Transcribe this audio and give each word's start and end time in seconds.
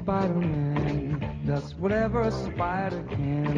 Spider-Man 0.00 1.20
does 1.44 1.74
whatever 1.74 2.22
a 2.22 2.30
spider 2.30 3.04
can. 3.10 3.52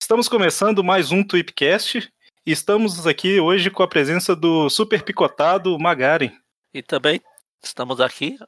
Estamos 0.00 0.28
começando 0.28 0.84
mais 0.84 1.10
um 1.10 1.22
Tweepcast 1.24 2.10
e 2.46 2.52
estamos 2.52 3.06
aqui 3.06 3.40
hoje 3.40 3.70
com 3.70 3.82
a 3.82 3.88
presença 3.88 4.36
do 4.36 4.68
super 4.68 5.02
picotado 5.02 5.78
Magaren. 5.78 6.30
E 6.74 6.82
também 6.82 7.22
estamos 7.62 8.00
aqui, 8.00 8.38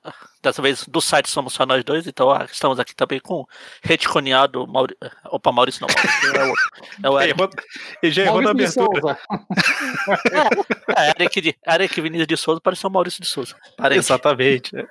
dessa 0.43 0.63
vez 0.63 0.87
do 0.87 1.01
site 1.01 1.29
somos 1.29 1.53
só 1.53 1.67
nós 1.67 1.85
dois, 1.85 2.07
então 2.07 2.31
ah, 2.31 2.47
estamos 2.51 2.79
aqui 2.79 2.95
também 2.95 3.21
com 3.21 3.41
o 3.41 3.49
reticoneado 3.83 4.67
Mauri... 4.67 4.97
Opa, 5.27 5.53
Maurício 5.53 5.83
não, 5.83 5.89
Maurício 5.95 6.37
é 6.37 6.45
o 6.45 6.49
outro. 6.49 6.71
É 7.03 7.11
o 7.11 7.21
Eric. 7.21 7.57
E 8.03 8.11
já 8.11 8.23
errou 8.25 8.43
na 8.43 8.51
abertura. 8.51 9.01
Souza. 9.01 9.19
É, 10.97 11.11
Eric, 11.11 11.41
de... 11.41 11.57
Eric 11.67 12.01
Vinícius 12.01 12.27
de 12.27 12.37
Souza 12.37 12.61
pareceu 12.61 12.91
o 12.91 12.93
Maurício 12.93 13.21
de 13.21 13.29
Souza. 13.29 13.55
Parente. 13.77 14.01
Exatamente. 14.01 14.77
é. 14.77 14.87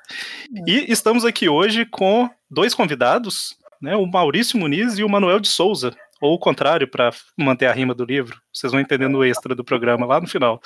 E 0.66 0.92
estamos 0.92 1.26
aqui 1.26 1.50
hoje 1.50 1.86
com 1.86 2.30
dois 2.50 2.74
convidados, 2.74 3.58
né? 3.82 3.96
O 3.96 4.06
Maurício 4.06 4.58
Muniz 4.58 4.98
e 4.98 5.04
o 5.04 5.10
Manuel 5.10 5.40
de 5.40 5.50
Souza. 5.50 5.96
Ou 6.22 6.34
o 6.34 6.40
contrário, 6.40 6.88
para 6.88 7.12
manter 7.38 7.66
a 7.66 7.74
rima 7.74 7.94
do 7.94 8.04
livro. 8.04 8.42
Vocês 8.54 8.72
vão 8.72 8.82
entendendo 8.82 9.18
o 9.18 9.24
extra 9.24 9.56
do 9.56 9.64
programa 9.64 10.06
lá 10.06 10.20
no 10.20 10.28
final. 10.28 10.62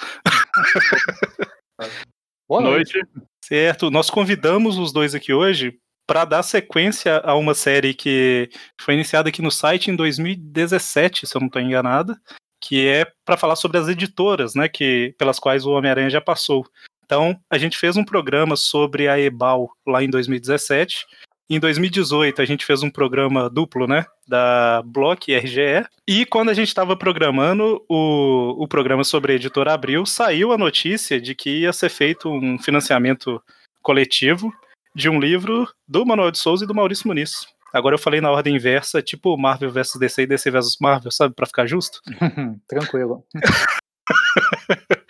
Boa 2.48 2.62
noite. 2.62 2.99
Certo, 3.46 3.92
nós 3.92 4.10
convidamos 4.10 4.78
os 4.78 4.94
dois 4.94 5.14
aqui 5.14 5.34
hoje 5.34 5.78
para 6.08 6.24
dar 6.24 6.44
sequência 6.44 7.18
a 7.26 7.36
uma 7.36 7.54
série 7.54 7.94
que 7.94 8.50
foi 8.80 8.94
iniciada 8.94 9.27
aqui 9.27 9.41
no 9.41 9.52
site 9.52 9.91
em 9.91 9.98
2017, 9.98 11.27
se 11.27 11.35
eu 11.35 11.41
não 11.41 11.48
estou 11.48 11.62
enganado, 11.62 12.16
que 12.62 12.88
é 12.88 13.05
para 13.26 13.35
falar 13.35 13.58
sobre 13.58 13.77
as 13.77 13.90
editoras, 13.90 14.55
né, 14.55 14.70
que 14.70 15.13
pelas 15.20 15.40
quais 15.40 15.66
o 15.66 15.72
Homem-Aranha 15.72 16.10
já 16.10 16.22
passou. 16.22 16.66
Então, 17.04 17.38
a 17.50 17.58
gente 17.58 17.77
fez 17.77 17.98
um 17.98 18.05
programa 18.05 18.55
sobre 18.55 19.10
a 19.10 19.20
Ebal 19.20 19.70
lá 19.85 20.02
em 20.02 20.10
2017. 20.10 21.05
Em 21.49 21.60
2018, 21.60 22.41
a 22.41 22.46
gente 22.46 22.66
fez 22.66 22.82
um 22.84 22.90
programa 22.90 23.49
duplo, 23.49 23.86
né, 23.86 24.05
da 24.27 24.82
Block 24.86 25.30
e 25.30 25.38
RGE. 25.38 25.85
E 26.08 26.26
quando 26.26 26.50
a 26.50 26.54
gente 26.54 26.70
estava 26.70 26.96
programando 26.96 27.84
o, 27.90 28.63
o 28.63 28.68
programa 28.68 29.04
sobre 29.04 29.34
a 29.34 29.35
editora 29.35 29.74
Abril, 29.74 30.05
saiu 30.05 30.52
a 30.52 30.58
notícia 30.58 31.20
de 31.20 31.35
que 31.35 31.62
ia 31.62 31.74
ser 31.74 31.90
feito 31.90 32.30
um 32.30 32.58
financiamento 32.58 33.41
coletivo 33.82 34.54
de 34.96 35.10
um 35.10 35.20
livro 35.20 35.68
do 35.88 36.05
Manuel 36.05 36.32
de 36.32 36.38
Souza 36.38 36.63
e 36.63 36.68
do 36.68 36.76
Maurício 36.76 37.08
Muniz. 37.08 37.46
Agora 37.74 37.96
eu 37.96 38.00
falei 38.00 38.22
na 38.22 38.32
ordem 38.32 38.55
inversa, 38.55 39.02
tipo 39.02 39.38
Marvel 39.38 39.72
vs 39.72 39.96
DC 40.00 40.22
e 40.22 40.28
DC 40.28 40.52
vs 40.52 40.78
Marvel, 40.80 41.12
sabe, 41.12 41.35
Pra 41.35 41.46
ficar 41.46 41.66
justo. 41.66 42.00
Tranquilo. 42.68 43.26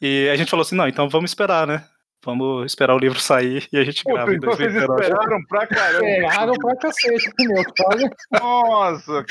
E 0.00 0.28
a 0.28 0.36
gente 0.36 0.50
falou 0.50 0.62
assim, 0.62 0.76
não, 0.76 0.86
então 0.86 1.08
vamos 1.08 1.30
esperar, 1.30 1.66
né? 1.66 1.86
Vamos 2.26 2.66
esperar 2.66 2.94
o 2.94 2.98
livro 2.98 3.20
sair 3.20 3.68
e 3.72 3.78
a 3.78 3.84
gente 3.84 4.02
Pô, 4.02 4.12
grava 4.14 4.32
em 4.32 4.36
então 4.36 4.50
vocês 4.50 4.72
2019. 4.72 5.00
esperaram 5.02 5.44
pra 5.48 5.66
caramba. 5.66 6.06
Erraram 6.06 6.52
pra 6.54 6.76
cacete, 6.76 7.30
meu. 7.38 7.62
Olha. 7.86 8.10
Nossa, 8.42 9.24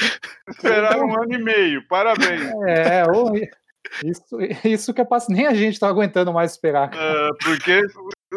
esperaram 0.49 1.05
um 1.07 1.21
ano 1.21 1.33
e 1.33 1.37
meio. 1.37 1.85
Parabéns. 1.87 2.41
É, 2.67 3.03
ô, 3.11 3.33
isso, 4.03 4.37
isso 4.63 4.93
que 4.93 5.01
é 5.01 5.05
passo. 5.05 5.29
Nem 5.31 5.45
a 5.45 5.53
gente 5.53 5.79
tá 5.79 5.87
aguentando 5.89 6.31
mais 6.33 6.51
esperar. 6.51 6.89
Ah, 6.95 7.29
porque 7.43 7.81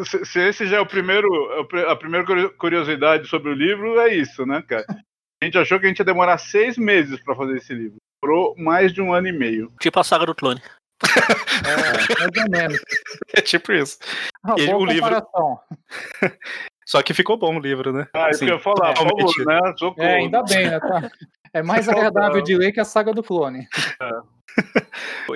se- 0.05 0.25
se 0.25 0.41
esse 0.41 0.67
já 0.67 0.79
é 0.79 0.81
o 0.81 0.87
primeiro, 0.87 1.29
a 1.89 1.97
primeira 1.97 2.27
curio- 2.27 2.53
curiosidade 2.59 3.29
sobre 3.29 3.51
o 3.51 3.55
livro, 3.55 3.99
é 4.01 4.13
isso, 4.15 4.45
né, 4.45 4.63
cara? 4.69 4.85
A 5.41 5.45
gente 5.45 5.57
achou 5.57 5.79
que 5.79 5.87
a 5.87 5.89
gente 5.89 6.01
ia 6.01 6.05
demorar 6.05 6.37
seis 6.39 6.77
meses 6.77 7.23
pra 7.23 7.37
fazer 7.37 7.57
esse 7.59 7.73
livro. 7.73 7.97
Demorou 8.21 8.57
mais 8.59 8.93
de 8.93 9.01
um 9.01 9.13
ano 9.15 9.29
e 9.29 9.33
meio. 9.33 9.73
Tipo 9.81 10.01
a 10.01 10.05
saga 10.05 10.27
do 10.27 10.35
clone. 10.35 10.61
É, 11.67 11.77
mais 12.19 12.37
ou 12.37 12.51
menos. 12.51 12.81
É 13.37 13.41
tipo 13.41 13.73
isso. 13.73 13.99
Ah, 14.45 14.55
E 14.59 14.67
boa 14.67 14.79
o 14.79 14.85
livro- 14.87 15.23
comparação. 15.23 15.61
Só 16.87 17.03
que 17.03 17.13
ficou 17.13 17.37
bom 17.37 17.57
o 17.57 17.61
livro, 17.61 17.93
né? 17.93 18.07
Ah, 18.15 18.31
isso 18.31 18.37
Assim, 18.37 18.47
que 18.47 18.53
eu 18.53 18.57
ia 18.57 18.63
falar, 18.63 18.97
favor, 18.97 19.47
né? 19.47 19.61
Socorro. 19.79 20.03
É, 20.03 20.15
ainda 20.17 20.43
bem, 20.43 20.71
né? 20.71 20.81
tá? 20.81 21.11
É 21.53 21.63
mais 21.63 21.87
agradável 21.89 22.41
de 22.43 22.57
ler 22.57 22.73
que 22.73 22.81
a 22.81 22.85
saga 22.85 23.13
do 23.13 23.23
clone. 23.23 23.67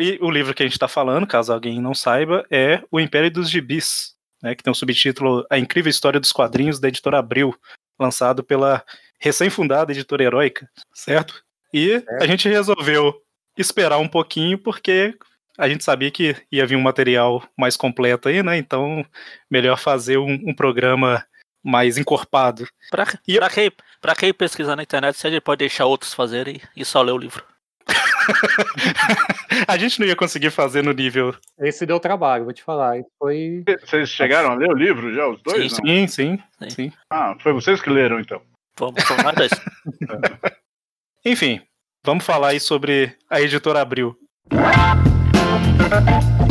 E 0.00 0.18
o 0.20 0.30
livro 0.30 0.52
que 0.54 0.62
a 0.62 0.66
gente 0.66 0.72
está 0.72 0.88
falando, 0.88 1.26
caso 1.28 1.52
alguém 1.52 1.80
não 1.80 1.94
saiba, 1.94 2.44
é 2.50 2.82
O 2.90 2.98
Império 2.98 3.30
dos 3.30 3.48
Gibis, 3.48 4.14
né, 4.42 4.52
que 4.54 4.62
tem 4.64 4.70
o 4.70 4.74
subtítulo 4.74 5.46
A 5.48 5.58
Incrível 5.58 5.90
História 5.90 6.18
dos 6.18 6.32
Quadrinhos 6.32 6.80
da 6.80 6.88
editora 6.88 7.18
Abril, 7.20 7.54
lançado 8.00 8.42
pela 8.42 8.82
recém-fundada 9.20 9.92
editora 9.92 10.24
Heróica, 10.24 10.68
certo? 10.92 11.44
E 11.72 12.02
a 12.20 12.26
gente 12.26 12.48
resolveu 12.48 13.14
esperar 13.56 13.98
um 13.98 14.08
pouquinho 14.08 14.58
porque 14.58 15.14
a 15.58 15.68
gente 15.68 15.84
sabia 15.84 16.10
que 16.10 16.34
ia 16.50 16.66
vir 16.66 16.76
um 16.76 16.80
material 16.82 17.42
mais 17.58 17.76
completo 17.76 18.28
aí, 18.28 18.42
né? 18.42 18.56
Então, 18.56 19.04
melhor 19.50 19.78
fazer 19.78 20.18
um, 20.18 20.32
um 20.46 20.54
programa 20.54 21.24
mais 21.64 21.96
encorpado. 21.98 22.66
Pra, 22.90 23.06
E 23.26 23.34
eu- 23.36 23.40
pra, 23.40 23.48
quem, 23.50 23.72
pra 24.00 24.14
quem 24.16 24.32
pesquisar 24.34 24.74
na 24.76 24.82
internet, 24.82 25.16
se 25.16 25.26
a 25.26 25.30
gente 25.30 25.42
pode 25.42 25.58
deixar 25.60 25.86
outros 25.86 26.12
fazerem 26.14 26.60
e 26.76 26.84
só 26.84 27.00
ler 27.02 27.12
o 27.12 27.18
livro. 27.18 27.44
a 29.66 29.76
gente 29.76 30.00
não 30.00 30.06
ia 30.06 30.16
conseguir 30.16 30.50
fazer 30.50 30.82
no 30.82 30.92
nível. 30.92 31.34
Esse 31.58 31.84
deu 31.84 31.98
trabalho, 32.00 32.44
vou 32.44 32.52
te 32.52 32.62
falar. 32.62 32.96
Foi. 33.18 33.64
Vocês 33.84 34.08
chegaram 34.08 34.50
a 34.52 34.54
ler 34.54 34.70
o 34.70 34.74
livro 34.74 35.12
já, 35.12 35.26
os 35.28 35.42
dois? 35.42 35.72
Sim? 35.72 35.84
Sim, 35.84 36.06
sim, 36.06 36.42
Sim. 36.62 36.70
sim. 36.70 36.92
Ah, 37.10 37.36
foi 37.40 37.52
vocês 37.52 37.80
que 37.80 37.90
leram, 37.90 38.20
então. 38.20 38.40
Vamos, 38.78 39.02
nós 39.24 39.34
dois. 39.34 39.50
Enfim, 41.24 41.60
vamos 42.04 42.24
falar 42.24 42.48
aí 42.48 42.60
sobre 42.60 43.16
a 43.30 43.40
editora 43.40 43.80
Abril. 43.80 44.16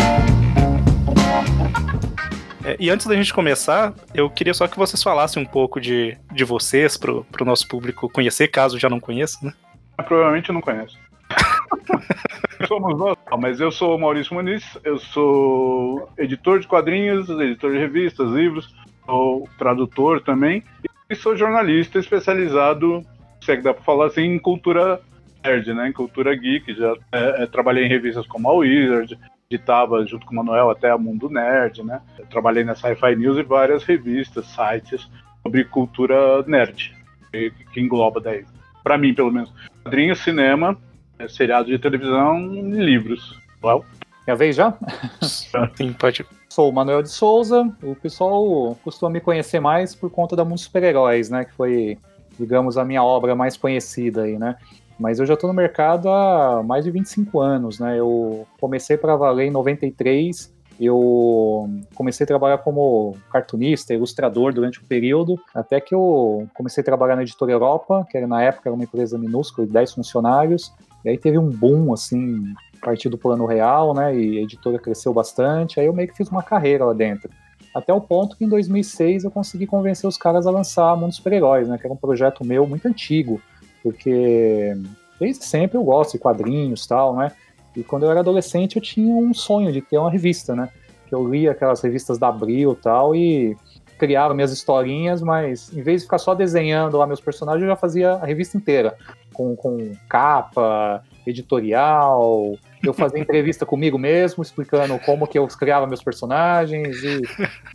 É, 2.63 2.75
e 2.79 2.89
antes 2.89 3.07
da 3.07 3.15
gente 3.15 3.33
começar, 3.33 3.93
eu 4.13 4.29
queria 4.29 4.53
só 4.53 4.67
que 4.67 4.77
vocês 4.77 5.01
falassem 5.01 5.41
um 5.41 5.45
pouco 5.45 5.81
de, 5.81 6.17
de 6.31 6.43
vocês 6.43 6.95
pro, 6.95 7.23
pro 7.31 7.45
nosso 7.45 7.67
público 7.67 8.09
conhecer, 8.09 8.49
caso 8.49 8.77
já 8.77 8.89
não 8.89 8.99
conheça, 8.99 9.39
né? 9.41 9.53
Provavelmente 9.97 10.51
não 10.51 10.61
conhece. 10.61 10.95
Somos 12.67 12.97
nós. 12.97 13.17
Ah, 13.25 13.37
Mas 13.37 13.59
eu 13.59 13.71
sou 13.71 13.95
o 13.95 13.99
Maurício 13.99 14.35
Muniz, 14.35 14.77
eu 14.83 14.99
sou 14.99 16.09
editor 16.17 16.59
de 16.59 16.67
quadrinhos, 16.67 17.29
editor 17.29 17.71
de 17.71 17.79
revistas, 17.79 18.29
livros, 18.29 18.73
sou 19.05 19.47
tradutor 19.57 20.21
também 20.21 20.63
e 21.09 21.15
sou 21.15 21.35
jornalista 21.35 21.97
especializado, 21.99 23.03
se 23.41 23.51
é 23.51 23.57
que 23.57 23.63
dá 23.63 23.73
pra 23.73 23.83
falar 23.83 24.07
assim, 24.07 24.21
em 24.21 24.39
cultura 24.39 25.01
nerd, 25.43 25.73
né? 25.73 25.89
Em 25.89 25.93
cultura 25.93 26.35
geek. 26.35 26.73
Já 26.73 26.93
é, 27.11 27.43
é, 27.43 27.45
trabalhei 27.47 27.85
em 27.85 27.89
revistas 27.89 28.25
como 28.27 28.49
a 28.49 28.53
Wizard, 28.53 29.17
editava 29.49 30.05
junto 30.05 30.25
com 30.25 30.33
o 30.33 30.35
Manuel 30.37 30.69
até 30.69 30.89
a 30.89 30.97
Mundo 30.97 31.29
Nerd, 31.29 31.83
né? 31.83 32.01
Eu 32.17 32.25
trabalhei 32.27 32.63
na 32.63 32.75
Sci-Fi 32.75 33.15
News 33.15 33.37
e 33.37 33.43
várias 33.43 33.83
revistas, 33.83 34.45
sites 34.47 35.09
sobre 35.43 35.65
cultura 35.65 36.43
nerd, 36.43 36.95
que, 37.31 37.51
que 37.73 37.81
engloba 37.81 38.21
daí, 38.21 38.45
pra 38.83 38.97
mim 38.97 39.13
pelo 39.13 39.31
menos, 39.31 39.51
quadrinhos, 39.83 40.19
cinema, 40.19 40.77
é, 41.19 41.27
seriado 41.27 41.67
de 41.67 41.77
televisão 41.79 42.53
e 42.53 42.61
livros. 42.61 43.37
Well, 43.63 43.85
É 44.25 44.31
a 44.31 44.35
vez 44.35 44.55
já? 44.55 44.73
Sim, 45.75 45.93
pode. 45.93 46.25
Sou 46.49 46.69
o 46.69 46.73
Manuel 46.73 47.01
de 47.01 47.09
Souza. 47.09 47.71
O 47.81 47.95
pessoal 47.95 48.77
costuma 48.83 49.09
me 49.09 49.21
conhecer 49.21 49.59
mais 49.59 49.95
por 49.95 50.09
conta 50.09 50.35
da 50.35 50.43
Mundo 50.43 50.59
Super-Heróis, 50.59 51.29
né? 51.29 51.45
Que 51.45 51.53
foi, 51.53 51.97
digamos, 52.37 52.77
a 52.77 52.83
minha 52.83 53.03
obra 53.03 53.35
mais 53.35 53.55
conhecida 53.55 54.23
aí, 54.23 54.37
né? 54.37 54.57
Mas 55.01 55.17
eu 55.17 55.25
já 55.25 55.33
estou 55.33 55.47
no 55.47 55.53
mercado 55.53 56.07
há 56.09 56.61
mais 56.61 56.85
de 56.85 56.91
25 56.91 57.39
anos, 57.39 57.79
né? 57.79 57.99
Eu 57.99 58.45
comecei 58.59 58.95
para 58.95 59.15
valer 59.15 59.47
em 59.47 59.51
93. 59.51 60.53
Eu 60.79 61.67
comecei 61.95 62.23
a 62.23 62.27
trabalhar 62.27 62.59
como 62.59 63.17
cartunista, 63.31 63.95
ilustrador 63.95 64.53
durante 64.53 64.79
um 64.79 64.83
período, 64.83 65.39
até 65.55 65.81
que 65.81 65.95
eu 65.95 66.47
comecei 66.53 66.81
a 66.81 66.85
trabalhar 66.85 67.15
na 67.15 67.23
Editora 67.23 67.51
Europa, 67.51 68.05
que 68.09 68.15
era, 68.15 68.27
na 68.27 68.43
época 68.43 68.69
era 68.69 68.75
uma 68.75 68.83
empresa 68.83 69.17
minúscula 69.17 69.65
de 69.65 69.73
10 69.73 69.93
funcionários. 69.93 70.71
E 71.03 71.09
aí 71.09 71.17
teve 71.17 71.39
um 71.39 71.49
boom, 71.49 71.91
assim, 71.91 72.53
a 72.79 72.85
partir 72.85 73.09
do 73.09 73.17
plano 73.17 73.47
real, 73.47 73.95
né? 73.95 74.15
E 74.15 74.37
a 74.37 74.41
editora 74.43 74.77
cresceu 74.77 75.11
bastante. 75.11 75.79
Aí 75.79 75.87
eu 75.87 75.93
meio 75.93 76.09
que 76.09 76.15
fiz 76.15 76.29
uma 76.29 76.43
carreira 76.43 76.85
lá 76.85 76.93
dentro. 76.93 77.27
Até 77.73 77.91
o 77.91 78.01
ponto 78.01 78.37
que 78.37 78.45
em 78.45 78.49
2006 78.49 79.23
eu 79.23 79.31
consegui 79.31 79.65
convencer 79.65 80.07
os 80.07 80.17
caras 80.17 80.45
a 80.45 80.51
lançar 80.51 80.95
Mundo 80.95 81.13
Super-Heróis, 81.13 81.67
né? 81.67 81.79
Que 81.79 81.87
era 81.87 81.93
um 81.93 81.97
projeto 81.97 82.45
meu 82.45 82.67
muito 82.67 82.87
antigo, 82.87 83.41
porque 83.83 84.75
desde 85.19 85.45
sempre 85.45 85.77
eu 85.77 85.83
gosto 85.83 86.13
de 86.13 86.19
quadrinhos 86.19 86.85
tal, 86.87 87.15
né? 87.15 87.31
E 87.75 87.83
quando 87.83 88.03
eu 88.03 88.11
era 88.11 88.19
adolescente 88.19 88.75
eu 88.75 88.81
tinha 88.81 89.13
um 89.13 89.33
sonho 89.33 89.71
de 89.71 89.81
ter 89.81 89.97
uma 89.97 90.11
revista, 90.11 90.55
né? 90.55 90.69
Que 91.07 91.15
eu 91.15 91.27
lia 91.27 91.51
aquelas 91.51 91.81
revistas 91.81 92.17
da 92.17 92.27
Abril 92.27 92.75
tal 92.75 93.15
e 93.15 93.55
criava 93.97 94.33
minhas 94.33 94.51
historinhas, 94.51 95.21
mas 95.21 95.71
em 95.71 95.83
vez 95.83 96.01
de 96.01 96.07
ficar 96.07 96.17
só 96.17 96.33
desenhando 96.33 96.97
lá 96.97 97.05
meus 97.05 97.21
personagens, 97.21 97.61
eu 97.61 97.69
já 97.69 97.75
fazia 97.75 98.13
a 98.13 98.25
revista 98.25 98.57
inteira, 98.57 98.97
com, 99.31 99.55
com 99.55 99.91
capa, 100.09 101.03
editorial, 101.25 102.57
eu 102.83 102.93
fazia 102.93 103.19
entrevista 103.19 103.65
comigo 103.65 103.97
mesmo, 103.97 104.41
explicando 104.43 104.97
como 104.99 105.27
que 105.27 105.37
eu 105.37 105.47
criava 105.47 105.87
meus 105.87 106.03
personagens 106.03 106.97
e, 107.03 107.21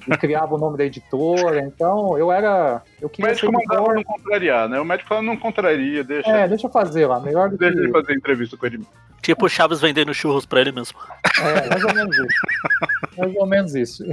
e 0.09 0.17
criava 0.17 0.55
o 0.55 0.59
nome 0.59 0.77
da 0.77 0.85
editora. 0.85 1.61
Então, 1.61 2.17
eu 2.19 2.33
era. 2.33 2.83
Eu 3.01 3.07
O 3.07 3.11
queria 3.11 3.31
médico 3.31 3.53
mandava 3.53 3.95
não 3.95 4.03
contrariar, 4.03 4.69
né? 4.69 4.81
O 4.81 4.85
médico 4.85 5.09
falava 5.09 5.27
não 5.27 5.37
contraria, 5.37 6.03
deixa, 6.03 6.29
É, 6.31 6.49
deixa 6.49 6.67
eu 6.67 6.71
fazer 6.71 7.07
lá, 7.07 7.21
melhor 7.21 7.49
do 7.49 7.59
que. 7.59 7.65
deixa 7.65 7.79
ele 7.79 7.93
fazer 7.93 8.15
entrevista 8.15 8.57
com 8.57 8.67
ele. 8.67 8.81
Tipo 9.23 9.47
o 9.47 9.49
Chaves 9.49 9.81
vendendo 9.81 10.13
churros 10.15 10.47
pra 10.47 10.61
ele 10.61 10.73
mesmo. 10.73 10.99
É, 11.41 11.69
mais 11.69 11.85
ou 11.85 11.95
menos 11.95 12.17
isso. 12.17 13.17
Mais 13.17 13.35
ou 13.37 13.47
menos 13.47 13.75
isso. 13.75 14.05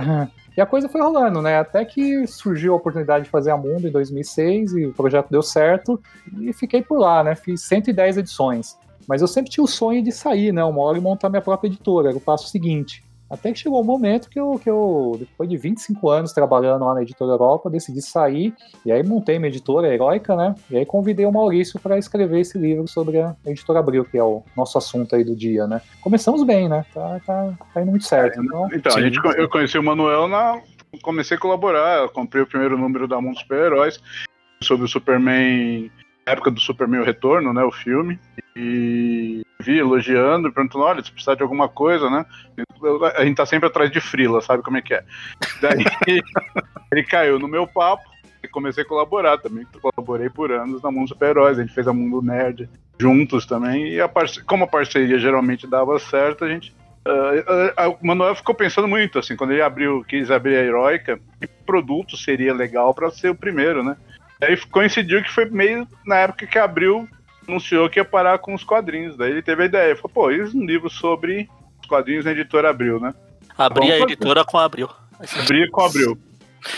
E 0.56 0.62
a 0.62 0.66
coisa 0.66 0.88
foi 0.88 1.02
rolando, 1.02 1.42
né? 1.42 1.58
Até 1.60 1.84
que 1.84 2.26
surgiu 2.28 2.74
a 2.74 2.76
oportunidade 2.78 3.26
de 3.26 3.30
fazer 3.30 3.52
a 3.52 3.58
Mundo 3.58 3.88
em 3.88 3.92
2006 3.92 4.74
e 4.74 4.86
o 4.86 4.94
projeto 4.94 5.30
deu 5.30 5.42
certo 5.42 6.00
e 6.40 6.54
fiquei 6.54 6.82
por 6.82 7.00
lá, 7.00 7.24
né? 7.24 7.36
Fiz 7.36 7.62
110 7.64 8.18
edições. 8.18 8.78
Mas 9.08 9.22
eu 9.22 9.28
sempre 9.28 9.52
tinha 9.52 9.64
o 9.64 9.68
sonho 9.68 10.04
de 10.04 10.12
sair, 10.12 10.52
né? 10.52 10.64
Uma 10.64 10.82
hora 10.82 10.98
e 10.98 11.02
montar 11.02 11.30
minha 11.30 11.42
própria 11.42 11.68
editora. 11.68 12.10
Era 12.10 12.18
o 12.18 12.22
passo 12.22 12.48
seguinte. 12.48 13.04
Até 13.34 13.52
que 13.52 13.58
chegou 13.58 13.82
o 13.82 13.84
momento 13.84 14.30
que 14.30 14.40
eu, 14.40 14.60
que 14.64 14.70
eu, 14.70 15.16
depois 15.18 15.50
de 15.50 15.58
25 15.58 16.08
anos 16.08 16.34
trabalhando 16.34 16.86
lá 16.86 16.94
na 16.94 17.02
editora 17.02 17.32
Europa, 17.32 17.68
decidi 17.68 18.00
sair. 18.00 18.54
E 18.86 18.92
aí 18.92 19.02
montei 19.02 19.40
minha 19.40 19.50
editora 19.50 19.92
heróica, 19.92 20.36
né? 20.36 20.54
E 20.70 20.78
aí 20.78 20.86
convidei 20.86 21.26
o 21.26 21.32
Maurício 21.32 21.80
para 21.80 21.98
escrever 21.98 22.42
esse 22.42 22.60
livro 22.60 22.88
sobre 22.88 23.20
a 23.20 23.36
editora 23.48 23.80
Abril, 23.80 24.06
que 24.06 24.20
é 24.20 24.24
o 24.24 24.44
nosso 24.56 24.78
assunto 24.78 25.16
aí 25.16 25.24
do 25.24 25.36
dia, 25.36 25.66
né? 25.66 25.82
Começamos 26.02 26.44
bem, 26.44 26.70
né? 26.70 26.86
Tá, 26.94 27.20
tá, 27.26 27.54
tá 27.74 27.82
indo 27.82 27.90
muito 27.90 28.06
certo. 28.06 28.40
Então, 28.40 28.68
Então, 28.72 28.96
a 28.96 29.02
gente, 29.02 29.18
eu 29.36 29.50
conheci 29.50 29.80
o 29.80 29.84
Manuel 29.84 30.28
na. 30.28 30.62
Comecei 31.02 31.36
a 31.36 31.40
colaborar, 31.40 32.04
eu 32.04 32.10
comprei 32.10 32.44
o 32.44 32.48
primeiro 32.48 32.78
número 32.78 33.08
da 33.08 33.20
Mundo 33.20 33.40
Super-Heróis 33.40 34.00
sobre 34.62 34.86
o 34.86 34.88
Superman, 34.88 35.90
época 36.26 36.52
do 36.52 36.60
Superman 36.60 37.02
o 37.02 37.06
Retorno, 37.06 37.54
né? 37.54 37.64
O 37.64 37.72
filme. 37.72 38.20
E 38.56 39.44
vi 39.60 39.80
elogiando, 39.80 40.48
e 40.48 40.52
perguntando: 40.52 40.84
olha, 40.84 41.04
se 41.04 41.12
precisar 41.12 41.36
de 41.36 41.44
alguma 41.44 41.68
coisa, 41.68 42.10
né? 42.10 42.26
A 43.16 43.26
gente 43.26 43.38
tá 43.38 43.46
sempre 43.46 43.68
atrás 43.68 43.90
de 43.92 44.00
frila, 44.00 44.42
sabe 44.42 44.64
como 44.64 44.78
é 44.78 44.82
que 44.82 44.94
é? 44.94 45.04
Daí 45.62 45.84
ele 46.92 47.04
caiu 47.04 47.40
no 47.40 47.48
meu 47.48 47.66
papo 47.66 48.04
e 48.44 48.48
comecei 48.48 48.84
a 48.84 48.88
colaborar 48.88 49.38
também. 49.38 49.66
Colaborei 49.82 50.30
por 50.30 50.52
anos 50.52 50.82
na 50.82 50.92
Mundo 50.92 51.10
Super-Heróis, 51.10 51.58
a 51.58 51.62
gente 51.62 51.74
fez 51.74 51.88
a 51.88 51.94
Mundo 51.94 52.22
Nerd 52.22 52.70
juntos 53.00 53.46
também. 53.46 53.88
E 53.88 54.02
a 54.02 54.10
como 54.46 54.66
a 54.66 54.68
parceria 54.68 55.18
geralmente 55.18 55.66
dava 55.66 55.98
certo, 55.98 56.46
a 56.46 56.50
gente 56.50 56.74
ah, 57.06 57.74
ah, 57.76 57.90
o 57.90 57.98
Manuel 58.02 58.36
ficou 58.36 58.56
pensando 58.56 58.88
muito, 58.88 59.20
assim, 59.20 59.36
quando 59.36 59.52
ele 59.52 59.62
abriu, 59.62 60.04
quis 60.08 60.32
abrir 60.32 60.56
a 60.56 60.64
Heroica, 60.64 61.20
que 61.40 61.48
produto 61.66 62.16
seria 62.16 62.54
legal 62.54 62.94
para 62.94 63.12
ser 63.12 63.30
o 63.30 63.36
primeiro, 63.36 63.84
né? 63.84 63.98
Aí 64.44 64.58
coincidiu 64.68 65.24
que 65.24 65.32
foi 65.32 65.46
meio 65.46 65.88
na 66.06 66.18
época 66.18 66.48
que 66.48 66.58
abriu, 66.58 67.08
anunciou 67.48 67.90
que 67.90 68.00
ia 68.00 68.06
parar 68.06 68.40
com 68.40 68.54
os 68.54 68.64
quadrinhos. 68.64 69.18
Daí 69.18 69.32
ele 69.32 69.42
teve 69.42 69.64
a 69.64 69.66
ideia, 69.66 69.96
falou, 69.96 70.12
pô, 70.14 70.32
isso 70.32 70.58
um 70.58 70.66
livro 70.66 70.90
sobre 70.90 71.50
os 71.82 71.88
quadrinhos 71.88 72.26
na 72.26 72.32
editora 72.32 72.70
Abril, 72.70 73.00
né? 73.00 73.14
Abri 73.58 73.80
Vamos 73.82 73.96
a 73.96 74.00
fazer. 74.00 74.14
editora 74.14 74.46
com 74.46 74.58
Abril. 74.58 74.90
Abrir 75.42 75.70
com 75.70 75.82
Abril. 75.82 76.18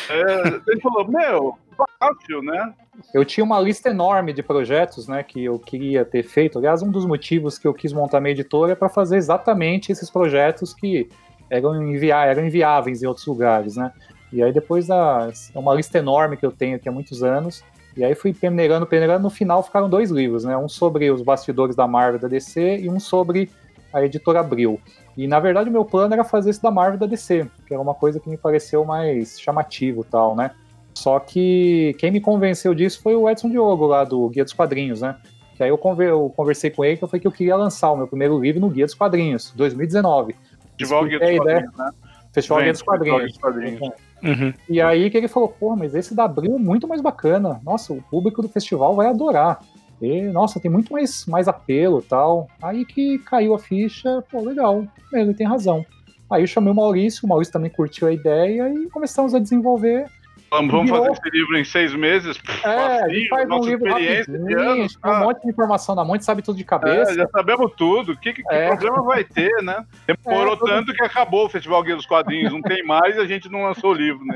É, 0.10 0.72
ele 0.72 0.82
falou, 0.82 1.08
meu, 1.08 1.58
fácil, 2.00 2.42
né? 2.42 2.74
Eu 3.14 3.26
tinha 3.26 3.44
uma 3.44 3.60
lista 3.60 3.90
enorme 3.90 4.34
de 4.34 4.42
projetos, 4.42 5.08
né, 5.08 5.22
que 5.22 5.44
eu 5.44 5.60
queria 5.60 6.06
ter 6.06 6.24
feito. 6.24 6.58
Aliás, 6.58 6.82
um 6.82 6.90
dos 6.90 7.06
motivos 7.06 7.58
que 7.58 7.68
eu 7.68 7.74
quis 7.74 7.92
montar 7.92 8.20
minha 8.20 8.32
editora 8.32 8.72
é 8.72 8.76
para 8.76 8.90
fazer 8.90 9.18
exatamente 9.18 9.92
esses 9.92 10.10
projetos 10.10 10.74
que 10.74 11.10
eram, 11.50 11.82
envia 11.82 12.24
eram 12.26 12.46
inviáveis 12.46 13.04
em 13.04 13.06
outros 13.06 13.26
lugares, 13.28 13.76
né? 13.76 13.92
E 14.32 14.44
aí 14.44 14.52
depois 14.52 14.88
da 14.88 15.30
é 15.54 15.60
uma 15.60 15.74
lista 15.74 15.98
enorme 15.98 16.38
que 16.38 16.46
eu 16.46 16.52
tenho 16.52 16.76
aqui 16.76 16.90
há 16.90 16.92
muitos 16.92 17.24
anos. 17.24 17.64
E 17.96 18.04
aí 18.04 18.14
fui 18.14 18.34
peneirando, 18.34 18.86
peneirando. 18.86 19.24
No 19.24 19.30
final 19.30 19.64
ficaram 19.64 19.90
dois 19.90 20.12
livros, 20.12 20.44
né? 20.44 20.58
Um 20.58 20.68
sobre 20.68 21.10
os 21.10 21.22
bastidores 21.22 21.76
da 21.76 21.88
Marvel 21.88 22.20
da 22.20 22.28
DC 22.28 22.80
e 22.80 22.90
um 22.90 23.00
sobre 23.00 23.50
a 23.94 24.04
editora 24.04 24.42
Abril. 24.42 24.80
E 25.16 25.26
na 25.28 25.40
verdade 25.40 25.70
o 25.70 25.72
meu 25.72 25.86
plano 25.86 26.14
era 26.14 26.26
fazer 26.26 26.50
esse 26.50 26.62
da 26.62 26.70
Marvel 26.70 27.00
da 27.00 27.06
DC, 27.06 27.48
que 27.66 27.74
era 27.74 27.82
uma 27.82 27.94
coisa 27.94 28.20
que 28.20 28.30
me 28.30 28.36
pareceu 28.36 28.84
mais 28.84 29.40
chamativo, 29.40 30.02
e 30.02 30.06
tal, 30.12 30.36
né? 30.36 30.52
Só 30.94 31.20
que 31.20 31.96
quem 31.98 32.12
me 32.12 32.20
convenceu 32.20 32.74
disso 32.74 33.02
foi 33.02 33.16
o 33.16 33.30
Edson 33.30 33.50
Diogo, 33.50 33.86
lá 33.86 34.04
do 34.04 34.28
Guia 34.30 34.44
dos 34.44 34.54
Quadrinhos, 34.54 35.02
né? 35.02 35.16
Que 35.56 35.64
aí 35.64 35.70
eu, 35.70 35.78
conver- 35.78 36.10
eu 36.10 36.30
conversei 36.36 36.70
com 36.70 36.84
ele 36.84 36.98
que 36.98 37.04
eu 37.06 37.08
falei 37.08 37.22
que 37.22 37.28
eu 37.28 37.32
queria 37.32 37.56
lançar 37.56 37.92
o 37.92 37.96
meu 37.98 38.08
primeiro 38.08 38.38
livro 38.38 38.60
no 38.60 38.70
Guia 38.70 38.86
dos 38.86 38.94
Quadrinhos, 38.96 39.54
2019. 39.56 40.36
Festival 40.78 41.06
Guia 41.06 41.20
dos 41.20 41.28
a. 41.30 41.38
Quadrinhos, 41.38 41.78
né? 41.78 41.92
Festival 42.34 42.60
Guia 42.62 42.72
dos 42.74 42.82
Festival 42.82 43.00
Guia 43.00 43.12
Quadrinhos. 43.14 43.32
dos 43.32 43.42
Quadrinhos. 43.42 43.94
Uhum. 44.26 44.54
E 44.68 44.82
aí 44.82 45.10
que 45.10 45.18
ele 45.18 45.28
falou, 45.28 45.50
porra, 45.50 45.76
mas 45.76 45.94
esse 45.94 46.16
da 46.16 46.26
Abril 46.26 46.56
é 46.56 46.60
muito 46.60 46.88
mais 46.88 47.02
bacana. 47.02 47.62
Nossa, 47.64 47.94
o 47.94 48.02
público 48.02 48.42
do 48.42 48.50
festival 48.50 48.96
vai 48.96 49.08
adorar. 49.08 49.60
E, 50.02 50.24
nossa, 50.24 50.60
tem 50.60 50.70
muito 50.70 50.92
mais, 50.92 51.26
mais 51.26 51.48
apelo 51.48 52.02
tal. 52.02 52.48
Aí 52.62 52.86
que 52.86 53.20
caiu 53.20 53.54
a 53.54 53.60
ficha, 53.60 54.24
pô, 54.30 54.42
legal, 54.42 54.84
ele 55.14 55.34
tem 55.34 55.48
razão. 55.48 55.86
Aí 56.30 56.42
eu 56.42 56.48
chamei 56.48 56.72
o 56.72 56.76
Maurício, 56.76 57.26
o 57.26 57.30
Maurício 57.30 57.54
também 57.54 57.70
curtiu 57.70 58.08
a 58.08 58.12
ideia 58.12 58.68
e 58.74 58.90
começamos 58.90 59.36
a 59.36 59.40
desenvolver 59.40 60.08
Vamos, 60.56 60.72
vamos 60.72 60.90
fazer 60.90 61.12
esse 61.12 61.30
livro 61.30 61.58
em 61.58 61.64
seis 61.64 61.94
meses. 61.94 62.40
É, 62.64 62.68
a 62.70 63.00
facinho, 63.00 63.14
gente 63.14 63.30
faz 63.30 63.50
um 63.50 63.60
livro 63.64 63.92
rapidinho, 63.92 64.60
anos, 64.60 64.98
um 65.04 65.20
monte 65.20 65.42
de 65.42 65.50
informação 65.50 65.96
na 65.96 66.04
mão, 66.04 66.14
a 66.14 66.18
gente 66.18 66.26
sabe 66.26 66.42
tudo 66.42 66.58
de 66.58 66.64
cabeça. 66.64 67.12
É, 67.12 67.16
já 67.16 67.28
sabemos 67.28 67.72
tudo. 67.76 68.16
Que, 68.18 68.34
que, 68.34 68.44
que 68.44 68.54
É. 68.54 68.68
problema 68.70 69.04
vai 69.04 69.24
ter, 69.24 69.52
né? 69.62 69.86
Demorou 70.08 70.54
É, 70.54 70.58
tanto 70.58 70.94
que 70.94 71.04
acabou 71.04 71.46
o 71.46 71.50
Festival 71.50 71.84
Guia 71.84 71.96
dos 71.96 72.06
Quadrinhos. 72.06 72.54
Não 72.54 72.62
tem 72.62 72.84
mais 72.86 73.16
e 73.16 73.20
a 73.20 73.26
gente 73.26 73.50
não 73.50 73.64
lançou 73.64 73.92
o 73.92 73.94
livro, 73.94 74.24
né? 74.26 74.36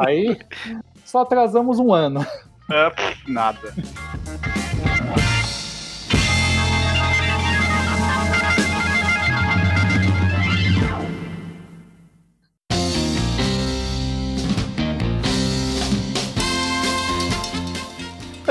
Aí 0.00 0.38
só 1.04 1.20
atrasamos 1.22 1.78
um 1.78 1.92
ano. 1.92 2.26
É, 2.70 2.90
pff, 2.90 3.30
nada. 3.30 3.74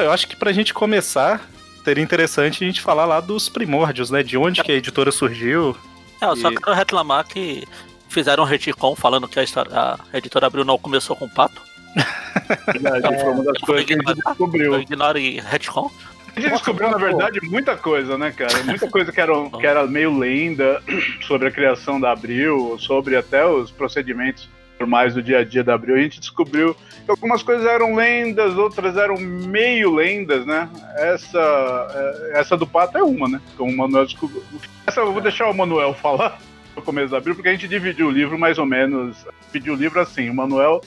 Eu 0.03 0.11
acho 0.11 0.27
que 0.27 0.35
pra 0.35 0.51
gente 0.51 0.73
começar, 0.73 1.47
seria 1.83 2.03
interessante 2.03 2.63
a 2.63 2.67
gente 2.67 2.81
falar 2.81 3.05
lá 3.05 3.19
dos 3.19 3.49
primórdios, 3.49 4.09
né? 4.09 4.23
De 4.23 4.37
onde 4.37 4.63
que 4.63 4.71
a 4.71 4.75
editora 4.75 5.11
surgiu. 5.11 5.75
É, 6.21 6.25
eu 6.25 6.35
só 6.35 6.51
E- 6.51 6.55
quero 6.55 6.75
reclamar 6.75 7.25
que 7.27 7.63
fizeram 8.09 8.43
um 8.43 8.45
retcon 8.45 8.95
falando 8.95 9.27
que 9.27 9.39
a, 9.39 9.43
história, 9.43 9.71
a 9.73 9.99
editora 10.13 10.47
Abril 10.47 10.63
não 10.65 10.77
começou 10.77 11.15
com 11.15 11.27
pato. 11.27 11.61
Verdade, 12.67 13.21
foi 13.21 13.31
uma 13.31 13.43
das 13.43 13.57
coisas 13.59 13.85
que 13.85 13.93
a 13.93 13.97
gente 13.97 14.13
descobriu. 14.15 14.79
Ignore 14.79 15.39
retcon. 15.41 15.91
A 16.35 16.39
gente 16.39 16.51
descobriu, 16.51 16.89
na 16.89 16.97
verdade, 16.97 17.39
muita 17.43 17.77
coisa, 17.77 18.17
né, 18.17 18.31
cara? 18.31 18.63
Muita 18.63 18.89
coisa 18.89 19.11
que 19.11 19.21
era, 19.21 19.33
que 19.49 19.67
era 19.67 19.85
meio 19.85 20.17
lenda 20.17 20.81
sobre 21.27 21.47
a 21.47 21.51
criação 21.51 21.99
da 22.01 22.11
Abril, 22.11 22.75
sobre 22.79 23.15
até 23.15 23.45
os 23.45 23.69
procedimentos 23.69 24.49
normais 24.83 25.13
do 25.13 25.23
dia 25.23 25.39
a 25.39 25.43
dia 25.43 25.63
da 25.63 25.73
Abril. 25.73 25.95
A 25.95 26.01
gente 26.01 26.19
descobriu 26.19 26.75
que 27.05 27.09
algumas 27.09 27.41
coisas 27.41 27.65
eram 27.65 27.95
lendas, 27.95 28.55
outras 28.57 28.97
eram 28.97 29.17
meio 29.17 29.95
lendas, 29.95 30.45
né? 30.45 30.69
Essa, 30.97 31.87
é, 31.95 32.39
essa 32.39 32.57
do 32.57 32.67
Pato 32.67 32.97
é 32.97 33.03
uma, 33.03 33.27
né? 33.27 33.41
Como 33.57 33.71
o 33.71 33.77
Manuel 33.77 34.05
descobriu. 34.05 34.43
Essa 34.85 35.01
eu 35.01 35.11
vou 35.11 35.21
deixar 35.21 35.49
o 35.49 35.53
Manuel 35.53 35.93
falar 35.93 36.39
no 36.75 36.81
começo 36.81 37.11
da 37.11 37.17
Abril, 37.17 37.35
porque 37.35 37.49
a 37.49 37.53
gente 37.53 37.67
dividiu 37.67 38.07
o 38.07 38.11
livro 38.11 38.37
mais 38.37 38.57
ou 38.57 38.65
menos. 38.65 39.25
Dividiu 39.47 39.73
o 39.73 39.77
livro 39.77 39.99
assim: 39.99 40.29
o 40.29 40.33
Manuel 40.33 40.81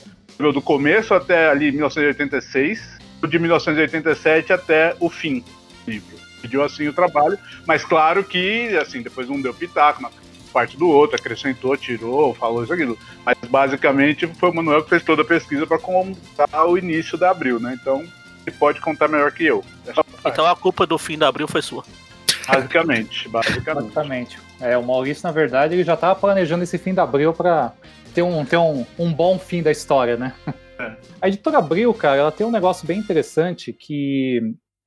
do 0.52 0.60
começo 0.60 1.14
até 1.14 1.48
ali 1.48 1.72
1986 1.72 2.98
de 3.26 3.38
1987 3.38 4.52
até 4.52 4.94
o 5.00 5.08
fim 5.08 5.40
do 5.40 5.90
livro. 5.90 6.16
Pediu 6.42 6.62
assim 6.62 6.86
o 6.86 6.92
trabalho, 6.92 7.38
mas 7.66 7.82
claro 7.82 8.22
que 8.22 8.76
assim 8.76 9.00
depois 9.02 9.30
um 9.30 9.40
deu 9.40 9.54
pitaco 9.54 10.02
na 10.02 10.10
parte 10.56 10.76
do 10.78 10.88
outro, 10.88 11.16
acrescentou, 11.16 11.76
tirou, 11.76 12.32
falou 12.32 12.64
isso 12.64 12.72
aquilo. 12.72 12.98
Mas 13.26 13.36
basicamente 13.50 14.26
foi 14.26 14.48
o 14.50 14.54
Manuel 14.54 14.82
que 14.82 14.88
fez 14.88 15.02
toda 15.02 15.20
a 15.20 15.24
pesquisa 15.24 15.66
para 15.66 15.78
contar 15.78 16.64
o 16.66 16.78
início 16.78 17.18
da 17.18 17.30
Abril, 17.30 17.60
né? 17.60 17.76
Então 17.78 18.02
ele 18.46 18.56
pode 18.58 18.80
contar 18.80 19.06
melhor 19.08 19.30
que 19.32 19.44
eu. 19.44 19.62
Parte, 19.84 20.06
Então 20.24 20.46
a 20.46 20.56
culpa 20.56 20.86
do 20.86 20.96
fim 20.96 21.18
da 21.18 21.28
Abril 21.28 21.46
foi 21.46 21.60
sua. 21.60 21.84
basicamente, 22.48 23.28
basicamente. 23.28 23.84
Exatamente. 23.86 24.38
É, 24.60 24.78
o 24.78 24.82
Maurício, 24.82 25.26
na 25.26 25.32
verdade, 25.32 25.74
ele 25.74 25.84
já 25.84 25.92
estava 25.94 26.14
planejando 26.18 26.64
esse 26.64 26.78
fim 26.78 26.94
da 26.94 27.02
Abril 27.02 27.32
para 27.34 27.72
ter, 28.14 28.22
um, 28.22 28.44
ter 28.44 28.56
um, 28.56 28.86
um 28.98 29.12
bom 29.12 29.38
fim 29.38 29.62
da 29.62 29.70
história, 29.70 30.16
né? 30.16 30.32
É. 30.78 30.92
A 31.20 31.28
editora 31.28 31.58
Abril, 31.58 31.92
cara, 31.92 32.16
ela 32.20 32.32
tem 32.32 32.46
um 32.46 32.50
negócio 32.50 32.86
bem 32.86 32.98
interessante 32.98 33.72
que 33.72 34.40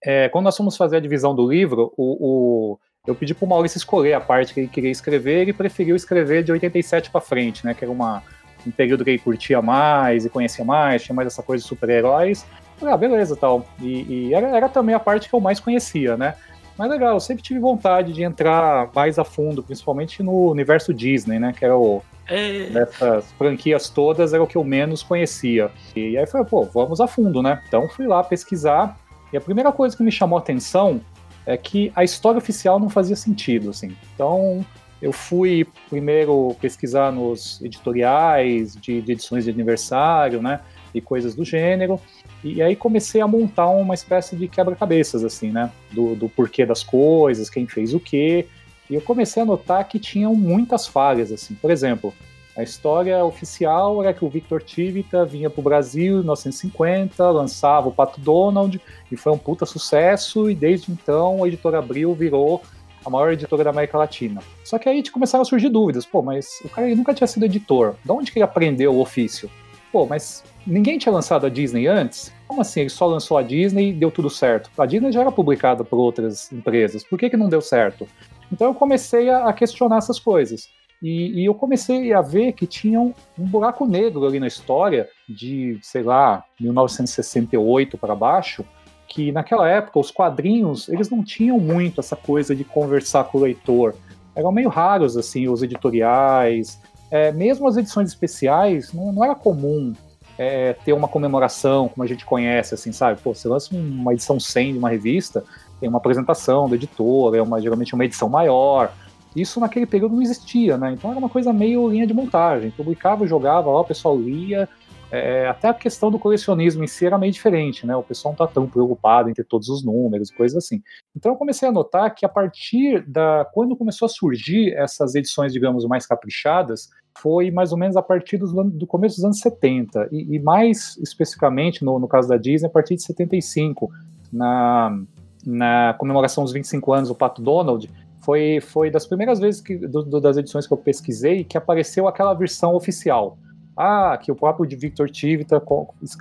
é, 0.04 0.30
quando 0.30 0.46
nós 0.46 0.58
fomos 0.58 0.76
fazer 0.78 0.98
a 0.98 1.00
divisão 1.00 1.36
do 1.36 1.48
livro, 1.48 1.94
o, 1.98 2.74
o- 2.74 2.80
eu 3.08 3.16
pedi 3.16 3.34
pro 3.34 3.48
Maurício 3.48 3.78
escolher 3.78 4.14
a 4.14 4.22
parte 4.22 4.54
que 4.54 4.60
ele 4.60 4.68
queria 4.68 4.92
escrever, 4.92 5.42
ele 5.42 5.54
preferiu 5.54 5.96
escrever 5.96 6.44
de 6.44 6.52
87 6.52 7.10
para 7.10 7.22
frente, 7.22 7.66
né? 7.66 7.74
Que 7.74 7.84
era 7.84 7.92
uma, 7.92 8.22
um 8.66 8.72
período 8.72 9.04
que 9.04 9.12
ele 9.12 9.20
curtia 9.20 9.62
mais 9.62 10.26
e 10.26 10.30
conhecia 10.30 10.66
mais, 10.66 11.04
tinha 11.04 11.16
mais 11.16 11.28
essa 11.28 11.42
coisa 11.42 11.64
de 11.64 11.68
super-heróis. 11.68 12.46
Ah, 12.82 12.96
beleza, 12.96 13.36
tal. 13.36 13.66
E, 13.82 14.28
e 14.28 14.34
era, 14.34 14.48
era 14.56 14.70
também 14.70 14.96
a 14.96 15.00
parte 15.00 15.28
que 15.28 15.36
eu 15.36 15.40
mais 15.40 15.60
conhecia, 15.60 16.16
né? 16.16 16.36
Mas 16.78 16.90
legal, 16.90 17.16
eu 17.16 17.20
sempre 17.20 17.44
tive 17.44 17.60
vontade 17.60 18.14
de 18.14 18.24
entrar 18.24 18.90
mais 18.96 19.20
a 19.20 19.26
fundo, 19.26 19.62
principalmente 19.62 20.24
no 20.24 20.50
universo 20.50 20.94
Disney, 20.94 21.38
né? 21.38 21.52
Que 21.52 21.66
era 21.66 21.78
o, 21.78 22.02
É, 22.26 22.68
dessas 22.68 23.30
franquias 23.34 23.90
todas, 23.90 24.34
era 24.34 24.42
o 24.42 24.48
que 24.48 24.56
eu 24.56 24.64
menos 24.64 25.04
conhecia. 25.04 25.72
E 25.94 26.18
aí 26.18 26.26
foi, 26.26 26.46
pô, 26.46 26.64
vamos 26.64 27.02
a 27.02 27.08
fundo, 27.08 27.42
né? 27.42 27.62
Então 27.68 27.90
fui 27.90 28.08
lá 28.08 28.24
pesquisar. 28.24 28.98
E 29.34 29.38
a 29.38 29.42
primeira 29.42 29.72
coisa 29.74 29.96
que 29.96 30.04
me 30.04 30.12
chamou 30.12 30.38
a 30.38 30.42
atenção 30.42 31.02
é 31.50 31.58
que 31.58 31.92
a 31.96 32.04
história 32.04 32.38
oficial 32.38 32.80
não 32.80 32.90
fazia 32.90 33.16
sentido, 33.16 33.72
assim. 33.72 33.96
Então, 34.14 34.64
eu 35.02 35.12
fui 35.12 35.66
primeiro 35.90 36.56
pesquisar 36.62 37.12
nos 37.12 37.60
editoriais 37.64 38.76
de, 38.76 39.02
de 39.02 39.14
edições 39.14 39.46
de 39.46 39.50
aniversário, 39.50 40.44
né, 40.44 40.60
e 40.94 41.02
coisas 41.02 41.34
do 41.34 41.44
gênero, 41.44 42.00
e 42.44 42.62
aí 42.62 42.76
comecei 42.76 43.20
a 43.20 43.28
montar 43.28 43.68
uma 43.70 43.96
espécie 43.96 44.36
de 44.36 44.48
quebra-cabeças, 44.48 45.24
assim, 45.24 45.50
né, 45.50 45.72
do, 45.92 46.16
do 46.16 46.30
porquê 46.30 46.68
das 46.68 46.84
coisas, 46.84 47.50
quem 47.50 47.66
fez 47.66 47.96
o 47.96 48.00
quê, 48.00 48.46
e 48.88 48.94
eu 48.94 49.02
comecei 49.02 49.42
a 49.42 49.46
notar 49.46 49.88
que 49.88 49.98
tinham 49.98 50.36
muitas 50.36 50.86
falhas, 50.86 51.32
assim. 51.32 51.56
Por 51.56 51.72
exemplo, 51.72 52.14
a 52.60 52.64
história 52.64 53.24
oficial 53.24 54.04
era 54.04 54.14
que 54.14 54.26
o 54.26 54.28
Victor 54.28 54.62
Tivita 54.62 55.24
vinha 55.24 55.50
para 55.50 55.62
o 55.62 55.64
Brasil 55.64 56.16
em 56.16 56.24
1950, 56.24 57.32
lançava 57.32 57.88
o 57.88 57.92
Pato 57.92 58.20
Donald 58.20 58.82
e 59.10 59.16
foi 59.16 59.32
um 59.32 59.38
puta 59.38 59.66
sucesso, 59.66 60.50
e 60.50 60.56
desde 60.56 60.92
então 60.92 61.42
a 61.42 61.48
editora 61.48 61.80
Abril 61.80 62.14
virou 62.14 62.62
a 63.06 63.10
maior 63.10 63.32
editora 63.32 63.64
da 63.64 63.70
América 63.70 63.98
Latina. 63.98 64.42
Só 64.66 64.78
que 64.78 64.90
aí 64.90 65.02
começaram 65.10 65.44
a 65.44 65.46
surgir 65.46 65.70
dúvidas. 65.70 66.06
Pô, 66.06 66.22
mas 66.22 66.60
o 66.66 66.68
cara 66.68 66.94
nunca 66.94 67.14
tinha 67.14 67.28
sido 67.28 67.46
editor. 67.46 67.96
De 68.04 68.12
onde 68.12 68.30
que 68.30 68.40
ele 68.40 68.44
aprendeu 68.44 68.94
o 68.94 69.00
ofício? 69.00 69.50
Pô, 69.90 70.06
mas 70.06 70.44
ninguém 70.68 70.98
tinha 70.98 71.14
lançado 71.14 71.46
a 71.46 71.50
Disney 71.50 71.88
antes? 71.88 72.30
Como 72.46 72.60
assim? 72.60 72.82
Ele 72.82 72.90
só 72.90 73.08
lançou 73.08 73.38
a 73.38 73.42
Disney 73.42 73.92
e 73.92 73.94
deu 73.94 74.12
tudo 74.12 74.30
certo? 74.30 74.70
A 74.78 74.86
Disney 74.86 75.14
já 75.14 75.22
era 75.22 75.32
publicada 75.32 75.86
por 75.86 75.98
outras 75.98 76.52
empresas. 76.52 77.06
Por 77.06 77.18
que, 77.18 77.30
que 77.30 77.38
não 77.38 77.48
deu 77.48 77.62
certo? 77.62 78.06
Então 78.52 78.68
eu 78.68 78.74
comecei 78.74 79.30
a, 79.30 79.54
questionar 79.54 80.00
essas 80.00 80.20
coisas. 80.20 80.68
E, 81.02 81.42
e, 81.42 81.46
eu 81.46 81.54
comecei 81.54 82.12
a 82.14 82.22
ver 82.22 82.52
que 82.52 82.68
tinha 82.68 83.00
um, 83.00 83.14
um, 83.38 83.46
buraco 83.46 83.86
negro 83.86 84.26
ali 84.26 84.40
na 84.40 84.48
história 84.48 85.08
de, 85.28 85.80
sei 85.82 86.04
lá, 86.04 86.44
1968 86.60 87.98
para 87.98 88.14
baixo, 88.14 88.66
que 89.08 89.32
naquela 89.32 89.70
época 89.70 89.98
os 89.98 90.12
quadrinhos 90.12 90.90
eles 90.90 91.10
não 91.10 91.24
tinham 91.24 91.58
muito 91.58 92.02
essa 92.02 92.18
coisa 92.18 92.54
de 92.54 92.66
conversar 92.66 93.24
com 93.26 93.38
o 93.38 93.42
leitor. 93.42 93.96
Eram 94.36 94.52
meio 94.52 94.68
raros 94.68 95.16
assim 95.16 95.48
os 95.48 95.64
editoriais, 95.64 96.82
é, 97.10 97.32
mesmo 97.32 97.68
as 97.68 97.78
edições 97.78 98.10
especiais 98.10 98.94
não, 98.94 99.12
não 99.12 99.24
era 99.24 99.34
comum 99.34 99.94
é, 100.40 100.74
ter 100.86 100.94
uma 100.94 101.08
comemoração 101.08 101.90
como 101.90 102.02
a 102.02 102.08
gente 102.08 102.26
conhece, 102.26 102.74
assim, 102.74 102.94
sabe? 102.94 103.20
Pô, 103.22 103.34
você 103.34 103.48
lança 103.48 103.76
uma 103.76 104.14
edição 104.14 104.40
100 104.40 104.74
de 104.74 104.80
uma 104.80 104.90
revista, 104.90 105.44
tem 105.82 105.90
uma 105.90 105.98
apresentação 105.98 106.70
do 106.70 106.76
editor, 106.76 107.36
é 107.36 107.42
uma, 107.42 107.60
geralmente 107.62 107.94
uma 107.94 108.06
edição 108.06 108.30
maior. 108.30 108.90
Isso 109.36 109.60
naquele 109.60 109.86
período 109.86 110.16
não 110.16 110.22
existia, 110.22 110.78
né? 110.78 110.94
Então 110.94 111.12
era 111.12 111.20
uma 111.20 111.30
coisa 111.30 111.54
meio 111.54 111.88
linha 111.90 112.08
de 112.08 112.14
montagem. 112.14 112.72
Publicava, 112.72 113.28
jogava 113.28 113.70
lá, 113.70 113.82
o 113.82 113.86
pessoal 113.86 114.18
lia. 114.18 114.68
É, 115.12 115.48
até 115.48 115.68
a 115.68 115.74
questão 115.74 116.12
do 116.12 116.20
colecionismo 116.20 116.84
em 116.84 116.88
si 116.88 117.04
era 117.06 117.18
meio 117.18 117.34
diferente, 117.34 117.86
né? 117.86 117.96
O 117.96 118.04
pessoal 118.04 118.32
não 118.32 118.38
tá 118.38 118.52
tão 118.52 118.68
preocupado 118.68 119.30
em 119.30 119.34
ter 119.34 119.44
todos 119.44 119.68
os 119.68 119.84
números, 119.84 120.30
coisas 120.30 120.64
assim. 120.64 120.84
Então 121.16 121.32
eu 121.32 121.36
comecei 121.36 121.68
a 121.68 121.72
notar 121.72 122.14
que 122.14 122.26
a 122.26 122.30
partir 122.30 123.04
da. 123.08 123.46
Quando 123.54 123.76
começou 123.76 124.06
a 124.06 124.10
surgir 124.10 124.74
essas 124.74 125.16
edições, 125.16 125.52
digamos, 125.52 125.86
mais 125.86 126.06
caprichadas, 126.06 126.90
foi 127.18 127.50
mais 127.50 127.72
ou 127.72 127.78
menos 127.78 127.98
a 127.98 128.04
partir 128.04 128.38
do, 128.38 128.64
do 128.66 128.86
começo 128.86 129.16
dos 129.16 129.26
anos 129.26 129.40
70. 129.40 130.10
E, 130.12 130.36
e 130.36 130.40
mais 130.40 130.96
especificamente, 130.98 131.84
no, 131.84 131.98
no 131.98 132.08
caso 132.08 132.30
da 132.30 132.38
Disney, 132.38 132.68
a 132.68 132.72
partir 132.72 132.96
de 132.96 133.04
75. 133.04 133.92
Na, 134.32 134.96
na 135.44 135.96
comemoração 135.98 136.44
dos 136.44 136.54
25 136.54 136.94
anos 136.94 137.10
do 137.10 137.16
Pato 137.16 137.42
Donald, 137.42 137.90
foi, 138.22 138.60
foi 138.62 138.90
das 138.90 139.06
primeiras 139.08 139.40
vezes 139.40 139.62
que, 139.62 139.78
do, 139.78 140.04
do, 140.04 140.20
das 140.20 140.38
edições 140.38 140.68
que 140.68 140.74
eu 140.74 140.78
pesquisei 140.78 141.44
que 141.44 141.58
apareceu 141.58 142.08
aquela 142.08 142.34
versão 142.34 142.76
oficial. 142.76 143.38
Ah, 143.76 144.20
que 144.22 144.32
o 144.32 144.36
próprio 144.36 144.68
Victor 144.78 145.10
Tivita 145.10 145.62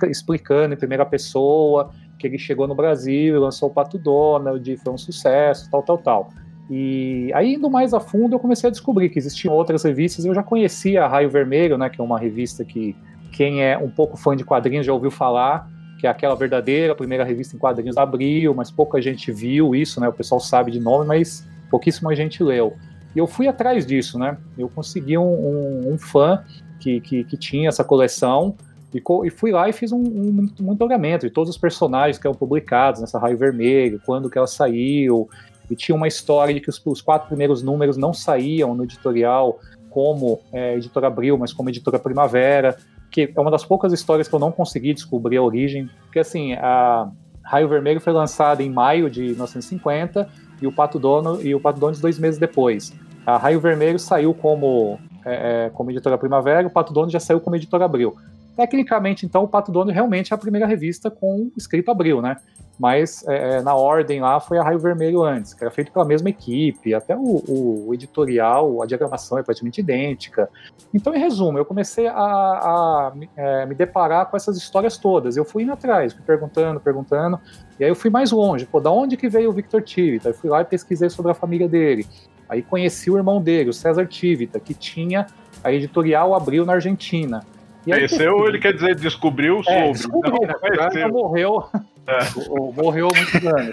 explicando 0.09 0.73
em 0.73 0.77
primeira 0.77 1.05
pessoa 1.05 1.91
que 2.17 2.25
ele 2.25 2.37
chegou 2.37 2.67
no 2.67 2.75
Brasil 2.75 3.39
lançou 3.39 3.69
o 3.69 3.73
Pato 3.73 3.97
Donald, 3.97 4.77
foi 4.77 4.93
um 4.93 4.97
sucesso, 4.97 5.69
tal, 5.69 5.83
tal, 5.83 5.97
tal. 5.97 6.29
E 6.69 7.31
aí, 7.33 7.55
indo 7.55 7.69
mais 7.69 7.93
a 7.93 7.99
fundo, 7.99 8.35
eu 8.35 8.39
comecei 8.39 8.67
a 8.67 8.71
descobrir 8.71 9.09
que 9.09 9.17
existiam 9.17 9.53
outras 9.53 9.83
revistas. 9.83 10.23
Eu 10.23 10.35
já 10.35 10.43
conhecia 10.43 11.03
a 11.03 11.07
Raio 11.07 11.29
Vermelho, 11.29 11.77
né, 11.77 11.89
que 11.89 11.99
é 11.99 12.03
uma 12.03 12.19
revista 12.19 12.63
que 12.63 12.95
quem 13.31 13.63
é 13.63 13.77
um 13.77 13.89
pouco 13.89 14.15
fã 14.15 14.35
de 14.35 14.45
quadrinhos 14.45 14.85
já 14.85 14.93
ouviu 14.93 15.11
falar 15.11 15.69
que 15.99 16.07
é 16.07 16.09
aquela 16.09 16.33
verdadeira 16.33 16.95
primeira 16.95 17.23
revista 17.23 17.55
em 17.55 17.59
quadrinhos 17.59 17.95
da 17.95 18.03
Abril, 18.03 18.55
mas 18.55 18.71
pouca 18.71 19.01
gente 19.01 19.31
viu 19.31 19.75
isso, 19.75 19.99
né? 19.99 20.07
O 20.07 20.13
pessoal 20.13 20.39
sabe 20.39 20.71
de 20.71 20.79
nome, 20.79 21.05
mas 21.05 21.45
pouquíssima 21.69 22.15
gente 22.15 22.43
leu. 22.43 22.75
E 23.15 23.19
eu 23.19 23.27
fui 23.27 23.47
atrás 23.47 23.85
disso, 23.85 24.19
né? 24.19 24.37
Eu 24.57 24.69
consegui 24.69 25.17
um, 25.17 25.23
um, 25.23 25.93
um 25.93 25.97
fã 25.97 26.43
que, 26.79 27.01
que, 27.01 27.23
que, 27.23 27.37
tinha 27.37 27.69
essa 27.69 27.83
coleção 27.83 28.55
e, 28.93 29.01
e, 29.25 29.29
fui 29.29 29.51
lá 29.51 29.67
e 29.67 29.73
fiz 29.73 29.91
um, 29.91 29.99
um 29.99 30.47
monitoramento 30.59 31.27
de 31.27 31.33
todos 31.33 31.49
os 31.49 31.57
personagens 31.57 32.17
que 32.17 32.25
eram 32.25 32.35
publicados 32.35 33.01
nessa 33.01 33.19
Raio 33.19 33.37
Vermelho, 33.37 34.01
quando 34.05 34.29
que 34.29 34.37
ela 34.37 34.47
saiu, 34.47 35.29
e 35.69 35.75
tinha 35.75 35.95
uma 35.95 36.07
história 36.07 36.53
de 36.53 36.59
que 36.59 36.69
os, 36.69 36.81
os 36.85 37.01
quatro 37.01 37.27
primeiros 37.27 37.61
números 37.61 37.97
não 37.97 38.13
saíam 38.13 38.73
no 38.73 38.83
editorial 38.83 39.59
como 39.89 40.39
é, 40.53 40.75
editora 40.75 41.07
Abril, 41.07 41.37
mas 41.37 41.51
como 41.51 41.69
editora 41.69 41.99
Primavera 41.99 42.77
que 43.11 43.31
é 43.35 43.41
uma 43.41 43.51
das 43.51 43.65
poucas 43.65 43.91
histórias 43.91 44.27
que 44.27 44.35
eu 44.35 44.39
não 44.39 44.51
consegui 44.51 44.93
descobrir 44.93 45.37
a 45.37 45.43
origem, 45.43 45.89
porque 46.03 46.19
assim, 46.19 46.53
a 46.53 47.09
Raio 47.43 47.67
Vermelho 47.67 47.99
foi 47.99 48.13
lançada 48.13 48.61
em 48.61 48.69
maio 48.69 49.09
de 49.09 49.23
1950 49.23 50.29
e 50.61 50.67
o 50.67 50.71
Pato 50.71 50.99
Dono 50.99 51.41
e 51.41 51.53
o 51.53 51.59
Pato 51.59 51.79
Dono 51.79 51.95
dois 51.97 52.19
meses 52.19 52.39
depois. 52.39 52.93
A 53.25 53.37
Raio 53.37 53.59
Vermelho 53.59 53.99
saiu 53.99 54.33
como 54.33 54.99
é, 55.25 55.65
é 55.65 55.69
como 55.69 55.91
editora 55.91 56.17
Primavera, 56.17 56.65
o 56.67 56.69
Pato 56.69 56.93
Dono 56.93 57.09
já 57.09 57.19
saiu 57.19 57.39
como 57.39 57.55
editora 57.55 57.85
Abril. 57.85 58.15
Tecnicamente, 58.55 59.25
então, 59.25 59.43
o 59.43 59.47
Pato 59.47 59.71
Dono 59.71 59.91
realmente 59.91 60.33
é 60.33 60.35
a 60.35 60.37
primeira 60.37 60.67
revista 60.67 61.09
com 61.09 61.49
escrito 61.55 61.89
Abril, 61.89 62.21
né? 62.21 62.35
Mas 62.79 63.27
é, 63.27 63.57
é, 63.57 63.61
na 63.61 63.75
ordem 63.75 64.21
lá 64.21 64.39
foi 64.39 64.57
a 64.57 64.63
Raio 64.63 64.79
Vermelho 64.79 65.21
antes, 65.21 65.53
que 65.53 65.61
era 65.61 65.69
feito 65.69 65.91
pela 65.91 66.05
mesma 66.05 66.29
equipe, 66.29 66.93
até 66.93 67.13
o, 67.13 67.43
o, 67.45 67.93
editorial, 67.93 68.81
a 68.81 68.85
diagramação 68.85 69.37
é 69.37 69.43
praticamente 69.43 69.81
idêntica. 69.81 70.49
Então, 70.93 71.13
em 71.13 71.19
resumo, 71.19 71.57
eu 71.57 71.65
comecei 71.65 72.07
a, 72.07 72.13
a 72.13 73.13
é, 73.35 73.65
me 73.65 73.75
deparar 73.75 74.27
com 74.27 74.37
essas 74.37 74.55
histórias 74.55 74.97
todas. 74.97 75.35
Eu 75.35 75.43
fui 75.43 75.63
indo 75.63 75.73
atrás, 75.73 76.13
fui 76.13 76.23
perguntando, 76.25 76.79
perguntando, 76.79 77.37
e 77.77 77.83
aí 77.83 77.89
eu 77.89 77.95
fui 77.95 78.09
mais 78.09 78.31
longe. 78.31 78.65
Pô, 78.65 78.79
da 78.79 78.89
onde 78.89 79.17
que 79.17 79.27
veio 79.27 79.49
o 79.49 79.53
Victor 79.53 79.81
Tivita? 79.81 80.29
Eu 80.29 80.33
fui 80.33 80.49
lá 80.49 80.61
e 80.61 80.65
pesquisei 80.65 81.09
sobre 81.09 81.31
a 81.33 81.35
família 81.35 81.67
dele. 81.67 82.07
Aí 82.47 82.61
conheci 82.61 83.11
o 83.11 83.17
irmão 83.17 83.41
dele, 83.41 83.71
o 83.71 83.73
César 83.73 84.05
Tivita, 84.05 84.57
que 84.57 84.73
tinha 84.73 85.25
a 85.61 85.73
editorial 85.73 86.33
Abril 86.33 86.65
na 86.65 86.73
Argentina. 86.73 87.45
Conheceu 87.83 88.47
ele 88.47 88.59
quer 88.59 88.73
dizer 88.73 88.95
descobriu 88.95 89.59
é, 89.59 89.63
sobre? 89.63 89.91
Descobri, 89.93 90.31
não, 90.31 90.89
né? 90.89 91.07
morreu 91.07 91.65
é. 92.07 92.81
Morreu 92.81 93.07
há 93.07 93.17
muitos 93.17 93.45
anos. 93.45 93.71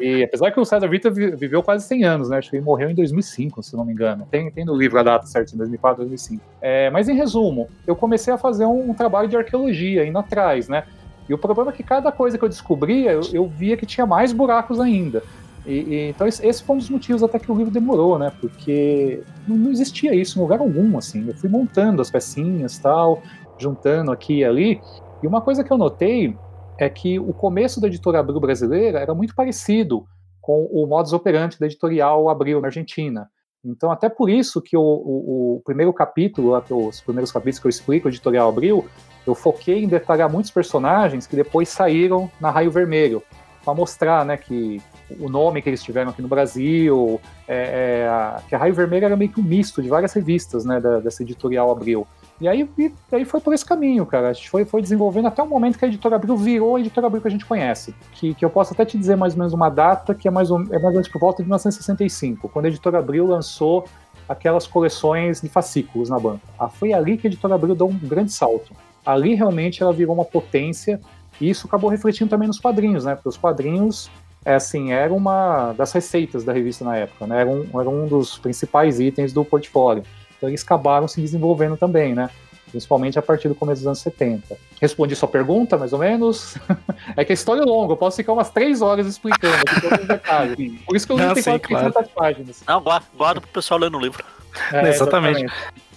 E 0.00 0.22
apesar 0.22 0.50
que 0.50 0.60
o 0.60 0.64
César 0.64 0.88
Vita 0.88 1.10
viveu 1.10 1.62
quase 1.62 1.86
100 1.86 2.04
anos, 2.04 2.28
né? 2.28 2.38
Acho 2.38 2.50
que 2.50 2.56
ele 2.56 2.64
morreu 2.64 2.90
em 2.90 2.94
2005, 2.94 3.62
se 3.62 3.76
não 3.76 3.84
me 3.84 3.92
engano. 3.92 4.26
Tem, 4.30 4.50
tem 4.50 4.64
no 4.64 4.74
livro 4.74 4.98
a 4.98 5.02
data 5.02 5.26
certa, 5.26 5.54
em 5.54 5.58
2004, 5.58 5.98
2005. 6.02 6.42
É, 6.60 6.90
mas 6.90 7.08
em 7.08 7.14
resumo, 7.14 7.68
eu 7.86 7.96
comecei 7.96 8.32
a 8.32 8.38
fazer 8.38 8.66
um, 8.66 8.90
um, 8.90 8.94
trabalho 8.94 9.28
de 9.28 9.36
arqueologia 9.36 10.04
indo 10.04 10.18
atrás, 10.18 10.68
né? 10.68 10.84
E 11.28 11.34
o 11.34 11.38
problema 11.38 11.70
é 11.70 11.74
que 11.74 11.82
cada 11.82 12.10
coisa 12.10 12.38
que 12.38 12.44
eu 12.44 12.48
descobria, 12.48 13.12
eu, 13.12 13.20
eu 13.32 13.48
via 13.48 13.76
que 13.76 13.86
tinha 13.86 14.06
mais 14.06 14.32
buracos 14.32 14.80
ainda. 14.80 15.22
E, 15.66 15.72
e, 15.72 16.08
então 16.10 16.26
esse 16.26 16.62
foi 16.62 16.76
um 16.76 16.78
dos 16.78 16.88
motivos 16.88 17.22
até 17.22 17.38
que 17.38 17.50
o 17.50 17.54
livro 17.54 17.72
demorou, 17.72 18.18
né? 18.18 18.32
Porque 18.40 19.22
não, 19.46 19.56
não 19.56 19.70
existia 19.70 20.14
isso 20.14 20.38
em 20.38 20.42
lugar 20.42 20.60
algum, 20.60 20.96
assim. 20.98 21.26
Eu 21.26 21.34
fui 21.34 21.48
montando 21.48 22.00
as 22.00 22.10
pecinhas 22.10 22.78
tal, 22.78 23.22
juntando 23.58 24.10
aqui 24.10 24.38
e 24.38 24.44
ali. 24.44 24.80
E 25.22 25.26
uma 25.26 25.40
coisa 25.40 25.62
que 25.62 25.70
eu 25.70 25.78
notei 25.78 26.36
é 26.80 26.88
que 26.88 27.18
o 27.18 27.34
começo 27.34 27.78
da 27.78 27.88
editora 27.88 28.20
Abril 28.20 28.40
brasileira 28.40 28.98
era 28.98 29.14
muito 29.14 29.34
parecido 29.34 30.06
com 30.40 30.64
o 30.72 30.86
modus 30.86 31.12
operandi 31.12 31.58
da 31.58 31.66
editorial 31.66 32.30
Abril 32.30 32.58
na 32.58 32.68
Argentina. 32.68 33.28
Então, 33.62 33.92
até 33.92 34.08
por 34.08 34.30
isso 34.30 34.62
que 34.62 34.74
o, 34.74 34.80
o, 34.80 35.56
o 35.56 35.62
primeiro 35.62 35.92
capítulo, 35.92 36.58
os 36.70 37.02
primeiros 37.02 37.30
capítulos 37.30 37.58
que 37.58 37.66
eu 37.66 37.68
explico, 37.68 38.08
o 38.08 38.10
editorial 38.10 38.48
Abril, 38.48 38.86
eu 39.26 39.34
foquei 39.34 39.84
em 39.84 39.88
detalhar 39.88 40.32
muitos 40.32 40.50
personagens 40.50 41.26
que 41.26 41.36
depois 41.36 41.68
saíram 41.68 42.30
na 42.40 42.50
Raio 42.50 42.70
Vermelho, 42.70 43.22
para 43.62 43.74
mostrar 43.74 44.24
né, 44.24 44.38
que 44.38 44.80
o 45.18 45.28
nome 45.28 45.60
que 45.60 45.68
eles 45.68 45.82
tiveram 45.82 46.10
aqui 46.10 46.22
no 46.22 46.28
Brasil, 46.28 47.20
é, 47.46 48.06
é, 48.08 48.42
que 48.48 48.54
a 48.54 48.58
Raio 48.58 48.72
Vermelho 48.72 49.04
era 49.04 49.16
meio 49.16 49.30
que 49.30 49.38
um 49.38 49.44
misto 49.44 49.82
de 49.82 49.90
várias 49.90 50.14
revistas 50.14 50.64
né, 50.64 50.80
da, 50.80 50.98
dessa 50.98 51.22
editorial 51.22 51.70
Abril. 51.70 52.06
E 52.40 52.48
aí, 52.48 52.68
e 52.78 52.92
aí 53.12 53.24
foi 53.24 53.38
por 53.38 53.52
esse 53.52 53.64
caminho, 53.64 54.06
cara. 54.06 54.30
A 54.30 54.32
gente 54.32 54.48
foi, 54.48 54.64
foi 54.64 54.80
desenvolvendo 54.80 55.28
até 55.28 55.42
o 55.42 55.46
momento 55.46 55.78
que 55.78 55.84
a 55.84 55.88
editora 55.88 56.16
Abril 56.16 56.36
virou 56.36 56.76
a 56.76 56.80
editora 56.80 57.06
Abril 57.06 57.20
que 57.20 57.28
a 57.28 57.30
gente 57.30 57.44
conhece. 57.44 57.94
Que, 58.12 58.34
que 58.34 58.44
eu 58.44 58.48
posso 58.48 58.72
até 58.72 58.84
te 58.84 58.96
dizer 58.96 59.16
mais 59.16 59.34
ou 59.34 59.40
menos 59.40 59.52
uma 59.52 59.68
data, 59.68 60.14
que 60.14 60.26
é 60.26 60.30
mais 60.30 60.50
ou, 60.50 60.60
é 60.60 60.78
mais 60.78 60.84
ou 60.84 60.92
menos 60.92 61.08
por 61.08 61.20
volta 61.20 61.42
de 61.42 61.48
1965, 61.48 62.48
quando 62.48 62.64
a 62.64 62.68
editora 62.68 62.98
Abril 62.98 63.26
lançou 63.26 63.84
aquelas 64.26 64.66
coleções 64.66 65.40
de 65.40 65.48
fascículos 65.48 66.08
na 66.08 66.18
banca. 66.18 66.40
Ah, 66.58 66.68
foi 66.68 66.92
ali 66.92 67.18
que 67.18 67.26
a 67.26 67.28
editora 67.28 67.56
Abril 67.56 67.74
deu 67.74 67.88
um 67.88 67.98
grande 67.98 68.32
salto. 68.32 68.72
Ali 69.04 69.34
realmente 69.34 69.82
ela 69.82 69.92
virou 69.92 70.14
uma 70.14 70.24
potência, 70.24 71.00
e 71.40 71.50
isso 71.50 71.66
acabou 71.66 71.90
refletindo 71.90 72.30
também 72.30 72.46
nos 72.48 72.58
quadrinhos, 72.58 73.04
né? 73.04 73.14
Porque 73.14 73.28
os 73.28 73.36
quadrinhos 73.36 74.10
é 74.44 74.54
assim, 74.54 74.92
era 74.92 75.12
uma 75.12 75.72
das 75.72 75.92
receitas 75.92 76.44
da 76.44 76.52
revista 76.52 76.84
na 76.84 76.96
época, 76.96 77.26
né? 77.26 77.40
Era 77.40 77.50
um, 77.50 77.80
era 77.80 77.90
um 77.90 78.06
dos 78.06 78.38
principais 78.38 78.98
itens 79.00 79.32
do 79.32 79.44
portfólio. 79.44 80.04
Então 80.40 80.48
eles 80.48 80.62
acabaram 80.62 81.06
se 81.06 81.20
desenvolvendo 81.20 81.76
também, 81.76 82.14
né? 82.14 82.30
Principalmente 82.70 83.18
a 83.18 83.22
partir 83.22 83.46
do 83.48 83.54
começo 83.54 83.82
dos 83.82 83.86
anos 83.88 83.98
70. 83.98 84.56
Respondi 84.80 85.14
sua 85.14 85.28
pergunta, 85.28 85.76
mais 85.76 85.92
ou 85.92 85.98
menos? 85.98 86.56
É 87.16 87.24
que 87.24 87.32
a 87.32 87.34
história 87.34 87.62
é 87.62 87.64
longa, 87.64 87.92
eu 87.92 87.96
posso 87.96 88.16
ficar 88.16 88.32
umas 88.32 88.50
três 88.50 88.80
horas 88.80 89.06
explicando 89.06 89.54
aqui 89.54 89.80
todos 89.80 89.98
os 89.98 90.06
detalhes. 90.06 90.80
Por 90.86 90.96
isso 90.96 91.06
que 91.06 91.12
eu 91.12 91.16
Não, 91.16 91.34
sim, 91.34 91.42
quase 91.42 91.60
300 91.60 92.08
páginas. 92.12 92.62
Não, 92.66 92.80
guarda, 92.80 93.06
guarda 93.16 93.40
pro 93.40 93.50
pessoal 93.50 93.80
ler 93.80 93.90
no 93.90 93.98
livro. 93.98 94.24
É, 94.72 94.88
Exatamente. 94.90 95.46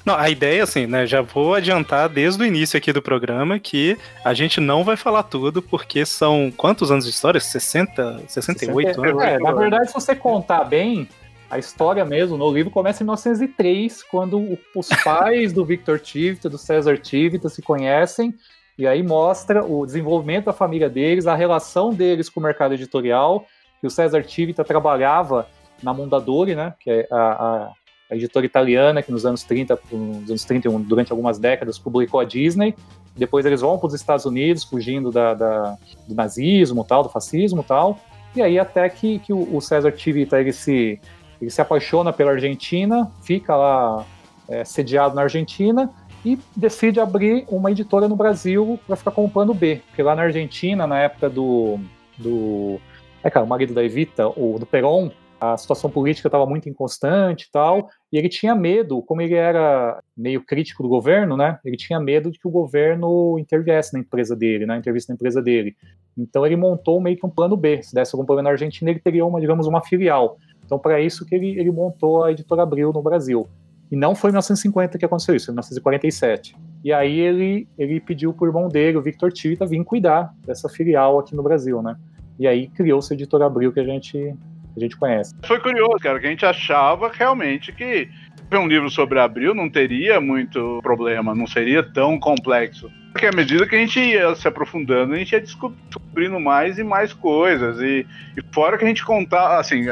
Não, 0.06 0.16
a 0.16 0.30
ideia, 0.30 0.64
assim, 0.64 0.86
né? 0.86 1.06
Já 1.06 1.22
vou 1.22 1.54
adiantar 1.54 2.10
desde 2.10 2.42
o 2.42 2.46
início 2.46 2.78
aqui 2.78 2.92
do 2.92 3.02
programa 3.02 3.58
que 3.60 3.98
a 4.24 4.34
gente 4.34 4.60
não 4.60 4.84
vai 4.84 4.98
falar 4.98 5.24
tudo, 5.24 5.62
porque 5.62 6.06
são 6.06 6.52
quantos 6.56 6.92
anos 6.92 7.06
de 7.06 7.12
história? 7.12 7.40
60, 7.40 8.24
68 8.28 9.02
anos? 9.02 9.24
É, 9.24 9.40
na 9.40 9.54
verdade, 9.54 9.88
se 9.88 9.94
você 9.94 10.14
contar 10.16 10.66
bem, 10.66 11.08
a 11.54 11.60
história 11.60 12.04
mesmo 12.04 12.38
no 12.38 12.52
livro 12.52 12.72
começa 12.72 13.04
em 13.04 13.06
1903, 13.06 14.04
quando 14.04 14.58
os 14.76 14.88
pais 15.04 15.54
do 15.54 15.64
Victor 15.64 16.00
Tivita, 16.00 16.50
do 16.50 16.58
César 16.58 16.98
Tivita 16.98 17.50
se 17.50 17.62
conhecem, 17.62 18.34
e 18.78 18.88
aí 18.88 19.04
mostra 19.04 19.64
o 19.64 19.86
desenvolvimento 19.86 20.46
da 20.46 20.54
família 20.54 20.90
deles, 20.90 21.28
a 21.28 21.36
relação 21.36 21.94
deles 21.94 22.30
com 22.30 22.40
o 22.40 22.44
mercado 22.44 22.74
editorial, 22.74 23.46
que 23.80 23.88
o 23.88 23.90
César 23.90 24.24
Tivita 24.24 24.64
trabalhava 24.64 25.48
na 25.82 25.94
Mondadori, 25.94 26.56
né, 26.56 26.74
que 26.80 26.90
é 26.90 27.08
a, 27.12 27.18
a- 27.18 27.72
a 28.12 28.16
editora 28.16 28.46
italiana 28.46 29.02
que 29.02 29.12
nos 29.12 29.26
anos 29.26 29.44
30, 29.44 29.80
nos 29.92 30.30
anos 30.30 30.44
31, 30.46 30.82
durante 30.82 31.12
algumas 31.12 31.40
décadas, 31.40 31.80
publicou 31.80 32.20
a 32.20 32.24
Disney. 32.26 32.76
Depois 33.16 33.44
eles 33.46 33.62
vão 33.62 33.78
para 33.80 33.88
os 33.88 33.94
Estados 33.94 34.26
Unidos, 34.26 34.64
fugindo 34.64 35.10
da, 35.12 35.34
da- 35.34 35.78
do 36.08 36.14
nazismo, 36.14 36.84
tal, 36.84 37.02
do 37.04 37.10
fascismo, 37.10 37.64
tal. 37.64 37.98
E 38.36 38.42
aí 38.42 38.60
até 38.60 38.88
que, 38.90 39.20
que 39.20 39.32
o, 39.34 39.56
o 39.56 39.62
César 39.62 39.92
Tivita 39.92 40.40
ele 40.40 40.52
se 40.52 41.00
ele 41.44 41.52
se 41.52 41.62
apaixona 41.62 42.12
pela 42.12 42.32
Argentina, 42.32 43.12
fica 43.22 43.56
lá 43.56 44.06
é, 44.48 44.64
sediado 44.64 45.16
na 45.16 45.24
Argentina 45.24 45.90
e 46.26 46.40
decide 46.56 47.00
abrir 47.00 47.46
uma 47.50 47.72
editora 47.72 48.08
no 48.08 48.16
Brasil 48.16 48.80
para 48.88 48.96
ficar 48.96 49.12
com 49.12 49.26
o 49.26 49.30
plano 49.30 49.54
B, 49.54 49.82
porque 49.88 50.02
lá 50.02 50.16
na 50.16 50.24
Argentina, 50.24 50.88
na 50.88 51.00
época 51.00 51.30
do 51.30 51.80
do 52.18 52.80
é, 53.24 53.30
cara, 53.30 53.46
o 53.46 53.50
marido 53.50 53.74
da 53.74 53.84
Evita, 53.84 54.28
o 54.28 54.58
do 54.60 54.66
Perón, 54.66 55.10
a 55.40 55.58
situação 55.58 55.90
política 55.90 56.30
estava 56.30 56.46
muito 56.46 56.70
inconstante 56.70 57.44
e 57.44 57.52
tal, 57.52 57.90
e 58.12 58.18
ele 58.18 58.30
tinha 58.30 58.56
medo, 58.56 59.02
como 59.02 59.22
ele 59.22 59.34
era 59.34 60.02
meio 60.16 60.42
crítico 60.42 60.82
do 60.82 60.88
governo, 60.88 61.36
né? 61.36 61.60
Ele 61.66 61.76
tinha 61.76 62.00
medo 62.00 62.32
de 62.32 62.40
que 62.40 62.48
o 62.48 62.52
governo 62.52 63.38
interviesse 63.38 63.94
na 63.94 64.00
empresa 64.00 64.38
dele, 64.38 64.66
né? 64.66 64.78
Intervisse 64.78 65.10
na 65.10 65.16
empresa 65.16 65.42
dele. 65.42 65.76
Então 66.18 66.46
ele 66.46 66.56
montou 66.56 67.02
meio 67.02 67.18
que 67.18 67.26
um 67.26 67.30
plano 67.30 67.58
B. 67.58 67.84
Se 67.84 67.94
desse 67.94 68.16
algum 68.16 68.26
problema 68.26 68.48
na 68.48 68.54
Argentina, 68.54 68.90
ele 68.90 69.00
teria 69.00 69.26
uma, 69.26 69.42
digamos, 69.42 69.68
uma 69.68 69.82
filial. 69.82 70.38
Então 70.66 70.80
para 70.80 71.02
isso 71.02 71.26
que 71.26 71.36
ele, 71.36 71.60
ele 71.60 71.72
montou 71.72 72.24
a 72.24 72.32
editora 72.32 72.64
Abril 72.64 72.92
no 72.94 73.02
Brasil. 73.02 73.48
E 73.92 73.96
não 73.96 74.16
foi 74.16 74.30
em 74.30 74.34
1950 74.34 74.98
que 74.98 75.06
aconteceu 75.06 75.36
isso, 75.36 75.52
em 75.52 75.54
1947. 75.54 76.56
E 76.84 76.92
aí 76.92 77.20
ele, 77.20 77.68
ele 77.78 78.00
pediu 78.00 78.34
pro 78.34 78.48
irmão 78.48 78.68
dele, 78.68 78.98
o 78.98 79.02
Victor 79.02 79.32
Tita, 79.32 79.66
vir 79.66 79.84
cuidar 79.84 80.34
dessa 80.46 80.68
filial 80.68 81.20
aqui 81.20 81.36
no 81.36 81.44
Brasil, 81.44 81.82
né? 81.82 81.96
E 82.40 82.48
aí 82.48 82.68
criou-se 82.68 83.14
a 83.14 83.16
editora 83.16 83.46
Abril 83.46 83.72
que 83.72 83.80
a 83.80 83.84
gente 83.84 84.36
a 84.76 84.80
gente 84.80 84.98
conhece. 84.98 85.36
Foi 85.46 85.60
curioso, 85.60 86.00
cara, 86.00 86.20
que 86.20 86.26
a 86.26 86.30
gente 86.30 86.46
achava 86.46 87.12
realmente 87.14 87.72
que 87.72 88.10
um 88.52 88.68
livro 88.68 88.90
sobre 88.90 89.20
Abril 89.20 89.54
não 89.54 89.70
teria 89.70 90.20
muito 90.20 90.80
problema, 90.82 91.36
não 91.36 91.48
seria 91.48 91.84
tão 91.84 92.20
complexo. 92.20 92.92
Porque 93.12 93.28
à 93.28 93.32
medida 93.32 93.68
que 93.68 93.76
a 93.76 93.80
gente 93.80 94.00
ia 94.00 94.34
se 94.36 94.48
aprofundando, 94.48 95.14
a 95.14 95.18
gente 95.18 95.34
ia 95.34 95.40
descobrindo 95.40 96.40
mais 96.40 96.80
e 96.80 96.84
mais 96.84 97.14
coisas. 97.14 97.80
E, 97.80 98.06
e 98.36 98.42
fora 98.52 98.78
que 98.78 98.84
a 98.84 98.88
gente 98.88 99.06
contava, 99.06 99.60
assim, 99.60 99.84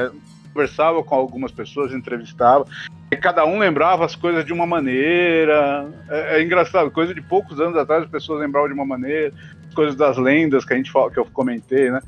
conversava 0.53 1.03
com 1.03 1.15
algumas 1.15 1.51
pessoas, 1.51 1.93
entrevistava, 1.93 2.65
e 3.11 3.15
cada 3.17 3.45
um 3.45 3.57
lembrava 3.59 4.05
as 4.05 4.15
coisas 4.15 4.45
de 4.45 4.53
uma 4.53 4.65
maneira. 4.65 5.87
É, 6.09 6.37
é 6.37 6.43
engraçado, 6.43 6.91
coisa 6.91 7.13
de 7.13 7.21
poucos 7.21 7.59
anos 7.59 7.77
atrás 7.77 8.03
as 8.03 8.09
pessoas 8.09 8.39
lembravam 8.39 8.67
de 8.69 8.73
uma 8.73 8.85
maneira, 8.85 9.33
coisas 9.73 9.95
das 9.95 10.17
lendas 10.17 10.65
que 10.65 10.73
a 10.73 10.77
gente 10.77 10.91
fala, 10.91 11.09
que 11.11 11.19
eu 11.19 11.25
comentei, 11.25 11.89
né? 11.89 11.99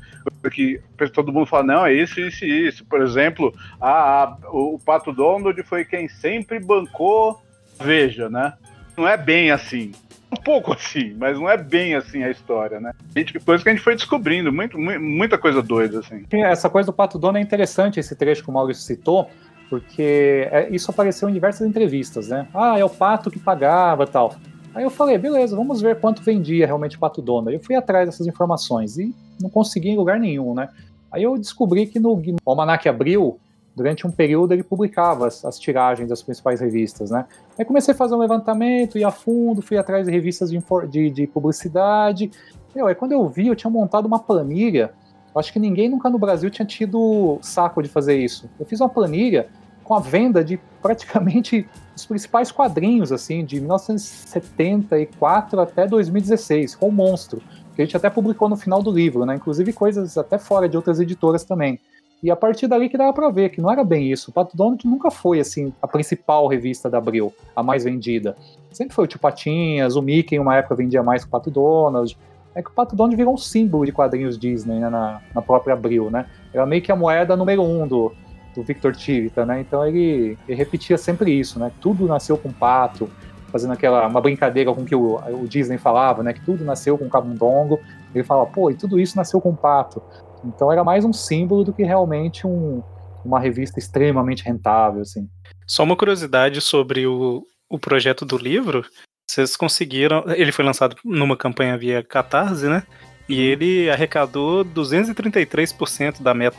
Que 0.52 0.80
todo 1.12 1.32
mundo 1.32 1.46
fala, 1.46 1.64
não, 1.64 1.86
é 1.86 1.92
isso, 1.94 2.20
isso 2.20 2.44
e 2.44 2.68
isso. 2.68 2.84
Por 2.84 3.00
exemplo, 3.02 3.54
a, 3.80 4.24
a- 4.24 4.36
o, 4.50 4.74
o 4.74 4.78
Pato 4.78 5.12
Donald 5.12 5.62
foi 5.62 5.84
quem 5.84 6.08
sempre 6.08 6.58
bancou 6.58 7.40
Veja, 7.80 8.28
né? 8.28 8.52
Não 8.96 9.08
é 9.08 9.16
bem 9.16 9.50
assim. 9.50 9.92
Um 10.38 10.42
pouco 10.42 10.72
assim, 10.72 11.14
mas 11.18 11.38
não 11.38 11.48
é 11.48 11.56
bem 11.56 11.94
assim 11.94 12.22
a 12.22 12.30
história, 12.30 12.80
né? 12.80 12.92
Gente, 13.16 13.38
coisa 13.40 13.62
que 13.62 13.68
a 13.70 13.72
gente 13.72 13.82
foi 13.82 13.94
descobrindo, 13.94 14.52
muito, 14.52 14.78
mu- 14.78 15.00
muita 15.00 15.38
coisa 15.38 15.62
doida, 15.62 16.00
assim. 16.00 16.24
Essa 16.32 16.68
coisa 16.68 16.86
do 16.86 16.92
Pato 16.92 17.18
Dono 17.18 17.38
é 17.38 17.40
interessante, 17.40 17.98
esse 18.00 18.14
trecho 18.16 18.42
que 18.42 18.50
o 18.50 18.52
Maurício 18.52 18.82
citou, 18.82 19.30
porque 19.70 20.48
é- 20.50 20.68
isso 20.70 20.90
apareceu 20.90 21.28
em 21.28 21.32
diversas 21.32 21.66
entrevistas, 21.66 22.28
né? 22.28 22.46
Ah, 22.54 22.78
é 22.78 22.84
o 22.84 22.90
Pato 22.90 23.30
que 23.30 23.38
pagava 23.38 24.06
tal. 24.06 24.34
Aí 24.74 24.82
eu 24.82 24.90
falei, 24.90 25.16
beleza, 25.16 25.54
vamos 25.54 25.80
ver 25.80 26.00
quanto 26.00 26.22
vendia 26.22 26.66
realmente 26.66 26.96
o 26.96 26.98
Pato 27.00 27.22
Dono. 27.22 27.50
Eu 27.50 27.60
fui 27.60 27.76
atrás 27.76 28.08
dessas 28.08 28.26
informações 28.26 28.98
e 28.98 29.14
não 29.40 29.48
consegui 29.48 29.90
em 29.90 29.96
lugar 29.96 30.18
nenhum, 30.18 30.52
né? 30.54 30.68
Aí 31.12 31.22
eu 31.22 31.38
descobri 31.38 31.86
que 31.86 32.00
no, 32.00 32.16
no 32.16 32.36
Almanac 32.44 32.88
Abril, 32.88 33.38
durante 33.74 34.06
um 34.06 34.10
período, 34.10 34.52
ele 34.52 34.62
publicava 34.62 35.26
as, 35.26 35.44
as 35.44 35.58
tiragens 35.58 36.08
das 36.08 36.22
principais 36.22 36.60
revistas, 36.60 37.10
né? 37.10 37.26
Aí 37.58 37.64
comecei 37.64 37.92
a 37.92 37.96
fazer 37.96 38.14
um 38.14 38.18
levantamento, 38.18 38.98
ia 38.98 39.08
a 39.08 39.10
fundo, 39.10 39.60
fui 39.60 39.76
atrás 39.76 40.06
de 40.06 40.12
revistas 40.12 40.50
de, 40.50 40.62
de, 40.88 41.10
de 41.10 41.26
publicidade. 41.26 42.30
Meu, 42.74 42.86
aí 42.86 42.94
quando 42.94 43.12
eu 43.12 43.28
vi, 43.28 43.48
eu 43.48 43.56
tinha 43.56 43.70
montado 43.70 44.06
uma 44.06 44.18
planilha 44.18 44.92
eu 45.34 45.40
acho 45.40 45.52
que 45.52 45.58
ninguém 45.58 45.88
nunca 45.88 46.08
no 46.08 46.18
Brasil 46.18 46.48
tinha 46.48 46.64
tido 46.64 47.38
saco 47.42 47.82
de 47.82 47.88
fazer 47.88 48.16
isso. 48.16 48.48
Eu 48.58 48.64
fiz 48.64 48.80
uma 48.80 48.88
planilha 48.88 49.48
com 49.82 49.94
a 49.94 49.98
venda 49.98 50.44
de 50.44 50.58
praticamente 50.80 51.68
os 51.94 52.06
principais 52.06 52.52
quadrinhos, 52.52 53.10
assim, 53.10 53.44
de 53.44 53.60
1974 53.60 55.60
até 55.60 55.86
2016, 55.86 56.76
com 56.76 56.88
o 56.88 56.92
Monstro, 56.92 57.42
que 57.74 57.82
a 57.82 57.84
gente 57.84 57.96
até 57.96 58.08
publicou 58.08 58.48
no 58.48 58.56
final 58.56 58.80
do 58.80 58.92
livro, 58.92 59.26
né? 59.26 59.34
Inclusive 59.34 59.72
coisas 59.72 60.16
até 60.16 60.38
fora 60.38 60.68
de 60.68 60.76
outras 60.76 61.00
editoras 61.00 61.42
também. 61.42 61.80
E 62.24 62.30
a 62.30 62.36
partir 62.36 62.66
dali 62.66 62.88
que 62.88 62.96
dava 62.96 63.12
pra 63.12 63.28
ver 63.28 63.50
que 63.50 63.60
não 63.60 63.70
era 63.70 63.84
bem 63.84 64.10
isso. 64.10 64.30
O 64.30 64.32
Pato 64.32 64.56
Donald 64.56 64.82
nunca 64.88 65.10
foi, 65.10 65.40
assim, 65.40 65.74
a 65.82 65.86
principal 65.86 66.46
revista 66.46 66.88
da 66.88 66.96
Abril, 66.96 67.30
a 67.54 67.62
mais 67.62 67.84
vendida. 67.84 68.34
Sempre 68.72 68.94
foi 68.94 69.04
o 69.04 69.06
Tio 69.06 69.20
Patinhas, 69.20 69.94
o 69.94 70.00
Mickey, 70.00 70.36
em 70.36 70.38
uma 70.38 70.56
época 70.56 70.74
vendia 70.74 71.02
mais 71.02 71.22
que 71.22 71.28
o 71.28 71.30
Pato 71.30 71.50
Donald. 71.50 72.16
É 72.54 72.62
que 72.62 72.70
o 72.70 72.72
Pato 72.72 72.96
Donald 72.96 73.14
virou 73.14 73.34
um 73.34 73.36
símbolo 73.36 73.84
de 73.84 73.92
quadrinhos 73.92 74.38
Disney 74.38 74.78
né, 74.78 74.88
na, 74.88 75.20
na 75.34 75.42
própria 75.42 75.74
Abril, 75.74 76.10
né? 76.10 76.24
Era 76.50 76.64
meio 76.64 76.80
que 76.80 76.90
a 76.90 76.96
moeda 76.96 77.36
número 77.36 77.62
um 77.62 77.86
do, 77.86 78.10
do 78.54 78.62
Victor 78.62 78.96
Tivita, 78.96 79.44
né? 79.44 79.60
Então 79.60 79.86
ele, 79.86 80.38
ele 80.48 80.56
repetia 80.56 80.96
sempre 80.96 81.30
isso, 81.30 81.58
né? 81.58 81.70
Tudo 81.78 82.06
nasceu 82.06 82.38
com 82.38 82.50
pato, 82.50 83.10
fazendo 83.52 83.74
aquela 83.74 84.06
uma 84.06 84.22
brincadeira 84.22 84.72
com 84.72 84.82
que 84.82 84.94
o, 84.94 85.20
o 85.42 85.46
Disney 85.46 85.76
falava, 85.76 86.22
né? 86.22 86.32
Que 86.32 86.40
tudo 86.40 86.64
nasceu 86.64 86.96
com 86.96 87.06
camundongo. 87.06 87.78
Ele 88.14 88.24
falava, 88.24 88.48
pô, 88.48 88.70
e 88.70 88.74
tudo 88.74 88.98
isso 88.98 89.14
nasceu 89.14 89.42
com 89.42 89.54
pato. 89.54 90.02
Então 90.44 90.70
era 90.70 90.84
mais 90.84 91.04
um 91.04 91.12
símbolo 91.12 91.64
do 91.64 91.72
que 91.72 91.82
realmente 91.82 92.46
um, 92.46 92.82
uma 93.24 93.40
revista 93.40 93.78
extremamente 93.78 94.44
rentável, 94.44 95.02
assim. 95.02 95.28
Só 95.66 95.82
uma 95.82 95.96
curiosidade 95.96 96.60
sobre 96.60 97.06
o, 97.06 97.42
o 97.68 97.78
projeto 97.78 98.24
do 98.24 98.36
livro. 98.36 98.84
Vocês 99.26 99.56
conseguiram. 99.56 100.24
Ele 100.28 100.52
foi 100.52 100.64
lançado 100.64 100.96
numa 101.04 101.36
campanha 101.36 101.78
via 101.78 102.02
Catarse, 102.02 102.66
né? 102.66 102.82
E 103.28 103.40
ele 103.40 103.90
arrecadou 103.90 104.64
233% 104.64 106.22
da 106.22 106.34
meta. 106.34 106.58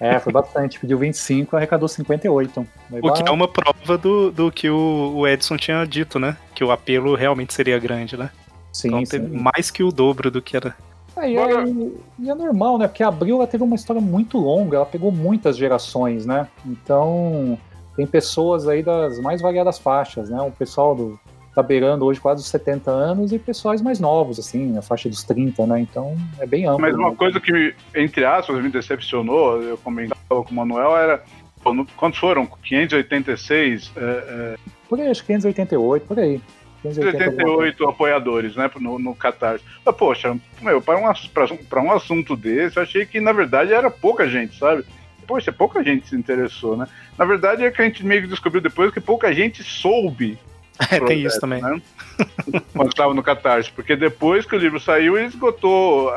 É, 0.00 0.18
foi 0.18 0.32
bastante. 0.32 0.80
Pediu 0.80 0.98
25, 0.98 1.56
arrecadou 1.56 1.86
58. 1.86 2.66
Foi 2.88 3.00
O 3.02 3.12
que 3.12 3.22
é 3.22 3.30
uma 3.30 3.46
prova 3.46 3.98
do, 3.98 4.30
do 4.30 4.50
que 4.50 4.70
o, 4.70 5.12
o 5.14 5.28
Edson 5.28 5.56
tinha 5.56 5.84
dito, 5.84 6.18
né? 6.18 6.36
Que 6.54 6.64
o 6.64 6.72
apelo 6.72 7.14
realmente 7.14 7.52
seria 7.52 7.78
grande, 7.78 8.16
né? 8.16 8.30
Sim, 8.72 8.88
Então 8.88 9.04
sim. 9.04 9.10
teve 9.10 9.36
mais 9.36 9.70
que 9.70 9.82
o 9.82 9.92
dobro 9.92 10.30
do 10.30 10.40
que 10.40 10.56
era. 10.56 10.74
É, 11.16 11.30
e, 11.30 11.36
é, 11.36 11.64
e 12.18 12.30
é 12.30 12.34
normal, 12.34 12.78
né? 12.78 12.88
Porque 12.88 13.02
a 13.02 13.08
Abril 13.08 13.36
ela 13.36 13.46
teve 13.46 13.64
uma 13.64 13.76
história 13.76 14.00
muito 14.00 14.38
longa, 14.38 14.76
ela 14.76 14.86
pegou 14.86 15.10
muitas 15.10 15.56
gerações, 15.56 16.24
né? 16.24 16.48
Então 16.64 17.58
tem 17.96 18.06
pessoas 18.06 18.68
aí 18.68 18.82
das 18.82 19.18
mais 19.18 19.40
variadas 19.42 19.78
faixas, 19.78 20.30
né? 20.30 20.40
O 20.40 20.50
pessoal 20.50 20.94
do 20.94 21.18
tá 21.54 21.62
beirando 21.62 22.04
hoje 22.04 22.20
quase 22.20 22.42
os 22.42 22.48
70 22.48 22.90
anos 22.90 23.32
e 23.32 23.38
pessoais 23.38 23.82
mais 23.82 23.98
novos, 23.98 24.38
assim, 24.38 24.72
na 24.72 24.82
faixa 24.82 25.08
dos 25.08 25.24
30, 25.24 25.66
né? 25.66 25.80
Então 25.80 26.16
é 26.38 26.46
bem 26.46 26.66
amplo. 26.66 26.80
Mas 26.80 26.94
uma 26.94 27.10
né? 27.10 27.16
coisa 27.16 27.40
que, 27.40 27.74
entre 27.94 28.24
aspas, 28.24 28.62
me 28.62 28.70
decepcionou, 28.70 29.60
eu 29.62 29.76
comentava 29.78 30.20
com 30.28 30.50
o 30.50 30.54
Manuel, 30.54 30.96
era. 30.96 31.22
Quantos 31.96 32.18
foram? 32.18 32.46
586? 32.46 33.92
É, 33.94 34.56
Por 34.88 34.98
aí, 34.98 35.08
acho 35.08 35.20
que 35.20 35.26
588, 35.26 36.06
por 36.06 36.18
aí. 36.18 36.40
580 36.82 37.24
alguma 37.24 37.56
coisa. 37.56 37.70
78 37.72 37.88
apoiadores, 37.88 38.56
né, 38.56 38.70
no, 38.78 38.98
no 38.98 39.14
Catarse. 39.14 39.64
Mas, 39.84 39.96
poxa, 39.96 40.36
meu, 40.60 40.80
para 40.80 40.98
um, 40.98 41.56
pra 41.68 41.82
um 41.82 41.92
assunto 41.92 42.36
desse, 42.36 42.76
eu 42.76 42.82
achei 42.82 43.06
que 43.06 43.20
na 43.20 43.32
verdade 43.32 43.72
era 43.72 43.90
pouca 43.90 44.28
gente, 44.28 44.58
sabe? 44.58 44.84
Poxa, 45.26 45.52
pouca 45.52 45.82
gente 45.84 46.08
se 46.08 46.16
interessou, 46.16 46.76
né? 46.76 46.86
Na 47.16 47.24
verdade 47.24 47.64
é 47.64 47.70
que 47.70 47.80
a 47.80 47.84
gente 47.84 48.04
meio 48.04 48.22
que 48.22 48.28
descobriu 48.28 48.60
depois 48.60 48.92
que 48.92 49.00
pouca 49.00 49.32
gente 49.32 49.62
soube. 49.62 50.38
É, 50.90 50.98
tem 50.98 51.22
isso 51.22 51.38
também. 51.38 51.60
né? 51.60 51.78
Quando 52.72 52.88
estava 52.88 53.12
no 53.12 53.22
Catarse, 53.22 53.70
porque 53.70 53.94
depois 53.94 54.46
que 54.46 54.56
o 54.56 54.58
livro 54.58 54.80
saiu, 54.80 55.18
ele 55.18 55.26
esgotou. 55.26 56.10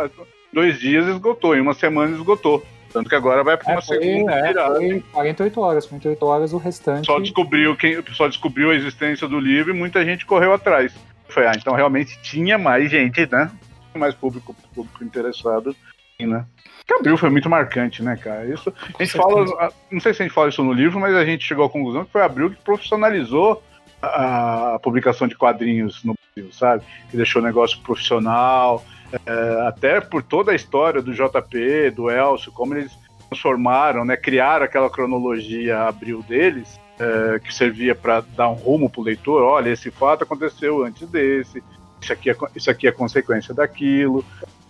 Dois 0.53 0.79
dias 0.79 1.05
esgotou, 1.05 1.53
em 1.53 1.59
uma 1.59 1.73
semana 1.73 2.15
esgotou. 2.15 2.65
Tanto 2.93 3.09
que 3.09 3.15
agora 3.15 3.43
vai 3.43 3.57
para 3.57 3.73
uma 3.73 3.79
É, 3.79 3.81
foi, 3.81 3.99
segunda 3.99 4.31
é, 4.33 4.47
tirada. 4.49 4.75
foi 4.75 5.03
48 5.11 5.61
horas, 5.61 5.85
48 5.87 6.25
horas 6.25 6.53
o 6.53 6.57
restante. 6.57 7.05
Só 7.07 7.19
descobriu 7.19 7.75
quem, 7.75 8.01
só 8.13 8.27
descobriu 8.27 8.69
a 8.69 8.75
existência 8.75 9.27
do 9.27 9.39
livro 9.39 9.73
e 9.73 9.77
muita 9.77 10.05
gente 10.05 10.25
correu 10.25 10.53
atrás. 10.53 10.93
Foi, 11.27 11.47
ah, 11.47 11.53
então 11.55 11.73
realmente 11.73 12.21
tinha 12.21 12.57
mais 12.57 12.91
gente, 12.91 13.27
né? 13.31 13.51
mais 13.97 14.13
público, 14.15 14.55
público 14.73 15.03
interessado, 15.03 15.75
né? 16.19 16.45
Porque 16.79 16.93
Abril 16.99 17.17
foi 17.17 17.29
muito 17.29 17.49
marcante, 17.49 18.03
né, 18.03 18.15
cara? 18.17 18.45
Isso, 18.45 18.73
a 18.99 19.03
gente 19.03 19.15
fala, 19.15 19.71
não 19.91 19.99
sei 19.99 20.13
se 20.13 20.21
a 20.21 20.25
gente 20.25 20.33
fala 20.33 20.49
isso 20.49 20.63
no 20.63 20.73
livro, 20.73 20.99
mas 20.99 21.15
a 21.15 21.23
gente 21.25 21.45
chegou 21.45 21.65
à 21.65 21.69
conclusão 21.69 22.05
que 22.05 22.11
foi 22.11 22.21
Abril 22.21 22.49
que 22.49 22.61
profissionalizou 22.61 23.63
a, 24.01 24.75
a 24.75 24.79
publicação 24.79 25.27
de 25.27 25.35
quadrinhos 25.35 26.03
no 26.03 26.15
sabe? 26.51 26.83
Que 27.09 27.17
deixou 27.17 27.41
o 27.41 27.45
negócio 27.45 27.79
profissional, 27.79 28.83
é, 29.25 29.67
até 29.67 30.01
por 30.01 30.23
toda 30.23 30.51
a 30.51 30.55
história 30.55 31.01
do 31.01 31.13
JP, 31.13 31.91
do 31.91 32.09
Elcio, 32.09 32.51
como 32.51 32.75
eles 32.75 32.91
transformaram, 33.29 34.05
né, 34.05 34.15
criaram 34.15 34.65
aquela 34.65 34.89
cronologia 34.89 35.87
Abril 35.87 36.23
deles, 36.27 36.79
é, 36.99 37.39
que 37.39 37.53
servia 37.53 37.95
para 37.95 38.21
dar 38.21 38.49
um 38.49 38.53
rumo 38.53 38.89
para 38.89 39.01
o 39.01 39.03
leitor. 39.03 39.43
Olha, 39.43 39.69
esse 39.69 39.91
fato 39.91 40.23
aconteceu 40.23 40.83
antes 40.83 41.07
desse, 41.09 41.63
isso 42.01 42.13
aqui 42.13 42.29
é, 42.29 42.35
isso 42.55 42.69
aqui 42.69 42.87
é 42.87 42.91
consequência 42.91 43.53
daquilo 43.53 44.23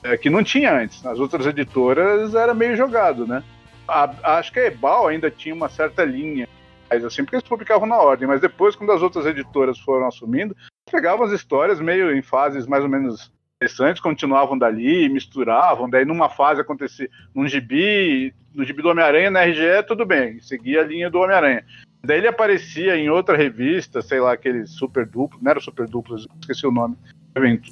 é, 0.04 0.18
que 0.18 0.30
não 0.30 0.44
tinha 0.44 0.74
antes. 0.74 1.02
Nas 1.04 1.20
outras 1.20 1.46
editoras 1.46 2.36
era 2.36 2.54
meio 2.54 2.76
jogado, 2.76 3.26
né? 3.26 3.44
A, 3.88 4.38
acho 4.38 4.52
que 4.52 4.60
a 4.60 4.68
Ebal 4.68 5.08
ainda 5.08 5.30
tinha 5.30 5.54
uma 5.54 5.68
certa 5.68 6.06
linha, 6.06 6.48
assim, 6.90 7.24
porque 7.24 7.36
eles 7.36 7.48
publicavam 7.48 7.88
na 7.88 7.98
ordem, 7.98 8.28
mas 8.28 8.42
depois, 8.42 8.76
quando 8.76 8.92
as 8.92 9.02
outras 9.02 9.26
editoras 9.26 9.80
foram 9.80 10.08
assumindo, 10.08 10.56
pegavam 10.92 11.26
as 11.26 11.32
histórias 11.32 11.80
meio 11.80 12.16
em 12.16 12.22
fases 12.22 12.68
mais 12.68 12.84
ou 12.84 12.90
menos 12.90 13.32
interessantes, 13.58 14.02
continuavam 14.02 14.58
dali, 14.58 15.10
misturavam, 15.10 15.90
daí 15.90 16.06
numa 16.06 16.30
fase 16.30 16.62
acontecia, 16.62 17.10
num 17.34 17.48
gibi, 17.48 18.34
no 18.54 18.64
gibi 18.64 18.82
do 18.82 18.90
Homem-Aranha, 18.90 19.32
na 19.32 19.44
RGE, 19.46 19.84
tudo 19.88 20.06
bem, 20.06 20.40
seguia 20.42 20.82
a 20.82 20.86
linha 20.86 21.10
do 21.10 21.20
Homem-Aranha. 21.20 21.64
Daí 22.06 22.18
ele 22.18 22.28
aparecia 22.28 22.98
em 22.98 23.10
outra 23.10 23.38
revista, 23.38 24.02
sei 24.02 24.20
lá, 24.20 24.34
aquele 24.34 24.66
super 24.68 25.06
duplo, 25.06 25.40
não 25.42 25.52
era 25.52 25.62
super 25.62 25.88
duplo, 25.88 26.18
esqueci 26.42 26.68
o 26.68 26.72
nome, 26.72 26.98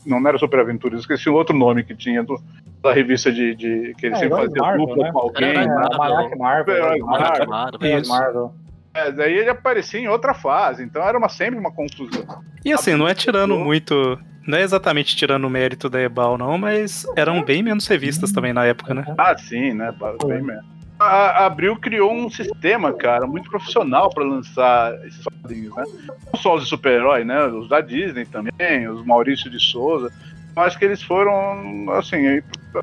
não 0.05 0.27
era 0.27 0.37
Super 0.37 0.59
Aventuras, 0.59 1.01
esqueci 1.01 1.29
o 1.29 1.35
outro 1.35 1.55
nome 1.55 1.83
que 1.83 1.95
tinha 1.95 2.23
do, 2.23 2.41
da 2.81 2.91
revista 2.91 3.31
de, 3.31 3.53
de 3.55 3.93
que 3.97 4.07
ele 4.07 4.15
é, 4.15 4.17
sempre 4.17 4.37
fazia 4.37 4.61
Marvel, 4.61 4.87
dupla 4.87 5.03
né? 5.03 5.11
com 5.11 5.19
alguém. 5.19 5.49
É, 5.49 5.67
Marvel. 5.67 6.37
Marvel. 6.37 7.05
Marvel. 7.05 7.47
Marvel. 7.47 8.07
Marvel. 8.07 8.53
É, 8.93 9.11
daí 9.11 9.37
ele 9.37 9.49
aparecia 9.49 9.99
em 9.99 10.07
outra 10.07 10.33
fase, 10.33 10.83
então 10.83 11.01
era 11.01 11.17
uma, 11.17 11.29
sempre 11.29 11.59
uma 11.59 11.71
confusão. 11.71 12.25
E 12.63 12.73
assim, 12.73 12.95
não 12.95 13.07
é 13.07 13.13
tirando 13.13 13.57
muito. 13.57 14.19
Não 14.45 14.57
é 14.57 14.61
exatamente 14.61 15.15
tirando 15.15 15.45
o 15.45 15.49
mérito 15.49 15.89
da 15.89 16.01
Ebal, 16.01 16.37
não, 16.37 16.57
mas 16.57 17.05
eram 17.15 17.43
bem 17.43 17.61
menos 17.61 17.87
revistas 17.87 18.31
também 18.31 18.51
na 18.51 18.65
época, 18.65 18.93
né? 18.93 19.05
Ah, 19.17 19.37
sim, 19.37 19.73
né? 19.73 19.93
Bem 20.27 20.41
menos 20.41 20.65
a 21.01 21.45
Abril 21.47 21.75
criou 21.77 22.13
um 22.13 22.29
sistema, 22.29 22.93
cara, 22.93 23.25
muito 23.25 23.49
profissional 23.49 24.09
para 24.11 24.23
lançar 24.23 24.93
esses 25.05 25.23
quadrinhos, 25.23 25.75
né? 25.75 25.83
Não 26.31 26.39
só 26.39 26.55
os 26.55 26.67
super-herói, 26.67 27.23
né? 27.23 27.43
Os 27.47 27.67
da 27.67 27.81
Disney 27.81 28.25
também, 28.25 28.87
os 28.87 29.03
Maurício 29.03 29.49
de 29.49 29.59
Souza. 29.59 30.11
Eu 30.55 30.61
acho 30.61 30.77
que 30.77 30.85
eles 30.85 31.01
foram, 31.01 31.91
assim, 31.93 32.41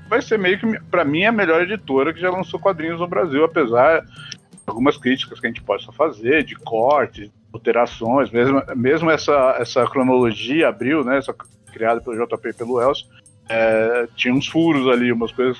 vai 0.08 0.20
ser 0.20 0.38
meio 0.38 0.58
que, 0.58 0.80
para 0.90 1.04
mim, 1.04 1.24
a 1.24 1.32
melhor 1.32 1.62
editora 1.62 2.12
que 2.12 2.20
já 2.20 2.30
lançou 2.30 2.58
quadrinhos 2.58 2.98
no 2.98 3.06
Brasil, 3.06 3.44
apesar 3.44 4.00
de 4.00 4.37
algumas 4.68 4.96
críticas 4.96 5.40
que 5.40 5.46
a 5.46 5.50
gente 5.50 5.62
possa 5.62 5.90
fazer, 5.92 6.44
de 6.44 6.54
cortes, 6.54 7.30
alterações, 7.52 8.30
mesmo, 8.30 8.62
mesmo 8.76 9.10
essa, 9.10 9.56
essa 9.58 9.86
cronologia 9.86 10.68
Abril, 10.68 11.04
né? 11.04 11.18
Essa, 11.18 11.34
criada 11.72 12.00
pelo 12.00 12.16
JP 12.26 12.48
e 12.48 12.52
pelo 12.52 12.80
Elcio, 12.80 13.06
é, 13.48 14.08
tinha 14.16 14.34
uns 14.34 14.48
furos 14.48 14.88
ali, 14.88 15.12
umas 15.12 15.32
coisas 15.32 15.58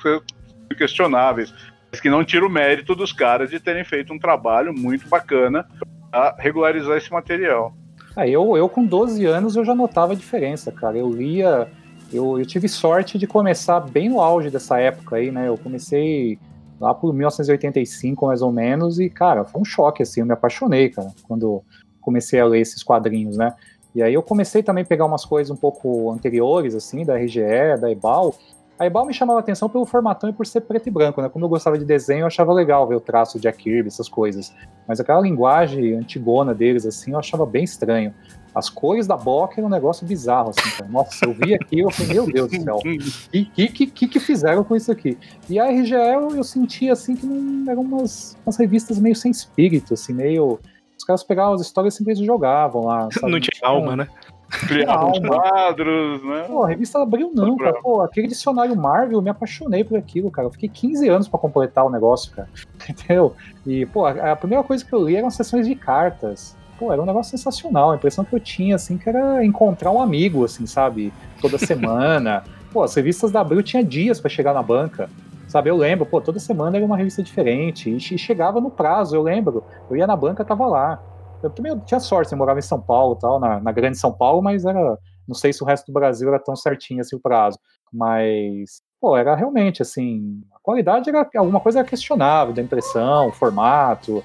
questionáveis 0.77 1.53
mas 1.91 1.99
que 1.99 2.09
não 2.09 2.23
tira 2.23 2.45
o 2.45 2.49
mérito 2.49 2.95
dos 2.95 3.11
caras 3.11 3.49
de 3.49 3.59
terem 3.59 3.83
feito 3.83 4.13
um 4.13 4.19
trabalho 4.19 4.73
muito 4.73 5.07
bacana 5.09 5.65
para 6.11 6.35
regularizar 6.37 6.97
esse 6.97 7.11
material. 7.11 7.73
Ah, 8.15 8.27
eu, 8.27 8.55
eu 8.57 8.67
com 8.69 8.85
12 8.85 9.25
anos 9.25 9.55
eu 9.55 9.65
já 9.65 9.73
notava 9.73 10.13
a 10.13 10.15
diferença, 10.15 10.71
cara. 10.71 10.97
Eu 10.97 11.09
lia, 11.09 11.67
eu, 12.11 12.39
eu 12.39 12.45
tive 12.45 12.67
sorte 12.67 13.17
de 13.17 13.25
começar 13.25 13.79
bem 13.79 14.09
no 14.09 14.21
auge 14.21 14.49
dessa 14.49 14.79
época 14.79 15.15
aí, 15.15 15.31
né? 15.31 15.47
Eu 15.47 15.57
comecei 15.57 16.37
lá 16.79 16.93
por 16.93 17.13
1985 17.13 18.27
mais 18.27 18.41
ou 18.41 18.51
menos 18.51 18.99
e, 18.99 19.09
cara, 19.09 19.43
foi 19.43 19.61
um 19.61 19.65
choque, 19.65 20.03
assim, 20.03 20.21
eu 20.21 20.25
me 20.25 20.33
apaixonei, 20.33 20.89
cara, 20.89 21.11
quando 21.27 21.61
comecei 22.01 22.39
a 22.39 22.45
ler 22.45 22.61
esses 22.61 22.83
quadrinhos, 22.83 23.37
né? 23.37 23.53
E 23.93 24.01
aí 24.01 24.13
eu 24.13 24.21
comecei 24.21 24.63
também 24.63 24.83
a 24.83 24.87
pegar 24.87 25.05
umas 25.05 25.25
coisas 25.25 25.49
um 25.51 25.55
pouco 25.55 26.11
anteriores, 26.11 26.75
assim, 26.75 27.03
da 27.03 27.17
RGE, 27.17 27.77
da 27.79 27.91
Ebal, 27.91 28.35
a 28.79 28.85
Ebal 28.85 29.05
me 29.05 29.13
chamava 29.13 29.41
atenção 29.41 29.67
pelo 29.67 29.85
formatão 29.85 30.29
e 30.29 30.33
por 30.33 30.47
ser 30.47 30.61
preto 30.61 30.87
e 30.87 30.89
branco, 30.89 31.21
né? 31.21 31.27
Como 31.27 31.43
eu 31.43 31.49
gostava 31.49 31.77
de 31.77 31.83
desenho, 31.83 32.21
eu 32.21 32.27
achava 32.27 32.53
legal 32.53 32.87
ver 32.87 32.95
o 32.95 33.01
traço 33.01 33.37
de 33.37 33.43
Jack 33.43 33.61
Kirby, 33.61 33.89
essas 33.89 34.07
coisas. 34.07 34.55
Mas 34.87 35.01
aquela 35.01 35.19
linguagem 35.19 35.95
antigona 35.95 36.53
deles, 36.53 36.85
assim, 36.85 37.11
eu 37.11 37.19
achava 37.19 37.45
bem 37.45 37.65
estranho. 37.65 38.13
As 38.53 38.69
cores 38.69 39.05
da 39.05 39.15
Boca 39.15 39.55
era 39.57 39.65
um 39.65 39.69
negócio 39.69 40.05
bizarro, 40.05 40.49
assim, 40.49 40.69
cara. 40.77 40.89
Nossa, 40.89 41.25
eu 41.25 41.33
vi 41.33 41.53
aqui, 41.53 41.79
eu 41.79 41.91
falei, 41.91 42.13
meu 42.13 42.25
Deus 42.25 42.51
do 42.51 42.63
céu, 42.63 42.75
o 42.77 42.81
que, 42.81 43.67
que, 43.67 43.87
que, 43.87 44.07
que 44.07 44.19
fizeram 44.19 44.63
com 44.63 44.75
isso 44.75 44.91
aqui? 44.91 45.17
E 45.49 45.59
a 45.59 45.69
RGE 45.69 45.93
eu, 45.93 46.35
eu 46.35 46.43
sentia, 46.43 46.93
assim, 46.93 47.15
que 47.15 47.25
não, 47.25 47.71
eram 47.71 47.81
umas, 47.81 48.37
umas 48.45 48.57
revistas 48.57 48.99
meio 48.99 49.15
sem 49.15 49.31
espírito, 49.31 49.93
assim, 49.93 50.13
meio... 50.13 50.59
Os 50.97 51.05
caras 51.05 51.23
pegavam 51.23 51.53
as 51.53 51.61
histórias 51.61 51.93
e 51.93 51.97
simplesmente 51.97 52.25
jogavam 52.25 52.85
lá, 52.85 53.07
sabe? 53.13 53.31
Não 53.31 53.39
tinha 53.39 53.67
alma, 53.67 53.95
né? 53.95 54.07
Criavam 54.49 55.11
quadros, 55.21 56.23
né? 56.23 56.43
Pô, 56.47 56.63
a 56.63 56.67
revista 56.67 56.99
abriu 56.99 57.31
não, 57.33 57.55
cara. 57.55 57.79
Pô, 57.81 58.01
aquele 58.01 58.27
dicionário 58.27 58.75
Marvel, 58.75 59.19
eu 59.19 59.21
me 59.21 59.29
apaixonei 59.29 59.83
por 59.83 59.97
aquilo, 59.97 60.31
cara. 60.31 60.47
Eu 60.47 60.51
fiquei 60.51 60.67
15 60.67 61.07
anos 61.07 61.27
para 61.27 61.39
completar 61.39 61.85
o 61.85 61.89
negócio, 61.89 62.31
cara. 62.31 62.49
Entendeu? 62.89 63.35
E, 63.65 63.85
pô, 63.85 64.05
a, 64.05 64.31
a, 64.31 64.35
primeira 64.35 64.63
coisa 64.63 64.83
que 64.83 64.91
eu 64.91 65.05
li 65.05 65.15
eram 65.15 65.29
sessões 65.29 65.67
de 65.67 65.75
cartas. 65.75 66.57
Pô, 66.79 66.93
era 66.93 67.01
um 67.01 67.05
negócio 67.05 67.37
sensacional. 67.37 67.91
A 67.91 67.95
impressão 67.97 68.23
que 68.23 68.33
eu 68.33 68.39
tinha, 68.39 68.75
assim, 68.75 68.97
que 68.97 69.09
era 69.09 69.43
encontrar 69.43 69.91
um 69.91 70.01
amigo, 70.01 70.45
assim, 70.45 70.65
sabe? 70.65 71.11
Toda 71.41 71.57
semana. 71.59 72.43
pô, 72.71 72.81
as 72.81 72.95
revistas 72.95 73.31
da 73.31 73.41
Abril 73.41 73.61
tinha 73.61 73.83
dias 73.83 74.21
para 74.21 74.29
chegar 74.29 74.53
na 74.53 74.63
banca. 74.63 75.09
Sabe, 75.45 75.69
eu 75.69 75.75
lembro, 75.75 76.05
pô, 76.05 76.21
toda 76.21 76.39
semana 76.39 76.77
era 76.77 76.85
uma 76.85 76.95
revista 76.95 77.21
diferente. 77.21 77.93
E 77.93 77.99
chegava 78.17 78.61
no 78.61 78.71
prazo, 78.71 79.15
eu 79.15 79.21
lembro. 79.21 79.61
Eu 79.89 79.97
ia 79.97 80.07
na 80.07 80.15
banca, 80.15 80.45
tava 80.45 80.65
lá. 80.65 81.03
Eu 81.43 81.49
também 81.49 81.77
tinha 81.79 81.99
sorte, 81.99 82.31
eu 82.31 82.37
morava 82.37 82.59
em 82.59 82.61
São 82.61 82.79
Paulo 82.79 83.15
tal, 83.15 83.39
na, 83.39 83.59
na 83.59 83.71
grande 83.71 83.97
São 83.97 84.13
Paulo, 84.13 84.41
mas 84.41 84.63
era. 84.63 84.97
Não 85.27 85.35
sei 85.35 85.51
se 85.51 85.61
o 85.61 85.65
resto 85.65 85.87
do 85.87 85.93
Brasil 85.93 86.27
era 86.29 86.39
tão 86.39 86.55
certinho 86.55 87.01
assim 87.01 87.15
o 87.15 87.19
prazo. 87.19 87.57
Mas, 87.91 88.81
pô, 89.01 89.17
era 89.17 89.35
realmente 89.35 89.81
assim. 89.81 90.41
Qualidade 90.69 91.09
era 91.09 91.27
alguma 91.37 91.59
coisa 91.59 91.83
questionável, 91.83 92.53
da 92.53 92.61
impressão, 92.61 93.29
o 93.29 93.31
formato, 93.31 94.23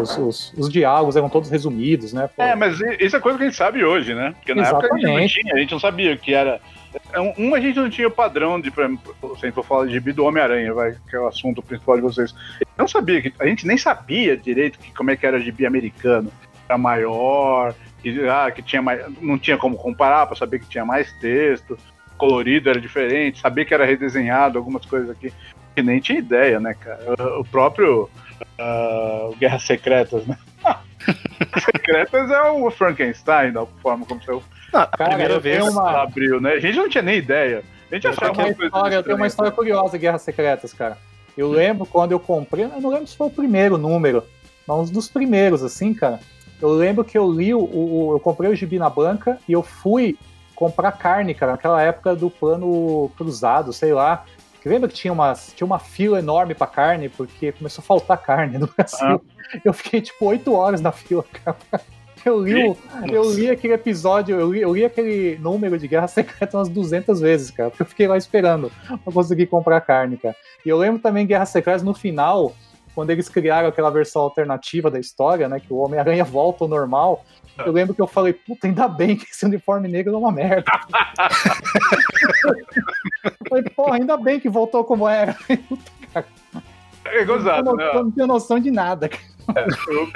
os, 0.00 0.16
os, 0.18 0.54
os, 0.56 0.68
diálogos 0.68 1.16
eram 1.16 1.28
todos 1.28 1.50
resumidos, 1.50 2.12
né? 2.12 2.28
Pô. 2.28 2.40
É, 2.40 2.54
mas 2.54 2.78
isso 3.00 3.16
é 3.16 3.18
coisa 3.18 3.36
que 3.36 3.42
a 3.42 3.46
gente 3.48 3.56
sabe 3.56 3.84
hoje, 3.84 4.14
né? 4.14 4.32
Porque 4.36 4.54
na 4.54 4.62
Exatamente. 4.62 4.84
época 4.84 4.94
a 4.94 5.10
gente 5.10 5.20
não 5.20 5.42
tinha, 5.42 5.54
a 5.54 5.58
gente 5.58 5.72
não 5.72 5.80
sabia 5.80 6.14
o 6.14 6.16
que 6.16 6.32
era. 6.32 6.60
É, 7.12 7.20
um, 7.20 7.56
a 7.56 7.60
gente 7.60 7.76
não 7.76 7.90
tinha 7.90 8.06
o 8.06 8.10
padrão 8.12 8.60
de, 8.60 8.70
por 8.70 8.84
exemplo, 8.84 9.36
se 9.40 9.50
for 9.50 9.64
falar 9.64 9.86
de 9.86 9.94
gibi 9.94 10.12
do 10.12 10.24
Homem-Aranha, 10.24 10.72
vai, 10.72 10.94
que 11.08 11.16
é 11.16 11.18
o 11.18 11.26
assunto 11.26 11.60
principal 11.60 11.96
de 11.96 12.02
vocês. 12.02 12.32
Eu 12.60 12.66
não 12.78 12.86
sabia, 12.86 13.20
que, 13.20 13.34
a 13.40 13.46
gente 13.46 13.66
nem 13.66 13.76
sabia 13.76 14.36
direito 14.36 14.78
que, 14.78 14.94
como 14.94 15.10
é 15.10 15.16
que 15.16 15.26
era 15.26 15.40
gibi 15.40 15.66
americano 15.66 16.30
era 16.68 16.78
maior, 16.78 17.74
que, 18.00 18.28
ah, 18.28 18.48
que 18.52 18.62
tinha 18.62 18.80
mais, 18.80 19.04
não 19.20 19.36
tinha 19.36 19.58
como 19.58 19.76
comparar 19.76 20.24
para 20.26 20.36
saber 20.36 20.60
que 20.60 20.68
tinha 20.68 20.84
mais 20.84 21.12
texto, 21.14 21.76
colorido 22.16 22.70
era 22.70 22.80
diferente, 22.80 23.40
saber 23.40 23.64
que 23.64 23.74
era 23.74 23.84
redesenhado, 23.84 24.56
algumas 24.56 24.86
coisas 24.86 25.10
aqui 25.10 25.32
que 25.74 25.82
nem 25.82 26.00
tinha 26.00 26.18
ideia, 26.18 26.60
né, 26.60 26.74
cara? 26.74 27.38
O 27.38 27.44
próprio 27.44 28.08
uh, 28.58 29.34
Guerras 29.36 29.62
Secretas, 29.62 30.26
né? 30.26 30.36
Secretas 31.64 32.30
é 32.30 32.42
o 32.50 32.70
Frankenstein, 32.70 33.52
da 33.52 33.64
forma 33.66 34.06
como 34.06 34.20
você. 34.20 34.40
Ah, 34.72 34.86
cara, 34.86 35.10
primeira 35.10 35.40
vez 35.40 35.66
uma... 35.66 36.02
abriu, 36.02 36.40
né? 36.40 36.52
A 36.52 36.60
gente 36.60 36.76
não 36.76 36.88
tinha 36.88 37.02
nem 37.02 37.18
ideia. 37.18 37.64
A 37.90 37.94
gente 37.94 38.06
achava 38.06 38.32
uma 38.32 38.48
história, 38.48 38.94
Eu 38.94 39.02
tenho 39.02 39.16
uma 39.16 39.26
história 39.26 39.50
curiosa 39.50 39.92
de 39.92 39.98
Guerras 39.98 40.22
Secretas, 40.22 40.72
cara. 40.72 40.96
Eu 41.36 41.50
lembro 41.50 41.86
quando 41.86 42.12
eu 42.12 42.20
comprei, 42.20 42.64
eu 42.64 42.80
não 42.80 42.90
lembro 42.90 43.06
se 43.06 43.16
foi 43.16 43.28
o 43.28 43.30
primeiro 43.30 43.78
número, 43.78 44.22
mas 44.66 44.90
um 44.90 44.92
dos 44.92 45.08
primeiros, 45.08 45.62
assim, 45.62 45.94
cara. 45.94 46.20
Eu 46.60 46.68
lembro 46.70 47.02
que 47.02 47.16
eu 47.16 47.30
li, 47.32 47.54
o, 47.54 47.60
o, 47.60 48.12
eu 48.12 48.20
comprei 48.20 48.50
o 48.50 48.54
gibi 48.54 48.78
na 48.78 48.90
banca 48.90 49.38
e 49.48 49.52
eu 49.52 49.62
fui 49.62 50.18
comprar 50.54 50.92
carne, 50.92 51.32
cara, 51.32 51.52
naquela 51.52 51.80
época 51.80 52.14
do 52.14 52.30
plano 52.30 53.10
cruzado, 53.16 53.72
sei 53.72 53.94
lá. 53.94 54.24
Que 54.60 54.68
lembra 54.68 54.88
que 54.88 54.94
tinha 54.94 55.12
uma, 55.12 55.32
tinha 55.32 55.66
uma 55.66 55.78
fila 55.78 56.18
enorme 56.18 56.54
para 56.54 56.66
carne, 56.66 57.08
porque 57.08 57.52
começou 57.52 57.82
a 57.82 57.84
faltar 57.84 58.18
carne 58.18 58.58
no 58.58 58.66
Brasil. 58.66 59.20
Ah. 59.54 59.60
Eu 59.64 59.72
fiquei 59.72 60.00
tipo 60.00 60.26
oito 60.26 60.52
horas 60.52 60.80
na 60.80 60.92
fila, 60.92 61.24
cara. 61.44 61.56
Eu 62.24 62.44
li, 62.44 62.76
eu 63.10 63.32
li 63.32 63.48
aquele 63.48 63.72
episódio, 63.72 64.38
eu 64.38 64.52
li, 64.52 64.60
eu 64.60 64.74
li 64.74 64.84
aquele 64.84 65.38
número 65.38 65.78
de 65.78 65.88
Guerra 65.88 66.06
Secreta 66.06 66.58
umas 66.58 66.68
200 66.68 67.18
vezes, 67.18 67.50
cara, 67.50 67.70
porque 67.70 67.82
eu 67.82 67.86
fiquei 67.86 68.06
lá 68.06 68.16
esperando 68.16 68.70
pra 68.86 69.12
conseguir 69.12 69.46
comprar 69.46 69.80
carne, 69.80 70.18
cara. 70.18 70.36
E 70.64 70.68
eu 70.68 70.76
lembro 70.76 71.00
também 71.00 71.26
Guerra 71.26 71.46
Secreta 71.46 71.82
no 71.82 71.94
final, 71.94 72.54
quando 72.94 73.10
eles 73.10 73.28
criaram 73.28 73.68
aquela 73.68 73.88
versão 73.88 74.22
alternativa 74.22 74.90
da 74.90 75.00
história, 75.00 75.48
né, 75.48 75.60
que 75.60 75.72
o 75.72 75.78
Homem-Aranha 75.78 76.24
volta 76.24 76.64
ao 76.64 76.68
normal, 76.68 77.24
eu 77.66 77.72
lembro 77.72 77.94
que 77.94 78.00
eu 78.00 78.06
falei, 78.06 78.32
puta, 78.32 78.66
ainda 78.66 78.88
bem 78.88 79.16
que 79.16 79.26
esse 79.30 79.44
uniforme 79.44 79.88
negro 79.88 80.14
é 80.14 80.16
uma 80.16 80.32
merda. 80.32 80.70
eu 83.24 83.32
falei, 83.48 83.64
porra, 83.64 83.96
ainda 83.96 84.16
bem 84.16 84.40
que 84.40 84.48
voltou 84.48 84.84
como 84.84 85.08
era. 85.08 85.36
é 87.04 87.24
gozado, 87.24 87.60
eu 87.60 87.64
não, 87.64 87.76
né? 87.76 87.90
Eu 87.94 88.04
não 88.04 88.10
tenho 88.10 88.26
noção 88.26 88.58
de 88.58 88.70
nada. 88.70 89.10
É, 89.54 89.66
eu, 89.88 90.08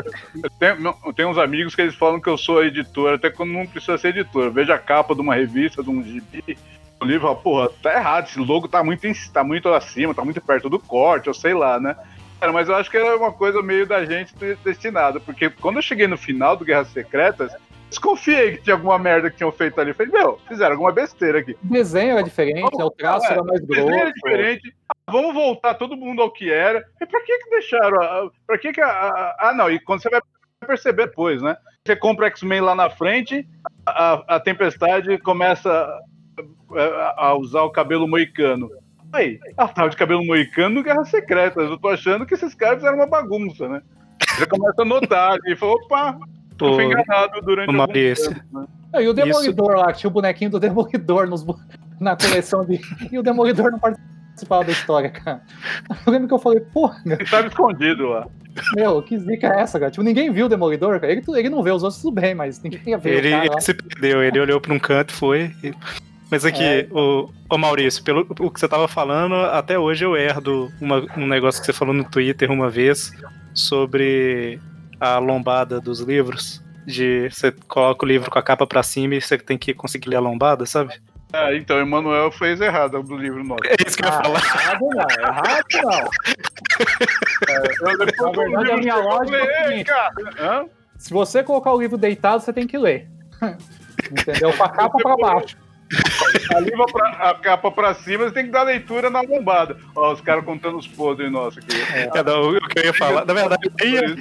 eu, 0.42 0.50
tenho, 0.59 0.94
eu, 1.04 1.12
tenho, 1.12 1.28
uns 1.28 1.38
amigos 1.38 1.74
que 1.74 1.83
eles 1.83 1.94
falam 1.94 2.20
que 2.20 2.28
eu 2.28 2.38
sou 2.38 2.64
editor, 2.64 3.14
até 3.14 3.30
quando 3.30 3.52
não 3.52 3.66
precisa 3.66 3.98
ser 3.98 4.09
editor. 4.09 4.44
Eu 4.44 4.52
vejo 4.52 4.72
a 4.72 4.78
capa 4.78 5.14
de 5.14 5.20
uma 5.20 5.35
revista, 5.35 5.83
de 5.83 5.90
um 5.90 6.02
gibi, 6.02 6.57
o 7.00 7.04
livro, 7.04 7.22
fala, 7.22 7.37
porra, 7.37 7.70
tá 7.83 7.94
errado, 7.94 8.26
esse 8.26 8.38
logo 8.38 8.68
tá 8.68 8.85
muito, 8.85 9.07
em- 9.07 9.14
tá 9.33 9.42
muito 9.42 9.72
acima, 9.72 10.14
tá 10.14 10.24
muito 10.24 10.40
perto 10.40 10.68
do 10.68 10.78
corte, 10.78 11.28
ou 11.28 11.35
sei 11.35 11.54
lá, 11.54 11.80
né? 11.80 11.96
Cara, 12.40 12.52
mas 12.52 12.68
eu 12.68 12.74
acho 12.74 12.90
que 12.90 12.96
era 12.96 13.16
uma 13.16 13.32
coisa 13.32 13.62
meio 13.62 13.86
da 13.86 14.04
gente 14.04 14.34
de- 14.36 14.56
destinada, 14.56 15.18
porque 15.20 15.48
quando 15.50 15.76
eu 15.76 15.82
cheguei 15.82 16.06
no 16.06 16.16
final 16.18 16.56
do 16.56 16.64
Guerras 16.64 16.88
Secretas, 16.88 17.52
desconfiei 17.88 18.56
que 18.56 18.62
tinha 18.64 18.74
alguma 18.76 18.98
merda 18.98 19.30
que 19.30 19.36
tinham 19.36 19.52
feito 19.52 19.80
ali. 19.80 19.94
Falei, 19.94 20.12
meu, 20.12 20.38
fizeram 20.48 20.72
alguma 20.72 20.92
besteira 20.92 21.38
aqui. 21.38 21.52
O 21.52 21.72
desenho 21.72 22.12
era 22.12 22.22
diferente, 22.22 22.76
né? 22.76 22.84
o 22.84 22.90
traço 22.90 23.26
É, 23.26 23.32
era 23.32 23.42
mais 23.44 23.60
O 23.62 23.66
desenho 23.66 23.86
grosso. 23.86 24.00
era 24.02 24.12
diferente. 24.12 24.74
Ah, 24.90 24.94
vamos 25.12 25.32
voltar 25.34 25.74
todo 25.74 25.96
mundo 25.96 26.20
ao 26.20 26.30
que 26.30 26.50
era. 26.52 26.84
E 27.00 27.06
pra 27.06 27.20
que 27.22 27.38
que 27.38 27.50
deixaram? 27.50 28.30
Pra 28.46 28.58
que 28.58 28.72
que 28.72 28.80
a, 28.80 28.88
a- 28.88 29.36
Ah, 29.38 29.54
não, 29.54 29.70
e 29.70 29.78
quando 29.80 30.02
você 30.02 30.10
vai 30.10 30.20
perceber 30.66 31.06
depois, 31.06 31.40
né? 31.40 31.56
Você 31.86 31.94
compra 31.94 32.26
X-Men 32.28 32.60
lá 32.62 32.74
na 32.74 32.90
frente, 32.90 33.46
a, 33.86 34.36
a 34.36 34.40
Tempestade 34.40 35.16
começa 35.18 35.70
a, 36.76 37.26
a 37.28 37.34
usar 37.34 37.62
o 37.62 37.70
cabelo 37.70 38.08
moicano. 38.08 38.70
Aí, 39.14 39.38
ela 39.57 39.68
tava 39.68 39.88
de 39.90 39.96
cabelo 39.96 40.24
moicano 40.24 40.74
no 40.77 40.83
Guerra 40.83 41.05
Secretas. 41.05 41.70
Eu 41.70 41.79
tô 41.79 41.88
achando 41.88 42.27
que 42.27 42.35
esses 42.35 42.55
caras 42.55 42.77
fizeram 42.79 42.96
uma 42.96 43.07
bagunça, 43.07 43.68
né? 43.68 43.81
Você 44.37 44.46
começa 44.46 44.83
a 44.83 44.85
notar 44.85 45.38
e 45.46 45.55
fala, 45.57 45.72
opa, 45.72 46.18
eu 46.61 46.66
Ô, 46.68 46.74
fui 46.74 46.85
enganado 46.85 47.40
durante 47.42 47.72
Maurício. 47.72 48.35
tempo, 48.35 48.44
né? 48.61 48.66
Ah, 48.92 49.03
E 49.03 49.09
o 49.09 49.12
Demolidor 49.12 49.77
lá, 49.77 49.92
que 49.92 49.98
tinha 50.00 50.11
o 50.11 50.12
bonequinho 50.12 50.50
do 50.50 50.61
Demolidor 50.61 51.27
nos 51.29 51.44
na 52.00 52.16
coleção 52.16 52.64
de. 52.64 52.81
E 53.12 53.18
o 53.18 53.22
Demolidor 53.22 53.70
não 53.70 53.79
participava 53.79 54.64
da 54.64 54.72
história, 54.72 55.11
cara. 55.11 55.42
Eu 56.07 56.12
lembro 56.12 56.29
que 56.29 56.35
eu 56.35 56.38
falei, 56.38 56.61
porra, 56.61 57.00
Ele 57.07 57.24
tava 57.24 57.46
escondido 57.48 58.09
lá. 58.09 58.27
meu, 58.77 59.03
que 59.03 59.18
zica 59.18 59.48
é 59.48 59.61
essa, 59.62 59.79
cara? 59.81 59.90
Tipo, 59.90 60.03
ninguém 60.05 60.31
viu 60.33 60.46
o 60.46 60.48
Demolidor, 60.48 61.00
cara. 61.00 61.12
Ele, 61.12 61.22
ele 61.37 61.48
não 61.50 61.62
vê, 61.62 61.70
os 61.72 61.83
outros 61.83 62.00
tudo 62.03 62.14
bem, 62.20 62.35
mas 62.35 62.61
ninguém 62.62 62.81
ia 62.87 62.98
ver 62.98 63.18
Ele, 63.18 63.29
o 63.29 63.31
cara 63.33 63.44
lá. 63.46 63.53
ele 63.53 63.61
se 63.61 63.74
perdeu, 63.74 64.22
ele 64.22 64.40
olhou 64.40 64.61
pra 64.61 64.72
um 64.74 64.79
canto 64.79 65.11
e 65.11 65.16
foi. 65.16 65.55
e- 65.62 65.74
Mas 66.34 66.44
aqui, 66.44 66.64
É. 66.64 66.88
o, 66.90 67.30
ô 67.48 67.56
Maurício, 67.56 68.02
pelo 68.02 68.26
o 68.40 68.50
que 68.50 68.58
você 68.58 68.66
tava 68.66 68.88
falando, 68.88 69.36
até 69.36 69.78
hoje 69.78 70.04
eu 70.04 70.16
herdo 70.16 70.68
uma- 70.80 71.06
um 71.16 71.28
negócio 71.28 71.60
que 71.60 71.66
você 71.66 71.72
falou 71.72 71.94
no 71.94 72.02
Twitter 72.02 72.50
uma 72.50 72.68
vez 72.68 73.12
sobre 73.54 74.58
a 74.98 75.18
lombada 75.18 75.80
dos 75.80 76.00
livros. 76.00 76.60
De 76.84 77.28
você 77.30 77.52
coloca 77.68 78.04
o 78.04 78.08
livro 78.08 78.28
com 78.32 78.38
a 78.38 78.42
capa 78.42 78.66
pra 78.66 78.82
cima 78.82 79.14
e 79.14 79.20
você 79.20 79.38
tem 79.38 79.56
que 79.56 79.72
conseguir 79.72 80.08
ler 80.08 80.16
a 80.16 80.20
lombada, 80.20 80.66
sabe? 80.66 80.94
Ah, 81.32 81.54
então, 81.54 81.78
Emanuel 81.78 82.32
fez 82.32 82.60
errado 82.60 83.00
do 83.00 83.16
livro 83.16 83.44
nosso. 83.44 83.60
É 83.66 83.76
isso 83.86 83.96
que 83.96 84.04
eu 84.04 84.08
ia 84.08 84.14
Ah, 84.18 84.22
falar. 84.24 84.40
errado 84.40 84.80
não, 84.80 85.24
errado 85.24 85.64
não. 85.84 86.10
Eu, 87.92 87.98
depois 88.06 88.18
Na 88.18 88.28
o 88.28 88.32
verdade, 88.32 88.70
a 88.72 88.76
minha 88.76 88.94
eu 88.94 89.02
lógica 89.04 89.36
é 89.36 89.40
o 89.40 89.46
falei, 89.46 89.56
"Ei, 89.62 89.68
seguinte. 89.68 89.84
cara, 89.86 90.12
hã? 90.40 90.66
Se 90.98 91.12
você 91.12 91.44
colocar 91.44 91.72
o 91.72 91.80
livro 91.80 91.96
deitado, 91.96 92.42
você 92.42 92.52
tem 92.52 92.66
que 92.66 92.76
ler. 92.76 93.08
Entendeu? 94.10 94.52
Com 94.52 94.64
a 94.64 94.68
capa 94.68 94.98
pra 94.98 95.16
baixo. 95.16 95.56
A, 96.54 96.61
livra 96.61 96.85
pra- 96.87 97.30
a 97.30 97.35
capa 97.35 97.70
pra 97.70 97.94
cima, 97.94 98.24
você 98.24 98.33
tem 98.35 98.44
que 98.46 98.50
dar 98.50 98.62
leitura 98.62 99.09
na 99.11 99.20
lombada. 99.20 99.76
Ó, 99.94 100.12
os 100.12 100.20
caras 100.20 100.44
contando 100.44 100.76
os 100.78 100.87
podres 100.87 101.30
nossos 101.30 101.59
aqui. 101.59 101.76
É, 101.94 102.22
não, 102.22 102.50
o 102.50 102.61
que 102.68 102.78
eu 102.80 102.85
ia 102.85 102.94
falar, 102.94 103.24
na 103.24 103.35
verdade, 103.35 103.62
eu 103.66 103.72
nem, 103.80 103.94
ia- 103.94 104.16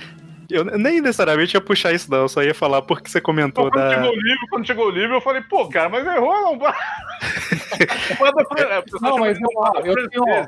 eu 0.50 0.66
nem 0.66 1.02
necessariamente 1.02 1.56
ia 1.56 1.62
puxar 1.62 1.92
isso, 1.94 2.10
não. 2.12 2.20
Eu 2.20 2.30
só 2.30 2.42
ia 2.44 2.54
falar 2.54 2.82
porque 2.82 3.10
você 3.10 3.20
comentou 3.22 3.70
Quando 3.70 3.82
da. 3.82 3.90
chegou 3.96 4.10
o 4.10 4.16
livro, 4.16 4.48
quando 4.50 4.68
chegou 4.68 4.86
o 4.88 4.90
livro, 4.92 5.16
eu 5.16 5.22
falei, 5.22 5.42
pô, 5.42 5.68
cara, 5.68 5.90
mas 5.90 6.06
errou 6.06 6.32
a 6.32 6.40
lombada. 6.50 6.78
É, 7.80 8.84
Não, 9.02 9.18
mas 9.18 9.38
eu- 9.40 9.48
lombada 9.54 9.88
eu 9.88 10.10
tenho- 10.10 10.26
né? 10.26 10.48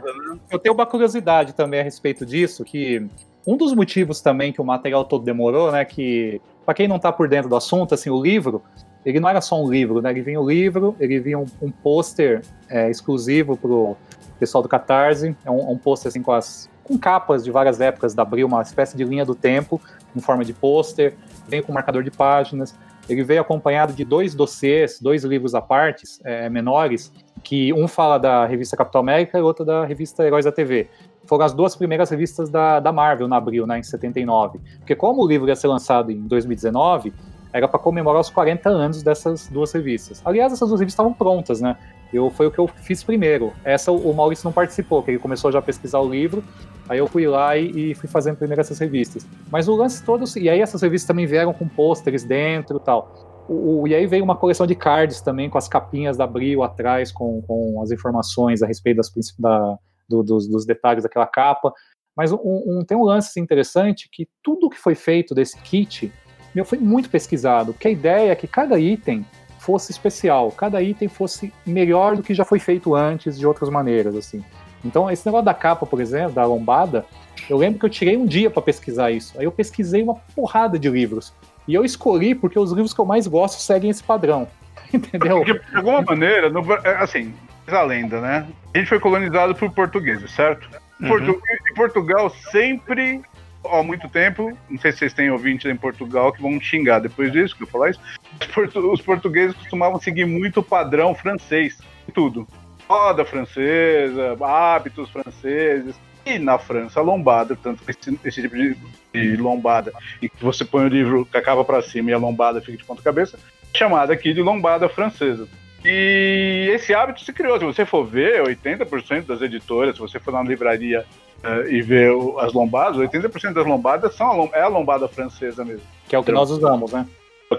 Eu 0.52 0.60
tenho 0.60 0.76
uma 0.76 0.86
curiosidade 0.86 1.54
também 1.54 1.80
a 1.80 1.84
respeito 1.84 2.26
disso, 2.26 2.64
que 2.64 3.06
um 3.48 3.56
dos 3.58 3.74
motivos 3.74 4.22
também 4.22 4.52
que 4.52 4.62
o 4.62 4.66
material 4.66 5.06
todo 5.06 5.24
demorou, 5.24 5.72
né, 5.72 5.86
que 5.86 6.42
pra 6.66 6.74
quem 6.74 6.88
não 6.88 6.98
tá 6.98 7.12
por 7.12 7.28
dentro 7.28 7.48
do 7.50 7.56
assunto, 7.56 7.94
assim, 7.94 8.10
o 8.10 8.22
livro, 8.22 8.64
ele 9.06 9.20
não 9.20 9.30
era 9.30 9.40
só 9.42 9.62
um 9.62 9.70
livro, 9.70 10.02
né, 10.02 10.10
ele 10.10 10.22
vinha 10.22 10.42
o 10.42 10.50
livro, 10.50 10.96
ele 11.00 11.20
vinha 11.20 11.38
um, 11.38 11.46
um 11.62 11.72
pôster 11.72 12.42
é, 12.70 12.90
exclusivo 12.90 13.56
pro 13.56 13.96
pessoal 14.40 14.62
do 14.62 14.68
Catarse, 14.68 15.36
é 15.46 15.52
um, 15.52 15.72
um 15.72 15.78
pôster 15.78 16.10
assim 16.10 16.22
com 16.22 16.32
as 16.32 16.70
com 16.84 17.00
capas 17.00 17.44
de 17.44 17.50
várias 17.50 17.82
épocas 17.82 18.14
da 18.14 18.22
Abril, 18.22 18.46
uma 18.46 18.62
espécie 18.62 18.96
de 18.96 19.04
linha 19.04 19.26
do 19.26 19.34
tempo, 19.34 19.82
em 20.16 20.20
forma 20.20 20.46
de 20.46 20.54
pôster, 20.54 21.16
vem 21.48 21.62
com 21.62 21.74
marcador 21.74 22.04
de 22.04 22.12
páginas, 22.12 22.76
ele 23.10 23.24
veio 23.24 23.42
acompanhado 23.42 23.92
de 23.94 24.06
dois 24.06 24.36
dossiês, 24.36 25.00
dois 25.00 25.24
livros 25.24 25.56
à 25.56 25.62
parte, 25.62 26.04
é, 26.24 26.50
menores, 26.50 27.12
que 27.44 27.74
um 27.74 27.88
fala 27.88 28.18
da 28.18 28.46
revista 28.46 28.78
Capitão 28.78 29.02
América 29.02 29.38
e 29.38 29.42
outro 29.42 29.66
da 29.66 29.86
revista 29.86 30.24
Heróis 30.24 30.46
da 30.46 30.52
TV. 30.52 30.88
Foram 31.26 31.46
as 31.46 31.54
duas 31.54 31.76
primeiras 31.76 32.10
revistas 32.10 32.50
da, 32.50 32.80
da 32.80 32.92
Marvel 32.92 33.28
na 33.28 33.38
Abril, 33.38 33.66
né, 33.66 33.80
em 33.80 33.84
79. 33.84 34.60
Porque 34.80 34.96
como 34.96 35.24
o 35.24 35.28
livro 35.28 35.48
ia 35.48 35.56
ser 35.56 35.68
lançado 35.68 36.12
em 36.12 36.22
2019, 36.22 37.14
era 37.56 37.70
para 37.70 37.80
comemorar 37.80 38.20
os 38.20 38.30
40 38.30 38.68
anos 38.68 39.02
dessas 39.02 39.48
duas 39.48 39.72
revistas. 39.72 40.22
Aliás, 40.26 40.52
essas 40.52 40.68
duas 40.68 40.82
revistas 40.82 40.96
estavam 40.96 41.14
prontas, 41.14 41.62
né? 41.62 41.78
Eu, 42.14 42.30
foi 42.30 42.48
o 42.48 42.52
que 42.52 42.60
eu 42.60 42.68
fiz 42.68 43.02
primeiro. 43.02 43.54
Essa 43.64 43.92
o 43.94 44.14
Maurício 44.14 44.46
não 44.46 44.52
participou, 44.52 45.02
que 45.02 45.12
ele 45.12 45.20
começou 45.20 45.52
já 45.54 45.60
a 45.60 45.62
pesquisar 45.62 46.00
o 46.00 46.10
livro, 46.10 46.44
aí 46.90 47.00
eu 47.00 47.08
fui 47.08 47.26
lá 47.26 47.56
e, 47.58 47.92
e 47.92 47.96
fui 47.96 48.10
fazendo 48.10 48.36
primeiro 48.36 48.60
essas 48.60 48.78
revistas. 48.78 49.26
Mas 49.50 49.70
o 49.70 49.76
lance 49.76 50.04
todo, 50.04 50.26
e 50.38 50.50
aí 50.50 50.60
essas 50.60 50.82
revistas 50.82 51.08
também 51.08 51.26
vieram 51.26 51.54
com 51.54 51.66
pôsteres 51.68 52.26
dentro 52.26 52.76
e 52.78 52.80
tal. 52.82 53.46
O, 53.48 53.84
o- 53.84 53.88
e 53.88 53.96
aí 53.96 54.06
veio 54.06 54.24
uma 54.24 54.36
coleção 54.36 54.68
de 54.68 54.76
cards 54.76 55.22
também, 55.22 55.50
com 55.50 55.58
as 55.58 55.70
capinhas 55.70 56.18
da 56.18 56.26
Abril 56.26 56.62
atrás, 56.62 57.10
com, 57.10 57.42
com 57.44 57.82
as 57.82 57.90
informações 57.90 58.62
a 58.62 58.68
respeito 58.68 58.98
das, 58.98 59.10
da, 59.40 59.78
do- 60.10 60.24
dos, 60.24 60.46
dos 60.48 60.66
detalhes 60.66 61.04
daquela 61.04 61.26
capa. 61.28 61.72
Mas 62.18 62.32
um, 62.34 62.38
um- 62.44 62.84
tem 62.86 62.98
um 62.98 63.04
lance 63.04 63.30
assim, 63.30 63.40
interessante 63.42 64.10
que 64.12 64.28
tudo 64.44 64.70
que 64.70 64.78
foi 64.78 64.94
feito 64.96 65.34
desse 65.34 65.58
kit 65.62 66.12
meu, 66.56 66.64
foi 66.66 66.78
muito 66.80 67.10
pesquisado, 67.10 67.74
porque 67.74 67.90
a 67.90 67.92
ideia 67.92 68.32
é 68.32 68.36
que 68.36 68.48
cada 68.48 68.80
item 68.80 69.26
fosse 69.60 69.92
especial, 69.92 70.52
cada 70.52 70.82
item 70.82 71.08
fosse 71.08 71.52
melhor 71.66 72.16
do 72.16 72.24
que 72.24 72.34
já 72.34 72.46
foi 72.46 72.60
feito 72.60 72.96
antes 72.96 73.38
de 73.38 73.46
outras 73.46 73.70
maneiras, 73.70 74.16
assim. 74.16 74.44
Então, 74.84 75.10
esse 75.10 75.26
negócio 75.26 75.46
da 75.46 75.54
capa, 75.54 75.86
por 75.86 76.00
exemplo, 76.00 76.34
da 76.34 76.46
lombada, 76.46 77.06
eu 77.50 77.58
lembro 77.58 77.80
que 77.80 77.86
eu 77.86 77.90
tirei 77.90 78.16
um 78.16 78.26
dia 78.26 78.50
para 78.50 78.62
pesquisar 78.62 79.12
isso. 79.12 79.38
Aí 79.38 79.46
eu 79.46 79.52
pesquisei 79.52 80.04
uma 80.04 80.16
porrada 80.36 80.78
de 80.78 80.88
livros. 80.88 81.34
E 81.68 81.74
eu 81.74 81.84
escolhi 81.84 82.36
porque 82.36 82.58
os 82.60 82.72
livros 82.72 82.94
que 82.94 83.02
eu 83.02 83.06
mais 83.06 83.26
gosto 83.26 83.60
seguem 83.60 83.90
esse 83.90 84.04
padrão. 84.04 84.48
Entendeu? 84.94 85.44
Porque, 85.44 85.54
de 85.54 85.76
alguma 85.76 86.02
maneira, 86.04 86.50
no, 86.50 86.62
é, 86.84 86.98
assim, 86.98 87.34
a 87.68 87.82
lenda, 87.82 88.22
né? 88.22 88.48
A 88.74 88.78
gente 88.78 88.88
foi 88.88 89.00
colonizado 89.00 89.56
por 89.56 89.72
portugueses, 89.72 90.30
certo? 90.32 90.70
Uhum. 91.02 91.08
Portu- 91.08 91.42
Portugal 91.76 92.30
sempre, 92.52 93.22
há 93.72 93.84
muito 93.84 94.08
tempo, 94.10 94.58
não 94.70 94.78
sei 94.80 94.92
se 94.92 95.00
vocês 95.00 95.14
têm 95.14 95.30
ouvintes 95.32 95.70
em 95.70 95.76
Portugal 95.76 96.32
que 96.32 96.42
vão 96.42 96.60
xingar 96.60 97.00
depois 97.00 97.32
disso, 97.32 97.56
que 97.56 97.64
eu 97.64 97.68
falar 97.68 97.90
isso, 97.92 98.00
os, 98.40 98.48
portu- 98.48 98.92
os 98.92 99.02
portugueses 99.02 99.56
costumavam 99.56 100.00
seguir 100.00 100.26
muito 100.26 100.60
o 100.60 100.64
padrão 100.64 101.14
francês, 101.16 101.78
tudo. 102.14 102.48
Moda 102.88 103.26
francesa, 103.26 104.38
hábitos 104.42 105.10
franceses, 105.10 105.96
e 106.26 106.40
na 106.40 106.58
França, 106.58 107.00
a 107.00 107.04
lombada, 107.04 107.56
tanto 107.56 107.84
que 107.84 107.92
esse, 107.92 108.20
esse 108.26 108.42
tipo 108.42 108.56
de, 108.56 108.76
de 109.14 109.38
lombada, 109.38 109.94
em 110.22 110.28
que 110.28 110.44
você 110.44 110.66
põe 110.66 110.86
o 110.86 110.88
livro 110.88 111.28
com 111.32 111.38
a 111.38 111.42
capa 111.42 111.64
pra 111.64 111.82
cima 111.84 112.10
e 112.10 112.14
a 112.14 112.18
lombada 112.18 112.60
fica 112.62 112.78
de 112.78 112.84
ponta 112.84 113.02
cabeça, 113.04 113.38
é 113.74 113.78
chamada 113.78 114.12
aqui 114.14 114.34
de 114.34 114.42
lombada 114.42 114.90
francesa. 114.90 115.48
E 115.84 116.68
esse 116.74 116.96
hábito 116.96 117.22
se 117.24 117.32
criou. 117.32 117.60
Se 117.60 117.66
você 117.66 117.86
for 117.86 118.04
ver, 118.04 118.42
80% 118.42 119.26
das 119.28 119.42
editoras, 119.44 119.96
se 119.96 120.02
você 120.02 120.20
for 120.20 120.34
na 120.34 120.42
livraria 120.42 121.06
eh, 121.46 121.68
e 121.70 121.82
ver 121.82 122.12
o- 122.12 122.40
as 122.40 122.52
lombadas, 122.54 122.98
80% 122.98 123.54
das 123.54 123.66
lombadas 123.66 124.16
são 124.16 124.28
a, 124.32 124.34
lom- 124.34 124.50
é 124.54 124.62
a 124.62 124.68
lombada 124.68 125.08
francesa 125.08 125.64
mesmo. 125.64 125.84
Que 126.10 126.16
é 126.16 126.20
o 126.20 126.24
que 126.24 126.32
nós 126.32 126.50
usamos, 126.50 126.92
né? 126.92 127.06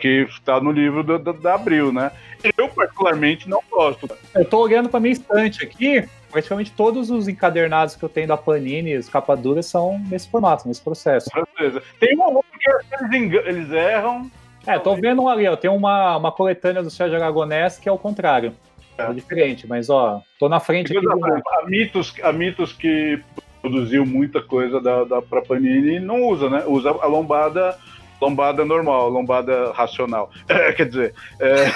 Que 0.01 0.27
está 0.29 0.61
no 0.61 0.71
livro 0.73 1.03
da, 1.03 1.17
da, 1.17 1.33
da 1.33 1.55
Abril, 1.55 1.91
né? 1.93 2.11
Eu, 2.59 2.69
particularmente, 2.69 3.49
não 3.49 3.63
gosto. 3.71 4.07
Eu 4.35 4.45
tô 4.45 4.59
olhando 4.61 4.89
pra 4.91 5.01
minha 5.01 5.13
estante 5.13 5.65
aqui, 5.65 6.07
praticamente 6.31 6.71
todos 6.73 7.09
os 7.09 7.29
encadernados 7.29 7.97
que 7.97 8.03
eu 8.03 8.09
tenho 8.09 8.27
da 8.29 8.37
Panini, 8.37 8.97
os 8.97 9.09
capa 9.09 9.35
duras, 9.37 9.65
são 9.67 9.99
nesse 10.11 10.29
formato, 10.29 10.69
nesse 10.69 10.83
processo. 10.83 11.31
Francesa. 11.31 11.83
Tem 11.99 12.15
uma 12.15 12.27
outra 12.29 12.51
que 12.61 13.05
eles, 13.05 13.13
engan- 13.15 13.43
eles 13.47 13.71
erram. 13.71 14.31
É, 14.67 14.79
tô 14.79 14.95
vendo 14.97 15.23
um 15.23 15.29
ali, 15.29 15.47
ó. 15.47 15.57
Tem 15.57 15.71
uma, 15.71 16.17
uma 16.19 16.33
coletânea 16.33 16.83
do 16.83 16.91
Sérgio 16.91 17.17
Aragonés 17.17 17.79
que 17.79 17.89
é 17.89 17.93
o 17.93 17.97
contrário. 17.97 18.53
É 18.99 19.13
diferente, 19.13 19.67
mas 19.67 19.89
ó, 19.89 20.21
tô 20.39 20.49
na 20.49 20.59
frente 20.59 20.95
aqui. 20.97 21.07
do- 21.07 21.25
A 21.25 21.65
mitos, 21.67 22.13
a 22.23 22.33
mitos 22.33 22.73
que 22.73 23.23
produziu 23.61 24.05
muita 24.07 24.41
coisa 24.43 24.81
da, 24.81 25.05
da 25.05 25.23
pra 25.23 25.43
Panini 25.43 25.99
não 26.01 26.23
usa, 26.29 26.49
né? 26.51 26.65
Usa 26.67 26.91
a 26.91 27.07
lombada. 27.07 27.77
Lombada 28.19 28.65
normal, 28.65 29.11
lombada 29.11 29.73
racional. 29.73 30.31
quer 30.77 30.87
dizer, 30.87 31.15
é, 31.39 31.67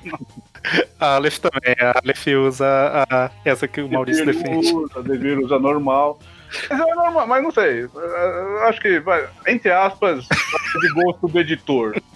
A 0.98 1.16
Aleph 1.16 1.38
também. 1.38 1.74
A 1.80 1.98
Aleph 2.02 2.26
usa 2.28 3.04
a- 3.10 3.30
essa 3.44 3.68
que 3.68 3.80
o 3.80 3.88
Maurício 3.90 4.24
Devir 4.24 4.42
defende. 4.42 4.72
usa, 4.74 5.02
Devir 5.02 5.38
usa 5.38 5.58
normal. 5.58 6.18
Mas 6.70 6.80
é 6.80 6.94
normal, 6.94 7.26
mas 7.26 7.42
não 7.42 7.50
sei. 7.50 7.82
Eu 7.84 8.58
Acho 8.68 8.80
que, 8.80 9.00
vai, 9.00 9.28
entre 9.48 9.70
aspas, 9.70 10.24
de 10.80 10.88
gosto 10.94 11.28
do 11.28 11.38
editor. 11.40 11.94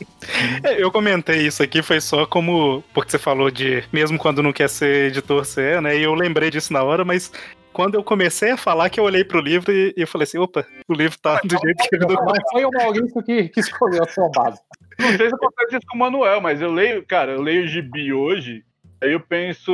É, 0.62 0.80
eu 0.80 0.92
comentei 0.92 1.46
isso 1.46 1.62
aqui, 1.62 1.82
foi 1.82 2.00
só 2.00 2.24
como. 2.24 2.84
Porque 2.94 3.10
você 3.10 3.18
falou 3.18 3.50
de. 3.50 3.82
Mesmo 3.92 4.16
quando 4.18 4.42
não 4.42 4.52
quer 4.52 4.68
ser 4.68 5.08
editor, 5.08 5.44
você 5.44 5.62
é, 5.72 5.80
né? 5.80 5.96
E 5.98 6.02
eu 6.04 6.14
lembrei 6.14 6.50
disso 6.50 6.72
na 6.72 6.82
hora, 6.82 7.04
mas 7.04 7.32
quando 7.72 7.94
eu 7.94 8.04
comecei 8.04 8.50
a 8.50 8.56
falar, 8.56 8.90
que 8.90 8.98
eu 8.98 9.04
olhei 9.04 9.24
pro 9.24 9.40
livro 9.40 9.72
e, 9.72 9.94
e 9.96 10.02
eu 10.02 10.06
falei 10.06 10.24
assim: 10.24 10.38
opa, 10.38 10.66
o 10.88 10.94
livro 10.94 11.18
tá 11.18 11.40
do 11.44 11.56
jeito 11.64 11.88
que 11.88 11.96
ele 11.96 12.06
não 12.06 12.24
Mas 12.24 12.42
foi 12.50 12.64
o 12.64 12.70
Maurício 12.70 13.22
que, 13.22 13.48
que 13.48 13.61
escolheu 13.61 14.02
a 14.02 14.09
sua 14.09 14.28
base. 14.30 14.61
Não 14.98 15.16
sei 15.16 15.28
se 15.28 15.35
acontece 15.35 15.76
isso 15.76 15.87
com 15.88 15.96
o 15.96 16.00
Manuel, 16.00 16.40
mas 16.40 16.61
eu 16.61 16.70
leio, 16.70 17.04
cara, 17.06 17.33
eu 17.33 17.40
leio 17.40 17.66
gibi 17.66 18.12
hoje 18.12 18.64
Aí 19.02 19.12
eu 19.12 19.20
penso, 19.20 19.72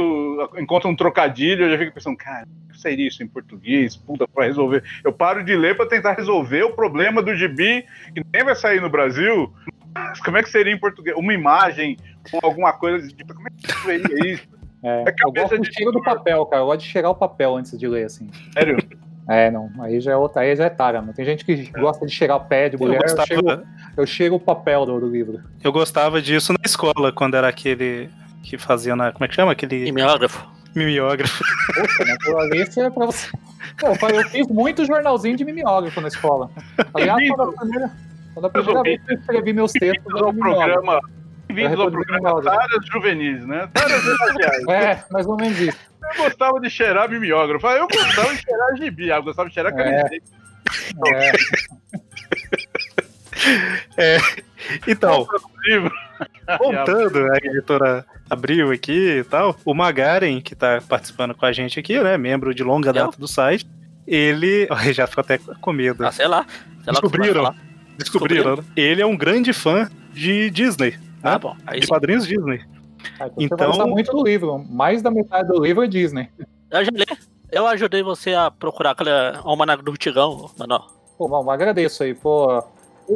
encontro 0.56 0.88
um 0.88 0.94
trocadilho, 0.94 1.64
eu 1.64 1.70
já 1.72 1.78
fico 1.78 1.92
pensando, 1.92 2.16
cara, 2.16 2.46
o 2.68 2.72
que 2.72 2.80
seria 2.80 3.08
isso 3.08 3.24
em 3.24 3.26
português? 3.26 3.96
Puta, 3.96 4.26
pra 4.28 4.44
resolver. 4.44 4.84
Eu 5.02 5.12
paro 5.12 5.44
de 5.44 5.56
ler 5.56 5.76
pra 5.76 5.84
tentar 5.84 6.12
resolver 6.12 6.62
o 6.62 6.72
problema 6.72 7.20
do 7.20 7.34
gibi, 7.34 7.84
que 8.14 8.22
nem 8.32 8.44
vai 8.44 8.54
sair 8.54 8.80
no 8.80 8.88
Brasil. 8.88 9.52
Mas 9.92 10.20
como 10.20 10.36
é 10.36 10.44
que 10.44 10.48
seria 10.48 10.72
em 10.72 10.78
português? 10.78 11.16
Uma 11.16 11.34
imagem 11.34 11.96
com 12.30 12.38
alguma 12.40 12.72
coisa 12.72 13.08
de 13.08 13.14
tipo, 13.14 13.34
como 13.34 13.48
é 13.48 13.50
que 13.50 13.72
seria 13.82 14.32
isso? 14.32 14.46
É, 14.88 15.04
É 15.08 15.14
eu 15.24 15.32
gosto 15.32 15.56
do 15.56 15.62
de 15.62 15.72
cheiro 15.74 15.90
do 15.92 16.02
papel, 16.02 16.46
cara. 16.46 16.62
Eu 16.62 16.66
gosto 16.66 16.80
de 16.80 16.86
cheirar 16.86 17.10
o 17.10 17.14
papel 17.14 17.56
antes 17.56 17.76
de 17.78 17.88
ler, 17.88 18.04
assim. 18.06 18.28
Sério? 18.52 18.76
É, 19.28 19.50
não. 19.50 19.68
Aí 19.80 20.00
já 20.00 20.12
é 20.12 20.16
outra, 20.16 20.42
aí 20.42 20.54
já 20.54 20.66
é 20.66 20.70
tara, 20.70 21.00
mano. 21.00 21.12
Tem 21.12 21.24
gente 21.24 21.44
que 21.44 21.68
gosta 21.72 22.06
de 22.06 22.12
cheirar 22.12 22.36
o 22.36 22.44
pé 22.44 22.68
de 22.68 22.76
mulher, 22.76 22.96
eu, 22.98 23.02
gostava- 23.02 23.26
cheiro, 23.26 23.62
eu 23.96 24.06
cheiro 24.06 24.34
o 24.36 24.40
papel 24.40 24.86
do, 24.86 25.00
do 25.00 25.08
livro. 25.08 25.40
Eu 25.64 25.72
gostava 25.72 26.22
disso 26.22 26.52
na 26.52 26.60
escola, 26.64 27.10
quando 27.12 27.34
era 27.34 27.48
aquele 27.48 28.08
que 28.44 28.56
fazia 28.56 28.94
na. 28.94 29.10
Como 29.10 29.24
é 29.24 29.28
que 29.28 29.34
chama? 29.34 29.50
Aquele 29.50 29.84
Mimeógrafo. 29.86 30.46
mimeógrafo. 30.76 31.42
Poxa, 31.74 32.04
né? 32.04 32.12
Aquilo 32.12 32.38
ali 32.38 32.62
isso 32.62 32.80
é 32.80 32.88
pra 32.88 33.06
você. 33.06 33.28
Pô, 33.80 33.88
eu 34.08 34.20
eu 34.20 34.28
fiz 34.28 34.46
muito 34.46 34.84
jornalzinho 34.86 35.36
de 35.36 35.44
mimeógrafo 35.44 36.00
na 36.00 36.06
escola. 36.08 36.48
Aliás, 36.94 37.28
quando 37.30 37.50
a 37.50 37.52
primeira, 37.52 37.90
quando 38.32 38.44
a 38.44 38.50
primeira 38.50 38.82
vez 38.84 39.02
que 39.02 39.12
eu 39.12 39.18
escrevi 39.18 39.52
meus 39.52 39.72
textos, 39.72 40.14
era 40.14 40.24
ao 40.26 40.32
mimeógrafo. 40.32 41.00
Bem-vindos 41.56 41.80
ao 41.80 41.90
programa. 41.90 42.42
Taras 42.42 42.86
Juvenis, 42.86 43.46
né? 43.46 43.66
Taras 43.72 44.04
Estagiárias. 44.04 44.64
É, 44.68 45.04
mais 45.10 45.26
ou 45.26 45.36
menos 45.38 45.58
isso. 45.58 45.78
Eu 46.18 46.24
gostava 46.24 46.60
de 46.60 46.68
cheirar 46.68 47.08
mimeógrafo. 47.08 47.66
Eu 47.68 47.88
gostava 47.88 48.34
de 48.34 48.42
cheirar 48.42 48.76
gibi, 48.76 49.08
eu 49.08 49.22
gostava 49.22 49.48
de 49.48 49.54
cheirar 49.54 49.72
É. 49.72 49.76
caneta. 49.76 50.16
É, 53.96 54.18
Então, 54.86 55.26
livro. 55.64 55.90
voltando 56.58 57.32
a 57.32 57.36
editora 57.38 58.04
abriu 58.28 58.70
aqui 58.70 59.18
e 59.20 59.24
tal, 59.24 59.58
o 59.64 59.74
Magaren, 59.74 60.40
que 60.40 60.54
tá 60.54 60.82
participando 60.86 61.34
com 61.34 61.46
a 61.46 61.52
gente 61.52 61.80
aqui, 61.80 61.98
né? 61.98 62.18
Membro 62.18 62.54
de 62.54 62.62
longa 62.62 62.92
data 62.92 63.16
do 63.18 63.26
site, 63.26 63.66
ele. 64.06 64.66
Ai, 64.72 64.92
já 64.92 65.06
ficou 65.06 65.22
até 65.22 65.38
com 65.38 65.72
medo. 65.72 66.04
Ah, 66.04 66.12
sei 66.12 66.26
lá. 66.28 66.44
Sei 66.84 66.92
lá 66.92 67.00
Descobriram. 67.00 67.54
Descobriram, 67.96 68.56
né? 68.56 68.64
Ele 68.76 69.00
é 69.00 69.06
um 69.06 69.16
grande 69.16 69.54
fã 69.54 69.88
de 70.12 70.50
Disney, 70.50 70.98
Ah, 71.22 71.32
né? 71.32 71.38
bom. 71.38 71.56
Aí 71.66 71.80
De 71.80 71.86
sim. 71.86 71.92
quadrinhos 71.92 72.26
Disney. 72.26 72.58
Você 73.18 73.30
Então- 73.38 73.56
vai 73.58 73.66
gostar 73.68 73.86
muito 73.86 74.12
do 74.12 74.22
livro. 74.22 74.58
Mais 74.68 75.02
da 75.02 75.10
metade 75.10 75.48
do 75.48 75.62
livro 75.62 75.84
é 75.84 75.86
Disney. 75.86 76.28
Eu 76.70 76.84
já 76.84 76.90
li. 76.90 77.04
Eu 77.52 77.66
ajudei 77.66 78.02
você 78.02 78.34
a 78.34 78.50
procurar 78.50 78.90
aquela 78.90 79.40
almanac 79.44 79.82
do 79.82 79.90
Rutigão, 79.92 80.50
mano. 80.58 80.80
Pô, 81.16 81.28
bom, 81.28 81.48
agradeço 81.50 82.02
aí, 82.02 82.14
pô. 82.14 82.62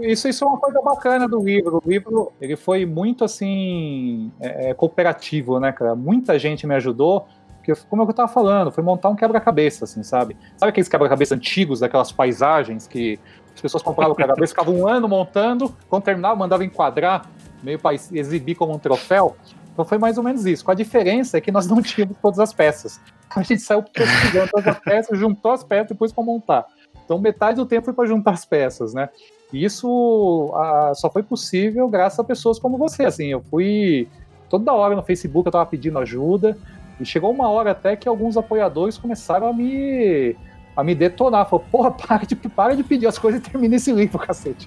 Isso, 0.03 0.29
isso 0.29 0.45
é 0.45 0.47
uma 0.47 0.59
coisa 0.59 0.81
bacana 0.81 1.27
do 1.27 1.43
livro. 1.43 1.83
O 1.85 1.89
livro 1.91 2.33
ele 2.41 2.55
foi 2.57 2.87
muito 2.87 3.25
assim 3.25 4.31
é, 4.41 4.71
é, 4.71 4.75
cooperativo, 4.75 5.59
né, 5.59 5.73
cara? 5.73 5.97
Muita 5.97 6.39
gente 6.39 6.67
me 6.67 6.75
ajudou. 6.77 7.27
Porque, 7.57 7.75
como 7.91 8.03
eu 8.03 8.13
tava 8.15 8.33
falando, 8.33 8.71
foi 8.71 8.83
montar 8.83 9.11
um 9.11 9.17
quebra-cabeça, 9.17 9.85
assim, 9.85 10.03
sabe? 10.03 10.35
Sabe 10.57 10.71
aqueles 10.71 10.89
quebra-cabeça 10.89 11.35
antigos, 11.35 11.81
daquelas 11.81 12.11
paisagens 12.11 12.87
que 12.87 13.19
as 13.55 13.61
pessoas 13.61 13.83
compravam 13.83 14.13
o 14.13 14.17
quebra-cabeça, 14.17 14.53
ficavam 14.55 14.75
um 14.77 14.89
ano 14.89 15.07
montando, 15.07 15.75
quando 15.89 16.05
terminava, 16.05 16.35
mandava 16.37 16.65
enquadrar, 16.65 17.27
meio 17.63 17.79
para 17.79 17.95
exibir 17.95 18.55
como 18.55 18.73
um 18.73 18.79
troféu. 18.79 19.37
Então 19.73 19.85
foi 19.85 19.99
mais 19.99 20.19
ou 20.19 20.25
menos 20.25 20.45
isso. 20.47 20.65
Com 20.65 20.71
a 20.71 20.75
diferença 20.75 21.39
é 21.39 21.41
que 21.41 21.51
nós 21.51 21.67
não 21.67 21.81
tínhamos 21.83 22.17
todas 22.21 22.39
as 22.39 22.53
peças. 22.53 23.01
A 23.35 23.43
gente 23.43 23.63
saiu 23.63 23.83
pesquisando 23.83 24.51
todas 24.51 24.67
as 24.67 24.79
peças, 24.81 25.19
juntou 25.19 25.53
as 25.53 25.63
peças 25.65 25.89
depois 25.89 26.13
para 26.13 26.25
montar. 26.25 26.67
Então 27.05 27.19
metade 27.19 27.57
do 27.57 27.67
tempo 27.67 27.85
foi 27.85 27.95
para 27.95 28.07
juntar 28.07 28.33
as 28.33 28.45
peças, 28.45 28.93
né? 28.93 29.09
E 29.53 29.65
isso 29.65 30.53
ah, 30.55 30.93
só 30.95 31.11
foi 31.11 31.23
possível 31.23 31.89
graças 31.89 32.19
a 32.19 32.25
pessoas 32.25 32.59
como 32.59 32.77
você. 32.77 33.05
Assim, 33.05 33.27
eu 33.27 33.41
fui 33.41 34.09
toda 34.49 34.73
hora 34.73 34.95
no 34.95 35.03
Facebook, 35.03 35.47
eu 35.47 35.53
tava 35.53 35.67
pedindo 35.67 35.99
ajuda. 35.99 36.57
E 37.01 37.05
chegou 37.05 37.31
uma 37.31 37.49
hora 37.49 37.71
até 37.71 37.97
que 37.97 38.09
alguns 38.09 38.37
apoiadores 38.37 38.99
começaram 38.99 39.47
a 39.47 39.53
me 39.53 40.37
a 40.81 40.85
me 40.85 40.95
detonar. 40.95 41.49
Falou, 41.49 41.65
porra, 41.71 41.91
para 41.91 42.25
de, 42.27 42.35
para 42.37 42.75
de 42.77 42.83
pedir 42.83 43.07
as 43.07 43.19
coisas 43.19 43.41
e 43.41 43.51
termina 43.51 43.77
esse 43.77 43.93
livro, 43.93 44.19
cacete. 44.19 44.67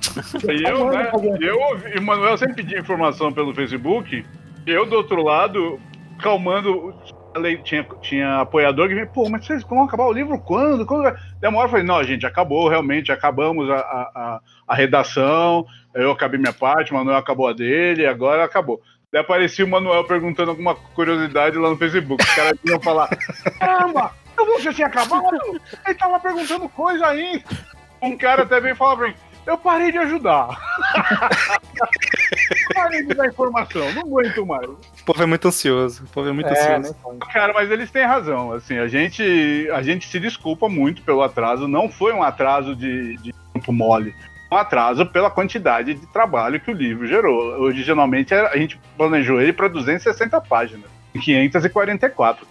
E 0.52 0.64
eu, 0.68 0.90
né? 0.90 1.12
Eu, 1.42 1.60
ouvi- 1.60 1.98
o 1.98 2.02
Manuel 2.02 2.38
sempre 2.38 2.56
pedia 2.56 2.80
informação 2.80 3.32
pelo 3.32 3.54
Facebook. 3.54 4.26
Eu, 4.66 4.86
do 4.86 4.96
outro 4.96 5.22
lado, 5.24 5.80
calmando. 6.22 6.94
Tinha, 7.64 7.84
tinha 8.00 8.42
apoiador 8.42 8.88
que 8.88 8.94
vinha, 8.94 9.08
pô, 9.08 9.28
mas 9.28 9.44
vocês 9.44 9.64
vão 9.64 9.84
acabar 9.84 10.06
o 10.06 10.14
livro 10.14 10.38
quando? 10.38 10.86
quando 10.86 11.02
vai?" 11.02 11.16
Daí 11.42 11.50
uma 11.50 11.58
hora 11.58 11.66
eu 11.68 11.72
falei, 11.72 11.84
não, 11.86 12.04
gente, 12.04 12.28
acabou, 12.28 12.70
realmente, 12.70 13.12
acabamos 13.12 13.68
a, 13.72 13.76
a, 13.78 14.12
a- 14.16 14.40
a 14.68 14.76
redação, 14.76 15.66
eu 15.96 16.12
acabei 16.12 16.40
minha 16.40 16.54
parte, 16.54 16.92
o 16.92 16.96
Manuel 16.96 17.18
acabou 17.18 17.48
a 17.48 17.54
dele, 17.54 18.06
agora 18.06 18.44
acabou. 18.44 18.80
Daí 19.12 19.20
aparecia 19.22 19.66
o 19.66 19.68
Manuel 19.68 20.04
perguntando 20.04 20.52
alguma 20.52 20.76
curiosidade 20.76 21.58
lá 21.58 21.72
no 21.72 21.76
Facebook. 21.78 22.24
Os 22.24 22.36
caras 22.36 22.54
iam 22.68 22.80
falar, 22.80 23.10
caramba, 23.60 24.12
eu 24.38 24.62
já 24.62 24.74
tinha 24.74 24.88
acabado, 24.88 25.28
ele 25.86 25.96
tava 25.96 26.20
perguntando 26.20 26.68
coisa 26.70 27.08
ainda. 27.08 27.44
Um 28.02 28.18
cara 28.18 28.44
até 28.44 28.60
veio 28.60 28.76
falar 28.76 28.98
pra 28.98 29.08
mim, 29.08 29.16
eu 29.46 29.58
parei 29.58 29.92
de 29.92 29.98
ajudar. 30.00 30.50
parei 32.74 33.06
de 33.06 33.14
dar 33.14 33.28
informação, 33.28 33.92
não 33.94 34.02
aguento 34.02 34.46
mais. 34.46 34.68
O 34.68 35.06
povo 35.06 35.24
é 35.24 35.26
muito 35.26 35.48
ansioso. 35.48 36.04
O 36.04 36.08
povo 36.08 36.30
é 36.30 36.32
muito 36.32 36.48
É, 36.48 36.76
ansioso. 36.76 36.96
né? 37.14 37.18
Cara, 37.32 37.54
mas 37.54 37.70
eles 37.72 37.92
têm 37.92 38.06
razão. 38.06 38.52
Assim, 38.54 38.78
a 38.78 38.88
gente, 38.88 39.70
a 39.74 39.82
gente 39.82 40.08
se 40.08 40.20
desculpa 40.20 40.68
muito 40.70 41.02
pelo 41.02 41.22
atraso. 41.22 41.68
Não 41.68 41.90
foi 41.90 42.14
um 42.14 42.24
atraso 42.24 42.76
de, 42.76 43.18
de 43.18 43.34
tempo 43.54 43.72
mole. 43.72 44.16
Um 44.52 44.58
atraso 44.58 45.06
pela 45.06 45.32
quantidade 45.32 45.94
de 45.94 46.06
trabalho 46.08 46.60
que 46.60 46.72
o 46.72 46.76
livro 46.76 47.08
gerou. 47.08 47.62
Originalmente 47.62 48.34
a 48.34 48.56
gente 48.58 48.80
planejou 48.98 49.42
ele 49.42 49.54
para 49.54 49.68
260 49.68 50.40
páginas. 50.42 50.90
544 51.22 52.46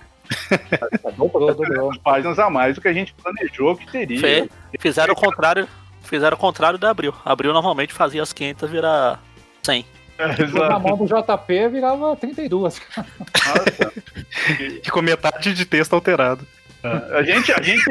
Dobrou, 1.16 1.55
dobrou. 1.55 1.90
páginas 2.03 2.38
a 2.38 2.49
mais 2.51 2.75
do 2.75 2.81
que 2.81 2.88
a 2.88 2.92
gente 2.92 3.14
planejou 3.14 3.77
que 3.77 3.90
teria. 3.90 4.21
Fê, 4.21 4.49
fizeram 4.79 5.12
o 5.12 5.16
contrário. 5.16 5.68
Fizeram 6.03 6.37
o 6.37 6.40
contrário 6.40 6.79
da 6.79 6.90
Abril. 6.90 7.14
Abril 7.25 7.53
normalmente 7.53 7.92
fazia 7.92 8.23
as 8.23 8.33
500 8.33 8.71
virar 8.71 9.23
100. 9.62 9.87
É, 10.18 10.47
Na 10.68 10.79
mão 10.79 10.97
do 10.97 11.07
JP 11.07 11.68
virava 11.68 12.16
32. 12.16 12.81
Nossa. 13.47 13.92
E 14.85 14.90
com 14.90 15.03
metade 15.03 15.53
de 15.55 15.64
texto 15.64 15.92
alterado. 15.92 16.47
A 16.83 17.23
gente, 17.23 17.53
a 17.53 17.62
gente 17.62 17.85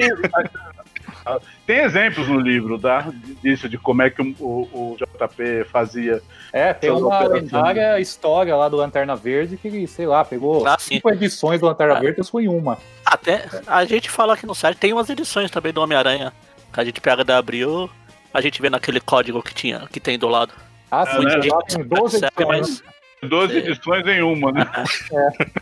tem 1.67 1.79
exemplos 1.79 2.27
no 2.27 2.39
livro, 2.39 2.79
tá? 2.79 3.11
Disso, 3.43 3.67
de 3.69 3.77
como 3.77 4.01
é 4.01 4.09
que 4.09 4.21
o, 4.21 4.35
o- 4.39 4.93
o 4.93 4.97
JP 4.97 5.65
fazia. 5.71 6.21
É, 6.53 6.73
tem 6.73 6.89
uma 6.91 7.07
operações. 7.07 7.43
lendária 7.43 7.99
história 7.99 8.55
lá 8.55 8.67
do 8.69 8.77
Lanterna 8.77 9.15
Verde 9.15 9.57
que, 9.57 9.85
sei 9.87 10.05
lá, 10.07 10.23
pegou 10.25 10.65
Ah, 10.67 10.77
sim. 10.79 10.95
cinco 10.95 11.09
edições 11.11 11.59
do 11.59 11.65
Lanterna 11.67 11.95
Ah. 11.97 11.99
Verde 11.99 12.21
e 12.21 12.23
foi 12.25 12.43
em 12.45 12.47
uma. 12.47 12.77
Até 13.05 13.45
a 13.67 13.85
gente 13.85 14.09
fala 14.09 14.33
aqui 14.33 14.45
no 14.45 14.55
site, 14.55 14.77
tem 14.77 14.93
umas 14.93 15.09
edições 15.09 15.49
também 15.51 15.71
do 15.73 15.81
Homem-Aranha. 15.81 16.33
Que 16.73 16.79
a 16.79 16.83
gente 16.85 17.01
pega 17.01 17.23
da 17.23 17.37
Abril, 17.37 17.89
a 18.33 18.39
gente 18.41 18.61
vê 18.61 18.69
naquele 18.69 18.99
código 19.01 19.41
que 19.43 19.53
tinha, 19.53 19.87
que 19.91 19.99
tem 19.99 20.17
do 20.17 20.27
lado. 20.27 20.53
Ah, 20.89 21.05
sim, 21.05 21.23
né? 21.25 21.35
lá 21.49 21.61
tem 21.63 21.83
12 21.83 22.19
Percebe, 22.19 22.43
edições. 22.43 22.81
mas 22.81 23.00
12 23.23 23.53
Sim. 23.53 23.59
edições 23.59 24.07
em 24.07 24.21
uma, 24.21 24.51
né? 24.51 24.65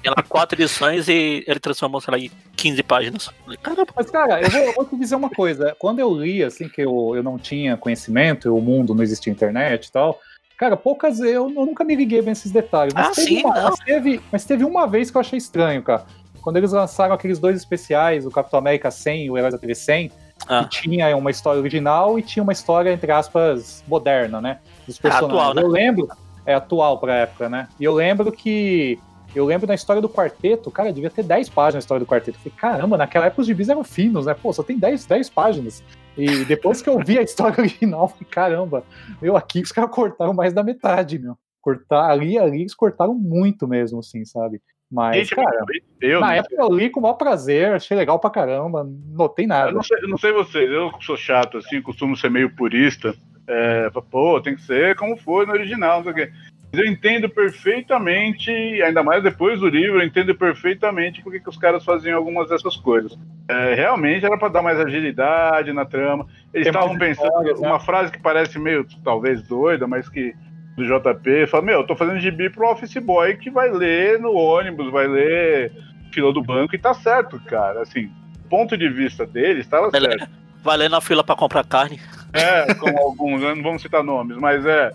tem 0.01 0.11
lá 0.15 0.23
quatro 0.27 0.59
edições 0.59 1.07
e 1.07 1.43
ele 1.47 1.59
transformou, 1.59 1.99
sei 2.01 2.11
lá, 2.11 2.17
em 2.17 2.31
15 2.55 2.83
páginas. 2.83 3.29
Caramba, 3.61 3.87
Mas, 3.95 4.09
cara, 4.09 4.41
eu 4.41 4.49
vou, 4.49 4.61
eu 4.61 4.73
vou 4.73 4.85
te 4.85 4.95
dizer 4.97 5.15
uma 5.15 5.29
coisa. 5.29 5.75
Quando 5.77 5.99
eu 5.99 6.13
li, 6.13 6.43
assim, 6.43 6.69
que 6.69 6.81
eu, 6.81 7.13
eu 7.15 7.23
não 7.23 7.37
tinha 7.37 7.75
conhecimento, 7.77 8.55
o 8.55 8.61
mundo 8.61 8.95
não 8.95 9.03
existia 9.03 9.31
internet 9.31 9.85
e 9.87 9.91
tal, 9.91 10.19
cara, 10.57 10.77
poucas 10.77 11.19
eu, 11.19 11.49
eu 11.49 11.65
nunca 11.65 11.83
me 11.83 11.95
liguei 11.95 12.19
bem 12.21 12.29
nesses 12.29 12.51
detalhes. 12.51 12.93
Mas, 12.93 13.07
Ah, 13.07 13.11
teve 13.11 13.27
sim, 13.27 13.43
uma, 13.43 13.53
mas, 13.61 13.79
teve, 13.79 14.21
mas 14.31 14.45
teve 14.45 14.63
uma 14.63 14.87
vez 14.87 15.11
que 15.11 15.17
eu 15.17 15.21
achei 15.21 15.37
estranho, 15.37 15.81
cara. 15.83 16.05
Quando 16.41 16.55
eles 16.55 16.71
lançaram 16.71 17.13
aqueles 17.13 17.37
dois 17.39 17.57
especiais, 17.57 18.25
o 18.25 18.31
Capitão 18.31 18.59
América 18.59 18.89
100 18.89 19.25
e 19.25 19.29
o 19.31 19.37
Heróis 19.37 19.53
da 19.53 19.59
TV 19.59 19.75
100, 19.75 20.11
Ah. 20.47 20.63
que 20.63 20.69
tinha 20.81 21.15
uma 21.17 21.29
história 21.29 21.59
original 21.59 22.17
e 22.17 22.21
tinha 22.21 22.41
uma 22.41 22.53
história, 22.53 22.91
entre 22.93 23.11
aspas, 23.11 23.83
moderna, 23.85 24.39
né? 24.39 24.59
Dos 24.87 24.97
personagens. 24.97 25.33
atual, 25.37 25.53
né? 25.53 25.61
Eu 25.61 25.67
lembro, 25.67 26.07
é 26.49 26.55
atual 26.55 26.99
pra 26.99 27.15
época, 27.15 27.47
né? 27.47 27.67
E 27.79 27.83
eu 27.83 27.93
lembro 27.93 28.31
que. 28.31 28.99
Eu 29.35 29.45
lembro 29.45 29.67
da 29.67 29.75
história 29.75 30.01
do 30.01 30.09
quarteto, 30.09 30.71
cara, 30.71 30.91
devia 30.91 31.11
ter 31.11 31.21
10 31.21 31.49
páginas 31.49 31.75
a 31.75 31.85
história 31.85 32.03
do 32.03 32.09
quarteto. 32.09 32.39
Eu 32.39 32.41
falei, 32.41 32.57
caramba, 32.57 32.97
naquela 32.97 33.27
época 33.27 33.41
os 33.41 33.47
gibis 33.47 33.69
eram 33.69 33.83
finos, 33.83 34.25
né? 34.25 34.33
Pô, 34.33 34.51
só 34.51 34.63
tem 34.63 34.79
10, 34.79 35.05
10 35.05 35.29
páginas. 35.29 35.83
E 36.17 36.43
depois 36.45 36.81
que 36.81 36.89
eu 36.89 36.97
vi 36.97 37.19
a 37.19 37.21
história 37.21 37.53
original, 37.61 38.05
eu 38.05 38.07
falei, 38.07 38.27
caramba, 38.27 38.83
meu, 39.21 39.37
aqui 39.37 39.61
os 39.61 39.71
caras 39.71 39.91
cortaram 39.91 40.33
mais 40.33 40.51
da 40.51 40.63
metade, 40.63 41.19
meu. 41.19 41.37
Cortar 41.61 42.09
ali, 42.09 42.39
ali, 42.39 42.61
eles 42.61 42.73
cortaram 42.73 43.13
muito 43.13 43.67
mesmo, 43.67 43.99
assim, 43.99 44.25
sabe? 44.25 44.59
Mas, 44.91 45.17
Gente, 45.17 45.35
cara, 45.35 45.63
eu, 46.01 46.19
na 46.19 46.33
época 46.33 46.55
eu 46.57 46.73
li 46.73 46.89
com 46.89 46.99
o 46.99 47.03
maior 47.03 47.13
prazer, 47.13 47.73
achei 47.73 47.95
legal 47.95 48.17
pra 48.17 48.31
caramba, 48.31 48.83
não 48.83 48.91
notei 49.15 49.45
nada. 49.45 49.69
eu 49.69 49.75
não, 49.75 49.83
sei, 49.83 49.97
eu 50.01 50.09
não 50.09 50.17
sei 50.17 50.31
vocês, 50.31 50.71
eu 50.71 50.91
sou 51.01 51.15
chato, 51.15 51.59
assim, 51.59 51.79
costumo 51.79 52.17
ser 52.17 52.31
meio 52.31 52.55
purista. 52.55 53.13
É, 53.49 53.89
pô, 54.11 54.39
tem 54.39 54.55
que 54.55 54.61
ser 54.61 54.95
como 54.95 55.17
foi 55.17 55.43
no 55.47 55.53
original, 55.53 55.97
não 55.97 56.03
sei 56.03 56.11
o 56.11 56.15
quê. 56.15 56.31
Mas 56.71 56.81
eu 56.81 56.87
entendo 56.87 57.27
perfeitamente, 57.27 58.51
ainda 58.51 59.01
mais 59.01 59.23
depois 59.23 59.59
do 59.59 59.67
livro, 59.67 59.99
eu 59.99 60.05
entendo 60.05 60.35
perfeitamente 60.35 61.23
porque 61.23 61.39
que 61.39 61.49
os 61.49 61.57
caras 61.57 61.83
faziam 61.83 62.15
algumas 62.15 62.47
dessas 62.47 62.77
coisas. 62.77 63.17
É, 63.47 63.73
realmente 63.73 64.23
era 64.23 64.37
para 64.37 64.49
dar 64.49 64.61
mais 64.61 64.79
agilidade 64.79 65.73
na 65.73 65.83
trama. 65.83 66.27
Eles 66.53 66.67
estavam 66.67 66.95
pensando 66.95 67.27
histórias, 67.27 67.59
né? 67.59 67.67
uma 67.67 67.79
frase 67.79 68.11
que 68.11 68.21
parece 68.21 68.59
meio, 68.59 68.85
talvez, 69.03 69.41
doida, 69.41 69.87
mas 69.87 70.07
que 70.07 70.35
do 70.77 70.85
JP, 70.85 71.47
fala, 71.47 71.63
meu, 71.63 71.79
eu 71.79 71.87
tô 71.87 71.95
fazendo 71.95 72.19
gibi 72.19 72.51
pro 72.51 72.69
office 72.69 72.93
boy 72.97 73.35
que 73.35 73.49
vai 73.49 73.71
ler 73.71 74.19
no 74.19 74.31
ônibus, 74.33 74.91
vai 74.91 75.07
ler 75.07 75.71
fila 76.11 76.31
do 76.31 76.41
banco 76.41 76.75
e 76.75 76.79
tá 76.79 76.93
certo, 76.93 77.39
cara. 77.47 77.81
Assim, 77.81 78.11
ponto 78.47 78.77
de 78.77 78.87
vista 78.89 79.25
deles, 79.25 79.65
estava 79.65 79.89
certo. 79.89 80.29
Vai 80.61 80.77
ler 80.77 80.89
na 80.89 81.01
fila 81.01 81.23
pra 81.23 81.35
comprar 81.35 81.65
carne. 81.65 81.99
É, 82.33 82.73
como 82.75 82.97
alguns, 82.97 83.41
não 83.41 83.63
vamos 83.63 83.81
citar 83.81 84.03
nomes, 84.03 84.37
mas 84.37 84.65
é. 84.65 84.91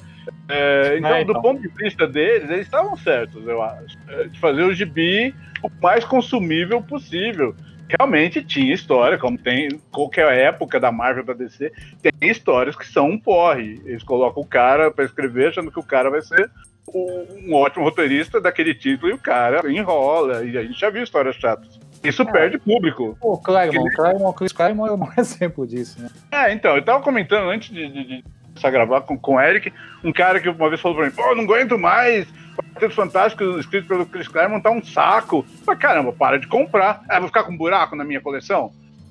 é 0.48 0.96
então, 0.98 1.14
É, 1.14 1.22
então. 1.22 1.34
do 1.34 1.42
ponto 1.42 1.60
de 1.60 1.68
vista 1.68 2.06
deles, 2.06 2.48
eles 2.48 2.66
estavam 2.66 2.96
certos, 2.96 3.46
eu 3.46 3.62
acho. 3.62 3.98
É, 4.08 4.24
De 4.24 4.38
fazer 4.38 4.62
o 4.62 4.74
gibi 4.74 5.34
o 5.62 5.70
mais 5.82 6.04
consumível 6.04 6.82
possível. 6.82 7.54
Realmente 7.88 8.42
tinha 8.42 8.74
história, 8.74 9.18
como 9.18 9.36
tem 9.36 9.66
em 9.66 9.80
qualquer 9.90 10.32
época 10.38 10.80
da 10.80 10.90
Marvel 10.90 11.24
da 11.24 11.34
DC, 11.34 11.70
tem 12.00 12.30
histórias 12.30 12.76
que 12.76 12.86
são 12.86 13.10
um 13.10 13.18
porre. 13.18 13.80
Eles 13.84 14.02
colocam 14.02 14.42
o 14.42 14.46
cara 14.46 14.90
pra 14.90 15.04
escrever 15.04 15.48
achando 15.48 15.70
que 15.70 15.78
o 15.78 15.82
cara 15.82 16.10
vai 16.10 16.22
ser 16.22 16.50
um 16.92 17.54
ótimo 17.54 17.84
roteirista 17.84 18.40
daquele 18.40 18.74
título 18.74 19.10
e 19.10 19.14
o 19.14 19.18
cara 19.18 19.70
enrola. 19.70 20.44
E 20.44 20.56
a 20.56 20.62
gente 20.62 20.78
já 20.78 20.90
viu 20.90 21.02
histórias 21.02 21.36
chatas. 21.36 21.78
Isso 22.04 22.22
É. 22.22 22.24
perde 22.30 22.58
público. 22.58 23.16
O 23.20 23.38
Claremont, 23.38 23.88
o 23.88 23.96
Claremont, 23.96 24.30
o 24.30 24.32
Chris 24.32 24.52
Claremont 24.52 24.90
é 24.90 24.94
um 24.94 25.08
exemplo 25.20 25.66
disso, 25.66 26.00
né? 26.00 26.08
É, 26.30 26.52
então, 26.52 26.76
eu 26.76 26.84
tava 26.84 27.02
comentando 27.02 27.48
antes 27.48 27.70
de, 27.70 27.88
de, 27.88 28.04
de 28.04 28.24
começar 28.48 28.68
a 28.68 28.70
gravar 28.70 29.00
com, 29.02 29.18
com 29.18 29.34
o 29.34 29.40
Eric, 29.40 29.72
um 30.02 30.12
cara 30.12 30.40
que 30.40 30.48
uma 30.48 30.68
vez 30.68 30.80
falou 30.80 30.98
pra 30.98 31.06
mim, 31.06 31.12
pô, 31.12 31.34
não 31.34 31.44
aguento 31.44 31.78
mais, 31.78 32.26
Quarteto 32.54 32.94
Fantástico 32.94 33.44
escrito 33.58 33.88
pelo 33.88 34.06
Chris 34.06 34.28
Claremont 34.28 34.62
tá 34.62 34.70
um 34.70 34.84
saco. 34.84 35.44
Falei, 35.64 35.80
caramba, 35.80 36.12
para 36.12 36.38
de 36.38 36.46
comprar. 36.46 37.02
Ah, 37.08 37.18
vou 37.18 37.28
ficar 37.28 37.44
com 37.44 37.52
um 37.52 37.56
buraco 37.56 37.96
na 37.96 38.04
minha 38.04 38.20
coleção? 38.20 38.70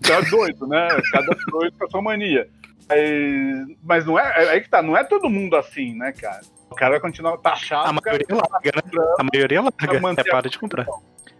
É 0.09 0.29
doido, 0.29 0.67
né? 0.67 0.87
Cada 1.11 1.35
doido 1.51 1.77
com 1.77 1.85
a 1.85 1.89
sua 1.89 2.01
mania. 2.01 2.47
Mas, 2.89 3.77
mas 3.83 4.05
não 4.05 4.19
é, 4.19 4.43
é 4.43 4.49
aí 4.51 4.61
que 4.61 4.69
tá, 4.69 4.81
não 4.81 4.97
é 4.97 5.03
todo 5.03 5.29
mundo 5.29 5.55
assim, 5.55 5.95
né, 5.95 6.11
cara? 6.11 6.41
O 6.69 6.75
cara 6.75 6.91
vai 6.91 6.99
continuar 6.99 7.37
taxado. 7.37 7.87
A 7.87 7.93
maioria 7.93 8.27
larga, 8.29 8.71
né? 8.75 9.05
A 9.19 9.23
maioria 9.23 9.61
larga. 9.61 10.21
É 10.21 10.23
para 10.23 10.49
de 10.49 10.59
comprar. 10.59 10.85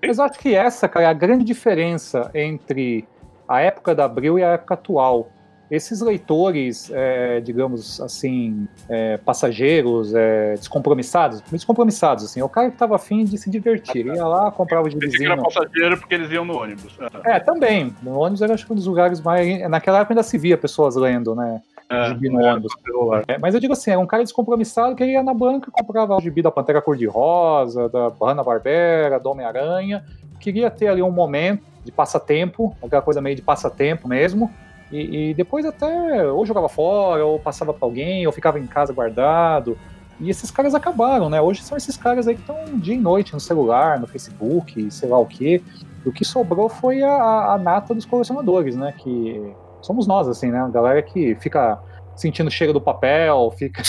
Mas 0.08 0.18
eu 0.18 0.24
acho 0.26 0.40
que 0.40 0.56
essa, 0.56 0.88
cara, 0.88 1.06
é 1.06 1.10
a 1.10 1.14
grande 1.14 1.44
diferença 1.44 2.30
entre 2.34 3.08
a 3.48 3.62
época 3.62 3.94
da 3.94 4.06
Abril 4.06 4.40
e 4.40 4.44
a 4.44 4.50
época 4.50 4.74
atual. 4.74 5.30
Esses 5.72 6.02
leitores, 6.02 6.92
é, 6.94 7.40
digamos 7.40 8.00
assim, 8.00 8.68
é, 8.88 9.18
passageiros, 9.18 10.14
é, 10.14 10.54
descompromissados, 10.54 11.42
descompromissados, 11.42 12.26
assim, 12.26 12.42
é 12.42 12.44
o 12.44 12.50
cara 12.50 12.68
que 12.68 12.76
estava 12.76 12.96
afim 12.96 13.24
de 13.24 13.38
se 13.40 13.50
divertir. 13.50 14.06
Ia 14.06 14.28
lá, 14.28 14.52
comprava 14.52 14.86
o 14.86 14.90
gibizinho. 14.90 15.32
era 15.32 15.42
passageiro 15.42 15.98
porque 15.98 16.14
eles 16.14 16.30
iam 16.32 16.46
no 16.46 16.62
ônibus. 16.62 16.96
É, 17.26 17.40
também. 17.40 17.96
No 18.04 18.20
ônibus 18.20 18.42
era 18.42 18.54
acho 18.54 18.68
que 18.68 18.74
um 18.74 18.76
dos 18.76 18.86
lugares 18.86 19.20
mais. 19.20 19.68
Naquela 19.68 20.00
época 20.00 20.14
ainda 20.14 20.22
se 20.22 20.38
via 20.38 20.58
pessoas 20.58 20.96
lendo, 20.96 21.34
né? 21.34 21.60
É, 21.94 22.10
gibi 22.10 22.30
no 22.30 22.40
ônibus. 22.44 22.74
celular. 22.84 23.24
É, 23.28 23.38
mas 23.38 23.54
eu 23.54 23.60
digo 23.60 23.74
assim, 23.74 23.92
era 23.92 24.00
um 24.00 24.06
cara 24.06 24.24
descompromissado 24.24 24.96
que 24.96 25.04
ia 25.06 25.24
na 25.24 25.34
banca 25.34 25.70
e 25.70 25.72
comprava 25.72 26.16
o 26.18 26.22
gibi 26.22 26.42
da 26.42 26.52
Pantera 26.52 26.82
Cor-de-Rosa, 26.82 27.90
da 27.90 28.12
Hanna-Barbera, 28.22 29.20
do 29.20 29.30
Homem-Aranha. 29.30 30.04
Queria 30.40 30.70
ter 30.70 30.88
ali 30.88 31.02
um 31.02 31.12
momento 31.12 31.64
de 31.84 31.92
passatempo, 31.92 32.76
aquela 32.84 33.02
coisa 33.02 33.22
meio 33.22 33.36
de 33.36 33.42
passatempo 33.42 34.08
mesmo. 34.08 34.52
E, 34.92 35.30
e 35.30 35.34
depois 35.34 35.66
até 35.66 36.24
ou 36.32 36.46
jogava 36.46 36.70
fora, 36.70 37.26
ou 37.26 37.40
passava 37.40 37.74
pra 37.74 37.86
alguém, 37.88 38.26
ou 38.28 38.32
ficava 38.34 38.60
em 38.60 38.68
casa 38.68 38.94
guardado. 38.94 39.78
E 40.20 40.30
esses 40.30 40.52
caras 40.52 40.76
acabaram, 40.76 41.30
né? 41.30 41.42
Hoje 41.42 41.64
são 41.64 41.76
esses 41.76 41.98
caras 41.98 42.28
aí 42.28 42.36
que 42.36 42.42
estão 42.42 42.58
dia 42.78 42.94
e 42.94 42.98
noite 43.00 43.34
no 43.34 43.40
celular, 43.40 44.00
no 44.00 44.06
Facebook, 44.08 44.90
sei 44.92 45.10
lá 45.10 45.18
o 45.18 45.26
quê. 45.26 45.62
O 46.06 46.12
que 46.12 46.24
sobrou 46.24 46.70
foi 46.70 47.02
a- 47.02 47.54
a 47.54 47.58
nata 47.58 47.96
dos 47.96 48.06
colecionadores, 48.06 48.76
né? 48.76 48.94
Que 48.96 49.54
somos 49.84 50.08
nós, 50.08 50.28
assim, 50.28 50.50
né? 50.50 50.60
A 50.60 50.70
galera 50.70 51.02
que 51.04 51.36
fica 51.36 51.80
sentindo 52.16 52.48
o 52.48 52.52
cheiro 52.52 52.74
do 52.74 52.82
papel, 52.82 53.52
fica. 53.58 53.84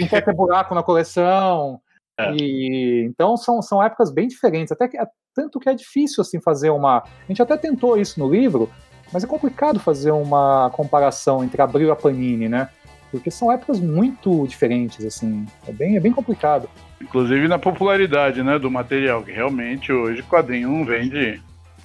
não 0.00 0.08
quer 0.08 0.22
ter 0.22 0.34
buraco 0.34 0.74
na 0.74 0.82
coleção. 0.82 1.80
É. 2.18 2.32
E 2.34 3.06
então 3.08 3.36
são, 3.36 3.62
são 3.62 3.82
épocas 3.82 4.10
bem 4.10 4.28
diferentes. 4.28 4.72
Até 4.72 4.88
que, 4.88 4.98
tanto 5.34 5.60
que 5.60 5.68
é 5.68 5.74
difícil 5.74 6.20
assim 6.20 6.40
fazer 6.40 6.70
uma. 6.70 6.98
A 6.98 7.26
gente 7.28 7.40
até 7.40 7.56
tentou 7.56 7.96
isso 7.96 8.18
no 8.18 8.28
livro, 8.28 8.68
mas 9.12 9.24
é 9.24 9.26
complicado 9.26 9.78
fazer 9.78 10.10
uma 10.10 10.70
comparação 10.70 11.44
entre 11.44 11.62
Abril 11.62 11.88
e 11.88 11.90
a 11.90 11.96
Panini, 11.96 12.48
né? 12.48 12.68
Porque 13.10 13.30
são 13.30 13.50
épocas 13.50 13.80
muito 13.80 14.46
diferentes, 14.46 15.04
assim. 15.04 15.46
É 15.66 15.72
bem, 15.72 15.96
é 15.96 16.00
bem 16.00 16.12
complicado. 16.12 16.68
Inclusive 17.00 17.48
na 17.48 17.58
popularidade 17.58 18.42
né, 18.42 18.58
do 18.58 18.70
material, 18.70 19.22
que 19.22 19.32
realmente 19.32 19.92
hoje 19.92 20.22
quadrinho 20.24 20.68
não 20.68 20.84
vende, 20.84 21.40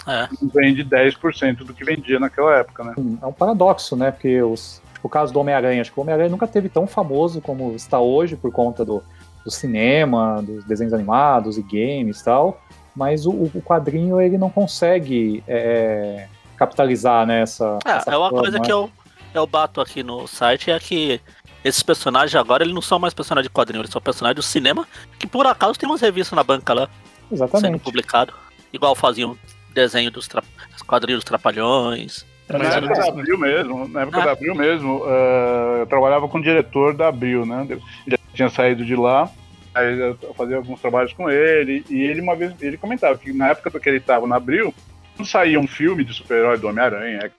É. 0.06 0.28
vende 0.42 0.84
10% 0.84 1.58
do 1.58 1.72
que 1.72 1.84
vendia 1.84 2.18
naquela 2.20 2.56
época, 2.56 2.84
né? 2.84 2.94
É 3.22 3.26
um 3.26 3.32
paradoxo, 3.32 3.96
né? 3.96 4.10
Porque 4.10 4.42
os, 4.42 4.82
o 5.02 5.08
caso 5.08 5.32
do 5.32 5.40
Homem-Aranha, 5.40 5.80
acho 5.80 5.92
que 5.92 5.98
o 5.98 6.02
Homem-Aranha 6.02 6.30
nunca 6.30 6.46
teve 6.46 6.68
tão 6.68 6.86
famoso 6.86 7.40
como 7.40 7.74
está 7.74 7.98
hoje 7.98 8.36
por 8.36 8.52
conta 8.52 8.84
do, 8.84 9.02
do 9.44 9.50
cinema, 9.50 10.42
dos 10.42 10.64
desenhos 10.64 10.92
animados 10.92 11.58
e 11.58 11.62
games 11.62 12.20
e 12.20 12.24
tal. 12.24 12.60
Mas 12.94 13.26
o, 13.26 13.30
o 13.32 13.62
quadrinho 13.62 14.20
ele 14.20 14.38
não 14.38 14.48
consegue 14.48 15.42
é, 15.48 16.28
capitalizar 16.56 17.26
nessa. 17.26 17.78
essa 17.84 18.10
É, 18.10 18.14
é 18.14 18.16
uma 18.16 18.30
fama, 18.30 18.42
coisa 18.42 18.58
né? 18.58 18.64
que 18.64 18.72
eu, 18.72 18.90
eu 19.34 19.46
bato 19.46 19.80
aqui 19.80 20.02
no 20.02 20.26
site, 20.26 20.70
é 20.70 20.78
que 20.78 21.20
esses 21.64 21.82
personagens 21.82 22.34
agora, 22.34 22.62
eles 22.62 22.74
não 22.74 22.82
são 22.82 22.98
mais 22.98 23.14
personagens 23.14 23.48
de 23.48 23.52
quadrinho, 23.52 23.80
eles 23.80 23.90
são 23.90 24.00
personagens 24.00 24.36
do 24.36 24.42
cinema, 24.42 24.86
que 25.18 25.26
por 25.26 25.46
acaso 25.46 25.78
tem 25.78 25.88
umas 25.88 26.00
revistas 26.00 26.36
na 26.36 26.44
banca 26.44 26.74
lá, 26.74 26.88
sendo 27.28 27.44
Exatamente. 27.44 27.82
publicado. 27.82 28.34
Igual 28.72 28.94
faziam 28.94 29.36
desenho 29.74 30.10
dos 30.10 30.26
tra... 30.28 30.42
quadrinhos 30.86 31.20
dos 31.22 31.28
Trapalhões. 31.28 32.24
Na 32.48 32.58
Mas 32.58 32.76
época 32.76 32.92
era- 32.94 33.02
da 33.02 33.08
Abril 33.08 33.38
mesmo, 33.38 33.88
na 33.88 34.02
época 34.02 34.20
Ah. 34.22 34.24
da 34.26 34.32
Abril 34.32 34.54
mesmo, 34.54 35.02
eh, 35.06 35.80
eu 35.80 35.86
trabalhava 35.86 36.28
com 36.28 36.38
o 36.38 36.42
diretor 36.42 36.94
da 36.94 37.08
Abril, 37.08 37.44
né? 37.46 37.66
Ele 37.68 37.80
já 38.06 38.18
tinha 38.34 38.48
saído 38.50 38.84
de 38.84 38.94
lá, 38.94 39.30
aí 39.74 39.98
eu 39.98 40.34
fazia 40.36 40.56
alguns 40.56 40.80
trabalhos 40.80 41.12
com 41.14 41.30
ele, 41.30 41.84
e 41.88 42.02
ele 42.02 42.20
uma 42.20 42.36
vez 42.36 42.52
ele 42.60 42.76
comentava 42.76 43.16
que 43.18 43.32
na 43.32 43.48
época 43.48 43.80
que 43.80 43.88
ele 43.88 43.96
estava 43.98 44.26
na 44.26 44.36
Abril, 44.36 44.74
quando 45.16 45.26
saía 45.26 45.58
um 45.58 45.66
filme 45.66 46.04
de 46.04 46.12
super-herói 46.12 46.58
do 46.58 46.68
Homem-Aranha, 46.68 47.30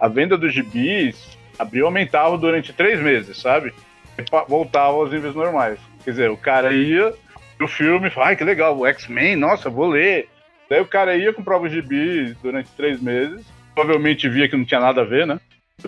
a 0.00 0.08
venda 0.08 0.36
dos 0.36 0.52
gibis, 0.52 1.38
Abril 1.58 1.86
aumentava 1.86 2.36
durante 2.36 2.72
três 2.72 3.00
meses, 3.00 3.40
sabe? 3.40 3.72
E 4.18 4.24
voltava 4.48 4.94
aos 4.96 5.12
níveis 5.12 5.34
normais. 5.34 5.78
Quer 6.04 6.10
dizer, 6.10 6.30
o 6.30 6.36
cara 6.36 6.72
ia 6.72 7.14
no 7.58 7.68
filme, 7.68 8.10
fala, 8.10 8.26
ai 8.28 8.36
que 8.36 8.42
legal, 8.44 8.76
o 8.76 8.84
X-Men, 8.86 9.36
nossa, 9.36 9.70
vou 9.70 9.86
ler. 9.90 10.28
Daí 10.68 10.80
o 10.80 10.86
cara 10.86 11.16
ia, 11.16 11.32
comprava 11.32 11.64
os 11.64 11.72
gibis 11.72 12.36
durante 12.42 12.70
três 12.70 13.00
meses, 13.00 13.44
provavelmente 13.74 14.28
via 14.28 14.48
que 14.48 14.56
não 14.56 14.64
tinha 14.64 14.80
nada 14.80 15.02
a 15.02 15.04
ver, 15.04 15.26
né? 15.26 15.38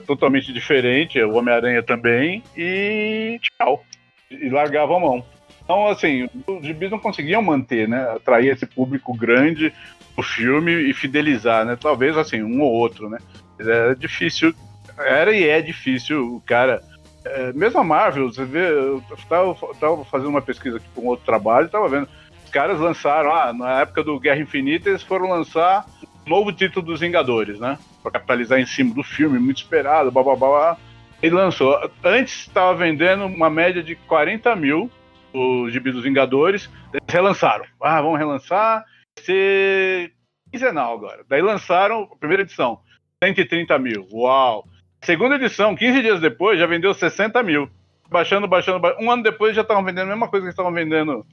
Totalmente 0.07 0.53
diferente, 0.53 1.21
o 1.23 1.35
Homem-Aranha 1.35 1.83
também, 1.83 2.43
e 2.57 3.39
tchau. 3.41 3.85
E 4.31 4.49
largava 4.49 4.97
a 4.97 5.01
mão. 5.01 5.25
Então, 5.65 5.87
assim, 5.89 6.29
os 6.47 6.65
gibis 6.65 6.91
não 6.91 6.99
conseguiam 6.99 7.43
manter, 7.43 7.89
né? 7.89 8.03
Atrair 8.11 8.53
esse 8.53 8.67
público 8.67 9.17
grande 9.17 9.73
do 10.17 10.23
filme 10.23 10.73
e 10.73 10.93
fidelizar, 10.93 11.65
né? 11.65 11.77
Talvez, 11.81 12.17
assim, 12.17 12.43
um 12.43 12.61
ou 12.61 12.73
outro, 12.73 13.09
né? 13.09 13.19
Mas 13.59 13.67
Era 13.67 13.97
difícil, 13.97 14.55
era 14.99 15.33
e 15.33 15.49
é 15.49 15.61
difícil 15.63 16.37
o 16.37 16.41
cara. 16.41 16.83
é, 17.25 17.53
mesmo 17.53 17.81
a 17.81 17.85
Marvel, 17.85 18.33
você 18.33 18.45
vê, 18.45 18.69
eu 18.71 19.03
tava, 19.29 19.57
tava 19.81 20.05
fazendo 20.05 20.29
uma 20.29 20.43
pesquisa 20.43 20.77
aqui 20.77 20.87
com 20.95 21.07
outro 21.07 21.25
trabalho, 21.25 21.69
tava 21.69 21.89
vendo. 21.89 22.09
Os 22.47 22.51
caras 22.51 22.79
lançaram, 22.79 23.35
ah, 23.35 23.53
na 23.53 23.81
época 23.81 24.05
do 24.05 24.21
Guerra 24.21 24.41
Infinita, 24.41 24.89
eles 24.89 25.03
foram 25.03 25.29
lançar 25.29 25.85
um 26.25 26.31
novo 26.31 26.53
título 26.53 26.87
dos 26.87 27.01
Vingadores, 27.01 27.59
né? 27.59 27.77
Pra 28.03 28.13
capitalizar 28.13 28.61
em 28.61 28.65
cima 28.65 28.95
do 28.95 29.03
filme, 29.03 29.37
muito 29.39 29.59
esperado, 29.59 30.13
blá 30.13 30.23
blá 30.23 30.37
blá. 30.37 30.77
Ele 31.21 31.35
lançou. 31.35 31.77
Antes 32.05 32.43
estava 32.43 32.73
vendendo 32.73 33.27
uma 33.27 33.51
média 33.51 33.83
de 33.83 33.97
40 33.97 34.55
mil 34.55 34.89
o 35.35 35.69
gibi 35.69 35.91
dos 35.91 36.05
Vingadores. 36.05 36.71
Eles 36.93 37.05
relançaram. 37.09 37.65
Ah, 37.83 38.01
vamos 38.01 38.19
relançar. 38.19 38.85
Vai 39.17 39.25
ser 39.25 40.13
quinzenal 40.51 40.95
agora. 40.95 41.25
Daí 41.29 41.43
lançaram 41.43 42.09
a 42.13 42.17
primeira 42.17 42.45
edição. 42.45 42.79
130 43.23 43.77
mil. 43.81 44.07
Uau! 44.13 44.65
Segunda 45.03 45.35
edição, 45.35 45.75
15 45.75 46.01
dias 46.01 46.21
depois, 46.21 46.59
já 46.61 46.67
vendeu 46.67 46.95
60 46.95 47.43
mil. 47.43 47.69
Baixando, 48.09 48.47
baixando, 48.47 48.79
baixando. 48.79 49.05
Um 49.05 49.11
ano 49.11 49.25
depois 49.25 49.55
já 49.55 49.63
estavam 49.63 49.83
vendendo 49.83 50.05
a 50.05 50.11
mesma 50.11 50.29
coisa 50.29 50.47
que 50.47 50.51
estavam 50.51 50.73
vendendo, 50.73 51.27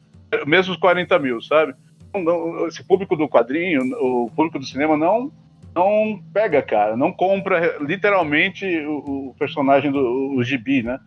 mesmo 0.45 0.73
os 0.73 0.79
40 0.79 1.17
mil, 1.19 1.41
sabe? 1.41 1.73
Não- 2.13 2.23
não- 2.23 2.67
esse 2.67 2.83
público 2.83 3.15
do 3.15 3.27
quadrinho, 3.27 3.81
o 3.99 4.29
público 4.35 4.59
do 4.59 4.65
cinema 4.65 4.97
não 4.97 5.31
não 5.75 6.21
pega, 6.31 6.61
cara. 6.61 6.95
Não 6.95 7.11
compra 7.11 7.77
literalmente 7.81 8.65
o, 8.85 9.29
o 9.29 9.35
personagem 9.39 9.91
do 9.91 10.35
o 10.35 10.43
gibi, 10.43 10.83
né? 10.83 10.99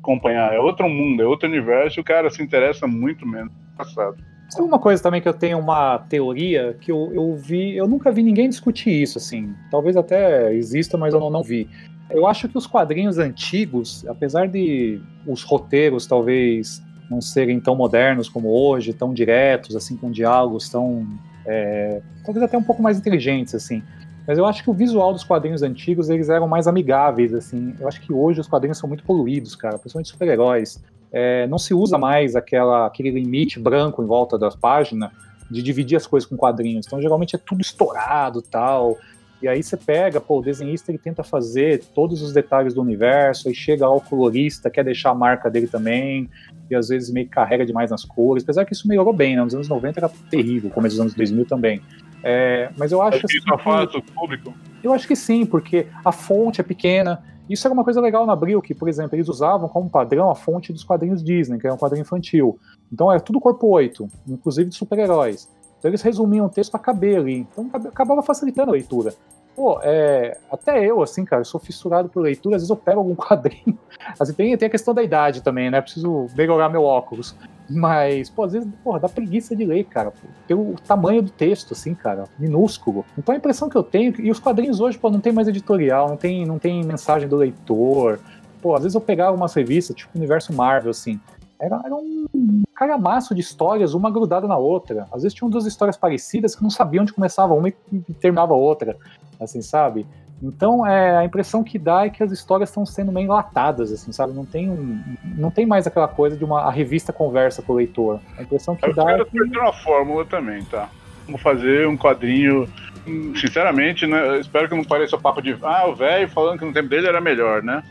Acompanhar. 0.00 0.54
É 0.54 0.58
outro 0.58 0.88
mundo, 0.88 1.22
é 1.22 1.26
outro 1.26 1.48
universo 1.48 2.00
o 2.00 2.04
cara 2.04 2.30
se 2.30 2.42
interessa 2.42 2.86
muito 2.86 3.26
menos. 3.26 3.52
Engraçado. 3.74 4.16
Sabe 4.48 4.68
uma 4.68 4.78
coisa 4.78 5.02
também 5.02 5.20
que 5.20 5.28
eu 5.28 5.34
tenho 5.34 5.58
uma 5.58 5.98
teoria 5.98 6.76
que 6.80 6.92
eu, 6.92 7.10
eu 7.12 7.34
vi, 7.36 7.76
eu 7.76 7.88
nunca 7.88 8.12
vi 8.12 8.22
ninguém 8.22 8.48
discutir 8.48 8.90
isso, 8.90 9.18
assim. 9.18 9.54
Talvez 9.70 9.96
até 9.96 10.54
exista, 10.54 10.96
mas 10.96 11.12
eu 11.12 11.20
não, 11.20 11.30
não 11.30 11.42
vi. 11.42 11.68
Eu 12.10 12.26
acho 12.26 12.48
que 12.48 12.56
os 12.56 12.66
quadrinhos 12.66 13.18
antigos, 13.18 14.06
apesar 14.06 14.46
de 14.46 15.00
os 15.26 15.42
roteiros 15.42 16.06
talvez 16.06 16.82
não 17.14 17.20
serem 17.20 17.60
tão 17.60 17.74
modernos 17.74 18.28
como 18.28 18.48
hoje, 18.48 18.92
tão 18.92 19.14
diretos, 19.14 19.76
assim, 19.76 19.96
com 19.96 20.10
diálogos 20.10 20.68
tão. 20.68 21.06
é, 21.46 22.02
talvez 22.24 22.44
até 22.44 22.58
um 22.58 22.62
pouco 22.62 22.82
mais 22.82 22.98
inteligentes, 22.98 23.54
assim. 23.54 23.82
Mas 24.26 24.38
eu 24.38 24.46
acho 24.46 24.62
que 24.64 24.70
o 24.70 24.72
visual 24.72 25.12
dos 25.12 25.22
quadrinhos 25.22 25.62
antigos, 25.62 26.08
eles 26.08 26.28
eram 26.28 26.48
mais 26.48 26.66
amigáveis, 26.66 27.34
assim. 27.34 27.74
Eu 27.78 27.86
acho 27.86 28.00
que 28.00 28.12
hoje 28.12 28.40
os 28.40 28.48
quadrinhos 28.48 28.78
são 28.78 28.88
muito 28.88 29.04
poluídos, 29.04 29.54
cara, 29.54 29.78
principalmente 29.78 30.08
super-heróis. 30.08 30.82
é, 31.12 31.46
não 31.46 31.58
se 31.58 31.72
usa 31.72 31.96
mais 31.96 32.34
aquela, 32.34 32.86
aquele 32.86 33.10
limite 33.10 33.60
branco 33.60 34.02
em 34.02 34.06
volta 34.06 34.36
das 34.36 34.56
páginas 34.56 35.12
de 35.48 35.62
dividir 35.62 35.96
as 35.96 36.06
coisas 36.08 36.28
com 36.28 36.36
quadrinhos. 36.36 36.86
Então, 36.86 37.00
geralmente 37.00 37.36
é 37.36 37.38
tudo 37.38 37.60
estourado 37.60 38.42
tal. 38.42 38.96
E 39.44 39.48
aí 39.48 39.62
você 39.62 39.76
pega, 39.76 40.22
pô, 40.22 40.38
o 40.38 40.42
desenhista 40.42 40.90
ele 40.90 40.96
tenta 40.96 41.22
fazer 41.22 41.84
todos 41.94 42.22
os 42.22 42.32
detalhes 42.32 42.72
do 42.72 42.80
universo, 42.80 43.46
aí 43.46 43.54
chega 43.54 43.84
ao 43.84 44.00
colorista, 44.00 44.70
quer 44.70 44.82
deixar 44.82 45.10
a 45.10 45.14
marca 45.14 45.50
dele 45.50 45.66
também, 45.66 46.30
e 46.70 46.74
às 46.74 46.88
vezes 46.88 47.10
meio 47.12 47.26
que 47.26 47.32
carrega 47.32 47.66
demais 47.66 47.90
nas 47.90 48.06
cores, 48.06 48.42
apesar 48.42 48.64
que 48.64 48.72
isso 48.72 48.88
melhorou 48.88 49.12
bem, 49.12 49.36
né? 49.36 49.44
Nos 49.44 49.54
anos 49.54 49.68
90 49.68 50.00
era 50.00 50.08
terrível, 50.30 50.70
começo 50.70 50.94
dos 50.96 51.00
anos 51.02 51.14
2000 51.14 51.44
também. 51.44 51.82
É, 52.22 52.70
mas 52.78 52.90
eu 52.90 53.02
acho 53.02 53.18
Isso 53.18 53.26
assim, 53.26 53.54
afasta 53.54 53.98
o 53.98 54.02
público. 54.02 54.54
eu 54.82 54.94
acho 54.94 55.06
que 55.06 55.14
sim, 55.14 55.44
porque 55.44 55.88
a 56.02 56.10
fonte 56.10 56.62
é 56.62 56.64
pequena. 56.64 57.22
Isso 57.46 57.66
era 57.66 57.74
uma 57.74 57.84
coisa 57.84 58.00
legal 58.00 58.24
na 58.24 58.32
Abril, 58.32 58.62
que, 58.62 58.74
por 58.74 58.88
exemplo, 58.88 59.14
eles 59.14 59.28
usavam 59.28 59.68
como 59.68 59.90
padrão 59.90 60.30
a 60.30 60.34
fonte 60.34 60.72
dos 60.72 60.82
quadrinhos 60.82 61.22
Disney, 61.22 61.58
que 61.58 61.66
era 61.66 61.74
um 61.74 61.78
quadrinho 61.78 62.00
infantil. 62.00 62.58
Então 62.90 63.10
era 63.12 63.20
tudo 63.20 63.38
corpo 63.38 63.66
8, 63.66 64.08
inclusive 64.26 64.70
de 64.70 64.74
super-heróis. 64.74 65.46
Então 65.78 65.90
eles 65.90 66.00
resumiam 66.00 66.46
o 66.46 66.48
texto 66.48 66.70
para 66.70 66.80
caber 66.80 67.18
ali. 67.18 67.40
Então 67.52 67.66
acab- 67.66 67.88
acabava 67.88 68.22
facilitando 68.22 68.70
a 68.70 68.72
leitura. 68.72 69.12
Pô, 69.54 69.78
é, 69.82 70.36
até 70.50 70.84
eu, 70.84 71.00
assim, 71.00 71.24
cara, 71.24 71.42
eu 71.42 71.44
sou 71.44 71.60
fissurado 71.60 72.08
por 72.08 72.20
leitura, 72.20 72.56
às 72.56 72.62
vezes 72.62 72.70
eu 72.70 72.76
pego 72.76 72.98
algum 72.98 73.14
quadrinho. 73.16 73.78
Assim, 74.18 74.32
tem, 74.32 74.56
tem 74.56 74.66
a 74.66 74.70
questão 74.70 74.92
da 74.92 75.02
idade 75.02 75.42
também, 75.42 75.70
né? 75.70 75.80
Preciso 75.80 76.26
melhorar 76.36 76.68
meu 76.68 76.82
óculos. 76.82 77.36
Mas, 77.70 78.28
pô, 78.28 78.44
às 78.44 78.52
vezes, 78.52 78.68
porra, 78.82 79.00
dá 79.00 79.08
preguiça 79.08 79.54
de 79.54 79.64
ler, 79.64 79.84
cara. 79.84 80.12
Pelo 80.46 80.74
tamanho 80.86 81.22
do 81.22 81.30
texto, 81.30 81.72
assim, 81.72 81.94
cara, 81.94 82.24
minúsculo. 82.38 83.04
Então 83.16 83.32
a 83.32 83.38
impressão 83.38 83.68
que 83.68 83.76
eu 83.76 83.82
tenho, 83.82 84.14
e 84.20 84.30
os 84.30 84.40
quadrinhos 84.40 84.80
hoje, 84.80 84.98
pô, 84.98 85.08
não 85.08 85.20
tem 85.20 85.32
mais 85.32 85.48
editorial, 85.48 86.08
não 86.08 86.16
tem, 86.16 86.44
não 86.44 86.58
tem 86.58 86.82
mensagem 86.82 87.28
do 87.28 87.36
leitor. 87.36 88.18
Pô, 88.60 88.74
às 88.74 88.82
vezes 88.82 88.94
eu 88.94 89.00
pegava 89.00 89.36
umas 89.36 89.54
revistas, 89.54 89.96
tipo 89.96 90.10
Universo 90.16 90.52
Marvel, 90.52 90.90
assim. 90.90 91.20
Era, 91.58 91.80
era 91.84 91.94
um 91.94 92.62
calhamaço 92.74 93.34
de 93.34 93.40
histórias, 93.40 93.94
uma 93.94 94.10
grudada 94.10 94.46
na 94.46 94.58
outra. 94.58 95.06
Às 95.12 95.22
vezes 95.22 95.34
tinham 95.34 95.48
duas 95.48 95.64
histórias 95.64 95.96
parecidas 95.96 96.54
que 96.54 96.62
não 96.62 96.70
sabiam 96.70 97.02
onde 97.02 97.12
começava 97.12 97.54
uma 97.54 97.68
e 97.68 97.72
terminava 98.20 98.52
a 98.52 98.56
outra, 98.56 98.96
assim, 99.44 99.62
sabe? 99.62 100.06
Então, 100.42 100.86
é, 100.86 101.16
a 101.16 101.24
impressão 101.24 101.62
que 101.62 101.78
dá 101.78 102.04
é 102.04 102.10
que 102.10 102.22
as 102.22 102.30
histórias 102.32 102.68
estão 102.68 102.84
sendo 102.84 103.12
meio 103.12 103.24
enlatadas, 103.26 103.90
assim, 103.92 104.12
sabe? 104.12 104.32
Não 104.34 104.44
tem, 104.44 104.68
um- 104.68 105.00
não 105.36 105.50
tem 105.50 105.64
mais 105.64 105.86
aquela 105.86 106.08
coisa 106.08 106.36
de 106.36 106.44
uma 106.44 106.62
a 106.62 106.70
revista 106.70 107.12
conversa 107.12 107.62
com 107.62 107.72
o 107.72 107.76
leitor. 107.76 108.20
A 108.36 108.42
impressão 108.42 108.74
que 108.76 108.84
Eu 108.84 108.94
dá 108.94 109.02
é 109.02 109.06
quero 109.06 109.26
que 109.26 109.38
perder 109.38 109.58
uma 109.58 109.72
fórmula 109.72 110.24
também, 110.24 110.62
tá? 110.64 110.88
Vamos 111.26 111.40
fazer 111.40 111.86
um 111.88 111.96
quadrinho. 111.96 112.68
hum, 113.06 113.32
Sinceramente, 113.36 114.06
né? 114.06 114.38
Espero 114.38 114.68
que 114.68 114.74
não 114.74 114.84
pareça 114.84 115.16
papo 115.16 115.40
de. 115.40 115.56
Ah, 115.62 115.86
o 115.86 115.94
velho 115.94 116.28
falando 116.28 116.58
que 116.58 116.64
no 116.64 116.72
tempo 116.72 116.88
dele 116.88 117.06
era 117.06 117.20
melhor, 117.20 117.62
né? 117.62 117.82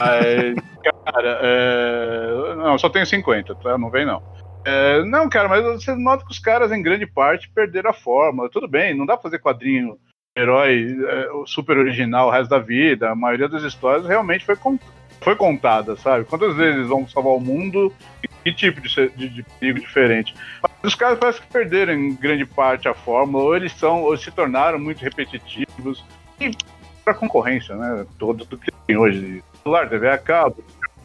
Aí, 0.00 0.54
cara, 1.04 1.38
é... 1.42 2.54
não, 2.56 2.78
só 2.78 2.88
tenho 2.88 3.04
50, 3.06 3.54
tá? 3.56 3.76
Não 3.76 3.90
vem 3.90 4.06
não. 4.06 4.22
É, 4.64 5.04
não, 5.04 5.28
cara, 5.28 5.48
mas 5.48 5.62
você 5.64 5.94
nota 5.94 6.24
que 6.24 6.30
os 6.30 6.38
caras, 6.38 6.70
em 6.70 6.80
grande 6.82 7.06
parte, 7.06 7.50
perderam 7.50 7.90
a 7.90 7.94
fórmula. 7.94 8.48
Tudo 8.48 8.68
bem, 8.68 8.96
não 8.96 9.04
dá 9.04 9.14
pra 9.14 9.24
fazer 9.24 9.40
quadrinho 9.40 9.98
herói 10.36 10.96
é, 11.06 11.28
super 11.46 11.76
original 11.76 12.28
o 12.28 12.30
resto 12.30 12.50
da 12.50 12.58
vida. 12.58 13.10
A 13.10 13.14
maioria 13.14 13.48
das 13.48 13.62
histórias 13.62 14.06
realmente 14.06 14.44
foi, 14.44 14.56
con- 14.56 14.78
foi 15.20 15.36
contada, 15.36 15.96
sabe? 15.96 16.24
Quantas 16.24 16.54
vezes 16.56 16.86
vão 16.86 17.06
salvar 17.06 17.34
o 17.34 17.40
mundo 17.40 17.92
e 18.22 18.28
que 18.28 18.52
tipo 18.52 18.80
de, 18.80 19.08
de, 19.10 19.28
de 19.28 19.42
perigo 19.60 19.80
diferente? 19.80 20.34
Mas 20.62 20.72
os 20.82 20.94
caras 20.94 21.18
parecem 21.18 21.42
que 21.42 21.48
perderam 21.52 21.92
em 21.92 22.14
grande 22.14 22.44
parte 22.44 22.88
a 22.88 22.94
fórmula, 22.94 23.44
ou 23.44 23.56
eles 23.56 23.72
são, 23.72 24.02
ou 24.02 24.16
se 24.16 24.30
tornaram 24.30 24.78
muito 24.78 25.02
repetitivos. 25.02 26.04
E 26.40 26.50
pra 27.04 27.14
concorrência, 27.14 27.74
né? 27.76 28.06
Todo 28.18 28.44
do 28.44 28.56
que 28.56 28.70
tem 28.86 28.96
hoje. 28.96 29.42
Celular, 29.62 29.88
TV 29.88 30.08
a 30.08 30.18
cabo. 30.18 30.56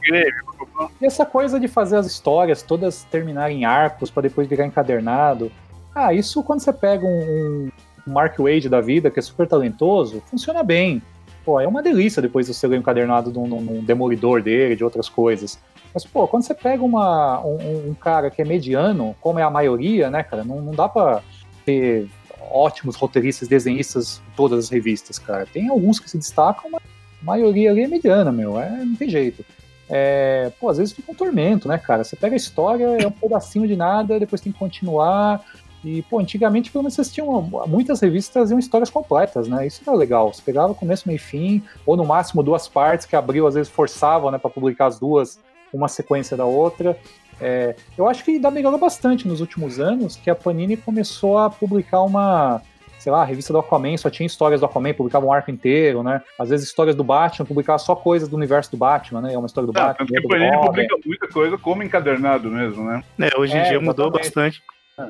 E 0.10 1.06
essa 1.06 1.26
coisa 1.26 1.60
de 1.60 1.68
fazer 1.68 1.98
as 1.98 2.06
histórias 2.06 2.62
todas 2.62 3.04
terminarem 3.04 3.62
em 3.62 3.66
arcos 3.66 4.10
para 4.10 4.24
depois 4.24 4.48
virar 4.48 4.66
encadernado. 4.66 5.52
Ah, 5.94 6.14
isso 6.14 6.42
quando 6.44 6.62
você 6.62 6.72
pega 6.72 7.06
um 7.06 7.70
Mark 8.08 8.38
Wade 8.40 8.70
da 8.70 8.82
vida, 8.82 9.12
que 9.12 9.20
é 9.20 9.22
super 9.22 9.48
talentoso, 9.48 10.22
funciona 10.30 10.64
bem. 10.64 11.02
Pô, 11.46 11.60
é 11.60 11.68
uma 11.68 11.82
delícia 11.82 12.22
depois 12.22 12.48
você 12.48 12.68
ler 12.68 12.78
o 12.78 12.80
encadernado 12.80 13.32
de 13.32 13.40
um, 13.40 13.84
demolidor 13.84 14.42
dele, 14.42 14.76
de 14.76 14.84
outras 14.84 15.08
coisas. 15.08 15.60
Mas, 15.94 16.06
pô, 16.06 16.28
quando 16.28 16.44
você 16.44 16.54
pega 16.54 16.84
uma, 16.84 17.40
um, 17.42 17.90
um 17.90 17.94
cara 17.94 18.30
que 18.30 18.42
é 18.42 18.46
mediano, 18.46 19.16
como 19.22 19.40
é 19.40 19.44
a 19.44 19.50
maioria, 19.50 20.10
né, 20.10 20.24
cara, 20.24 20.44
não, 20.44 20.62
não 20.62 20.74
dá 20.74 20.90
pra 20.90 21.22
ter 21.66 22.08
ótimos 22.52 22.96
roteiristas, 22.96 23.48
desenhistas 23.48 24.22
em 24.28 24.36
todas 24.36 24.66
as 24.66 24.70
revistas, 24.70 25.20
cara. 25.20 25.46
Tem 25.46 25.70
alguns 25.70 26.00
que 26.00 26.10
se 26.10 26.18
destacam, 26.18 26.70
mas 26.72 26.82
a 27.22 27.26
maioria 27.26 27.72
ali 27.72 27.84
é 27.84 27.88
mediana, 27.88 28.32
meu. 28.32 28.60
É, 28.60 28.70
não 28.70 28.96
tem 28.96 29.10
jeito. 29.10 29.44
É, 29.90 30.52
pô, 30.60 30.70
às 30.70 30.78
vezes 30.78 30.94
fica 30.94 31.12
um 31.12 31.16
tormento, 31.16 31.68
né, 31.68 31.78
cara? 31.78 32.04
Você 32.04 32.16
pega 32.16 32.36
a 32.36 32.38
história, 32.38 32.86
é 33.02 33.08
um 33.08 33.12
pedacinho 33.12 33.68
de 33.68 33.76
nada, 33.76 34.20
depois 34.20 34.42
tem 34.42 34.52
que 34.52 34.60
continuar. 34.60 35.44
E, 35.84 36.02
pô, 36.04 36.20
antigamente, 36.20 36.72
pelo 36.72 36.84
menos, 36.84 36.96
vocês 36.96 37.12
tinham. 37.12 37.42
Muitas 37.68 38.00
revistas 38.02 38.34
traziam 38.34 38.60
histórias 38.60 38.90
completas, 38.90 39.48
né? 39.48 39.66
Isso 39.68 39.82
era 39.88 39.96
legal. 39.96 40.34
Você 40.34 40.42
pegava 40.42 40.74
começo, 40.74 41.08
meio 41.08 41.18
e 41.18 41.20
fim, 41.20 41.64
ou 41.86 41.96
no 41.96 42.04
máximo 42.06 42.42
duas 42.44 42.68
partes, 42.68 43.06
que 43.06 43.16
abriu, 43.16 43.46
às 43.48 43.54
vezes 43.56 43.72
forçavam, 43.72 44.32
né, 44.32 44.38
pra 44.38 44.50
publicar 44.50 44.88
as 44.88 45.00
duas, 45.00 45.40
uma 45.72 45.88
sequência 45.88 46.36
da 46.36 46.46
outra. 46.46 46.98
É, 47.40 47.76
eu 47.98 48.08
acho 48.10 48.24
que 48.24 48.32
ainda 48.32 48.50
melhorou 48.50 48.80
bastante 48.80 49.28
nos 49.28 49.40
últimos 49.42 49.80
anos, 49.80 50.16
que 50.16 50.30
a 50.30 50.36
Panini 50.36 50.76
começou 50.76 51.38
a 51.38 51.50
publicar 51.50 52.02
uma. 52.02 52.62
Sei 52.98 53.12
lá, 53.12 53.22
a 53.22 53.26
revista 53.26 53.54
do 53.54 53.60
Aquaman 53.60 53.96
só 53.96 54.10
tinha 54.10 54.26
histórias 54.26 54.60
do 54.60 54.66
Aquaman, 54.66 54.92
publicava 54.96 55.24
um 55.24 55.32
arco 55.32 55.52
inteiro, 55.52 56.02
né? 56.02 56.20
Às 56.38 56.50
vezes 56.50 56.66
histórias 56.68 56.96
do 56.96 57.04
Batman, 57.04 57.46
publicava 57.46 57.78
só 57.78 57.96
coisas 57.96 58.28
do 58.28 58.36
universo 58.36 58.72
do 58.72 58.78
Batman, 58.78 59.22
né? 59.22 59.34
É 59.36 59.38
uma 59.38 59.46
história 59.46 59.72
do 59.72 59.78
Ah, 59.80 59.86
Batman. 59.90 60.08
tanto 60.08 60.14
que 60.14 60.22
do 60.22 60.28
Panini 60.28 60.58
publica 60.60 60.96
muita 61.06 61.28
coisa 61.28 61.58
como 61.60 61.84
encadernado 61.84 62.50
mesmo, 62.50 62.84
né? 62.84 63.04
É, 63.20 63.38
hoje 63.40 63.56
em 63.56 63.60
É, 63.60 63.70
dia 63.70 63.80
mudou 63.80 64.08
exatamente. 64.08 64.24
bastante. 64.26 64.64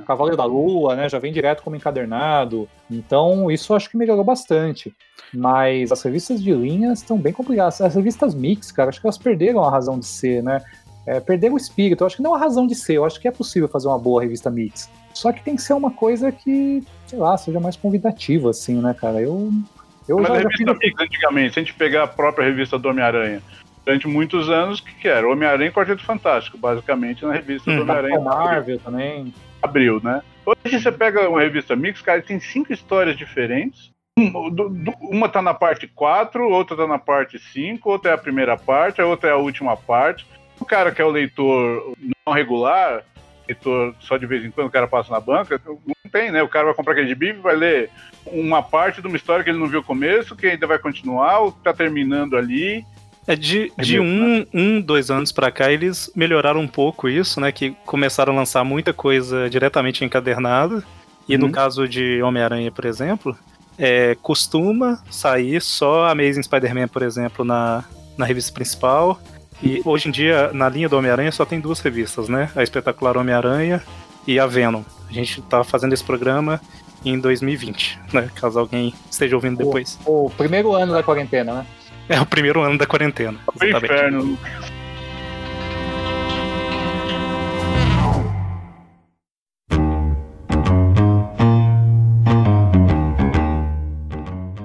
Cavaleiro 0.05 0.35
da 0.37 0.43
Lua, 0.45 0.95
né? 0.95 1.07
Já 1.09 1.17
vem 1.19 1.31
direto 1.31 1.63
como 1.63 1.75
encadernado. 1.75 2.67
Então, 2.89 3.49
isso 3.49 3.73
acho 3.73 3.89
que 3.89 3.97
melhorou 3.97 4.23
bastante. 4.23 4.93
Mas 5.33 5.91
as 5.91 6.01
revistas 6.01 6.41
de 6.41 6.53
linha 6.53 6.91
estão 6.93 7.17
bem 7.17 7.33
complicadas. 7.33 7.79
As 7.81 7.95
revistas 7.95 8.33
mix, 8.35 8.71
cara, 8.71 8.89
acho 8.89 8.99
que 8.99 9.07
elas 9.07 9.17
perderam 9.17 9.63
a 9.63 9.69
razão 9.71 9.97
de 9.99 10.05
ser, 10.05 10.43
né? 10.43 10.61
É, 11.05 11.19
perderam 11.21 11.53
o 11.55 11.57
espírito. 11.57 12.03
Eu 12.03 12.07
acho 12.07 12.17
que 12.17 12.21
não 12.23 12.35
a 12.35 12.37
razão 12.37 12.67
de 12.67 12.75
ser. 12.75 12.95
Eu 12.95 13.05
acho 13.05 13.19
que 13.19 13.27
é 13.27 13.31
possível 13.31 13.67
fazer 13.69 13.87
uma 13.87 13.97
boa 13.97 14.21
revista 14.21 14.49
mix. 14.49 14.89
Só 15.13 15.31
que 15.31 15.41
tem 15.41 15.55
que 15.55 15.61
ser 15.61 15.73
uma 15.73 15.89
coisa 15.89 16.31
que, 16.31 16.83
sei 17.05 17.17
lá, 17.17 17.37
seja 17.37 17.59
mais 17.59 17.75
convidativa, 17.77 18.49
assim, 18.49 18.81
né, 18.81 18.93
cara? 18.93 19.21
Eu. 19.21 19.51
Eu 20.07 20.17
Mas 20.17 20.27
já, 20.27 20.33
a 20.33 20.37
já 20.37 20.41
revista 20.49 20.75
fiz- 20.75 20.79
Mix, 20.91 21.01
antigamente, 21.01 21.53
se 21.53 21.59
a 21.59 21.63
gente 21.63 21.73
pegar 21.73 22.03
a 22.03 22.07
própria 22.07 22.45
revista 22.45 22.77
do 22.79 22.87
Homem-Aranha, 22.89 23.41
durante 23.85 24.07
muitos 24.07 24.49
anos, 24.49 24.79
o 24.79 24.83
que, 24.85 24.93
que 24.95 25.07
era? 25.07 25.27
Homem-Aranha 25.27 25.69
e 25.69 25.73
Quarteto 25.73 26.03
Fantástico, 26.03 26.57
basicamente, 26.57 27.25
na 27.25 27.33
revista 27.33 27.71
do 27.71 27.77
Hum. 27.79 27.81
Homem-Aranha 27.83 28.19
Marvel 28.19 28.79
também. 28.79 29.33
Né? 30.03 30.21
Hoje 30.45 30.79
você 30.81 30.91
pega 30.91 31.27
uma 31.29 31.41
revista 31.41 31.75
Mix, 31.75 32.01
cara, 32.01 32.21
tem 32.21 32.39
cinco 32.39 32.71
histórias 32.73 33.17
diferentes. 33.17 33.91
Um- 34.17 34.31
Uma 35.01 35.29
tá 35.29 35.41
na 35.41 35.53
parte 35.53 35.87
4, 35.87 36.49
outra 36.49 36.75
tá 36.75 36.87
na 36.87 36.97
parte 36.97 37.37
5, 37.37 37.89
outra 37.89 38.11
é 38.11 38.13
a 38.15 38.17
primeira 38.17 38.57
parte, 38.57 38.99
a 39.01 39.05
outra 39.05 39.29
é 39.29 39.33
a 39.33 39.37
última 39.37 39.77
parte. 39.77 40.25
O 40.59 40.65
cara 40.65 40.91
que 40.91 41.01
é 41.01 41.05
o 41.05 41.09
leitor 41.11 41.93
não 42.25 42.33
regular, 42.33 43.03
leitor 43.47 43.93
só 43.99 44.17
de 44.17 44.25
vez 44.25 44.43
em 44.43 44.49
quando 44.49 44.67
o 44.67 44.71
cara 44.71 44.87
passa 44.87 45.11
na 45.11 45.19
banca, 45.19 45.61
não 45.65 46.11
tem, 46.11 46.31
né? 46.31 46.41
O 46.41 46.47
cara 46.49 46.65
vai 46.65 46.73
comprar 46.73 46.93
aquele 46.93 47.09
gibi 47.09 47.31
vai 47.33 47.55
ler 47.55 47.89
uma 48.25 48.63
parte 48.63 49.01
de 49.01 49.07
uma 49.07 49.15
história 49.17 49.43
que 49.43 49.49
ele 49.51 49.59
não 49.59 49.67
viu 49.67 49.81
o 49.81 49.83
começo, 49.83 50.35
que 50.35 50.47
ainda 50.47 50.65
vai 50.65 50.79
continuar, 50.79 51.39
ou 51.39 51.51
tá 51.51 51.71
terminando 51.73 52.35
ali. 52.35 52.83
É 53.27 53.35
de, 53.35 53.71
É 53.77 53.81
de 53.83 53.99
um, 53.99 54.45
um, 54.53 54.79
dois 54.81 55.11
anos 55.11 55.31
pra 55.33 55.51
cá, 55.51 55.69
eles 55.71 56.09
melhoraram 56.15 56.61
um 56.61 56.67
pouco 56.67 57.09
isso, 57.09 57.41
né? 57.41 57.51
Que 57.51 57.71
começaram 57.85 58.31
a 58.33 58.35
lançar 58.37 58.63
muita 58.63 58.93
coisa 58.93 59.49
diretamente 59.49 60.03
encadernada. 60.05 60.81
E 61.27 61.37
no 61.37 61.47
Uhum. 61.47 61.51
caso 61.51 61.87
de 61.87 62.21
Homem-Aranha, 62.21 62.71
por 62.71 62.85
exemplo, 62.85 63.37
é, 63.77 64.15
costuma 64.21 65.03
sair 65.11 65.61
só 65.61 66.07
Amazing 66.07 66.41
Spider-Man, 66.43 66.87
por 66.87 67.01
exemplo, 67.01 67.43
na, 67.43 67.83
na 68.17 68.25
revista 68.25 68.53
principal. 68.53 69.19
E 69.61 69.81
hoje 69.83 70.07
em 70.07 70.11
dia, 70.11 70.51
na 70.53 70.69
linha 70.69 70.87
do 70.87 70.97
Homem-Aranha, 70.97 71.31
só 71.31 71.43
tem 71.43 71.59
duas 71.59 71.81
revistas, 71.81 72.29
né? 72.29 72.49
A 72.55 72.63
Espetacular 72.63 73.17
Homem-Aranha 73.17 73.83
e 74.25 74.39
a 74.39 74.45
Venom. 74.47 74.83
A 75.09 75.11
gente 75.11 75.41
tá 75.41 75.63
fazendo 75.65 75.91
esse 75.93 76.03
programa 76.03 76.61
em 77.03 77.19
2020, 77.19 77.99
né? 78.13 78.29
Caso 78.35 78.57
alguém 78.59 78.93
esteja 79.11 79.35
ouvindo 79.35 79.57
depois. 79.57 79.99
O 80.05 80.29
primeiro 80.37 80.73
ano 80.73 80.93
da 80.93 81.03
quarentena, 81.03 81.53
né? 81.53 81.65
É 82.09 82.21
o 82.21 82.25
primeiro 82.25 82.61
ano 82.61 82.77
da 82.77 82.85
quarentena. 82.85 83.37
Exatamente. 83.61 83.85
inferno. 83.85 84.39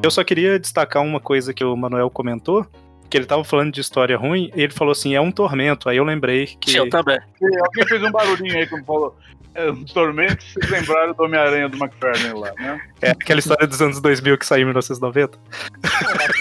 Eu 0.02 0.10
só 0.10 0.24
queria 0.24 0.58
destacar 0.58 1.02
uma 1.02 1.20
coisa 1.20 1.54
que 1.54 1.64
o 1.64 1.76
Manuel 1.76 2.10
comentou, 2.10 2.66
que 3.12 3.18
ele 3.18 3.26
tava 3.26 3.44
falando 3.44 3.70
de 3.70 3.78
história 3.78 4.16
ruim, 4.16 4.50
e 4.56 4.62
ele 4.62 4.72
falou 4.72 4.92
assim, 4.92 5.14
é 5.14 5.20
um 5.20 5.30
tormento. 5.30 5.86
Aí 5.86 5.98
eu 5.98 6.04
lembrei 6.04 6.46
que. 6.58 6.74
Eu 6.74 6.88
também. 6.88 7.18
E 7.42 7.58
Alguém 7.58 7.86
fez 7.86 8.02
um 8.02 8.10
barulhinho 8.10 8.56
aí 8.56 8.66
quando 8.66 8.86
falou. 8.86 9.14
É, 9.54 9.70
um 9.70 9.84
tormento, 9.84 10.42
vocês 10.42 10.70
lembraram 10.70 11.12
do 11.12 11.22
Homem-Aranha 11.24 11.68
do 11.68 11.76
McFarlane 11.76 12.40
lá, 12.40 12.52
né? 12.58 12.80
É 13.02 13.10
aquela 13.10 13.38
história 13.38 13.66
dos 13.66 13.82
anos 13.82 14.00
2000 14.00 14.38
que 14.38 14.46
saiu 14.46 14.62
em 14.62 14.64
1990. 14.64 15.38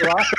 Eu 0.02 0.18
acho- 0.18 0.36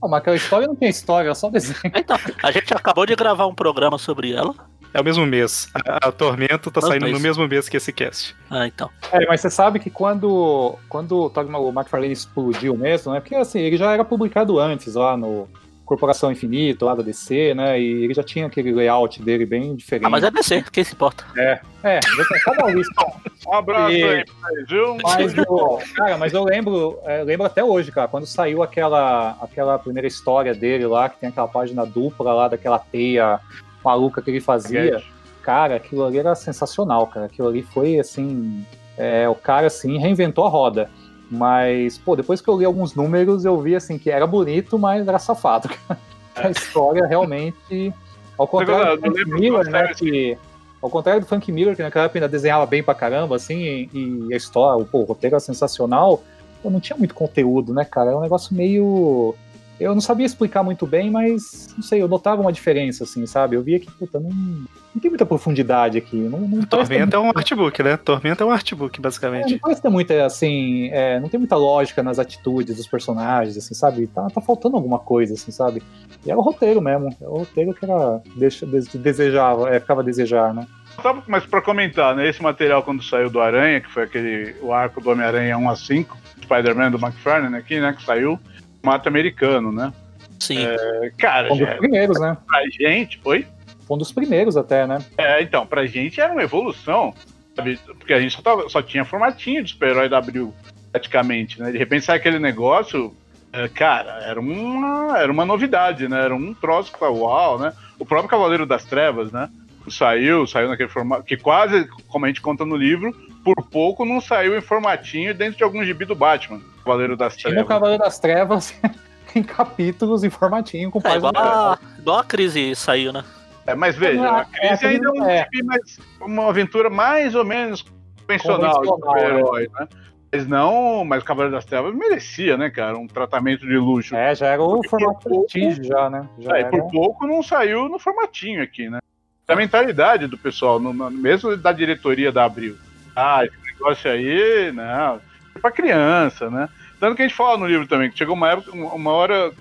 Pô, 0.00 0.08
mas 0.08 0.20
aquela 0.20 0.36
história 0.36 0.66
não 0.66 0.74
tem 0.74 0.88
história, 0.88 1.28
é 1.28 1.34
só 1.34 1.50
desenho. 1.50 1.78
Então, 1.94 2.18
a 2.42 2.50
gente 2.50 2.72
acabou 2.72 3.04
de 3.04 3.14
gravar 3.14 3.46
um 3.46 3.54
programa 3.54 3.98
sobre 3.98 4.32
ela. 4.32 4.54
É 4.96 5.00
o 5.00 5.04
mesmo 5.04 5.26
mês. 5.26 5.68
A, 5.74 6.08
a 6.08 6.12
Tormento 6.12 6.70
tá 6.70 6.80
Nossa, 6.80 6.92
saindo 6.92 7.06
no 7.06 7.12
mas- 7.12 7.22
mesmo 7.22 7.46
mês 7.46 7.68
que 7.68 7.76
esse 7.76 7.92
cast. 7.92 8.34
Ah, 8.50 8.66
então. 8.66 8.88
É, 9.12 9.26
mas 9.26 9.40
você 9.42 9.50
sabe 9.50 9.78
que 9.78 9.90
quando, 9.90 10.76
quando 10.88 11.24
o 11.24 11.30
Todd 11.30 11.50
McFarlane 11.50 12.12
explodiu 12.12 12.76
mesmo, 12.76 13.12
né? 13.12 13.20
Porque 13.20 13.34
assim, 13.34 13.60
ele 13.60 13.76
já 13.76 13.92
era 13.92 14.04
publicado 14.04 14.58
antes 14.58 14.94
lá 14.94 15.14
no 15.16 15.46
Corporação 15.84 16.32
Infinito, 16.32 16.84
lá 16.86 16.94
da 16.94 17.02
DC, 17.02 17.52
né? 17.54 17.78
E 17.80 18.04
ele 18.04 18.14
já 18.14 18.22
tinha 18.22 18.46
aquele 18.46 18.72
layout 18.72 19.22
dele 19.22 19.44
bem 19.44 19.76
diferente. 19.76 20.06
Ah, 20.06 20.10
mas 20.10 20.24
é 20.24 20.30
DC, 20.30 20.64
quem 20.72 20.82
se 20.82 20.94
importa? 20.94 21.24
É, 21.36 21.60
tem 22.00 22.40
cada 22.44 22.66
lista. 22.70 23.06
Um 23.46 23.52
abraço 23.52 23.92
E- 23.92 24.02
aí 24.02 24.24
viu? 24.66 24.96
Mas, 25.02 25.34
o- 25.46 25.78
cara, 25.94 26.16
mas 26.18 26.32
eu 26.32 26.42
lembro, 26.42 26.98
é, 27.04 27.22
lembro 27.22 27.46
até 27.46 27.62
hoje, 27.62 27.92
cara, 27.92 28.08
quando 28.08 28.26
saiu 28.26 28.62
aquela, 28.62 29.36
aquela 29.42 29.78
primeira 29.78 30.08
história 30.08 30.54
dele 30.54 30.86
lá, 30.86 31.08
que 31.08 31.18
tem 31.20 31.28
aquela 31.28 31.46
página 31.46 31.84
dupla 31.86 32.32
lá 32.32 32.48
daquela 32.48 32.78
teia 32.78 33.38
maluca 33.86 34.20
que 34.20 34.30
ele 34.30 34.40
fazia. 34.40 35.02
Cara, 35.42 35.76
aquilo 35.76 36.04
ali 36.04 36.18
era 36.18 36.34
sensacional, 36.34 37.06
cara. 37.06 37.26
Aquilo 37.26 37.48
ali 37.48 37.62
foi 37.62 37.98
assim. 37.98 38.64
é, 38.98 39.28
o 39.28 39.34
cara 39.34 39.68
assim 39.68 39.98
reinventou 39.98 40.44
a 40.44 40.50
roda. 40.50 40.90
Mas, 41.30 41.98
pô, 41.98 42.14
depois 42.14 42.40
que 42.40 42.48
eu 42.48 42.58
li 42.58 42.64
alguns 42.64 42.94
números, 42.94 43.44
eu 43.44 43.60
vi 43.60 43.74
assim 43.74 43.98
que 43.98 44.10
era 44.10 44.26
bonito, 44.26 44.78
mas 44.78 45.06
era 45.06 45.18
safado. 45.18 45.68
A 46.36 46.50
história 46.50 47.06
realmente. 47.06 47.92
Ao 48.36 48.46
contrário 48.46 49.00
do 49.00 49.00
Frank 49.00 49.30
Miller, 49.30 49.70
né? 49.70 49.94
Que, 49.94 50.38
ao 50.82 50.90
contrário 50.90 51.22
do 51.22 51.26
Frank 51.26 51.50
Miller, 51.50 51.74
que 51.74 51.82
naquela 51.82 52.04
época 52.04 52.18
ainda 52.18 52.28
desenhava 52.28 52.66
bem 52.66 52.82
pra 52.82 52.94
caramba, 52.94 53.36
assim, 53.36 53.88
e, 53.92 54.26
e 54.28 54.34
a 54.34 54.36
história, 54.36 54.84
pô, 54.84 54.98
o 54.98 55.04
roteiro 55.04 55.34
era 55.34 55.40
sensacional, 55.40 56.22
pô, 56.62 56.70
não 56.70 56.78
tinha 56.78 56.96
muito 56.96 57.14
conteúdo, 57.14 57.72
né, 57.72 57.84
cara? 57.84 58.10
Era 58.10 58.18
um 58.18 58.22
negócio 58.22 58.54
meio. 58.54 59.34
Eu 59.78 59.94
não 59.94 60.00
sabia 60.00 60.24
explicar 60.24 60.62
muito 60.62 60.86
bem, 60.86 61.10
mas 61.10 61.74
não 61.76 61.82
sei, 61.82 62.00
eu 62.00 62.08
notava 62.08 62.40
uma 62.40 62.52
diferença, 62.52 63.04
assim, 63.04 63.26
sabe? 63.26 63.56
Eu 63.56 63.62
via 63.62 63.78
que, 63.78 63.90
puta, 63.90 64.18
não, 64.18 64.30
não 64.30 65.00
tem 65.00 65.10
muita 65.10 65.26
profundidade 65.26 65.98
aqui. 65.98 66.16
Não, 66.16 66.40
não 66.40 66.62
Tormenta 66.64 67.16
é 67.16 67.18
um 67.20 67.28
artbook, 67.28 67.82
né? 67.82 67.96
Tormenta 67.98 68.42
é 68.42 68.46
um 68.46 68.50
artbook, 68.50 68.98
é, 68.98 69.02
basicamente. 69.02 69.52
não 69.52 69.58
parece 69.58 69.82
ter 69.82 69.88
muita, 69.90 70.24
assim, 70.24 70.88
é, 70.92 71.20
não 71.20 71.28
tem 71.28 71.38
muita 71.38 71.56
lógica 71.56 72.02
nas 72.02 72.18
atitudes 72.18 72.76
dos 72.76 72.86
personagens, 72.86 73.56
assim, 73.56 73.74
sabe? 73.74 74.06
Tá, 74.06 74.28
tá 74.30 74.40
faltando 74.40 74.76
alguma 74.76 74.98
coisa, 74.98 75.34
assim, 75.34 75.50
sabe? 75.52 75.82
E 76.24 76.30
era 76.30 76.38
o 76.38 76.42
roteiro 76.42 76.80
mesmo, 76.80 77.14
é 77.20 77.26
o 77.28 77.38
roteiro 77.38 77.74
que 77.74 77.84
era, 77.84 78.22
deixa, 78.34 78.64
desejava, 78.94 79.74
é, 79.74 79.78
ficava 79.78 80.00
a 80.00 80.04
desejar, 80.04 80.54
né? 80.54 80.66
Só- 81.02 81.22
Mas 81.26 81.44
pra 81.44 81.60
comentar, 81.60 82.16
né? 82.16 82.26
Esse 82.28 82.42
material 82.42 82.82
quando 82.82 83.02
saiu 83.02 83.28
do 83.28 83.40
Aranha, 83.40 83.80
que 83.82 83.90
foi 83.92 84.04
aquele 84.04 84.54
o 84.62 84.72
arco 84.72 85.00
do 85.02 85.10
Homem-Aranha 85.10 85.58
1 85.58 85.68
a 85.68 85.76
5, 85.76 86.16
Spider-Man 86.42 86.90
do 86.92 86.98
McFarlane 86.98 87.56
aqui, 87.56 87.78
né? 87.78 87.92
Que 87.92 88.02
saiu, 88.02 88.38
formato 88.86 89.08
americano, 89.08 89.72
né? 89.72 89.92
Sim. 90.38 90.58
É, 90.64 91.10
Cara, 91.18 91.48
Um 91.52 91.56
dos 91.56 91.66
já, 91.66 91.74
primeiros, 91.74 92.20
né? 92.20 92.36
pra 92.46 92.62
gente. 92.70 93.20
Oi? 93.24 93.44
Um 93.90 93.98
dos 93.98 94.12
primeiros 94.12 94.56
até, 94.56 94.86
né? 94.86 94.98
É, 95.18 95.42
então, 95.42 95.66
pra 95.66 95.86
gente 95.86 96.20
era 96.20 96.32
uma 96.32 96.42
evolução, 96.42 97.12
sabe? 97.54 97.78
Porque 97.98 98.12
a 98.12 98.20
gente 98.20 98.34
só, 98.36 98.42
tava- 98.42 98.68
só 98.68 98.80
tinha 98.80 99.04
formatinho 99.04 99.62
de 99.64 99.70
super-herói 99.72 100.08
da 100.08 100.18
Abril, 100.18 100.54
praticamente, 100.92 101.60
né? 101.60 101.72
De 101.72 101.78
repente 101.78 102.04
sai 102.04 102.16
aquele 102.16 102.38
negócio, 102.38 103.12
é, 103.52 103.66
cara, 103.68 104.22
era 104.24 104.38
uma, 104.40 105.18
era 105.18 105.30
uma 105.32 105.44
novidade, 105.44 106.06
né? 106.08 106.20
Era 106.24 106.34
um 106.34 106.54
troço 106.54 106.92
que 106.92 107.02
uau, 107.04 107.58
né? 107.58 107.72
O 107.98 108.04
próprio 108.06 108.28
Cavaleiro 108.30 108.66
das 108.66 108.84
Trevas, 108.84 109.32
né? 109.32 109.48
Saiu, 109.88 110.46
saiu 110.46 110.68
naquele 110.68 110.88
formato, 110.88 111.22
que 111.24 111.36
quase, 111.36 111.88
como 112.08 112.24
a 112.24 112.28
gente 112.28 112.40
conta 112.40 112.64
no 112.64 112.76
livro, 112.76 113.14
por 113.54 113.62
pouco 113.70 114.04
não 114.04 114.20
saiu 114.20 114.58
em 114.58 114.60
formatinho 114.60 115.32
dentro 115.32 115.56
de 115.56 115.62
algum 115.62 115.84
gibi 115.84 116.04
do 116.04 116.16
Batman, 116.16 116.60
Cavaleiro 116.84 117.16
das 117.16 117.36
Tinha 117.36 117.50
o 117.50 117.54
Trevas. 117.54 117.68
Cavaleiro 117.68 118.02
das 118.02 118.18
Trevas 118.18 118.74
em 119.36 119.42
capítulos 119.44 120.24
em 120.24 120.30
formatinho 120.30 120.90
com 120.90 120.98
É, 120.98 121.02
páginas. 121.02 121.30
igual, 121.30 121.44
a, 121.72 121.78
igual 121.98 122.18
a 122.18 122.24
crise 122.24 122.74
saiu, 122.74 123.12
né? 123.12 123.22
É, 123.64 123.74
mas 123.76 123.94
veja, 123.96 124.28
a 124.28 124.40
é, 124.40 124.44
crise 124.44 124.84
é, 124.84 124.88
ainda 124.88 125.08
é 125.08 125.10
um 125.12 125.24
é. 125.30 125.44
gibi 125.44 125.62
mais, 125.64 125.98
uma 126.20 126.48
aventura 126.48 126.90
mais 126.90 127.36
ou 127.36 127.44
menos 127.44 127.82
convencional 128.26 128.82
de 128.82 128.88
Convencional, 128.88 129.14
super-herói, 129.14 129.68
né? 129.78 129.88
Mas 130.32 130.46
não, 130.48 131.04
mas 131.04 131.22
o 131.22 131.24
Cavaleiro 131.24 131.54
das 131.54 131.64
Trevas 131.64 131.94
merecia, 131.94 132.56
né, 132.56 132.68
cara? 132.68 132.98
Um 132.98 133.06
tratamento 133.06 133.64
de 133.64 133.76
luxo. 133.76 134.14
É, 134.16 134.34
já 134.34 134.48
era 134.48 134.60
o 134.62 134.72
Porque 134.74 134.88
formato 134.88 135.28
prestígio 135.28 135.84
já, 135.84 136.10
né? 136.10 136.28
Já 136.40 136.54
Aí, 136.54 136.62
era... 136.62 136.70
por 136.70 136.90
pouco 136.90 137.26
não 137.28 137.42
saiu 137.44 137.88
no 137.88 137.98
formatinho 137.98 138.60
aqui, 138.62 138.90
né? 138.90 138.98
A 139.46 139.54
mentalidade 139.54 140.26
do 140.26 140.36
pessoal, 140.36 140.80
no- 140.80 140.92
no- 140.92 141.08
mesmo 141.10 141.56
da 141.56 141.70
diretoria 141.70 142.32
da 142.32 142.44
Abril. 142.44 142.76
Ah, 143.16 143.44
esse 143.44 143.56
negócio 143.72 144.10
aí, 144.10 144.70
não, 144.72 145.20
é 145.54 145.58
pra 145.58 145.70
criança, 145.70 146.50
né? 146.50 146.68
Tanto 147.00 147.16
que 147.16 147.22
a 147.22 147.26
gente 147.26 147.36
fala 147.36 147.56
no 147.56 147.66
livro 147.66 147.88
também, 147.88 148.10
que 148.10 148.18
chegou 148.18 148.34
uma 148.34 148.50
época, 148.50 148.70
uma 148.72 149.10
hora 149.10 149.52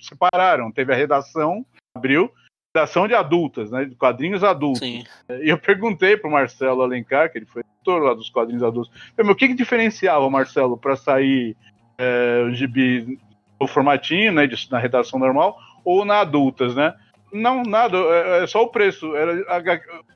separaram, 0.00 0.70
teve 0.70 0.92
a 0.92 0.96
redação, 0.96 1.66
Abril, 1.96 2.32
redação 2.74 3.06
de 3.06 3.14
adultas, 3.14 3.70
né? 3.70 3.84
De 3.84 3.94
quadrinhos 3.94 4.42
adultos. 4.42 4.80
Sim. 4.80 5.04
E 5.28 5.48
eu 5.48 5.58
perguntei 5.58 6.16
pro 6.16 6.30
Marcelo 6.30 6.82
Alencar, 6.82 7.30
que 7.30 7.38
ele 7.38 7.46
foi 7.46 7.62
editor 7.62 8.02
lá 8.02 8.14
dos 8.14 8.30
quadrinhos 8.30 8.62
adultos, 8.62 8.92
o 9.18 9.34
que, 9.34 9.48
que 9.48 9.54
diferenciava, 9.54 10.30
Marcelo, 10.30 10.76
para 10.76 10.96
sair 10.96 11.56
é, 11.98 12.44
o 12.46 12.54
gibi 12.54 13.18
no 13.60 13.66
formatinho, 13.66 14.32
né, 14.32 14.46
de- 14.46 14.70
na 14.70 14.78
redação 14.78 15.18
normal, 15.18 15.58
ou 15.84 16.04
na 16.04 16.20
adultas, 16.20 16.74
né? 16.74 16.94
Não, 17.32 17.62
nada, 17.62 17.96
é, 17.96 18.44
é 18.44 18.46
só 18.46 18.62
o 18.62 18.68
preço. 18.68 19.16
Era, 19.16 19.32
a, 19.48 19.58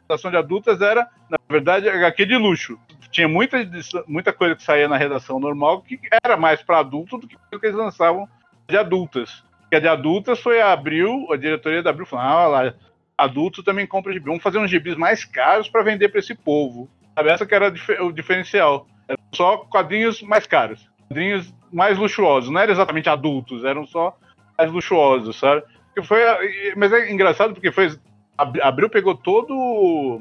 redação 0.02 0.30
de 0.30 0.36
adultas 0.36 0.80
era, 0.80 1.08
na 1.28 1.38
verdade, 1.48 1.88
HQ 1.88 2.26
de 2.26 2.36
luxo. 2.36 2.78
Tinha 3.10 3.28
muita, 3.28 3.56
muita 4.06 4.32
coisa 4.32 4.54
que 4.54 4.62
saía 4.62 4.88
na 4.88 4.96
redação 4.96 5.40
normal 5.40 5.80
que 5.80 5.98
era 6.22 6.36
mais 6.36 6.62
para 6.62 6.80
adulto 6.80 7.18
do 7.18 7.26
que 7.26 7.36
o 7.52 7.58
que 7.58 7.66
eles 7.66 7.76
lançavam 7.76 8.28
de 8.68 8.76
adultas. 8.76 9.42
Porque 9.62 9.76
a 9.76 9.80
de 9.80 9.88
adultas 9.88 10.40
foi 10.40 10.60
a 10.60 10.72
Abril, 10.72 11.26
a 11.32 11.36
diretoria 11.36 11.82
da 11.82 11.90
Abril 11.90 12.06
falou, 12.06 12.24
ah, 12.24 12.46
lá, 12.46 12.74
adulto 13.16 13.62
também 13.62 13.86
compra 13.86 14.12
gibi. 14.12 14.26
Vamos 14.26 14.42
fazer 14.42 14.58
uns 14.58 14.70
gibis 14.70 14.96
mais 14.96 15.24
caros 15.24 15.68
para 15.68 15.82
vender 15.82 16.08
para 16.08 16.20
esse 16.20 16.34
povo. 16.34 16.88
Sabe? 17.14 17.30
Essa 17.30 17.46
que 17.46 17.54
era 17.54 17.72
o 18.00 18.12
diferencial. 18.12 18.86
Eram 19.08 19.22
só 19.34 19.58
quadrinhos 19.58 20.20
mais 20.22 20.46
caros. 20.46 20.88
Quadrinhos 21.08 21.52
mais 21.72 21.96
luxuosos. 21.98 22.50
Não 22.50 22.60
eram 22.60 22.72
exatamente 22.72 23.08
adultos, 23.08 23.64
eram 23.64 23.86
só 23.86 24.16
mais 24.58 24.70
luxuosos, 24.70 25.38
sabe? 25.38 25.62
Foi, 26.04 26.22
a- 26.22 26.38
mas 26.76 26.92
é 26.92 27.10
engraçado 27.10 27.54
porque 27.54 27.72
foi. 27.72 27.96
Ab- 28.36 28.60
Abril 28.60 28.90
pegou 28.90 29.14
todo, 29.14 30.20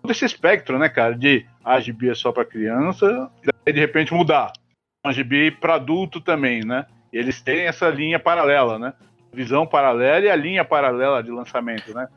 todo 0.00 0.10
esse 0.10 0.24
espectro, 0.24 0.78
né, 0.78 0.88
cara? 0.88 1.14
De 1.14 1.44
ah, 1.64 1.78
gibi 1.80 2.08
é 2.10 2.14
só 2.14 2.32
para 2.32 2.44
criança, 2.44 3.30
e 3.66 3.72
de 3.72 3.80
repente 3.80 4.14
mudar. 4.14 4.52
Gibi 5.10 5.50
para 5.50 5.74
adulto 5.74 6.20
também, 6.20 6.64
né? 6.64 6.86
Eles 7.12 7.40
têm 7.42 7.66
essa 7.66 7.88
linha 7.88 8.18
paralela, 8.18 8.78
né? 8.78 8.94
Visão 9.32 9.66
paralela 9.66 10.24
e 10.24 10.30
a 10.30 10.36
linha 10.36 10.64
paralela 10.64 11.22
de 11.22 11.30
lançamento, 11.30 11.92
né? 11.94 12.08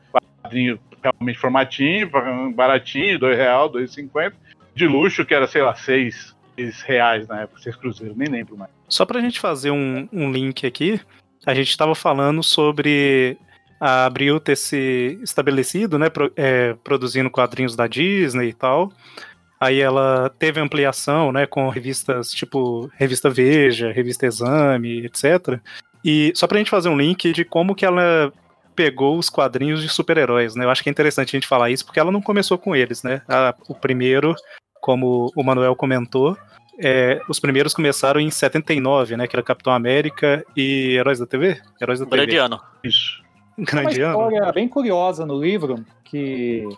Quadrinho 0.42 0.78
realmente 1.02 1.38
formatinho, 1.38 2.10
baratinho, 2.54 3.18
dois 3.18 3.36
real, 3.36 3.68
dois 3.68 3.92
cinquenta, 3.92 4.36
de 4.74 4.86
luxo 4.86 5.24
que 5.24 5.34
era 5.34 5.46
sei 5.46 5.62
lá 5.62 5.74
seis, 5.74 6.34
reais 6.86 7.26
na 7.28 7.42
época, 7.42 7.60
seis 7.60 7.76
cruzeiros, 7.76 8.16
nem 8.16 8.28
lembro 8.28 8.56
mais. 8.56 8.70
Só 8.88 9.04
pra 9.04 9.20
gente 9.20 9.38
fazer 9.40 9.70
um, 9.70 10.08
um 10.12 10.30
link 10.30 10.66
aqui, 10.66 11.00
a 11.46 11.54
gente 11.54 11.70
estava 11.70 11.94
falando 11.94 12.42
sobre 12.42 13.38
a 13.80 14.04
Abril 14.06 14.40
ter 14.40 14.56
se 14.56 15.18
estabelecido, 15.22 15.98
né, 15.98 16.08
pro- 16.10 16.32
é, 16.36 16.74
produzindo 16.82 17.30
quadrinhos 17.30 17.76
da 17.76 17.86
Disney 17.86 18.48
e 18.48 18.52
tal. 18.54 18.90
Aí 19.60 19.80
ela 19.80 20.30
teve 20.38 20.60
ampliação, 20.60 21.32
né, 21.32 21.46
com 21.46 21.68
revistas 21.68 22.30
tipo 22.30 22.90
Revista 22.96 23.30
Veja, 23.30 23.92
Revista 23.92 24.26
Exame, 24.26 25.06
etc. 25.06 25.60
E 26.04 26.32
só 26.34 26.46
pra 26.46 26.58
gente 26.58 26.70
fazer 26.70 26.88
um 26.88 26.96
link 26.96 27.32
de 27.32 27.44
como 27.44 27.74
que 27.74 27.84
ela 27.86 28.32
pegou 28.74 29.16
os 29.18 29.30
quadrinhos 29.30 29.80
de 29.80 29.88
super-heróis, 29.88 30.54
né? 30.54 30.64
Eu 30.66 30.70
acho 30.70 30.82
que 30.82 30.90
é 30.90 30.92
interessante 30.92 31.34
a 31.34 31.38
gente 31.38 31.48
falar 31.48 31.70
isso 31.70 31.86
porque 31.86 31.98
ela 31.98 32.12
não 32.12 32.20
começou 32.20 32.58
com 32.58 32.76
eles, 32.76 33.02
né? 33.02 33.22
A- 33.26 33.54
o 33.68 33.74
primeiro, 33.74 34.34
como 34.82 35.32
o 35.34 35.42
Manuel 35.42 35.74
comentou, 35.74 36.36
é, 36.78 37.20
os 37.28 37.40
primeiros 37.40 37.72
começaram 37.74 38.20
em 38.20 38.30
79, 38.30 39.16
né? 39.16 39.26
Que 39.26 39.36
era 39.36 39.42
Capitão 39.42 39.72
América 39.72 40.44
e 40.56 40.96
Heróis 40.96 41.18
da 41.18 41.26
TV? 41.26 41.60
Heróis 41.80 42.00
da 42.00 42.06
TV. 42.06 42.16
Grande 42.16 42.36
ano. 42.36 42.60
Isso. 42.84 43.22
Uma 43.56 43.64
Grande 43.64 44.02
ano. 44.02 44.12
história 44.12 44.52
bem 44.52 44.68
curiosa 44.68 45.24
no 45.24 45.38
livro 45.40 45.84
que 46.04 46.68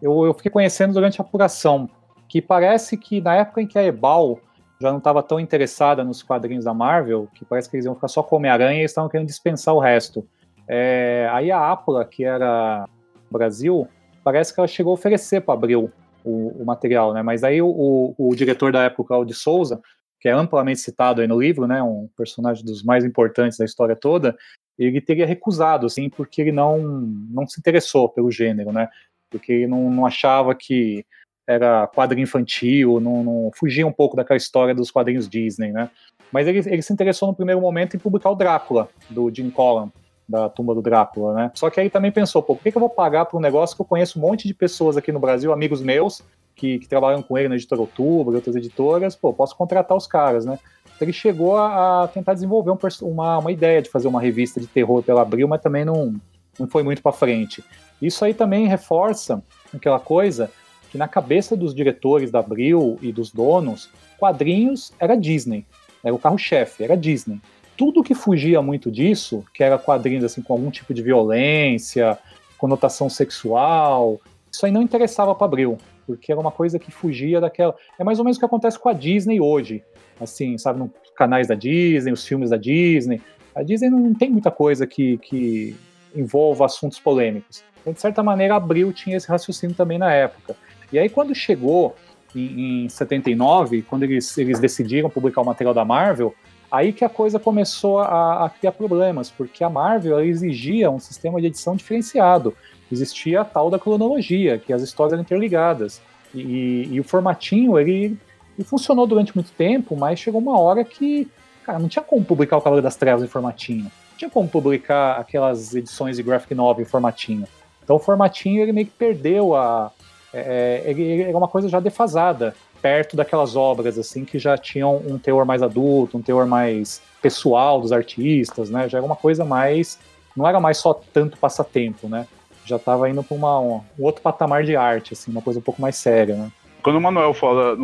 eu, 0.00 0.24
eu 0.26 0.34
fiquei 0.34 0.50
conhecendo 0.50 0.94
durante 0.94 1.20
a 1.20 1.24
apuração, 1.24 1.88
que 2.28 2.40
parece 2.40 2.96
que 2.96 3.20
na 3.20 3.34
época 3.36 3.60
em 3.60 3.66
que 3.66 3.78
a 3.78 3.84
Ebal 3.84 4.40
já 4.80 4.90
não 4.90 4.98
estava 4.98 5.22
tão 5.22 5.38
interessada 5.38 6.02
nos 6.02 6.22
quadrinhos 6.22 6.64
da 6.64 6.74
Marvel, 6.74 7.28
que 7.34 7.44
parece 7.44 7.70
que 7.70 7.76
eles 7.76 7.86
iam 7.86 7.94
ficar 7.94 8.08
só 8.08 8.22
com 8.22 8.36
Homem-Aranha 8.36 8.76
e 8.76 8.80
eles 8.80 8.90
estavam 8.90 9.08
querendo 9.08 9.28
dispensar 9.28 9.74
o 9.74 9.78
resto. 9.78 10.26
É, 10.66 11.28
aí 11.32 11.50
a 11.50 11.70
Apla, 11.70 12.04
que 12.04 12.24
era 12.24 12.88
Brasil, 13.30 13.86
parece 14.22 14.52
que 14.52 14.60
ela 14.60 14.66
chegou 14.66 14.92
a 14.92 14.94
oferecer 14.94 15.42
para 15.42 15.54
Abril 15.54 15.92
o, 16.24 16.62
o 16.62 16.64
material, 16.64 17.12
né? 17.12 17.22
Mas 17.22 17.44
aí 17.44 17.60
o, 17.60 18.14
o, 18.16 18.34
diretor 18.34 18.72
da 18.72 18.84
época, 18.84 19.08
Claudio 19.08 19.34
Souza, 19.34 19.80
que 20.20 20.28
é 20.28 20.32
amplamente 20.32 20.80
citado 20.80 21.20
aí 21.20 21.28
no 21.28 21.40
livro, 21.40 21.66
né? 21.66 21.82
Um 21.82 22.08
personagem 22.16 22.64
dos 22.64 22.82
mais 22.82 23.04
importantes 23.04 23.58
da 23.58 23.64
história 23.64 23.94
toda, 23.94 24.36
ele 24.78 25.00
teria 25.00 25.26
recusado, 25.26 25.86
assim, 25.86 26.08
porque 26.08 26.40
ele 26.40 26.52
não, 26.52 26.78
não 26.78 27.46
se 27.46 27.60
interessou 27.60 28.08
pelo 28.08 28.30
gênero, 28.30 28.72
né? 28.72 28.88
Porque 29.30 29.52
ele 29.52 29.66
não, 29.66 29.90
não 29.90 30.06
achava 30.06 30.54
que 30.54 31.04
era 31.46 31.86
quadrinho 31.86 32.24
infantil, 32.24 33.00
não, 33.00 33.22
não 33.22 33.50
fugia 33.54 33.86
um 33.86 33.92
pouco 33.92 34.16
daquela 34.16 34.38
história 34.38 34.74
dos 34.74 34.90
quadrinhos 34.90 35.28
Disney, 35.28 35.72
né? 35.72 35.90
Mas 36.32 36.48
ele, 36.48 36.58
ele 36.58 36.82
se 36.82 36.92
interessou 36.92 37.28
no 37.28 37.34
primeiro 37.34 37.60
momento 37.60 37.94
em 37.94 38.00
publicar 38.00 38.30
o 38.30 38.34
Drácula, 38.34 38.88
do 39.10 39.30
Jim 39.32 39.50
Collin, 39.50 39.92
da 40.28 40.48
tumba 40.48 40.74
do 40.74 40.82
Drácula, 40.82 41.34
né? 41.34 41.50
Só 41.54 41.68
que 41.70 41.80
aí 41.80 41.90
também 41.90 42.10
pensou, 42.10 42.42
pô, 42.42 42.54
por 42.54 42.62
que, 42.62 42.70
que 42.70 42.76
eu 42.76 42.80
vou 42.80 42.90
pagar 42.90 43.26
por 43.26 43.38
um 43.38 43.40
negócio 43.40 43.76
que 43.76 43.82
eu 43.82 43.86
conheço 43.86 44.18
um 44.18 44.22
monte 44.22 44.48
de 44.48 44.54
pessoas 44.54 44.96
aqui 44.96 45.12
no 45.12 45.20
Brasil, 45.20 45.52
amigos 45.52 45.82
meus, 45.82 46.22
que, 46.54 46.78
que 46.78 46.88
trabalham 46.88 47.22
com 47.22 47.36
ele 47.36 47.48
na 47.48 47.56
editora 47.56 47.80
Outubro 47.80 48.34
e 48.34 48.36
outras 48.36 48.56
editoras, 48.56 49.14
pô, 49.14 49.32
posso 49.32 49.56
contratar 49.56 49.96
os 49.96 50.06
caras, 50.06 50.44
né? 50.44 50.58
Então 50.84 51.06
ele 51.06 51.12
chegou 51.12 51.56
a, 51.56 52.04
a 52.04 52.08
tentar 52.08 52.34
desenvolver 52.34 52.70
um, 52.70 52.78
uma, 53.02 53.38
uma 53.38 53.52
ideia 53.52 53.82
de 53.82 53.90
fazer 53.90 54.08
uma 54.08 54.20
revista 54.20 54.60
de 54.60 54.66
terror 54.66 55.02
pela 55.02 55.22
Abril, 55.22 55.48
mas 55.48 55.60
também 55.60 55.84
não, 55.84 56.14
não 56.58 56.66
foi 56.66 56.82
muito 56.82 57.02
para 57.02 57.12
frente. 57.12 57.64
Isso 58.00 58.24
aí 58.24 58.32
também 58.32 58.66
reforça 58.66 59.42
aquela 59.74 59.98
coisa 59.98 60.50
que 60.90 60.98
na 60.98 61.08
cabeça 61.08 61.56
dos 61.56 61.74
diretores 61.74 62.30
da 62.30 62.38
Abril 62.38 62.98
e 63.02 63.12
dos 63.12 63.32
donos, 63.32 63.90
quadrinhos 64.16 64.92
era 64.98 65.16
Disney, 65.16 65.66
era 66.04 66.14
o 66.14 66.18
carro-chefe, 66.18 66.84
era 66.84 66.96
Disney. 66.96 67.40
Tudo 67.76 68.02
que 68.02 68.14
fugia 68.14 68.62
muito 68.62 68.90
disso, 68.90 69.44
que 69.52 69.62
era 69.62 69.78
quadrinhos 69.78 70.24
assim 70.24 70.42
com 70.42 70.52
algum 70.52 70.70
tipo 70.70 70.94
de 70.94 71.02
violência, 71.02 72.18
conotação 72.56 73.10
sexual, 73.10 74.20
isso 74.50 74.64
aí 74.64 74.70
não 74.70 74.82
interessava 74.82 75.34
para 75.34 75.46
Abril, 75.46 75.78
porque 76.06 76.30
era 76.30 76.40
uma 76.40 76.52
coisa 76.52 76.78
que 76.78 76.90
fugia 76.90 77.40
daquela. 77.40 77.74
É 77.98 78.04
mais 78.04 78.20
ou 78.20 78.24
menos 78.24 78.36
o 78.36 78.40
que 78.40 78.46
acontece 78.46 78.78
com 78.78 78.88
a 78.88 78.92
Disney 78.92 79.40
hoje, 79.40 79.82
assim, 80.20 80.56
sabe, 80.58 80.78
nos 80.78 80.90
canais 81.16 81.48
da 81.48 81.56
Disney, 81.56 82.12
os 82.12 82.24
filmes 82.24 82.50
da 82.50 82.56
Disney. 82.56 83.20
A 83.54 83.62
Disney 83.62 83.90
não 83.90 84.14
tem 84.14 84.30
muita 84.30 84.50
coisa 84.50 84.86
que, 84.86 85.18
que 85.18 85.76
envolva 86.14 86.66
assuntos 86.66 87.00
polêmicos. 87.00 87.64
Então, 87.80 87.92
de 87.92 88.00
certa 88.00 88.22
maneira, 88.22 88.54
Abril 88.54 88.92
tinha 88.92 89.16
esse 89.16 89.28
raciocínio 89.28 89.74
também 89.74 89.98
na 89.98 90.12
época. 90.12 90.56
E 90.92 90.98
aí, 90.98 91.08
quando 91.08 91.34
chegou 91.34 91.96
em, 92.34 92.84
em 92.84 92.88
79, 92.88 93.82
quando 93.82 94.04
eles, 94.04 94.38
eles 94.38 94.60
decidiram 94.60 95.10
publicar 95.10 95.42
o 95.42 95.44
material 95.44 95.74
da 95.74 95.84
Marvel, 95.84 96.34
aí 96.70 96.92
que 96.92 97.04
a 97.04 97.08
coisa 97.08 97.38
começou 97.38 98.00
a, 98.00 98.46
a 98.46 98.50
criar 98.50 98.72
problemas, 98.72 99.30
porque 99.30 99.62
a 99.62 99.70
Marvel 99.70 100.20
exigia 100.20 100.90
um 100.90 100.98
sistema 100.98 101.40
de 101.40 101.46
edição 101.46 101.76
diferenciado. 101.76 102.54
Existia 102.90 103.40
a 103.40 103.44
tal 103.44 103.70
da 103.70 103.78
cronologia, 103.78 104.58
que 104.58 104.72
as 104.72 104.82
histórias 104.82 105.12
eram 105.12 105.22
interligadas. 105.22 106.00
E, 106.34 106.88
e 106.90 107.00
o 107.00 107.04
formatinho, 107.04 107.78
ele, 107.78 108.18
ele, 108.56 108.64
funcionou 108.64 109.06
durante 109.06 109.34
muito 109.34 109.52
tempo, 109.52 109.96
mas 109.96 110.18
chegou 110.18 110.40
uma 110.40 110.58
hora 110.58 110.84
que, 110.84 111.28
cara, 111.64 111.78
não 111.78 111.88
tinha 111.88 112.02
como 112.02 112.24
publicar 112.24 112.56
o 112.56 112.60
Cavaleiro 112.60 112.84
das 112.84 112.96
Trevas 112.96 113.22
em 113.22 113.28
formatinho. 113.28 113.84
Não 113.84 114.18
tinha 114.18 114.30
como 114.30 114.48
publicar 114.48 115.18
aquelas 115.18 115.74
edições 115.74 116.16
de 116.16 116.22
graphic 116.22 116.54
novel 116.54 116.82
em 116.82 116.88
formatinho. 116.88 117.46
Então 117.82 117.96
o 117.96 117.98
formatinho, 118.00 118.62
ele 118.62 118.72
meio 118.72 118.86
que 118.86 118.92
perdeu 118.92 119.54
a, 119.54 119.92
é, 120.34 120.82
é, 120.84 120.90
ele 120.90 121.22
é 121.22 121.36
uma 121.36 121.46
coisa 121.46 121.68
já 121.68 121.78
defasada, 121.78 122.56
perto 122.84 123.16
daquelas 123.16 123.56
obras 123.56 123.98
assim 123.98 124.26
que 124.26 124.38
já 124.38 124.58
tinham 124.58 124.98
um 125.06 125.18
teor 125.18 125.46
mais 125.46 125.62
adulto, 125.62 126.18
um 126.18 126.22
teor 126.22 126.44
mais 126.44 127.00
pessoal 127.22 127.80
dos 127.80 127.92
artistas, 127.92 128.68
né? 128.68 128.90
Já 128.90 128.98
era 128.98 129.06
uma 129.06 129.16
coisa 129.16 129.42
mais, 129.42 129.98
não 130.36 130.46
era 130.46 130.60
mais 130.60 130.76
só 130.76 130.92
tanto 130.92 131.38
passatempo, 131.38 132.10
né? 132.10 132.28
Já 132.66 132.76
estava 132.76 133.08
indo 133.08 133.22
para 133.22 133.36
um, 133.38 133.80
outro 133.98 134.20
patamar 134.20 134.64
de 134.64 134.76
arte, 134.76 135.14
assim, 135.14 135.30
uma 135.30 135.40
coisa 135.40 135.60
um 135.60 135.62
pouco 135.62 135.80
mais 135.80 135.96
séria, 135.96 136.36
né? 136.36 136.52
Quando 136.82 136.96
o 136.96 137.00
Manuel 137.00 137.32
fala, 137.32 137.74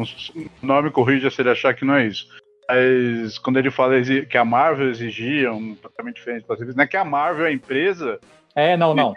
não 0.60 0.82
me 0.82 0.90
corrija 0.90 1.30
se 1.30 1.40
ele 1.40 1.48
achar 1.48 1.72
que 1.72 1.82
não 1.86 1.94
é 1.94 2.06
isso. 2.06 2.28
Mas 2.68 3.38
quando 3.38 3.58
ele 3.58 3.70
fala 3.70 3.94
que 4.28 4.36
a 4.36 4.44
Marvel 4.44 4.90
exigia 4.90 5.50
um 5.50 5.74
tratamento 5.76 6.16
diferente 6.16 6.44
para 6.44 6.62
não 6.62 6.84
é 6.84 6.86
que 6.86 6.98
a 6.98 7.06
Marvel, 7.06 7.46
a 7.46 7.52
empresa. 7.52 8.20
É, 8.54 8.76
não, 8.76 8.94
não. 8.94 9.14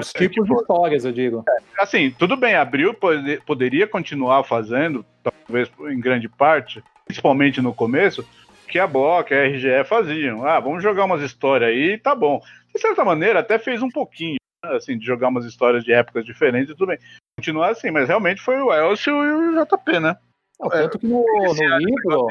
Os 0.00 0.12
tipos 0.12 0.46
tipo, 0.46 0.54
de 0.54 0.60
histórias, 0.60 1.04
eu 1.04 1.12
digo. 1.12 1.44
É, 1.48 1.82
assim, 1.82 2.10
tudo 2.10 2.36
bem, 2.36 2.54
Abril 2.54 2.94
pode, 2.94 3.40
poderia 3.46 3.86
continuar 3.86 4.44
fazendo, 4.44 5.04
talvez 5.22 5.70
em 5.90 6.00
grande 6.00 6.28
parte, 6.28 6.82
principalmente 7.04 7.60
no 7.60 7.74
começo, 7.74 8.26
que 8.68 8.78
a 8.78 8.86
Block, 8.86 9.32
a 9.34 9.44
RGE 9.46 9.84
faziam. 9.84 10.46
Ah, 10.46 10.60
vamos 10.60 10.82
jogar 10.82 11.04
umas 11.04 11.22
histórias 11.22 11.70
aí, 11.70 11.98
tá 11.98 12.14
bom. 12.14 12.40
De 12.74 12.80
certa 12.80 13.04
maneira, 13.04 13.40
até 13.40 13.58
fez 13.58 13.82
um 13.82 13.88
pouquinho, 13.88 14.36
né, 14.64 14.76
assim, 14.76 14.96
de 14.96 15.04
jogar 15.04 15.28
umas 15.28 15.44
histórias 15.44 15.84
de 15.84 15.92
épocas 15.92 16.24
diferentes 16.24 16.70
e 16.70 16.74
tudo 16.74 16.88
bem. 16.88 16.98
Continuar 17.38 17.70
assim, 17.70 17.90
mas 17.90 18.08
realmente 18.08 18.40
foi 18.40 18.60
o 18.60 18.72
Elcio 18.72 19.12
e 19.24 19.58
o 19.58 19.64
JP, 19.64 20.00
né? 20.00 20.16
Não, 20.60 20.68
tanto 20.68 20.98
que 20.98 21.06
no, 21.06 21.24
no 21.24 21.78
livro. 21.78 22.28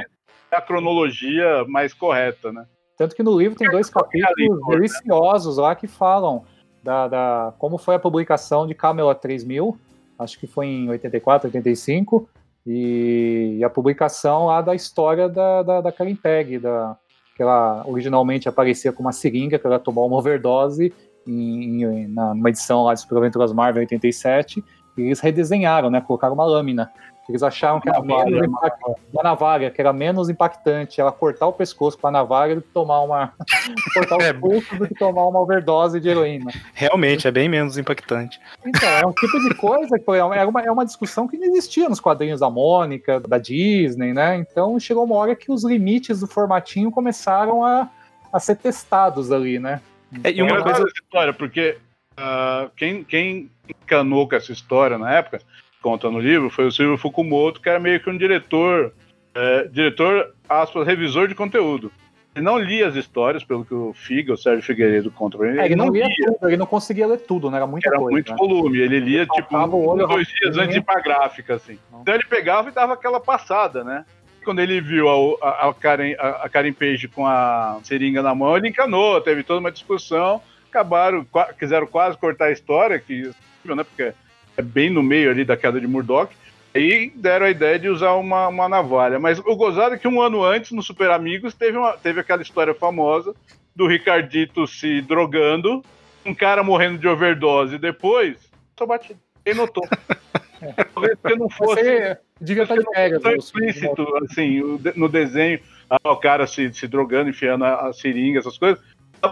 É 0.51 0.55
a 0.55 0.61
cronologia 0.61 1.63
mais 1.67 1.93
correta, 1.93 2.51
né? 2.51 2.65
Tanto 2.97 3.15
que 3.15 3.23
no 3.23 3.37
livro 3.37 3.57
tem 3.57 3.69
dois 3.69 3.89
capítulos 3.89 4.59
né? 4.67 4.75
deliciosos 4.75 5.57
lá 5.57 5.75
que 5.75 5.87
falam 5.87 6.43
da, 6.83 7.07
da, 7.07 7.53
como 7.57 7.77
foi 7.77 7.95
a 7.95 7.99
publicação 7.99 8.65
de 8.65 8.73
Camelot 8.73 9.19
3000, 9.21 9.77
acho 10.17 10.39
que 10.39 10.47
foi 10.47 10.67
em 10.67 10.89
84, 10.89 11.47
85, 11.47 12.29
e, 12.65 13.57
e 13.59 13.63
a 13.63 13.69
publicação 13.69 14.47
lá 14.47 14.61
da 14.61 14.75
história 14.75 15.29
da, 15.29 15.63
da, 15.63 15.81
da 15.81 15.91
Karen 15.91 16.15
Pegg, 16.15 16.59
da, 16.59 16.97
que 17.35 17.41
ela 17.41 17.83
originalmente 17.87 18.49
aparecia 18.49 18.91
com 18.91 19.01
uma 19.01 19.11
seringa, 19.11 19.57
que 19.57 19.65
ela 19.65 19.79
tomou 19.79 20.05
uma 20.05 20.17
overdose 20.17 20.93
em, 21.25 21.83
em, 21.83 22.07
na, 22.07 22.33
numa 22.33 22.49
edição 22.49 22.83
lá 22.83 22.93
de 22.93 23.01
Super 23.01 23.17
Aventuras 23.17 23.53
Marvel 23.53 23.81
87, 23.81 24.63
e 24.97 25.01
eles 25.01 25.19
redesenharam, 25.19 25.89
né, 25.89 26.01
colocaram 26.01 26.33
uma 26.33 26.45
lâmina 26.45 26.91
eles 27.29 27.43
acharam 27.43 27.79
que 27.79 27.87
era 27.87 28.01
menos 28.01 28.47
impactante, 28.47 28.99
navalha, 29.23 29.69
que 29.69 29.79
era 29.79 29.93
menos 29.93 30.29
impactante 30.29 30.99
ela 30.99 31.11
cortar 31.11 31.45
o 31.45 31.53
pescoço 31.53 31.95
com 31.95 32.07
a 32.07 32.11
navalha 32.11 32.55
do 32.55 32.61
que 32.61 32.69
tomar 32.69 33.01
uma. 33.01 33.33
cortar 33.93 34.17
o 34.17 34.21
é. 34.21 34.33
pulso 34.33 34.75
do 34.75 34.87
que 34.87 34.95
tomar 34.95 35.27
uma 35.27 35.39
overdose 35.39 35.99
de 35.99 36.09
heroína. 36.09 36.51
Realmente, 36.73 37.27
é 37.27 37.31
bem 37.31 37.47
menos 37.47 37.77
impactante. 37.77 38.41
Então, 38.65 38.89
é 38.89 39.05
um 39.05 39.11
tipo 39.11 39.39
de 39.47 39.53
coisa 39.53 39.99
que 39.99 40.03
foi, 40.03 40.17
é, 40.17 40.23
uma, 40.23 40.61
é 40.61 40.71
uma 40.71 40.83
discussão 40.83 41.27
que 41.27 41.37
não 41.37 41.45
existia 41.45 41.87
nos 41.87 41.99
quadrinhos 41.99 42.39
da 42.39 42.49
Mônica, 42.49 43.19
da 43.19 43.37
Disney, 43.37 44.11
né? 44.11 44.35
Então 44.37 44.79
chegou 44.79 45.03
uma 45.03 45.15
hora 45.15 45.35
que 45.35 45.51
os 45.51 45.63
limites 45.63 46.21
do 46.21 46.27
formatinho 46.27 46.89
começaram 46.89 47.63
a, 47.63 47.87
a 48.33 48.39
ser 48.39 48.55
testados 48.55 49.31
ali, 49.31 49.59
né? 49.59 49.81
É, 50.23 50.31
e 50.31 50.41
uma 50.41 50.63
coisa. 50.63 50.83
história, 50.87 51.31
porque 51.31 51.77
uh, 52.17 52.71
quem, 52.75 53.03
quem 53.03 53.51
encanou 53.69 54.27
com 54.27 54.35
essa 54.35 54.51
história 54.51 54.97
na 54.97 55.13
época 55.13 55.39
conta 55.81 56.09
no 56.09 56.19
livro 56.19 56.49
foi 56.49 56.65
o 56.67 56.71
Silvio 56.71 56.97
Fukumoto, 56.97 57.61
que 57.61 57.69
era 57.69 57.79
meio 57.79 57.99
que 57.99 58.09
um 58.09 58.17
diretor, 58.17 58.93
é, 59.33 59.67
diretor, 59.67 60.33
aspas, 60.47 60.85
revisor 60.85 61.27
de 61.27 61.35
conteúdo. 61.35 61.91
Ele 62.35 62.45
não 62.45 62.57
lia 62.57 62.87
as 62.87 62.95
histórias, 62.95 63.43
pelo 63.43 63.65
que 63.65 63.73
o 63.73 63.91
Figa, 63.93 64.33
o 64.33 64.37
Sérgio 64.37 64.63
Figueiredo 64.63 65.09
conta 65.09 65.37
pra 65.37 65.49
ele. 65.49 65.59
É, 65.59 65.65
ele, 65.65 65.75
não, 65.75 65.89
lia, 65.89 66.05
tudo, 66.15 66.47
ele 66.47 66.57
não 66.57 66.65
conseguia 66.65 67.07
ler 67.07 67.19
tudo, 67.19 67.49
né? 67.49 67.57
Era 67.57 67.67
muita 67.67 67.89
era 67.89 67.97
coisa. 67.97 68.11
muito 68.11 68.31
né? 68.31 68.37
volume, 68.37 68.77
ele 68.79 68.99
lia 68.99 69.21
ele 69.21 69.29
tipo 69.29 69.57
um, 69.57 70.07
dois 70.07 70.27
dias 70.27 70.55
antes 70.57 70.73
de 70.73 70.79
ir 70.79 70.83
pra 70.83 71.01
gráfica, 71.01 71.55
assim. 71.55 71.77
Não. 71.91 72.01
Então 72.01 72.13
ele 72.13 72.23
pegava 72.25 72.69
e 72.69 72.71
dava 72.71 72.93
aquela 72.93 73.19
passada, 73.19 73.83
né? 73.83 74.05
Quando 74.45 74.59
ele 74.59 74.79
viu 74.79 75.09
a, 75.09 75.47
a, 75.47 75.69
a, 75.69 75.73
Karen, 75.73 76.15
a, 76.17 76.29
a 76.45 76.49
Karen 76.49 76.71
Page 76.71 77.07
com 77.07 77.25
a 77.25 77.79
seringa 77.83 78.21
na 78.21 78.33
mão, 78.33 78.55
ele 78.55 78.69
encanou, 78.69 79.19
teve 79.19 79.43
toda 79.43 79.59
uma 79.59 79.71
discussão, 79.71 80.41
acabaram, 80.69 81.25
quiseram 81.57 81.87
quase 81.87 82.17
cortar 82.17 82.45
a 82.45 82.51
história, 82.51 82.99
que, 82.99 83.31
né? 83.65 83.83
Porque 83.83 84.13
é 84.59 84.61
bem 84.61 84.89
no 84.89 85.01
meio 85.01 85.31
ali 85.31 85.45
da 85.45 85.55
queda 85.55 85.79
de 85.79 85.87
Murdoch. 85.87 86.33
E 86.75 87.11
deram 87.15 87.47
a 87.47 87.49
ideia 87.49 87.79
de 87.79 87.87
usar 87.87 88.13
uma, 88.13 88.47
uma 88.47 88.69
navalha. 88.69 89.17
Mas 89.17 89.39
o 89.39 89.55
gozado 89.55 89.95
é 89.95 89.97
que 89.97 90.07
um 90.07 90.21
ano 90.21 90.43
antes, 90.43 90.71
no 90.71 90.83
Super 90.83 91.09
Amigos, 91.09 91.53
teve, 91.55 91.77
uma, 91.77 91.93
teve 91.93 92.19
aquela 92.19 92.41
história 92.41 92.75
famosa 92.75 93.33
do 93.75 93.87
Ricardito 93.87 94.67
se 94.67 95.01
drogando, 95.01 95.83
um 96.25 96.35
cara 96.35 96.61
morrendo 96.61 96.99
de 96.99 97.07
overdose. 97.07 97.77
Depois, 97.79 98.37
só 98.77 98.85
batido. 98.85 99.19
Quem 99.43 99.55
notou? 99.55 99.83
Talvez 100.93 101.17
se 101.25 101.35
não 101.35 101.49
fosse. 101.49 101.81
Você 101.81 102.17
devia 102.39 102.63
estar 102.63 102.75
de 102.75 102.85
férias. 102.93 103.21
Tão 103.21 103.33
explícito, 103.33 104.05
assim, 104.23 104.61
no 104.95 105.07
desenho, 105.07 105.59
ah, 105.89 106.11
o 106.11 106.17
cara 106.17 106.45
se, 106.45 106.71
se 106.73 106.87
drogando, 106.87 107.29
enfiando 107.29 107.63
a, 107.63 107.87
a 107.87 107.93
seringa, 107.93 108.39
essas 108.39 108.57
coisas. 108.57 108.83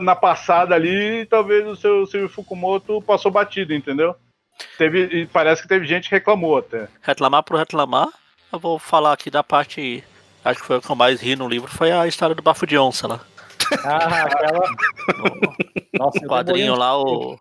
Na 0.02 0.16
passada 0.16 0.74
ali, 0.74 1.26
talvez 1.26 1.68
o 1.68 1.76
seu 1.76 2.06
Silvio 2.08 2.30
Fukumoto 2.30 3.02
passou 3.02 3.32
batido, 3.32 3.74
entendeu? 3.74 4.16
Teve, 4.78 5.28
parece 5.28 5.62
que 5.62 5.68
teve 5.68 5.86
gente 5.86 6.10
que 6.10 6.16
reclamou 6.16 6.58
até. 6.58 6.88
Reclamar 7.02 7.44
por 7.44 7.58
reclamar, 7.58 8.08
eu 8.52 8.60
vou 8.60 8.80
falar 8.80 9.14
aqui 9.14 9.30
da 9.30 9.44
parte. 9.44 10.04
Acho 10.44 10.62
que 10.62 10.66
foi 10.66 10.78
o 10.78 10.82
que 10.82 10.90
eu 10.90 10.96
mais 10.96 11.22
ri 11.22 11.36
no 11.36 11.48
livro, 11.48 11.70
foi 11.70 11.92
a 11.92 12.08
história 12.08 12.36
do 12.36 12.42
bafo 12.42 12.66
de 12.66 12.78
onça 12.78 13.08
lá. 13.08 13.20
Ah, 13.84 14.24
aquela. 14.24 14.70
Nossa, 15.94 16.20
o 16.20 16.28
quadrinho 16.28 16.76
lá, 16.76 16.98
o, 16.98 17.38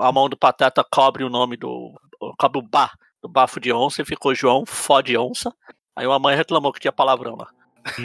a 0.00 0.10
mão 0.10 0.28
do 0.28 0.36
Pateta 0.36 0.84
cobre 0.84 1.24
o 1.24 1.30
nome 1.30 1.56
do. 1.56 1.92
cobre 2.38 2.58
o 2.58 2.62
bar 2.62 2.92
do 3.22 3.28
bafo 3.28 3.60
de 3.60 3.72
onça 3.72 4.02
e 4.02 4.04
ficou 4.04 4.34
João 4.34 4.66
Fode 4.66 5.16
Onça. 5.16 5.54
Aí 5.94 6.06
uma 6.06 6.18
mãe 6.18 6.34
reclamou 6.34 6.72
que 6.72 6.80
tinha 6.80 6.92
palavrão 6.92 7.36
lá. 7.36 7.48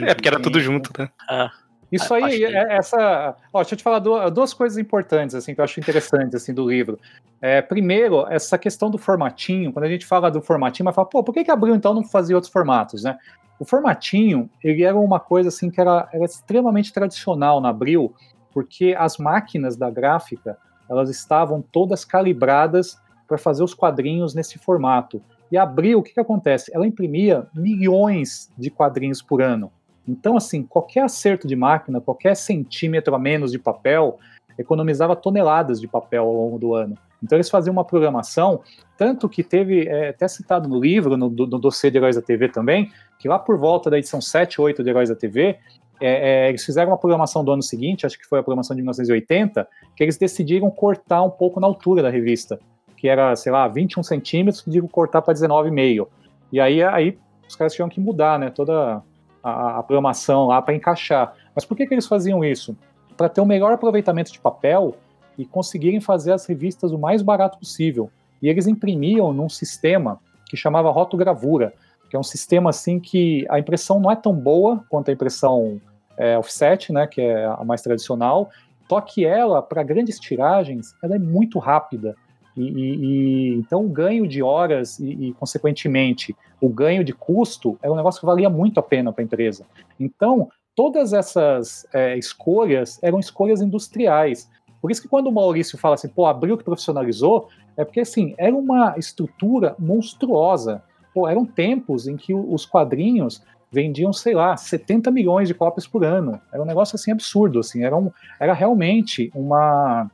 É, 0.06 0.14
porque 0.14 0.28
era 0.28 0.40
tudo 0.40 0.60
junto, 0.60 0.92
né? 0.98 1.10
É. 1.30 1.50
Isso 1.92 2.14
aí, 2.14 2.44
é, 2.44 2.76
essa. 2.76 3.36
Ó, 3.54 3.60
deixa 3.62 3.74
eu 3.74 3.78
te 3.78 3.84
falar 3.84 4.00
duas 4.00 4.54
coisas 4.54 4.78
importantes, 4.78 5.36
assim, 5.36 5.56
que 5.56 5.62
eu 5.62 5.64
acho 5.64 5.80
interessantes, 5.80 6.36
assim, 6.36 6.54
do 6.54 6.68
livro. 6.68 7.00
É, 7.42 7.62
primeiro, 7.62 8.28
essa 8.30 8.58
questão 8.58 8.90
do 8.90 8.98
formatinho, 8.98 9.72
quando 9.72 9.86
a 9.86 9.90
gente 9.90 10.06
fala 10.06 10.30
do 10.30 10.42
formatinho, 10.42 10.86
mas 10.86 10.96
fala, 10.96 11.08
pô, 11.08 11.24
por 11.24 11.34
que, 11.34 11.44
que 11.44 11.52
abriu 11.52 11.74
então 11.74 11.94
não 11.94 12.04
fazia 12.04 12.36
outros 12.36 12.52
formatos, 12.52 13.04
né? 13.04 13.18
O 13.60 13.66
formatinho, 13.66 14.50
ele 14.64 14.84
era 14.84 14.98
uma 14.98 15.20
coisa, 15.20 15.50
assim, 15.50 15.70
que 15.70 15.80
era, 15.80 16.08
era 16.12 16.26
extremamente 16.26 16.92
tradicional 16.92 17.62
na 17.62 17.70
Abril, 17.70 18.14
porque 18.54 18.96
as 18.98 19.18
máquinas 19.18 19.78
da 19.78 19.90
gráfica, 19.90 20.58
elas 20.90 21.10
estavam 21.10 21.62
todas 21.62 22.04
calibradas 22.04 23.00
para 23.28 23.38
fazer 23.38 23.64
os 23.64 23.74
quadrinhos 23.74 24.34
nesse 24.36 24.60
formato. 24.60 25.22
E 25.52 25.58
a 25.58 25.64
Abril, 25.64 26.00
o 26.00 26.04
que, 26.04 26.14
que 26.14 26.20
acontece? 26.20 26.72
Ela 26.74 26.86
imprimia 26.86 27.48
milhões 27.54 28.52
de 28.58 28.70
quadrinhos 28.70 29.22
por 29.22 29.42
ano. 29.42 29.72
Então, 30.08 30.38
assim, 30.38 30.64
qualquer 30.64 31.04
acerto 31.04 31.48
de 31.48 31.56
máquina, 31.56 32.00
qualquer 32.00 32.36
centímetro 32.36 33.14
a 33.14 33.20
menos 33.20 33.52
de 33.52 33.60
papel, 33.60 34.18
economizava 34.58 35.16
toneladas 35.16 35.80
de 35.80 35.88
papel 35.88 36.24
ao 36.24 36.34
longo 36.34 36.58
do 36.58 36.74
ano. 36.74 36.98
Então 37.22 37.36
eles 37.36 37.50
faziam 37.50 37.74
uma 37.74 37.84
programação, 37.84 38.62
tanto 38.98 39.28
que 39.28 39.44
teve, 39.44 39.88
é, 39.88 40.10
até 40.10 40.28
citado 40.28 40.70
no 40.70 40.80
livro, 40.80 41.18
no, 41.18 41.30
no 41.30 41.60
dossiê 41.60 41.90
de 41.90 41.98
Heróis 41.98 42.16
da 42.16 42.22
TV 42.22 42.50
também, 42.50 42.92
que 43.20 43.28
lá 43.28 43.40
por 43.40 43.58
volta 43.58 43.90
da 43.90 43.98
edição 43.98 44.22
7, 44.22 44.62
8 44.62 44.84
de 44.84 44.90
Heróis 44.90 45.10
da 45.10 45.16
TV, 45.16 45.58
é, 46.00 46.46
é, 46.46 46.50
eles 46.50 46.64
fizeram 46.64 46.92
uma 46.92 46.98
programação 46.98 47.44
do 47.44 47.52
ano 47.52 47.64
seguinte, 47.64 48.06
acho 48.06 48.18
que 48.20 48.26
foi 48.26 48.40
a 48.40 48.44
programação 48.44 48.76
de 48.76 48.82
1980, 48.82 49.68
que 49.96 50.04
eles 50.04 50.18
decidiram 50.18 50.70
cortar 50.70 51.24
um 51.24 51.30
pouco 51.30 51.60
na 51.60 51.66
altura 51.66 52.04
da 52.04 52.10
revista, 52.10 52.60
que 52.96 53.08
era, 53.08 53.36
sei 53.36 53.52
lá, 53.52 53.68
21 53.68 54.04
centímetros, 54.04 54.62
pediram 54.62 54.88
cortar 54.88 55.24
para 55.24 55.34
19,5. 55.34 56.08
E 56.52 56.60
aí, 56.60 56.84
aí 56.84 57.18
os 57.48 57.56
caras 57.56 57.74
tinham 57.74 57.90
que 57.90 58.00
mudar, 58.00 58.38
né, 58.38 58.52
toda 58.52 59.02
a, 59.44 59.80
a 59.80 59.84
programação 59.84 60.48
lá 60.48 60.62
para 60.62 60.76
encaixar. 60.76 61.34
Mas 61.56 61.66
por 61.66 61.76
que, 61.76 61.86
que 61.86 61.94
eles 61.94 62.08
faziam 62.08 62.44
isso? 62.44 62.78
Para 63.16 63.30
ter 63.30 63.42
o 63.42 63.44
um 63.44 63.48
melhor 63.48 63.72
aproveitamento 63.72 64.32
de 64.32 64.40
papel 64.40 64.96
e 65.38 65.46
conseguirem 65.46 66.00
fazer 66.00 66.32
as 66.32 66.46
revistas 66.46 66.92
o 66.92 66.98
mais 66.98 67.22
barato 67.22 67.58
possível. 67.58 68.10
E 68.42 68.50
eles 68.50 68.68
imprimiam 68.68 69.34
num 69.34 69.50
sistema 69.50 70.20
que 70.46 70.58
chamava 70.58 70.90
rotogravura, 70.90 71.74
que 72.10 72.16
é 72.16 72.20
um 72.20 72.24
sistema 72.24 72.70
assim 72.70 73.00
que 73.00 73.46
a 73.50 73.60
impressão 73.60 74.00
não 74.00 74.10
é 74.10 74.16
tão 74.16 74.34
boa 74.34 74.84
quanto 74.90 75.10
a 75.10 75.14
impressão 75.14 75.82
é, 76.18 76.38
offset, 76.38 76.92
né, 76.92 77.06
que 77.06 77.22
é 77.22 77.46
a 77.46 77.64
mais 77.64 77.82
tradicional, 77.82 78.50
só 78.90 79.02
que 79.02 79.26
ela, 79.26 79.62
para 79.62 79.84
grandes 79.84 80.20
tiragens, 80.20 80.96
ela 81.04 81.16
é 81.16 81.20
muito 81.20 81.60
rápida. 81.60 82.16
E, 82.58 82.62
e, 82.62 82.96
e, 82.96 83.54
então 83.56 83.86
o 83.86 83.90
ganho 83.90 84.28
de 84.28 84.42
horas 84.42 85.00
e, 85.00 85.28
e, 85.28 85.34
consequentemente, 85.34 86.36
o 86.60 86.68
ganho 86.68 87.04
de 87.04 87.14
custo 87.14 87.78
é 87.84 87.90
um 87.90 87.96
negócio 87.96 88.20
que 88.20 88.26
valia 88.26 88.50
muito 88.50 88.80
a 88.80 88.84
pena 88.84 89.14
para 89.14 89.22
a 89.22 89.26
empresa. 89.26 89.66
Então, 90.00 90.50
todas 90.76 91.14
essas 91.14 91.88
é, 91.94 92.18
escolhas 92.18 93.00
eram 93.02 93.20
escolhas 93.20 93.62
industriais. 93.62 94.50
Por 94.82 94.92
isso 94.92 95.02
que 95.02 95.08
quando 95.08 95.28
o 95.28 95.32
Maurício 95.32 95.78
fala 95.78 95.96
assim, 95.96 96.10
pô, 96.10 96.26
abriu 96.26 96.58
que 96.58 96.64
profissionalizou, 96.64 97.50
é 97.76 97.86
porque 97.86 98.00
assim, 98.00 98.34
era 98.38 98.56
uma 98.56 98.96
estrutura 98.98 99.76
monstruosa. 99.78 100.84
Pô, 101.14 101.28
eram 101.28 101.46
tempos 101.46 102.08
em 102.08 102.18
que 102.18 102.34
os 102.34 102.66
quadrinhos 102.66 103.42
vendiam, 103.72 104.14
sei 104.14 104.34
lá, 104.34 104.56
70 104.56 105.12
milhões 105.12 105.48
de 105.48 105.54
cópias 105.54 105.86
por 105.86 106.04
ano. 106.04 106.40
Era 106.52 106.62
um 106.62 106.66
negócio 106.66 106.96
assim 106.96 107.12
absurdo, 107.12 107.60
assim, 107.60 107.84
era, 107.84 107.96
um, 107.96 108.12
era 108.40 108.54
realmente 108.54 109.32
uma 109.36 110.10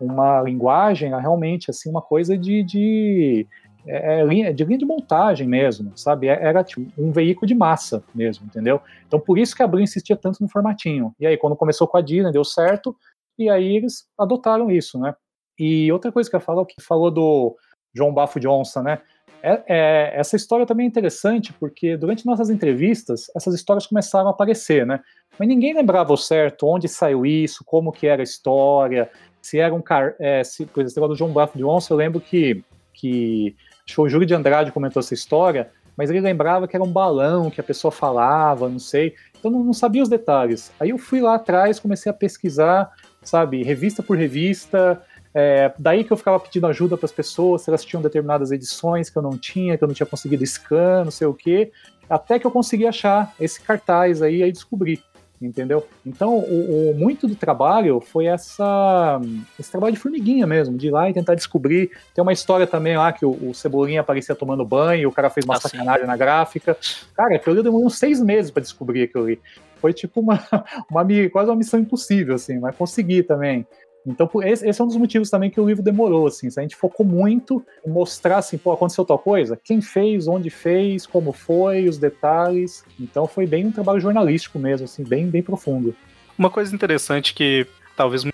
uma 0.00 0.40
linguagem, 0.42 1.08
era 1.08 1.20
realmente 1.20 1.70
assim 1.70 1.90
uma 1.90 2.02
coisa 2.02 2.36
de, 2.36 2.62
de 2.62 3.46
é, 3.86 4.20
é 4.20 4.52
de 4.52 4.64
linha 4.64 4.78
de 4.78 4.84
montagem 4.84 5.46
mesmo, 5.46 5.92
sabe? 5.96 6.28
É, 6.28 6.32
era 6.32 6.62
tipo, 6.62 6.86
um 6.96 7.10
veículo 7.10 7.46
de 7.46 7.54
massa 7.54 8.02
mesmo, 8.14 8.46
entendeu? 8.46 8.80
Então 9.06 9.18
por 9.18 9.38
isso 9.38 9.56
que 9.56 9.62
a 9.62 9.64
Abril 9.64 9.82
insistia 9.82 10.16
tanto 10.16 10.42
no 10.42 10.48
formatinho. 10.48 11.14
E 11.18 11.26
aí 11.26 11.36
quando 11.36 11.56
começou 11.56 11.86
com 11.86 11.96
a 11.96 12.00
Disney 12.00 12.32
deu 12.32 12.44
certo, 12.44 12.94
e 13.38 13.48
aí 13.48 13.76
eles 13.76 14.06
adotaram 14.18 14.70
isso, 14.70 14.98
né? 14.98 15.14
E 15.58 15.90
outra 15.90 16.12
coisa 16.12 16.28
que 16.28 16.36
eu 16.36 16.40
falo, 16.40 16.64
que 16.64 16.80
falou 16.80 17.10
do 17.10 17.56
João 17.94 18.12
Bafo 18.12 18.38
de 18.38 18.46
Onça, 18.46 18.82
né? 18.82 19.00
É, 19.42 19.62
é, 19.68 20.12
essa 20.18 20.34
história 20.34 20.66
também 20.66 20.84
é 20.84 20.88
interessante 20.88 21.52
porque 21.52 21.96
durante 21.96 22.26
nossas 22.26 22.50
entrevistas 22.50 23.30
essas 23.36 23.54
histórias 23.54 23.86
começaram 23.86 24.28
a 24.28 24.30
aparecer, 24.30 24.84
né? 24.84 25.00
Mas 25.38 25.48
ninguém 25.48 25.74
lembrava 25.74 26.12
o 26.12 26.16
certo 26.16 26.66
onde 26.66 26.88
saiu 26.88 27.24
isso, 27.24 27.62
como 27.64 27.92
que 27.92 28.06
era 28.06 28.20
a 28.20 28.24
história, 28.24 29.08
se 29.48 29.58
era 29.58 29.74
um 29.74 29.80
car... 29.80 30.14
É, 30.18 30.44
se, 30.44 30.66
por 30.66 30.82
exemplo, 30.82 31.08
do 31.08 31.16
João 31.16 31.32
Bafo 31.32 31.56
de 31.56 31.64
Onça, 31.64 31.92
eu 31.92 31.96
lembro 31.96 32.20
que, 32.20 32.62
que 32.92 33.56
acho 33.86 33.94
que 33.94 34.00
o 34.00 34.08
Júlio 34.08 34.26
de 34.26 34.34
Andrade 34.34 34.72
comentou 34.72 35.00
essa 35.00 35.14
história, 35.14 35.70
mas 35.96 36.10
ele 36.10 36.20
lembrava 36.20 36.68
que 36.68 36.76
era 36.76 36.84
um 36.84 36.92
balão 36.92 37.50
que 37.50 37.60
a 37.60 37.64
pessoa 37.64 37.90
falava, 37.90 38.68
não 38.68 38.78
sei. 38.78 39.14
Então 39.38 39.50
não, 39.50 39.64
não 39.64 39.72
sabia 39.72 40.02
os 40.02 40.08
detalhes. 40.08 40.70
Aí 40.78 40.90
eu 40.90 40.98
fui 40.98 41.20
lá 41.20 41.34
atrás, 41.34 41.80
comecei 41.80 42.10
a 42.10 42.14
pesquisar, 42.14 42.92
sabe, 43.22 43.62
revista 43.62 44.02
por 44.02 44.16
revista, 44.16 45.02
é, 45.34 45.72
daí 45.78 46.04
que 46.04 46.12
eu 46.12 46.16
ficava 46.16 46.40
pedindo 46.40 46.66
ajuda 46.66 46.96
para 46.96 47.06
as 47.06 47.12
pessoas, 47.12 47.62
se 47.62 47.70
elas 47.70 47.84
tinham 47.84 48.02
determinadas 48.02 48.50
edições 48.50 49.10
que 49.10 49.16
eu 49.16 49.22
não 49.22 49.36
tinha, 49.36 49.76
que 49.76 49.84
eu 49.84 49.88
não 49.88 49.94
tinha 49.94 50.06
conseguido 50.06 50.44
scan, 50.44 51.04
não 51.04 51.10
sei 51.10 51.26
o 51.26 51.34
quê, 51.34 51.70
até 52.08 52.38
que 52.38 52.46
eu 52.46 52.50
consegui 52.50 52.86
achar 52.86 53.34
esse 53.38 53.60
cartaz 53.60 54.22
aí 54.22 54.42
e 54.42 54.52
descobri, 54.52 55.02
entendeu? 55.40 55.86
Então, 56.04 56.38
o, 56.38 56.90
o, 56.90 56.94
muito 56.94 57.26
do 57.28 57.34
trabalho 57.34 58.00
foi 58.00 58.26
essa, 58.26 59.20
esse 59.58 59.70
trabalho 59.70 59.94
de 59.94 60.00
formiguinha 60.00 60.46
mesmo, 60.46 60.76
de 60.76 60.88
ir 60.88 60.90
lá 60.90 61.08
e 61.08 61.14
tentar 61.14 61.34
descobrir. 61.34 61.90
Tem 62.14 62.22
uma 62.22 62.32
história 62.32 62.66
também 62.66 62.96
lá 62.96 63.12
que 63.12 63.24
o, 63.24 63.30
o 63.50 63.54
Cebolinha 63.54 64.00
aparecia 64.00 64.34
tomando 64.34 64.64
banho, 64.64 65.08
o 65.08 65.12
cara 65.12 65.30
fez 65.30 65.44
uma 65.44 65.56
ah, 65.56 65.60
sacanagem 65.60 66.02
sim. 66.02 66.06
na 66.06 66.16
gráfica. 66.16 66.76
Cara, 67.14 67.36
aquilo 67.36 67.54
ali 67.54 67.62
demorou 67.62 67.86
uns 67.86 67.98
seis 67.98 68.20
meses 68.20 68.50
para 68.50 68.62
descobrir 68.62 69.04
aquilo 69.04 69.24
ali. 69.24 69.40
Foi 69.80 69.92
tipo 69.92 70.20
uma, 70.20 70.40
uma, 70.90 71.04
quase 71.30 71.50
uma 71.50 71.56
missão 71.56 71.78
impossível, 71.78 72.34
assim, 72.34 72.58
mas 72.58 72.74
consegui 72.74 73.22
também. 73.22 73.66
Então, 74.08 74.28
esse, 74.42 74.66
é 74.66 74.82
um 74.82 74.86
dos 74.86 74.96
motivos 74.96 75.28
também 75.28 75.50
que 75.50 75.60
o 75.60 75.66
livro 75.66 75.82
demorou, 75.82 76.26
assim. 76.26 76.48
A 76.56 76.62
gente 76.62 76.74
focou 76.74 77.04
muito 77.04 77.64
em 77.86 77.90
mostrar, 77.90 78.38
assim, 78.38 78.56
pô, 78.56 78.72
aconteceu 78.72 79.04
tal 79.04 79.18
coisa? 79.18 79.58
Quem 79.62 79.82
fez, 79.82 80.26
onde 80.26 80.48
fez, 80.48 81.06
como 81.06 81.32
foi, 81.32 81.88
os 81.88 81.98
detalhes. 81.98 82.84
Então, 82.98 83.26
foi 83.26 83.46
bem 83.46 83.66
um 83.66 83.72
trabalho 83.72 84.00
jornalístico 84.00 84.58
mesmo, 84.58 84.86
assim, 84.86 85.04
bem, 85.04 85.28
bem 85.28 85.42
profundo. 85.42 85.94
Uma 86.38 86.48
coisa 86.48 86.74
interessante 86.74 87.34
que 87.34 87.66
talvez 87.96 88.24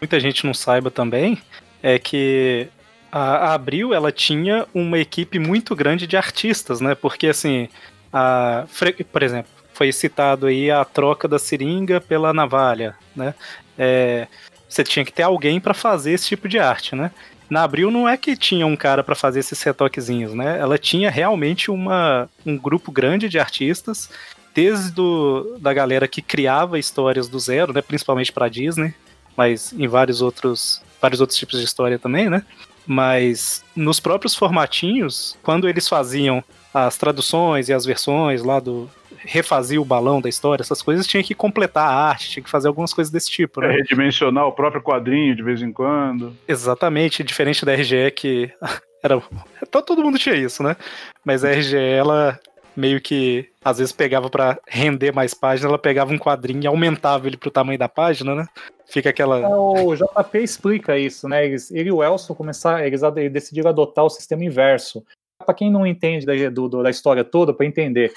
muita 0.00 0.18
gente 0.18 0.44
não 0.44 0.52
saiba 0.52 0.90
também 0.90 1.38
é 1.82 1.98
que 1.98 2.68
a, 3.12 3.54
Abril, 3.54 3.94
ela 3.94 4.10
tinha 4.10 4.66
uma 4.74 4.98
equipe 4.98 5.38
muito 5.38 5.76
grande 5.76 6.06
de 6.06 6.16
artistas, 6.16 6.80
né? 6.80 6.94
Porque, 6.94 7.28
assim, 7.28 7.68
a, 8.12 8.66
por 9.12 9.22
exemplo, 9.22 9.50
foi 9.72 9.92
citado 9.92 10.46
aí 10.46 10.70
a 10.70 10.84
troca 10.84 11.28
da 11.28 11.38
seringa 11.38 12.00
pela 12.00 12.32
navalha, 12.32 12.96
né? 13.14 13.34
É, 13.78 14.26
você 14.70 14.84
tinha 14.84 15.04
que 15.04 15.12
ter 15.12 15.24
alguém 15.24 15.60
para 15.60 15.74
fazer 15.74 16.12
esse 16.12 16.28
tipo 16.28 16.48
de 16.48 16.58
arte, 16.58 16.94
né? 16.94 17.10
Na 17.50 17.64
Abril 17.64 17.90
não 17.90 18.08
é 18.08 18.16
que 18.16 18.36
tinha 18.36 18.64
um 18.64 18.76
cara 18.76 19.02
para 19.02 19.16
fazer 19.16 19.40
esses 19.40 19.60
retoquezinhos, 19.60 20.32
né? 20.32 20.58
Ela 20.60 20.78
tinha 20.78 21.10
realmente 21.10 21.68
uma, 21.68 22.30
um 22.46 22.56
grupo 22.56 22.92
grande 22.92 23.28
de 23.28 23.40
artistas, 23.40 24.08
desde 24.54 24.92
do, 24.92 25.58
da 25.58 25.74
galera 25.74 26.06
que 26.06 26.22
criava 26.22 26.78
histórias 26.78 27.28
do 27.28 27.40
zero, 27.40 27.72
né? 27.72 27.82
Principalmente 27.82 28.32
para 28.32 28.48
Disney, 28.48 28.94
mas 29.36 29.72
em 29.72 29.88
vários 29.88 30.22
outros, 30.22 30.80
vários 31.02 31.20
outros 31.20 31.36
tipos 31.36 31.58
de 31.58 31.64
história 31.64 31.98
também, 31.98 32.30
né? 32.30 32.44
Mas 32.86 33.64
nos 33.74 33.98
próprios 33.98 34.36
formatinhos, 34.36 35.36
quando 35.42 35.68
eles 35.68 35.88
faziam 35.88 36.44
as 36.72 36.96
traduções 36.96 37.68
e 37.68 37.72
as 37.72 37.84
versões 37.84 38.44
lá 38.44 38.60
do, 38.60 38.88
refazia 39.24 39.80
o 39.80 39.84
balão 39.84 40.20
da 40.20 40.28
história, 40.28 40.62
essas 40.62 40.82
coisas, 40.82 41.06
tinha 41.06 41.22
que 41.22 41.34
completar 41.34 41.88
a 41.88 42.08
arte, 42.08 42.30
tinha 42.30 42.42
que 42.42 42.50
fazer 42.50 42.68
algumas 42.68 42.92
coisas 42.92 43.12
desse 43.12 43.30
tipo, 43.30 43.60
né? 43.60 43.68
É, 43.68 43.76
redimensionar 43.76 44.46
o 44.46 44.52
próprio 44.52 44.82
quadrinho 44.82 45.34
de 45.34 45.42
vez 45.42 45.62
em 45.62 45.72
quando. 45.72 46.36
Exatamente, 46.46 47.24
diferente 47.24 47.64
da 47.64 47.74
RGE 47.74 48.10
que 48.14 48.50
era. 49.02 49.22
Todo 49.70 50.02
mundo 50.02 50.18
tinha 50.18 50.34
isso, 50.34 50.62
né? 50.62 50.76
Mas 51.24 51.44
a 51.44 51.50
RGE, 51.50 51.76
ela 51.76 52.38
meio 52.76 53.00
que 53.00 53.48
às 53.64 53.78
vezes 53.78 53.92
pegava 53.92 54.30
para 54.30 54.58
render 54.66 55.12
mais 55.12 55.34
páginas, 55.34 55.68
ela 55.70 55.78
pegava 55.78 56.12
um 56.12 56.18
quadrinho 56.18 56.62
e 56.62 56.66
aumentava 56.66 57.26
ele 57.26 57.36
pro 57.36 57.50
tamanho 57.50 57.78
da 57.78 57.88
página, 57.88 58.34
né? 58.34 58.46
Fica 58.86 59.10
aquela. 59.10 59.38
É, 59.38 59.46
o 59.48 59.94
JP 59.94 60.38
explica 60.38 60.98
isso, 60.98 61.28
né? 61.28 61.46
Eles, 61.46 61.70
ele 61.70 61.90
e 61.90 61.92
o 61.92 62.02
Elson 62.02 62.34
começaram, 62.34 62.84
eles 62.84 63.02
decidiram 63.32 63.70
adotar 63.70 64.04
o 64.04 64.10
sistema 64.10 64.44
inverso. 64.44 65.04
Para 65.44 65.54
quem 65.54 65.70
não 65.70 65.86
entende 65.86 66.26
da, 66.26 66.32
do, 66.50 66.82
da 66.82 66.90
história 66.90 67.24
toda, 67.24 67.54
para 67.54 67.66
entender, 67.66 68.12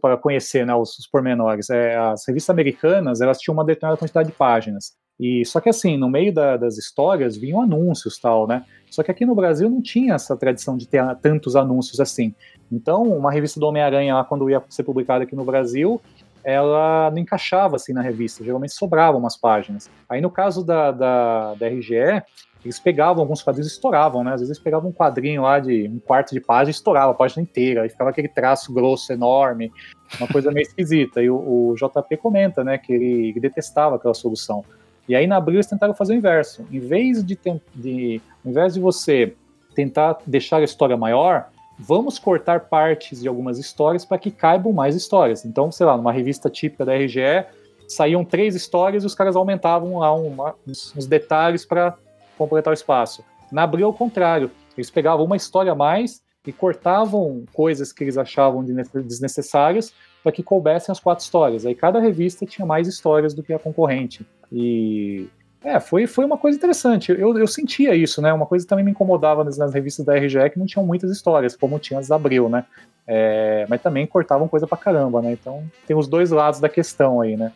para 0.00 0.16
conhecer 0.16 0.66
né, 0.66 0.74
os, 0.74 0.98
os 0.98 1.06
pormenores. 1.06 1.70
É, 1.70 1.96
as 1.96 2.26
revistas 2.26 2.50
americanas 2.50 3.20
elas 3.20 3.38
tinham 3.38 3.54
uma 3.54 3.64
determinada 3.64 3.98
quantidade 3.98 4.28
de 4.28 4.34
páginas. 4.34 4.92
E 5.18 5.44
só 5.44 5.60
que 5.60 5.68
assim, 5.68 5.96
no 5.96 6.08
meio 6.08 6.32
da, 6.32 6.56
das 6.56 6.76
histórias 6.76 7.36
vinham 7.36 7.60
anúncios 7.60 8.18
tal, 8.18 8.46
né? 8.46 8.64
Só 8.90 9.02
que 9.02 9.10
aqui 9.10 9.24
no 9.24 9.34
Brasil 9.34 9.70
não 9.70 9.80
tinha 9.80 10.14
essa 10.14 10.36
tradição 10.36 10.76
de 10.76 10.88
ter 10.88 11.02
tantos 11.16 11.54
anúncios 11.54 12.00
assim. 12.00 12.34
Então, 12.70 13.02
uma 13.04 13.30
revista 13.30 13.60
do 13.60 13.66
Homem-Aranha 13.66 14.24
quando 14.28 14.50
ia 14.50 14.62
ser 14.68 14.82
publicada 14.82 15.24
aqui 15.24 15.36
no 15.36 15.44
Brasil, 15.44 16.00
ela 16.42 17.10
não 17.10 17.18
encaixava 17.18 17.76
assim 17.76 17.92
na 17.92 18.02
revista, 18.02 18.44
geralmente 18.44 18.74
sobravam 18.74 19.20
umas 19.20 19.36
páginas. 19.36 19.88
Aí 20.08 20.20
no 20.20 20.30
caso 20.30 20.64
da, 20.64 20.90
da, 20.90 21.54
da 21.54 21.68
RGE, 21.68 22.22
eles 22.64 22.78
pegavam 22.78 23.22
alguns 23.22 23.42
quadrinhos 23.42 23.70
e 23.70 23.74
estouravam, 23.74 24.24
né? 24.24 24.32
Às 24.32 24.40
vezes 24.40 24.56
eles 24.56 24.62
pegavam 24.62 24.88
um 24.88 24.92
quadrinho 24.92 25.42
lá 25.42 25.60
de 25.60 25.86
um 25.86 25.98
quarto 25.98 26.32
de 26.32 26.40
página 26.40 26.70
e 26.70 26.72
estourava 26.72 27.12
a 27.12 27.14
página 27.14 27.42
inteira, 27.42 27.84
e 27.84 27.90
ficava 27.90 28.10
aquele 28.10 28.28
traço 28.28 28.72
grosso, 28.72 29.12
enorme, 29.12 29.70
uma 30.18 30.26
coisa 30.26 30.50
meio 30.50 30.64
esquisita. 30.66 31.22
E 31.22 31.28
o, 31.28 31.36
o 31.36 31.74
JP 31.74 32.16
comenta, 32.16 32.64
né, 32.64 32.78
que 32.78 32.92
ele, 32.92 33.28
ele, 33.28 33.40
detestava 33.40 33.96
aquela 33.96 34.14
solução. 34.14 34.64
E 35.06 35.14
aí 35.14 35.26
na 35.26 35.36
Abril 35.36 35.56
eles 35.56 35.66
tentaram 35.66 35.94
fazer 35.94 36.14
o 36.14 36.16
inverso. 36.16 36.66
Em 36.72 36.80
vez 36.80 37.22
de, 37.22 37.38
de, 37.74 38.20
em 38.44 38.52
vez 38.52 38.74
de 38.74 38.80
você 38.80 39.34
tentar 39.74 40.18
deixar 40.26 40.58
a 40.58 40.64
história 40.64 40.96
maior, 40.96 41.50
vamos 41.78 42.18
cortar 42.18 42.60
partes 42.60 43.20
de 43.20 43.28
algumas 43.28 43.58
histórias 43.58 44.04
para 44.04 44.16
que 44.16 44.30
caibam 44.30 44.72
mais 44.72 44.96
histórias. 44.96 45.44
Então, 45.44 45.70
sei 45.70 45.84
lá, 45.84 45.96
numa 45.96 46.12
revista 46.12 46.48
típica 46.48 46.84
da 46.84 46.94
RGE, 46.94 47.44
saíam 47.86 48.24
três 48.24 48.54
histórias 48.54 49.02
e 49.02 49.06
os 49.06 49.14
caras 49.14 49.36
aumentavam 49.36 49.98
lá 49.98 50.14
uma, 50.14 50.54
uns, 50.66 50.94
uns 50.96 51.06
detalhes 51.06 51.66
para 51.66 51.98
completar 52.36 52.70
o 52.70 52.74
espaço. 52.74 53.24
Na 53.50 53.62
Abril, 53.62 53.86
ao 53.86 53.92
contrário, 53.92 54.50
eles 54.76 54.90
pegavam 54.90 55.24
uma 55.24 55.36
história 55.36 55.72
a 55.72 55.74
mais 55.74 56.22
e 56.46 56.52
cortavam 56.52 57.44
coisas 57.52 57.92
que 57.92 58.04
eles 58.04 58.18
achavam 58.18 58.64
desnecessárias 58.64 59.92
para 60.22 60.32
que 60.32 60.42
coubessem 60.42 60.92
as 60.92 61.00
quatro 61.00 61.24
histórias. 61.24 61.64
Aí 61.64 61.74
cada 61.74 62.00
revista 62.00 62.46
tinha 62.46 62.66
mais 62.66 62.86
histórias 62.88 63.34
do 63.34 63.42
que 63.42 63.52
a 63.52 63.58
concorrente. 63.58 64.26
E 64.52 65.26
é, 65.62 65.80
foi, 65.80 66.06
foi 66.06 66.24
uma 66.26 66.36
coisa 66.36 66.58
interessante. 66.58 67.10
Eu, 67.10 67.36
eu 67.38 67.46
sentia 67.46 67.94
isso, 67.94 68.20
né? 68.20 68.32
Uma 68.32 68.44
coisa 68.44 68.64
que 68.64 68.68
também 68.68 68.84
me 68.84 68.90
incomodava 68.90 69.42
nas, 69.42 69.56
nas 69.56 69.72
revistas 69.72 70.04
da 70.04 70.14
RGE 70.14 70.50
que 70.50 70.58
não 70.58 70.66
tinham 70.66 70.84
muitas 70.84 71.10
histórias, 71.10 71.56
como 71.56 71.78
tinha 71.78 71.98
as 71.98 72.08
da 72.08 72.16
Abril, 72.16 72.50
né? 72.50 72.64
É, 73.06 73.66
mas 73.68 73.80
também 73.80 74.06
cortavam 74.06 74.46
coisa 74.46 74.66
pra 74.66 74.76
caramba, 74.76 75.22
né? 75.22 75.32
Então 75.32 75.64
tem 75.86 75.96
os 75.96 76.06
dois 76.06 76.30
lados 76.30 76.60
da 76.60 76.68
questão 76.68 77.20
aí, 77.20 77.36
né? 77.36 77.52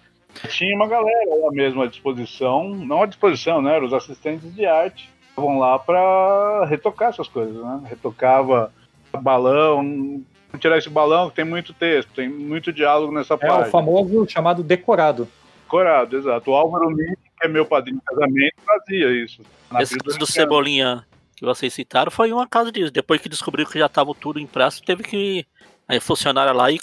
Tinha 0.48 0.76
uma 0.76 0.86
galera 0.86 1.34
lá 1.42 1.50
mesmo 1.50 1.82
à 1.82 1.86
disposição, 1.86 2.68
não 2.68 3.02
à 3.02 3.06
disposição, 3.06 3.60
né? 3.60 3.80
Os 3.80 3.92
assistentes 3.92 4.54
de 4.54 4.66
arte 4.66 5.08
estavam 5.30 5.58
lá 5.58 5.78
para 5.78 6.66
retocar 6.66 7.10
essas 7.10 7.28
coisas, 7.28 7.56
né? 7.56 7.82
Retocava 7.88 8.72
balão, 9.20 10.22
tirar 10.58 10.78
esse 10.78 10.88
balão 10.88 11.30
que 11.30 11.36
tem 11.36 11.44
muito 11.44 11.72
texto, 11.72 12.10
tem 12.14 12.28
muito 12.28 12.72
diálogo 12.72 13.12
nessa 13.12 13.34
é, 13.34 13.36
parte. 13.36 13.64
É 13.64 13.68
o 13.68 13.70
famoso 13.70 14.26
chamado 14.28 14.62
decorado. 14.62 15.28
Decorado, 15.64 16.16
exato. 16.16 16.50
O 16.50 16.54
Álvaro 16.54 16.90
Lins, 16.90 17.18
que 17.38 17.46
é 17.46 17.48
meu 17.48 17.66
padrinho 17.66 17.98
de 17.98 18.04
casamento, 18.04 18.54
fazia 18.64 19.24
isso. 19.24 19.42
Esse 19.80 19.96
do, 19.98 20.16
do 20.16 20.26
Cebolinha 20.26 21.04
que 21.36 21.44
vocês 21.44 21.72
citaram 21.72 22.10
foi 22.10 22.32
uma 22.32 22.48
casa 22.48 22.72
disso. 22.72 22.90
Depois 22.90 23.20
que 23.20 23.28
descobriu 23.28 23.66
que 23.66 23.78
já 23.78 23.86
estava 23.86 24.12
tudo 24.14 24.40
impresso, 24.40 24.82
teve 24.82 25.02
que 25.04 25.46
aí 25.86 26.00
funcionário 26.00 26.52
lá 26.52 26.70
e 26.70 26.78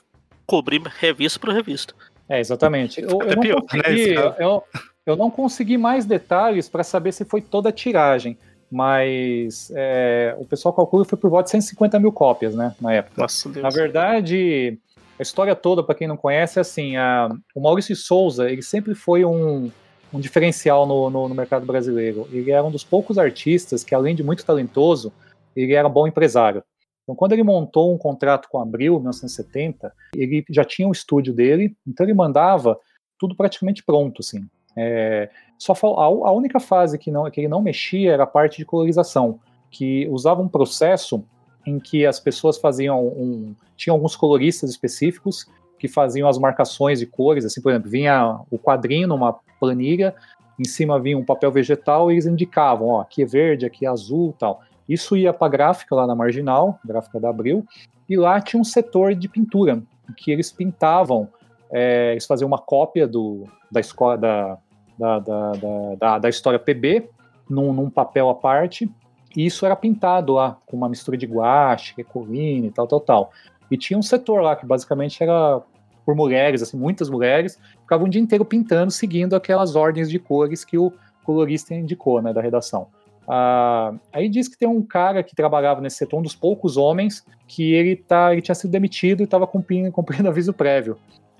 cobrir 0.45 0.81
revista 0.99 1.39
por 1.39 1.49
revista. 1.49 1.93
É, 2.27 2.39
exatamente. 2.39 3.01
Eu, 3.01 3.21
eu, 3.21 3.35
não, 3.35 3.41
pior, 3.41 3.61
né, 3.73 3.83
consegui, 3.83 4.15
né, 4.15 4.35
eu, 4.39 4.63
eu 5.05 5.15
não 5.15 5.29
consegui 5.29 5.77
mais 5.77 6.05
detalhes 6.05 6.67
para 6.67 6.83
saber 6.83 7.11
se 7.11 7.25
foi 7.25 7.41
toda 7.41 7.69
a 7.69 7.71
tiragem 7.71 8.37
mas 8.71 9.71
é, 9.75 10.35
o 10.37 10.45
pessoal 10.45 10.73
calcula 10.73 11.03
que 11.03 11.09
foi 11.09 11.19
por 11.19 11.29
volta 11.29 11.45
de 11.45 11.51
150 11.51 11.99
mil 11.99 12.11
cópias, 12.11 12.55
né, 12.55 12.75
na 12.81 12.93
época. 12.93 13.21
Nossa 13.21 13.47
Deus. 13.47 13.63
Na 13.63 13.69
verdade, 13.69 14.77
a 15.17 15.21
história 15.21 15.55
toda, 15.55 15.83
para 15.83 15.95
quem 15.95 16.07
não 16.07 16.17
conhece, 16.17 16.59
é 16.59 16.61
assim, 16.61 16.97
a, 16.97 17.29
o 17.55 17.61
Maurício 17.61 17.95
Souza, 17.95 18.49
ele 18.49 18.61
sempre 18.61 18.93
foi 18.93 19.23
um, 19.23 19.71
um 20.13 20.19
diferencial 20.19 20.85
no, 20.85 21.09
no, 21.09 21.29
no, 21.29 21.35
mercado 21.35 21.65
brasileiro. 21.65 22.27
Ele 22.31 22.51
era 22.51 22.63
um 22.63 22.71
dos 22.71 22.83
poucos 22.83 23.17
artistas 23.17 23.83
que, 23.83 23.95
além 23.95 24.15
de 24.15 24.23
muito 24.23 24.45
talentoso, 24.45 25.11
ele 25.55 25.73
era 25.73 25.87
bom 25.87 26.05
empresário. 26.05 26.63
Então, 27.05 27.15
quando 27.15 27.33
ele 27.33 27.43
montou 27.43 27.93
um 27.93 27.97
contrato 27.97 28.49
com 28.49 28.57
a 28.57 28.63
Abril, 28.63 28.95
em 28.95 28.97
1970, 28.97 29.93
ele 30.15 30.43
já 30.49 30.65
tinha 30.65 30.87
o 30.87 30.89
um 30.89 30.91
estúdio 30.91 31.33
dele, 31.33 31.75
então 31.87 32.03
ele 32.03 32.15
mandava 32.15 32.77
tudo 33.19 33.35
praticamente 33.35 33.83
pronto, 33.83 34.21
assim. 34.21 34.47
É, 34.75 35.29
só 35.57 35.73
a, 35.73 36.05
a, 36.05 36.31
única 36.31 36.59
fase 36.59 36.97
que, 36.97 37.11
não, 37.11 37.29
que 37.29 37.41
ele 37.41 37.47
não 37.47 37.61
mexia 37.61 38.11
era 38.11 38.23
a 38.23 38.27
parte 38.27 38.57
de 38.57 38.65
colorização, 38.65 39.39
que 39.69 40.07
usava 40.09 40.41
um 40.41 40.49
processo 40.49 41.23
em 41.65 41.79
que 41.79 42.05
as 42.05 42.19
pessoas 42.19 42.57
faziam 42.57 43.05
um, 43.07 43.55
tinham 43.77 43.95
alguns 43.95 44.15
coloristas 44.15 44.69
específicos 44.69 45.47
que 45.79 45.87
faziam 45.87 46.27
as 46.27 46.37
marcações 46.37 46.99
de 46.99 47.05
cores, 47.05 47.45
assim, 47.45 47.61
por 47.61 47.71
exemplo, 47.71 47.89
vinha 47.89 48.39
o 48.49 48.57
quadrinho 48.57 49.07
numa 49.07 49.39
planilha, 49.59 50.15
em 50.59 50.65
cima 50.65 50.99
vinha 50.99 51.17
um 51.17 51.25
papel 51.25 51.51
vegetal 51.51 52.09
e 52.09 52.15
eles 52.15 52.25
indicavam, 52.25 52.87
ó, 52.87 53.01
aqui 53.01 53.23
é 53.23 53.25
verde, 53.25 53.65
aqui 53.65 53.85
é 53.85 53.89
azul, 53.89 54.33
tal. 54.37 54.61
Isso 54.87 55.17
ia 55.17 55.33
para 55.33 55.47
a 55.47 55.49
gráfica 55.49 55.95
lá 55.95 56.05
na 56.05 56.15
marginal, 56.15 56.79
gráfica 56.85 57.19
da 57.19 57.29
Abril, 57.29 57.65
e 58.07 58.15
lá 58.15 58.39
tinha 58.39 58.59
um 58.59 58.63
setor 58.63 59.15
de 59.15 59.27
pintura, 59.27 59.81
que 60.17 60.31
eles 60.31 60.51
pintavam, 60.51 61.27
é, 61.71 62.11
eles 62.11 62.25
faziam 62.25 62.47
uma 62.47 62.59
cópia 62.59 63.07
do, 63.07 63.47
da 63.71 63.79
escola 63.79 64.17
da, 64.17 64.57
da, 64.97 65.19
da, 65.19 65.51
da, 65.99 66.19
da 66.19 66.29
história 66.29 66.59
PB 66.59 67.09
num, 67.49 67.73
num, 67.73 67.89
papel 67.89 68.29
à 68.29 68.35
parte, 68.35 68.89
e 69.35 69.45
isso 69.45 69.65
era 69.65 69.75
pintado 69.75 70.33
lá 70.33 70.57
com 70.65 70.77
uma 70.77 70.87
mistura 70.87 71.17
de 71.17 71.25
guache, 71.25 71.93
recolina 71.97 72.67
e 72.67 72.71
tal, 72.71 72.87
tal, 72.87 72.99
tal. 72.99 73.31
E 73.69 73.77
tinha 73.77 73.97
um 73.97 74.03
setor 74.03 74.41
lá 74.41 74.55
que 74.55 74.65
basicamente 74.65 75.21
era 75.21 75.61
por 76.05 76.15
mulheres, 76.15 76.61
assim, 76.61 76.77
muitas 76.77 77.09
mulheres, 77.09 77.59
ficavam 77.81 78.05
o 78.05 78.09
dia 78.09 78.21
inteiro 78.21 78.45
pintando, 78.45 78.91
seguindo 78.91 79.35
aquelas 79.35 79.75
ordens 79.75 80.09
de 80.09 80.19
cores 80.19 80.63
que 80.63 80.77
o 80.77 80.93
colorista 81.23 81.73
indicou, 81.73 82.21
né, 82.21 82.31
da 82.31 82.41
redação. 82.41 82.87
Ah, 83.27 83.93
aí 84.13 84.29
diz 84.29 84.47
que 84.47 84.57
tem 84.57 84.67
um 84.67 84.81
cara 84.81 85.23
que 85.23 85.35
trabalhava 85.35 85.81
nesse 85.81 85.97
setor, 85.97 86.19
um 86.19 86.23
dos 86.23 86.35
poucos 86.35 86.77
homens, 86.77 87.25
que 87.47 87.73
ele, 87.73 87.95
tá, 87.95 88.31
ele 88.31 88.41
tinha 88.41 88.55
sido 88.55 88.71
demitido 88.71 89.21
e 89.21 89.23
estava 89.23 89.47
cumprindo, 89.47 89.89
cumprindo 89.93 90.29
aviso 90.29 90.53
prévio. 90.53 90.97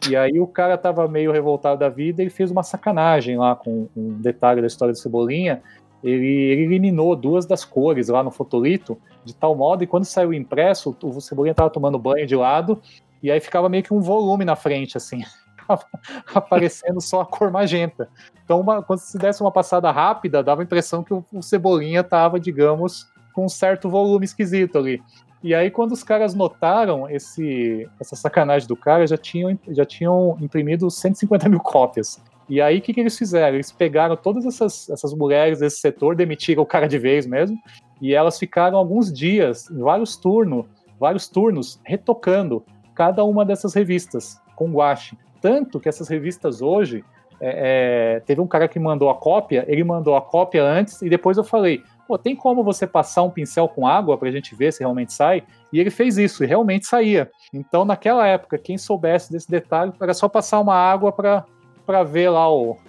E 0.09 0.15
aí 0.15 0.39
o 0.39 0.47
cara 0.47 0.77
tava 0.77 1.07
meio 1.07 1.31
revoltado 1.31 1.79
da 1.79 1.89
vida 1.89 2.21
e 2.21 2.29
fez 2.29 2.51
uma 2.51 2.63
sacanagem 2.63 3.37
lá 3.37 3.55
com 3.55 3.87
um 3.95 4.19
detalhe 4.19 4.61
da 4.61 4.67
história 4.67 4.91
do 4.91 4.99
Cebolinha. 4.99 5.61
Ele, 6.03 6.27
ele, 6.27 6.63
eliminou 6.63 7.15
duas 7.15 7.45
das 7.45 7.65
cores 7.65 8.09
lá 8.09 8.21
no 8.21 8.29
fotolito, 8.29 8.97
de 9.23 9.33
tal 9.33 9.55
modo, 9.55 9.83
e 9.83 9.87
quando 9.87 10.05
saiu 10.05 10.33
impresso, 10.33 10.95
o 11.01 11.19
Cebolinha 11.19 11.55
tava 11.55 11.69
tomando 11.71 11.97
banho 11.97 12.27
de 12.27 12.35
lado, 12.35 12.79
e 13.23 13.31
aí 13.31 13.39
ficava 13.39 13.67
meio 13.67 13.81
que 13.81 13.91
um 13.91 13.99
volume 13.99 14.45
na 14.45 14.55
frente, 14.55 14.97
assim, 14.97 15.23
aparecendo 16.33 17.01
só 17.01 17.21
a 17.21 17.25
cor 17.25 17.51
magenta. 17.51 18.09
Então, 18.43 18.59
uma, 18.59 18.81
quando 18.81 18.99
se 18.99 19.17
desse 19.17 19.41
uma 19.41 19.51
passada 19.51 19.91
rápida, 19.91 20.43
dava 20.43 20.61
a 20.61 20.63
impressão 20.63 21.03
que 21.03 21.13
o, 21.13 21.23
o 21.33 21.41
Cebolinha 21.41 22.03
tava, 22.03 22.39
digamos, 22.39 23.07
com 23.33 23.45
um 23.45 23.49
certo 23.49 23.89
volume 23.89 24.25
esquisito 24.25 24.77
ali. 24.77 25.01
E 25.43 25.53
aí, 25.53 25.69
quando 25.69 25.91
os 25.91 26.03
caras 26.03 26.33
notaram 26.33 27.07
esse, 27.09 27.87
essa 27.99 28.15
sacanagem 28.15 28.67
do 28.67 28.75
cara, 28.75 29.05
já 29.05 29.17
tinham, 29.17 29.59
já 29.69 29.85
tinham 29.85 30.37
imprimido 30.41 30.89
150 30.89 31.47
mil 31.49 31.59
cópias. 31.59 32.19
E 32.49 32.61
aí, 32.61 32.79
o 32.79 32.81
que, 32.81 32.93
que 32.93 32.99
eles 32.99 33.17
fizeram? 33.17 33.55
Eles 33.55 33.71
pegaram 33.71 34.15
todas 34.15 34.45
essas, 34.45 34.89
essas 34.89 35.13
mulheres 35.13 35.59
desse 35.59 35.77
setor, 35.77 36.15
demitiram 36.15 36.63
o 36.63 36.65
cara 36.65 36.87
de 36.87 36.97
vez 36.97 37.27
mesmo, 37.27 37.57
e 38.01 38.13
elas 38.13 38.39
ficaram 38.39 38.77
alguns 38.77 39.11
dias, 39.11 39.67
vários 39.71 40.15
turnos, 40.15 40.65
vários 40.99 41.27
turnos, 41.27 41.79
retocando 41.83 42.63
cada 42.93 43.23
uma 43.23 43.45
dessas 43.45 43.73
revistas 43.73 44.41
com 44.55 44.71
guache. 44.71 45.17
Tanto 45.45 45.79
que 45.79 45.87
essas 45.87 46.07
revistas 46.07 46.59
hoje, 46.59 47.05
é, 47.39 48.15
é, 48.15 48.19
teve 48.21 48.41
um 48.41 48.47
cara 48.47 48.67
que 48.67 48.79
mandou 48.79 49.11
a 49.11 49.15
cópia, 49.15 49.63
ele 49.67 49.83
mandou 49.83 50.15
a 50.15 50.21
cópia 50.21 50.63
antes, 50.63 51.03
e 51.03 51.07
depois 51.07 51.37
eu 51.37 51.43
falei, 51.43 51.83
pô, 52.07 52.17
tem 52.17 52.35
como 52.35 52.63
você 52.63 52.87
passar 52.87 53.21
um 53.21 53.29
pincel 53.29 53.69
com 53.69 53.85
água 53.85 54.17
para 54.17 54.27
a 54.27 54.31
gente 54.31 54.55
ver 54.55 54.73
se 54.73 54.79
realmente 54.79 55.13
sai? 55.13 55.43
E 55.71 55.79
ele 55.79 55.91
fez 55.91 56.17
isso, 56.17 56.43
e 56.43 56.47
realmente 56.47 56.87
saía. 56.87 57.29
Então, 57.53 57.85
naquela 57.85 58.25
época, 58.25 58.57
quem 58.57 58.75
soubesse 58.75 59.31
desse 59.31 59.47
detalhe, 59.47 59.93
era 60.01 60.15
só 60.15 60.27
passar 60.27 60.59
uma 60.59 60.73
água 60.73 61.11
para 61.11 62.03
ver 62.03 62.29
lá 62.29 62.51
o, 62.51 62.79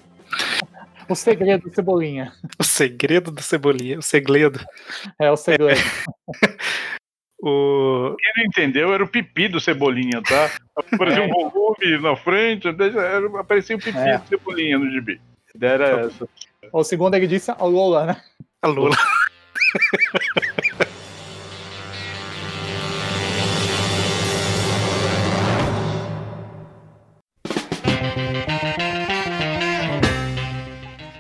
o 1.11 1.15
segredo 1.15 1.69
do 1.69 1.75
Cebolinha. 1.75 2.33
O 2.59 2.65
segredo 2.65 3.31
do 3.31 3.43
Cebolinha, 3.43 3.99
o 3.99 4.03
segredo. 4.03 4.65
É, 5.19 5.31
o 5.31 5.37
segredo. 5.37 5.79
É. 5.79 6.96
O... 7.39 8.16
Quem 8.18 8.32
não 8.37 8.45
entendeu 8.47 8.95
era 8.95 9.05
o 9.05 9.09
pipi 9.09 9.49
do 9.49 9.61
Cebolinha, 9.61 10.22
tá? 10.22 10.51
Aparecia 10.93 11.22
é. 11.24 11.26
um 11.26 11.51
volume 11.51 11.99
na 12.01 12.16
frente, 12.16 12.68
aparecia 13.39 13.76
o 13.76 13.80
pipi 13.80 13.99
é. 13.99 14.18
do 14.18 14.28
Cebolinha 14.28 14.78
no 14.78 14.91
gibi. 14.91 15.20
Era 15.61 16.07
essa. 16.07 16.28
O 16.72 16.84
segundo 16.84 17.14
ele 17.14 17.26
disse 17.26 17.51
a 17.51 17.64
Lola, 17.64 18.07
né? 18.07 18.22
A 18.62 18.68
Lula. 18.68 18.97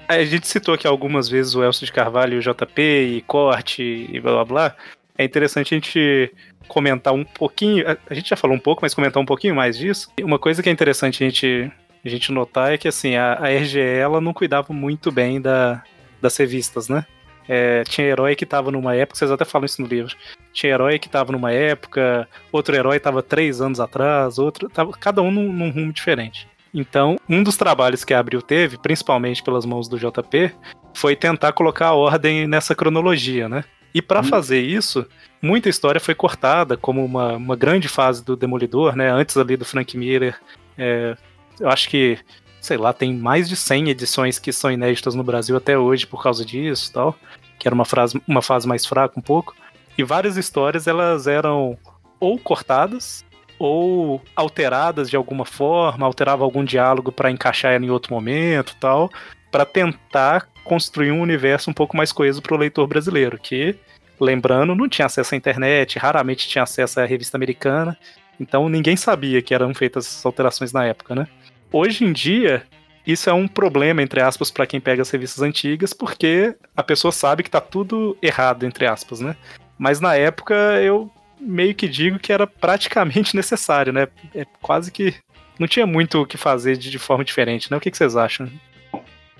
A 0.08 0.24
gente 0.24 0.46
citou 0.46 0.72
aqui 0.72 0.86
algumas 0.86 1.28
vezes 1.28 1.54
o 1.54 1.64
Elcio 1.64 1.84
de 1.84 1.92
Carvalho, 1.92 2.38
o 2.38 2.40
JP 2.40 2.80
e 2.80 3.22
corte 3.22 3.82
e 3.82 4.20
blá 4.20 4.32
blá 4.32 4.44
blá. 4.44 4.76
É 5.18 5.24
interessante 5.24 5.74
a 5.74 5.76
gente 5.76 6.32
comentar 6.68 7.12
um 7.12 7.24
pouquinho. 7.24 7.84
A 8.08 8.14
gente 8.14 8.28
já 8.28 8.36
falou 8.36 8.56
um 8.56 8.60
pouco, 8.60 8.82
mas 8.82 8.94
comentar 8.94 9.22
um 9.22 9.26
pouquinho 9.26 9.54
mais 9.54 9.78
disso. 9.78 10.10
Uma 10.20 10.38
coisa 10.38 10.62
que 10.62 10.68
é 10.68 10.72
interessante 10.72 11.22
a 11.22 11.26
gente, 11.26 11.72
a 12.04 12.08
gente 12.08 12.32
notar 12.32 12.72
é 12.72 12.78
que 12.78 12.88
assim, 12.88 13.16
a, 13.16 13.34
a 13.34 13.48
RGE 13.48 13.80
ela 13.80 14.20
não 14.20 14.32
cuidava 14.32 14.72
muito 14.72 15.10
bem 15.10 15.40
da, 15.40 15.82
das 16.20 16.36
revistas, 16.36 16.88
né? 16.88 17.06
É, 17.48 17.84
tinha 17.84 18.06
herói 18.06 18.34
que 18.34 18.44
tava 18.44 18.72
numa 18.72 18.94
época, 18.94 19.16
vocês 19.16 19.30
até 19.30 19.44
falam 19.44 19.66
isso 19.66 19.80
no 19.80 19.88
livro. 19.88 20.14
Tinha 20.52 20.72
herói 20.72 20.98
que 20.98 21.08
tava 21.08 21.32
numa 21.32 21.52
época, 21.52 22.28
outro 22.50 22.74
herói 22.74 22.98
tava 22.98 23.22
três 23.22 23.60
anos 23.60 23.78
atrás, 23.78 24.38
outro. 24.38 24.68
Tava, 24.68 24.92
cada 24.92 25.22
um 25.22 25.30
num, 25.30 25.52
num 25.52 25.70
rumo 25.70 25.92
diferente. 25.92 26.48
Então, 26.74 27.16
um 27.28 27.42
dos 27.42 27.56
trabalhos 27.56 28.04
que 28.04 28.12
a 28.12 28.18
Abril 28.18 28.42
teve, 28.42 28.76
principalmente 28.76 29.42
pelas 29.42 29.64
mãos 29.64 29.88
do 29.88 29.98
JP, 29.98 30.52
foi 30.94 31.14
tentar 31.14 31.52
colocar 31.52 31.86
a 31.88 31.94
ordem 31.94 32.46
nessa 32.46 32.74
cronologia, 32.74 33.48
né? 33.48 33.64
E 33.96 34.02
para 34.02 34.20
hum. 34.20 34.24
fazer 34.24 34.60
isso, 34.60 35.06
muita 35.40 35.70
história 35.70 35.98
foi 35.98 36.14
cortada, 36.14 36.76
como 36.76 37.02
uma, 37.02 37.32
uma 37.32 37.56
grande 37.56 37.88
fase 37.88 38.22
do 38.22 38.36
Demolidor, 38.36 38.94
né? 38.94 39.10
Antes 39.10 39.38
ali 39.38 39.56
do 39.56 39.64
Frank 39.64 39.96
Miller. 39.96 40.38
É, 40.76 41.16
eu 41.58 41.70
acho 41.70 41.88
que 41.88 42.18
sei 42.60 42.76
lá, 42.76 42.92
tem 42.92 43.14
mais 43.14 43.48
de 43.48 43.56
100 43.56 43.88
edições 43.88 44.38
que 44.38 44.52
são 44.52 44.70
inéditas 44.70 45.14
no 45.14 45.24
Brasil 45.24 45.56
até 45.56 45.78
hoje 45.78 46.06
por 46.06 46.22
causa 46.22 46.44
disso 46.44 46.92
tal, 46.92 47.16
que 47.58 47.66
era 47.66 47.74
uma, 47.74 47.86
frase, 47.86 48.20
uma 48.28 48.42
fase 48.42 48.68
mais 48.68 48.84
fraca 48.84 49.18
um 49.18 49.22
pouco. 49.22 49.56
E 49.96 50.04
várias 50.04 50.36
histórias 50.36 50.86
elas 50.86 51.26
eram 51.26 51.78
ou 52.20 52.38
cortadas 52.38 53.24
ou 53.58 54.20
alteradas 54.34 55.08
de 55.08 55.16
alguma 55.16 55.46
forma, 55.46 56.04
alterava 56.04 56.44
algum 56.44 56.62
diálogo 56.62 57.10
para 57.10 57.30
encaixar 57.30 57.82
em 57.82 57.88
outro 57.88 58.12
momento 58.12 58.76
tal, 58.78 59.10
para 59.56 59.64
tentar 59.64 60.48
construir 60.64 61.10
um 61.12 61.22
universo 61.22 61.70
um 61.70 61.72
pouco 61.72 61.96
mais 61.96 62.12
coeso 62.12 62.42
para 62.42 62.54
o 62.54 62.58
leitor 62.58 62.86
brasileiro, 62.86 63.38
que 63.38 63.74
lembrando, 64.20 64.74
não 64.74 64.86
tinha 64.86 65.06
acesso 65.06 65.34
à 65.34 65.38
internet, 65.38 65.98
raramente 65.98 66.46
tinha 66.46 66.62
acesso 66.62 67.00
à 67.00 67.06
revista 67.06 67.38
americana, 67.38 67.96
então 68.38 68.68
ninguém 68.68 68.98
sabia 68.98 69.40
que 69.40 69.54
eram 69.54 69.72
feitas 69.72 70.06
essas 70.06 70.26
alterações 70.26 70.74
na 70.74 70.84
época, 70.84 71.14
né? 71.14 71.26
Hoje 71.72 72.04
em 72.04 72.12
dia, 72.12 72.64
isso 73.06 73.30
é 73.30 73.32
um 73.32 73.48
problema, 73.48 74.02
entre 74.02 74.20
aspas, 74.20 74.50
para 74.50 74.66
quem 74.66 74.78
pega 74.78 75.00
as 75.00 75.08
revistas 75.08 75.40
antigas, 75.40 75.94
porque 75.94 76.54
a 76.76 76.82
pessoa 76.82 77.10
sabe 77.10 77.42
que 77.42 77.48
tá 77.50 77.60
tudo 77.60 78.14
errado, 78.20 78.66
entre 78.66 78.84
aspas, 78.86 79.20
né? 79.20 79.34
Mas 79.78 80.00
na 80.00 80.14
época 80.16 80.54
eu 80.82 81.10
meio 81.40 81.74
que 81.74 81.88
digo 81.88 82.18
que 82.18 82.30
era 82.30 82.46
praticamente 82.46 83.34
necessário, 83.34 83.90
né? 83.90 84.06
É 84.34 84.44
quase 84.60 84.92
que 84.92 85.14
não 85.58 85.66
tinha 85.66 85.86
muito 85.86 86.20
o 86.20 86.26
que 86.26 86.36
fazer 86.36 86.76
de, 86.76 86.98
forma 86.98 87.24
diferente, 87.24 87.70
né? 87.70 87.78
O 87.78 87.80
que 87.80 87.90
vocês 87.90 88.16
acham? 88.16 88.50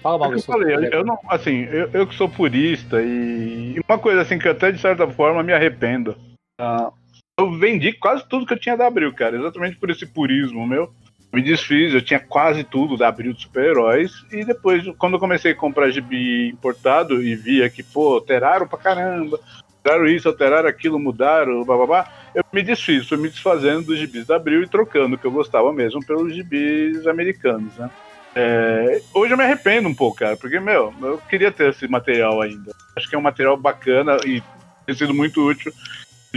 Fala, 0.03 0.19
Paulo. 0.19 0.35
É 0.35 0.39
eu 0.39 0.43
falei, 0.43 0.75
eu, 0.75 0.83
eu, 0.85 1.05
não, 1.05 1.19
assim, 1.29 1.65
eu, 1.65 1.91
eu, 1.93 2.07
que 2.07 2.15
sou 2.15 2.29
purista 2.29 3.01
e, 3.03 3.81
uma 3.89 3.99
coisa 3.99 4.23
assim 4.23 4.39
que 4.39 4.49
até 4.49 4.71
de 4.71 4.81
certa 4.81 5.07
forma 5.09 5.43
me 5.43 5.53
arrependo. 5.53 6.17
Uh, 6.61 6.93
eu 7.39 7.51
vendi 7.53 7.93
quase 7.93 8.27
tudo 8.29 8.47
que 8.47 8.55
eu 8.55 8.59
tinha 8.59 8.77
da 8.77 8.87
Abril, 8.87 9.13
cara, 9.13 9.37
exatamente 9.37 9.77
por 9.77 9.91
esse 9.91 10.07
purismo 10.07 10.67
meu. 10.67 10.93
Me 11.33 11.43
desfiz, 11.43 11.93
eu 11.93 12.01
tinha 12.01 12.21
quase 12.21 12.65
tudo 12.65 12.97
da 12.97 13.09
Abril 13.09 13.33
de 13.33 13.43
super-heróis 13.43 14.25
e 14.33 14.45
depois, 14.45 14.85
quando 14.97 15.15
eu 15.15 15.21
comecei 15.21 15.53
a 15.53 15.57
comprar 15.57 15.91
gibi 15.91 16.49
importado 16.49 17.23
e 17.23 17.35
via 17.35 17.69
que, 17.69 17.83
pô, 17.83 18.15
alteraram 18.15 18.67
pra 18.67 18.79
caramba, 18.79 19.39
alteraram 19.77 20.07
isso, 20.07 20.29
alteraram 20.29 20.69
aquilo, 20.69 20.99
mudaram, 20.99 21.65
babá, 21.65 22.11
eu 22.35 22.43
me 22.53 22.63
desfiz, 22.63 23.07
fui 23.07 23.19
me 23.19 23.29
desfazendo 23.29 23.83
dos 23.83 23.99
gibis 23.99 24.27
da 24.27 24.37
Abril 24.37 24.63
e 24.63 24.69
trocando 24.69 25.17
o 25.17 25.19
que 25.19 25.27
eu 25.27 25.33
gostava 25.33 25.73
mesmo 25.73 26.05
pelos 26.07 26.35
gibis 26.35 27.07
americanos, 27.07 27.77
né? 27.77 27.91
É, 28.39 29.01
hoje 29.15 29.33
eu 29.33 29.39
me 29.39 29.45
arrependo 29.45 29.89
um 29.89 29.95
pouco, 29.95 30.19
cara, 30.19 30.37
porque, 30.37 30.61
meu, 30.61 30.93
eu 31.01 31.19
queria 31.27 31.51
ter 31.51 31.71
esse 31.71 31.89
material 31.89 32.43
ainda. 32.43 32.71
Acho 32.95 33.09
que 33.09 33.15
é 33.15 33.19
um 33.19 33.23
material 33.23 33.57
bacana 33.57 34.19
e 34.27 34.43
tem 34.85 34.95
sido 34.95 35.15
muito 35.15 35.43
útil 35.43 35.73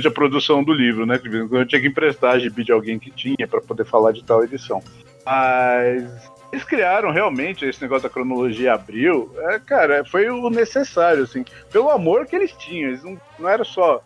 a 0.08 0.12
produção 0.12 0.64
do 0.64 0.72
livro, 0.72 1.06
né? 1.06 1.20
Eu 1.52 1.66
tinha 1.66 1.82
que 1.82 1.88
emprestar 1.88 2.39
gibi 2.39 2.64
de 2.64 2.72
alguém 2.72 2.97
que 2.97 3.12
tinha 3.12 3.45
para 3.45 3.60
poder 3.60 3.86
falar 3.86 4.14
de 4.14 4.24
tal 4.24 4.41
edição. 4.43 4.82
Mas 5.26 6.32
eles 6.54 6.64
criaram 6.64 7.12
realmente 7.12 7.66
esse 7.66 7.82
negócio 7.82 8.04
da 8.04 8.10
cronologia 8.10 8.74
abril, 8.74 9.30
é, 9.50 9.60
cara, 9.60 10.06
foi 10.06 10.30
o 10.30 10.50
necessário, 10.50 11.24
assim, 11.24 11.43
pelo 11.70 11.89
amor 11.89 12.26
que 12.26 12.36
eles 12.36 12.54
tinham. 12.54 12.89
Eles 12.89 13.04
não, 13.04 13.20
não 13.38 13.50
era 13.50 13.66
só 13.66 14.02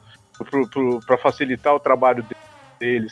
para 1.06 1.18
facilitar 1.18 1.76
o 1.76 1.80
trabalho 1.80 2.24
deles, 2.24 2.44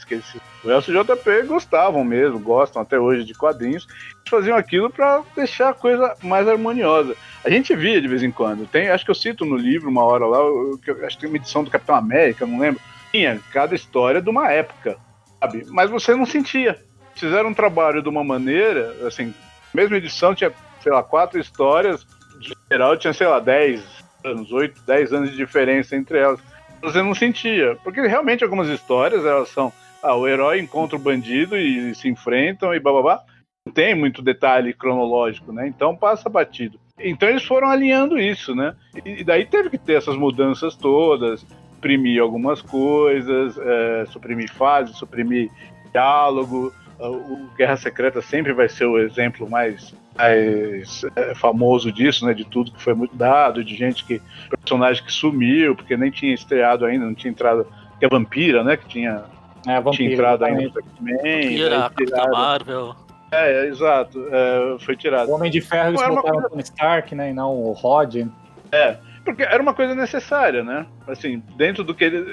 que 0.06 0.16
eles, 0.16 0.36
o 0.64 0.70
Elcio 0.70 0.94
e 0.94 1.04
JP 1.04 1.44
gostavam 1.48 2.04
mesmo, 2.04 2.40
gostam 2.40 2.82
até 2.82 3.00
hoje 3.00 3.24
de 3.24 3.34
quadrinhos, 3.34 3.88
faziam 4.30 4.58
aquilo 4.58 4.90
para 4.90 5.24
deixar 5.36 5.70
a 5.70 5.74
coisa 5.74 6.16
mais 6.22 6.48
harmoniosa. 6.48 7.16
A 7.44 7.50
gente 7.50 7.76
via 7.76 8.02
de 8.02 8.08
vez 8.08 8.22
em 8.22 8.32
quando, 8.32 8.68
tem, 8.68 8.90
acho 8.90 9.06
que 9.06 9.12
eu 9.12 9.16
cito 9.16 9.46
no 9.46 9.56
livro 9.56 9.90
uma 9.90 10.04
hora 10.04 10.26
lá, 10.26 10.38
eu, 10.38 10.80
eu, 10.86 11.06
acho 11.06 11.16
que 11.16 11.22
tem 11.22 11.30
uma 11.30 11.38
edição 11.38 11.64
do 11.64 11.72
Capitão 11.72 11.96
América, 11.96 12.46
não 12.46 12.60
lembro, 12.60 12.82
tinha 13.12 13.40
cada 13.52 13.74
história 13.74 14.22
de 14.22 14.30
uma 14.30 14.52
época, 14.52 14.98
sabe? 15.40 15.66
Mas 15.70 15.90
você 15.90 16.16
não 16.16 16.26
sentia. 16.26 16.80
Fizeram 17.16 17.50
um 17.50 17.54
trabalho 17.54 18.02
de 18.02 18.10
uma 18.10 18.24
maneira, 18.24 18.96
assim, 19.06 19.34
mesma 19.74 19.98
edição 19.98 20.36
tinha, 20.36 20.52
sei 20.82 20.92
lá, 20.92 21.04
quatro 21.04 21.40
histórias, 21.40 22.06
de 22.40 22.54
geral 22.70 22.98
tinha, 22.98 23.14
sei 23.14 23.28
lá, 23.28 23.40
dez 23.40 23.84
anos, 24.24 24.52
oito, 24.52 24.82
dez 24.86 25.12
anos 25.12 25.32
de 25.32 25.38
diferença 25.38 25.96
entre 25.96 26.18
elas 26.18 26.40
você 26.82 27.02
não 27.02 27.14
sentia. 27.14 27.78
Porque 27.84 28.02
realmente 28.02 28.44
algumas 28.44 28.68
histórias, 28.68 29.26
elas 29.26 29.50
são. 29.50 29.72
Ah, 30.02 30.16
o 30.16 30.28
herói 30.28 30.60
encontra 30.60 30.96
o 30.96 31.00
bandido 31.00 31.56
e 31.56 31.94
se 31.94 32.10
enfrentam 32.10 32.74
e 32.74 32.80
bababá. 32.80 33.24
Não 33.66 33.72
tem 33.72 33.94
muito 33.94 34.24
detalhe 34.24 34.74
cronológico, 34.74 35.54
né? 35.54 35.68
Então 35.68 35.96
passa 35.96 36.28
batido. 36.28 36.80
Então 37.00 37.30
eles 37.30 37.44
foram 37.44 37.70
alinhando 37.70 38.20
isso, 38.20 38.56
né? 38.56 38.76
E 39.06 39.24
daí 39.24 39.46
teve 39.46 39.70
que 39.70 39.78
ter 39.78 39.94
essas 39.94 40.16
mudanças 40.16 40.76
todas, 40.76 41.46
suprimir 41.76 42.22
algumas 42.22 42.62
coisas, 42.62 43.58
é, 43.58 44.06
suprimir 44.08 44.52
fases, 44.52 44.98
suprimir 44.98 45.50
diálogo. 45.92 46.74
O 47.00 47.48
Guerra 47.56 47.78
Secreta 47.78 48.22
sempre 48.22 48.54
vai 48.54 48.70
ser 48.70 48.86
o 48.86 49.00
exemplo 49.00 49.50
mais 49.50 49.94
mais 50.22 51.02
é, 51.16 51.36
famoso 51.36 51.92
disso, 51.92 52.26
né? 52.26 52.34
De 52.34 52.46
tudo 52.46 52.72
que 52.72 52.82
foi 52.82 52.94
muito 52.94 53.16
dado, 53.16 53.64
de 53.64 53.76
gente 53.76 54.06
que. 54.06 54.22
personagem 54.50 55.04
que 55.04 55.12
sumiu, 55.12 55.76
porque 55.76 55.98
nem 55.98 56.12
tinha 56.12 56.34
estreado 56.34 56.86
ainda, 56.86 57.06
não 57.06 57.16
tinha 57.16 57.32
entrado. 57.32 57.66
Que 58.00 58.06
é 58.06 58.10
Vampira, 58.10 58.64
né? 58.64 58.78
Que 58.78 58.88
tinha, 58.88 59.24
é, 59.68 59.76
vampira, 59.76 59.92
tinha 59.92 60.14
entrado 60.14 60.44
ainda 60.44 60.62
no 60.62 60.80
X-Men. 60.80 61.16
Vampira, 61.16 61.80
Capitã 61.82 62.26
Marvel. 62.32 62.96
É, 63.32 63.64
é 63.64 63.68
exato. 63.68 64.26
É, 64.32 64.78
foi 64.80 64.96
tirado. 64.96 65.30
O 65.30 65.36
Homem 65.36 65.52
de 65.52 65.62
Ferro 65.62 65.90
eles 65.90 66.02
botaram 66.02 66.22
coisa... 66.22 66.50
Tony 66.50 66.62
Stark, 66.64 67.16
né? 67.16 67.30
E 67.30 67.34
não 67.34 67.56
o 67.56 67.72
Rod. 67.72 68.28
É, 68.72 68.98
porque 69.24 69.44
era 69.44 69.62
uma 69.62 69.74
coisa 69.74 69.96
necessária, 69.96 70.64
né? 70.64 70.86
Assim, 71.08 71.42
dentro 71.56 71.84
do 71.84 71.94
que 71.94 72.04
ele. 72.04 72.24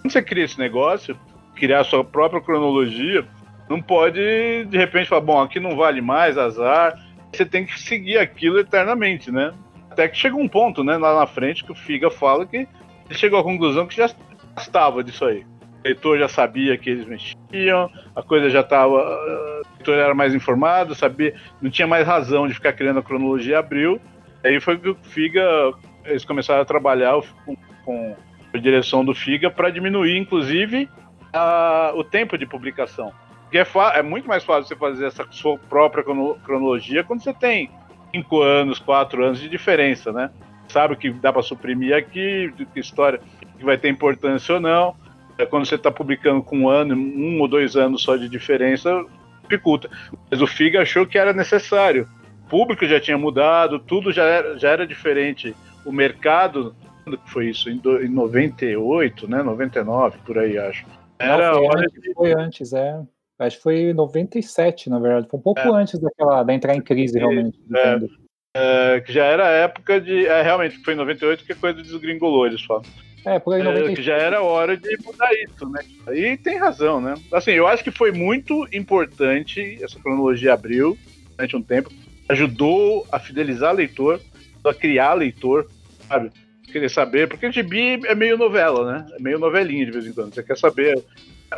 Quando 0.00 0.12
você 0.12 0.22
cria 0.22 0.44
esse 0.44 0.58
negócio, 0.58 1.16
criar 1.54 1.80
a 1.80 1.84
sua 1.84 2.02
própria 2.02 2.40
cronologia, 2.40 3.24
não 3.68 3.82
pode, 3.82 4.64
de 4.64 4.78
repente, 4.78 5.08
falar, 5.08 5.20
bom, 5.20 5.40
aqui 5.42 5.60
não 5.60 5.76
vale 5.76 6.00
mais, 6.00 6.38
azar 6.38 6.98
você 7.32 7.44
tem 7.44 7.64
que 7.64 7.78
seguir 7.78 8.18
aquilo 8.18 8.58
eternamente, 8.58 9.30
né? 9.30 9.52
Até 9.90 10.08
que 10.08 10.16
chega 10.16 10.36
um 10.36 10.48
ponto, 10.48 10.84
né, 10.84 10.96
lá 10.96 11.18
na 11.18 11.26
frente, 11.26 11.64
que 11.64 11.72
o 11.72 11.74
Figa 11.74 12.10
fala 12.10 12.46
que 12.46 12.56
ele 12.56 13.18
chegou 13.18 13.40
à 13.40 13.42
conclusão 13.42 13.86
que 13.86 13.96
já 13.96 14.08
estava 14.56 15.02
disso 15.02 15.24
aí. 15.24 15.40
O 15.40 15.82
leitor 15.84 16.18
já 16.18 16.28
sabia 16.28 16.76
que 16.76 16.90
eles 16.90 17.06
mexiam, 17.06 17.90
a 18.14 18.22
coisa 18.22 18.50
já 18.50 18.60
estava. 18.60 18.92
O 18.92 19.62
leitor 19.76 19.98
era 19.98 20.14
mais 20.14 20.34
informado, 20.34 20.94
sabia, 20.94 21.34
não 21.60 21.70
tinha 21.70 21.88
mais 21.88 22.06
razão 22.06 22.46
de 22.46 22.54
ficar 22.54 22.72
criando 22.72 23.00
a 23.00 23.02
cronologia 23.02 23.58
abril. 23.58 24.00
Aí 24.44 24.60
foi 24.60 24.78
que 24.78 24.88
o 24.88 24.94
Figa. 24.94 25.42
Eles 26.04 26.24
começaram 26.24 26.62
a 26.62 26.64
trabalhar 26.64 27.20
com, 27.44 27.56
com 27.84 28.16
a 28.54 28.58
direção 28.58 29.04
do 29.04 29.14
Figa 29.14 29.50
para 29.50 29.70
diminuir, 29.70 30.16
inclusive, 30.16 30.88
a, 31.32 31.92
o 31.94 32.04
tempo 32.04 32.38
de 32.38 32.46
publicação. 32.46 33.12
Porque 33.50 33.58
é, 33.58 33.66
é, 33.98 34.02
muito 34.02 34.28
mais 34.28 34.44
fácil 34.44 34.68
você 34.68 34.76
fazer 34.76 35.06
essa 35.06 35.26
sua 35.32 35.58
própria 35.58 36.04
cronologia 36.04 37.02
quando 37.02 37.20
você 37.20 37.34
tem 37.34 37.68
cinco 38.14 38.40
anos, 38.40 38.78
quatro 38.78 39.24
anos 39.24 39.40
de 39.40 39.48
diferença, 39.48 40.12
né? 40.12 40.30
Sabe 40.68 40.94
que 40.94 41.10
dá 41.10 41.32
para 41.32 41.42
suprimir 41.42 41.96
aqui, 41.96 42.52
que 42.72 42.78
história 42.78 43.20
que 43.58 43.64
vai 43.64 43.76
ter 43.76 43.88
importância 43.88 44.54
ou 44.54 44.60
não. 44.60 44.94
É, 45.36 45.44
quando 45.44 45.66
você 45.66 45.74
está 45.74 45.90
publicando 45.90 46.44
com 46.44 46.60
um 46.60 46.68
ano, 46.68 46.94
um 46.94 47.40
ou 47.40 47.48
dois 47.48 47.74
anos 47.74 48.04
só 48.04 48.14
de 48.16 48.28
diferença, 48.28 49.04
dificulta. 49.42 49.90
Mas 50.30 50.40
o 50.40 50.46
FIG 50.46 50.76
achou 50.76 51.04
que 51.04 51.18
era 51.18 51.32
necessário. 51.32 52.08
O 52.46 52.48
público 52.48 52.86
já 52.86 53.00
tinha 53.00 53.18
mudado, 53.18 53.80
tudo 53.80 54.12
já 54.12 54.24
era, 54.24 54.58
já 54.60 54.70
era 54.70 54.86
diferente. 54.86 55.56
O 55.84 55.90
mercado, 55.90 56.72
quando 57.02 57.18
foi 57.26 57.48
isso? 57.48 57.68
Em, 57.68 57.78
do, 57.78 58.00
em 58.00 58.08
98, 58.08 59.28
né? 59.28 59.42
99, 59.42 60.18
por 60.24 60.38
aí, 60.38 60.56
acho. 60.56 60.86
Era 61.18 61.50
Não, 61.50 61.66
foi, 61.66 61.82
antes, 61.82 62.12
foi 62.14 62.32
antes, 62.32 62.72
é. 62.72 63.00
Acho 63.40 63.56
que 63.56 63.62
foi 63.62 63.94
97, 63.94 64.90
na 64.90 64.98
verdade. 64.98 65.26
Foi 65.30 65.40
um 65.40 65.42
pouco 65.42 65.60
é. 65.60 65.70
antes 65.70 65.98
daquela, 65.98 66.42
da 66.42 66.52
entrar 66.52 66.76
em 66.76 66.82
crise, 66.82 67.18
realmente. 67.18 67.58
É, 67.74 68.96
é, 68.96 69.00
que 69.00 69.12
já 69.12 69.24
era 69.24 69.46
a 69.46 69.50
época 69.50 69.98
de. 69.98 70.26
É, 70.26 70.42
realmente, 70.42 70.78
foi 70.84 70.92
em 70.92 70.98
98 70.98 71.44
que 71.44 71.52
a 71.52 71.56
coisa 71.56 71.82
desgringolou, 71.82 72.46
eles 72.46 72.62
falam. 72.62 72.82
É, 73.24 73.38
por 73.38 73.54
aí 73.54 73.62
97. 73.62 73.92
É, 73.92 73.96
que 73.96 74.02
já 74.02 74.16
era 74.16 74.42
hora 74.42 74.76
de 74.76 74.96
mudar 75.04 75.30
isso, 75.32 75.68
né? 75.70 75.80
E 76.12 76.36
tem 76.36 76.58
razão, 76.58 77.00
né? 77.00 77.14
Assim, 77.32 77.52
eu 77.52 77.66
acho 77.66 77.82
que 77.82 77.90
foi 77.90 78.12
muito 78.12 78.68
importante 78.72 79.78
essa 79.82 79.98
cronologia 79.98 80.52
abriu 80.52 80.98
durante 81.36 81.56
um 81.56 81.62
tempo. 81.62 81.90
Ajudou 82.28 83.06
a 83.10 83.18
fidelizar 83.18 83.74
leitor, 83.74 84.20
a 84.64 84.74
criar 84.74 85.14
leitor, 85.14 85.66
sabe? 86.06 86.30
Querer 86.70 86.90
saber, 86.90 87.28
porque 87.28 87.46
o 87.46 87.52
gibi 87.52 88.00
é 88.06 88.14
meio 88.14 88.36
novela, 88.36 88.92
né? 88.92 89.06
É 89.18 89.22
meio 89.22 89.38
novelinha 89.38 89.86
de 89.86 89.92
vez 89.92 90.06
em 90.06 90.12
quando. 90.12 90.34
Você 90.34 90.42
quer 90.42 90.56
saber 90.56 91.02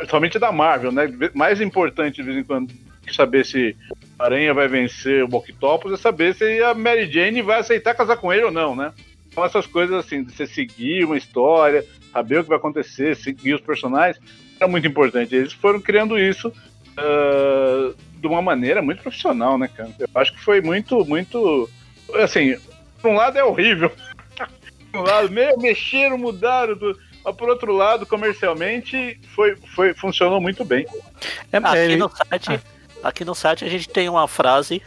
Somente 0.09 0.39
da 0.39 0.51
Marvel, 0.51 0.91
né? 0.91 1.07
Mais 1.33 1.61
importante 1.61 2.15
de 2.15 2.23
vez 2.23 2.37
em 2.37 2.43
quando 2.43 2.73
que 3.05 3.13
saber 3.13 3.45
se 3.45 3.75
a 4.17 4.25
Aranha 4.25 4.53
vai 4.53 4.67
vencer 4.67 5.23
o 5.23 5.35
Octopus 5.35 5.93
é 5.93 5.97
saber 5.97 6.33
se 6.33 6.61
a 6.63 6.73
Mary 6.73 7.11
Jane 7.11 7.41
vai 7.41 7.59
aceitar 7.59 7.93
casar 7.93 8.17
com 8.17 8.31
ele 8.31 8.45
ou 8.45 8.51
não, 8.51 8.75
né? 8.75 8.93
Então 9.27 9.43
essas 9.43 9.65
coisas 9.65 9.95
assim, 9.95 10.23
de 10.23 10.33
você 10.33 10.47
seguir 10.47 11.03
uma 11.03 11.17
história, 11.17 11.85
saber 12.11 12.39
o 12.39 12.43
que 12.43 12.49
vai 12.49 12.57
acontecer, 12.57 13.15
seguir 13.15 13.55
os 13.55 13.61
personagens, 13.61 14.23
é 14.59 14.67
muito 14.67 14.87
importante. 14.87 15.35
Eles 15.35 15.53
foram 15.53 15.81
criando 15.81 16.17
isso 16.17 16.47
uh, 16.47 17.95
de 18.19 18.27
uma 18.27 18.41
maneira 18.41 18.81
muito 18.81 19.01
profissional, 19.01 19.57
né, 19.57 19.67
cara? 19.67 19.91
Eu 19.99 20.07
acho 20.15 20.33
que 20.33 20.39
foi 20.39 20.61
muito, 20.61 21.03
muito. 21.05 21.69
Assim, 22.15 22.55
por 23.01 23.11
um 23.11 23.15
lado 23.15 23.37
é 23.37 23.43
horrível. 23.43 23.91
por 24.91 25.01
um 25.01 25.03
lado, 25.03 25.31
meio 25.31 25.59
mexeram, 25.59 26.17
mudaram. 26.17 26.75
Do 26.75 26.97
mas 27.23 27.35
por 27.35 27.49
outro 27.49 27.71
lado, 27.71 28.05
comercialmente, 28.05 29.19
foi, 29.33 29.55
foi, 29.75 29.93
funcionou 29.93 30.41
muito 30.41 30.65
bem. 30.65 30.85
É, 31.51 31.57
aqui, 31.57 31.77
ele... 31.77 31.95
no 31.97 32.09
site, 32.09 32.59
aqui 33.03 33.25
no 33.25 33.35
site 33.35 33.65
a 33.65 33.69
gente 33.69 33.87
tem 33.87 34.09
uma 34.09 34.27
frase 34.27 34.81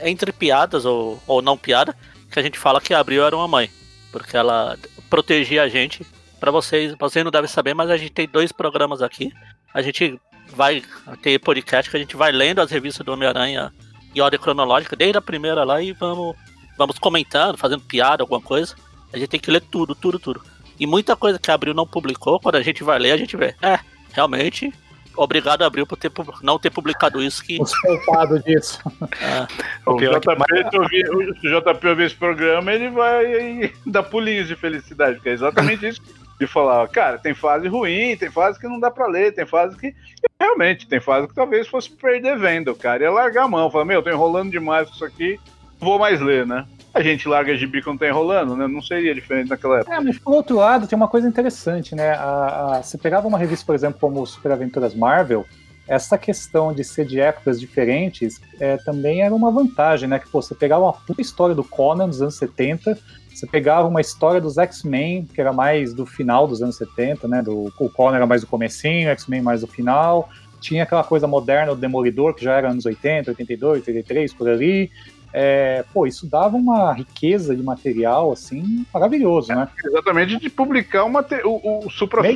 entre 0.00 0.32
piadas 0.32 0.84
ou, 0.84 1.20
ou 1.26 1.42
não 1.42 1.56
piada, 1.56 1.96
que 2.30 2.38
a 2.38 2.42
gente 2.42 2.58
fala 2.58 2.80
que 2.80 2.94
a 2.94 3.00
Abril 3.00 3.24
era 3.24 3.36
uma 3.36 3.48
mãe. 3.48 3.70
Porque 4.12 4.36
ela 4.36 4.76
protegia 5.08 5.62
a 5.62 5.68
gente. 5.68 6.06
Para 6.38 6.50
vocês, 6.50 6.94
vocês 6.98 7.24
não 7.24 7.30
devem 7.30 7.48
saber, 7.48 7.74
mas 7.74 7.90
a 7.90 7.96
gente 7.96 8.12
tem 8.12 8.28
dois 8.28 8.50
programas 8.52 9.02
aqui. 9.02 9.32
A 9.74 9.82
gente 9.82 10.18
vai 10.48 10.82
ter 11.22 11.38
podcast 11.38 11.90
que 11.90 11.96
a 11.96 12.00
gente 12.00 12.16
vai 12.16 12.32
lendo 12.32 12.60
as 12.60 12.70
revistas 12.70 13.04
do 13.04 13.12
Homem-Aranha 13.12 13.72
em 14.14 14.20
ordem 14.20 14.40
cronológica, 14.40 14.96
desde 14.96 15.18
a 15.18 15.22
primeira 15.22 15.62
lá, 15.62 15.80
e 15.80 15.92
vamos, 15.92 16.34
vamos 16.76 16.98
comentando, 16.98 17.56
fazendo 17.56 17.82
piada, 17.82 18.22
alguma 18.22 18.40
coisa. 18.40 18.74
A 19.12 19.18
gente 19.18 19.28
tem 19.28 19.40
que 19.40 19.50
ler 19.50 19.60
tudo, 19.60 19.94
tudo, 19.94 20.18
tudo. 20.18 20.42
E 20.80 20.86
muita 20.86 21.14
coisa 21.14 21.38
que 21.38 21.50
a 21.50 21.54
Abril 21.54 21.74
não 21.74 21.86
publicou, 21.86 22.40
quando 22.40 22.56
a 22.56 22.62
gente 22.62 22.82
vai 22.82 22.98
ler, 22.98 23.12
a 23.12 23.16
gente 23.18 23.36
vê. 23.36 23.54
É, 23.60 23.78
realmente, 24.14 24.72
obrigado, 25.14 25.60
Abril, 25.60 25.86
por 25.86 25.98
ter, 25.98 26.10
não 26.42 26.58
ter 26.58 26.70
publicado 26.70 27.22
isso. 27.22 27.44
Que... 27.44 27.60
Os 27.60 27.78
culpados 27.78 28.42
disso. 28.42 28.80
É. 29.20 29.46
O, 29.84 29.96
JP, 29.96 30.78
ouvir, 30.78 31.10
o 31.10 31.34
JP 31.34 31.86
ouvir 31.86 32.04
esse 32.04 32.14
programa, 32.14 32.72
ele 32.72 32.88
vai 32.88 33.70
dar 33.84 34.02
pulinhos 34.04 34.48
de 34.48 34.56
felicidade, 34.56 35.16
porque 35.16 35.28
é 35.28 35.32
exatamente 35.32 35.86
isso. 35.86 36.00
De 36.38 36.46
falar, 36.46 36.88
cara, 36.88 37.18
tem 37.18 37.34
fase 37.34 37.68
ruim, 37.68 38.16
tem 38.16 38.30
fase 38.30 38.58
que 38.58 38.66
não 38.66 38.80
dá 38.80 38.90
pra 38.90 39.06
ler, 39.06 39.34
tem 39.34 39.44
fase 39.44 39.76
que. 39.76 39.94
Realmente, 40.40 40.86
tem 40.88 40.98
fase 40.98 41.28
que 41.28 41.34
talvez 41.34 41.68
fosse 41.68 41.90
perder 41.90 42.38
venda. 42.38 42.74
Cara 42.74 43.02
ia 43.02 43.10
largar 43.10 43.44
a 43.44 43.48
mão, 43.48 43.70
falar, 43.70 43.84
meu, 43.84 44.02
tô 44.02 44.08
enrolando 44.08 44.50
demais 44.50 44.88
com 44.88 44.94
isso 44.94 45.04
aqui, 45.04 45.38
vou 45.78 45.98
mais 45.98 46.18
ler, 46.22 46.46
né? 46.46 46.64
A 46.92 47.02
gente 47.02 47.28
larga 47.28 47.56
gibi 47.56 47.82
quando 47.82 48.00
tá 48.00 48.08
enrolando, 48.08 48.56
né? 48.56 48.66
Não 48.66 48.82
seria 48.82 49.14
diferente 49.14 49.48
naquela 49.48 49.80
época. 49.80 49.94
É, 49.94 50.00
mas 50.00 50.18
por 50.18 50.34
outro 50.34 50.56
lado, 50.56 50.86
tem 50.86 50.96
uma 50.96 51.08
coisa 51.08 51.28
interessante, 51.28 51.94
né? 51.94 52.10
A, 52.10 52.76
a, 52.78 52.82
você 52.82 52.98
pegava 52.98 53.28
uma 53.28 53.38
revista, 53.38 53.64
por 53.64 53.74
exemplo, 53.74 54.00
como 54.00 54.26
Super 54.26 54.52
Aventuras 54.52 54.94
Marvel, 54.94 55.46
essa 55.86 56.16
questão 56.16 56.72
de 56.72 56.84
ser 56.84 57.04
de 57.04 57.20
épocas 57.20 57.58
diferentes 57.58 58.40
é, 58.60 58.76
também 58.76 59.22
era 59.22 59.34
uma 59.34 59.50
vantagem, 59.50 60.08
né? 60.08 60.18
Que 60.18 60.28
pô, 60.28 60.40
você 60.40 60.54
pegava 60.54 60.84
uma 60.84 60.92
puta 60.92 61.20
história 61.20 61.54
do 61.54 61.64
Conan 61.64 62.08
dos 62.08 62.22
anos 62.22 62.36
70, 62.36 62.98
você 63.34 63.46
pegava 63.46 63.88
uma 63.88 64.00
história 64.00 64.40
dos 64.40 64.58
X-Men, 64.58 65.26
que 65.32 65.40
era 65.40 65.52
mais 65.52 65.94
do 65.94 66.04
final 66.04 66.46
dos 66.46 66.62
anos 66.62 66.76
70, 66.76 67.26
né? 67.26 67.42
Do, 67.42 67.72
o 67.78 67.90
Conan 67.90 68.16
era 68.16 68.26
mais 68.26 68.42
do 68.42 68.46
comecinho, 68.46 69.08
o 69.08 69.12
X-Men 69.12 69.42
mais 69.42 69.62
do 69.62 69.66
final. 69.66 70.28
Tinha 70.60 70.82
aquela 70.82 71.02
coisa 71.02 71.26
moderna 71.26 71.74
do 71.74 71.80
Demolidor, 71.80 72.34
que 72.34 72.44
já 72.44 72.54
era 72.54 72.70
anos 72.70 72.84
80, 72.84 73.30
82, 73.30 73.78
83, 73.80 74.34
por 74.34 74.48
ali 74.48 74.90
é, 75.32 75.84
pô, 75.92 76.06
isso 76.06 76.28
dava 76.28 76.56
uma 76.56 76.92
riqueza 76.92 77.54
de 77.54 77.62
material, 77.62 78.32
assim, 78.32 78.84
maravilhoso, 78.92 79.54
né? 79.54 79.68
É, 79.84 79.88
exatamente, 79.88 80.36
de 80.36 80.50
publicar 80.50 81.04
o, 81.04 81.10
o, 81.44 81.86
o 81.86 81.90
supra 81.90 82.22
né? 82.22 82.32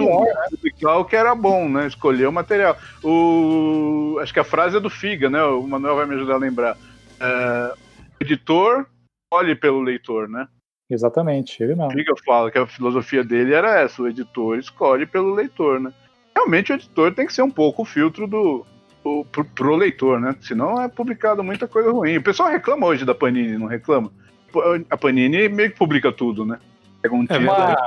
publicar 0.50 0.98
o 0.98 1.04
que 1.04 1.16
era 1.16 1.34
bom, 1.34 1.68
né? 1.68 1.86
Escolher 1.86 2.28
o 2.28 2.32
material. 2.32 2.76
O, 3.02 4.18
acho 4.20 4.32
que 4.32 4.40
a 4.40 4.44
frase 4.44 4.76
é 4.76 4.80
do 4.80 4.90
Figa, 4.90 5.28
né? 5.28 5.42
O 5.42 5.66
Manuel 5.66 5.96
vai 5.96 6.06
me 6.06 6.14
ajudar 6.14 6.34
a 6.34 6.38
lembrar. 6.38 6.76
É, 7.20 7.74
editor 8.20 8.86
olhe 9.32 9.56
pelo 9.56 9.82
leitor, 9.82 10.28
né? 10.28 10.46
Exatamente, 10.88 11.62
ele 11.62 11.74
não. 11.74 11.90
Figa 11.90 12.12
fala 12.24 12.50
que 12.50 12.58
a 12.58 12.66
filosofia 12.66 13.24
dele 13.24 13.54
era 13.54 13.80
essa, 13.80 14.02
o 14.02 14.08
editor 14.08 14.58
escolhe 14.58 15.06
pelo 15.06 15.34
leitor, 15.34 15.80
né? 15.80 15.92
Realmente 16.34 16.72
o 16.72 16.74
editor 16.74 17.14
tem 17.14 17.26
que 17.26 17.32
ser 17.32 17.42
um 17.42 17.50
pouco 17.50 17.82
o 17.82 17.86
filtro 17.86 18.26
do, 18.26 18.66
pro, 19.04 19.24
pro, 19.26 19.44
pro, 19.44 19.76
leitor, 19.76 20.18
né? 20.18 20.34
Senão 20.40 20.80
é 20.80 20.88
publicado 20.88 21.44
muita 21.44 21.68
coisa 21.68 21.92
ruim. 21.92 22.16
O 22.16 22.22
pessoal 22.22 22.50
reclama 22.50 22.86
hoje 22.86 23.04
da 23.04 23.14
Panini, 23.14 23.58
não 23.58 23.66
reclama? 23.66 24.10
A 24.88 24.96
Panini 24.96 25.48
meio 25.48 25.70
que 25.70 25.76
publica 25.76 26.10
tudo, 26.10 26.46
né? 26.46 26.58
Pega 27.02 27.14
um 27.14 27.26
é 27.28 27.38
uma, 27.38 27.86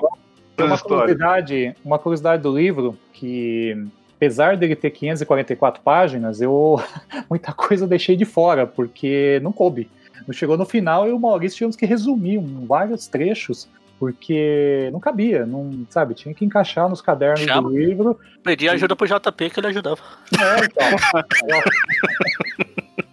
uma 0.60 0.78
curiosidade, 0.78 1.76
uma 1.84 1.98
curiosidade 1.98 2.44
do 2.44 2.56
livro 2.56 2.96
que 3.12 3.88
apesar 4.16 4.58
dele 4.58 4.76
ter 4.76 4.92
544 4.92 5.82
páginas, 5.82 6.40
eu 6.40 6.80
muita 7.30 7.52
coisa 7.52 7.86
eu 7.86 7.90
deixei 7.90 8.16
de 8.16 8.26
fora 8.26 8.68
porque 8.68 9.40
não 9.42 9.52
coube. 9.52 9.90
Não 10.28 10.34
chegou 10.34 10.58
no 10.58 10.66
final 10.66 11.08
e 11.08 11.12
o 11.12 11.20
Maurício 11.20 11.58
tivemos 11.58 11.76
que 11.76 11.86
resumir 11.86 12.38
um, 12.38 12.66
vários 12.66 13.08
trechos 13.08 13.68
porque 14.00 14.90
não 14.92 15.00
cabia, 15.00 15.46
não, 15.46 15.86
sabe, 15.90 16.14
tinha 16.14 16.34
que 16.34 16.46
encaixar 16.46 16.90
nos 16.90 17.02
cadernos 17.02 17.42
Chama. 17.42 17.70
do 17.70 17.78
livro. 17.78 18.20
Pedi 18.44 18.70
ajuda 18.70 18.96
pro 18.96 19.08
JP 19.08 19.50
que 19.50 19.60
ele 19.60 19.68
ajudava. 19.68 20.02
É, 20.34 20.66
então. 20.66 20.88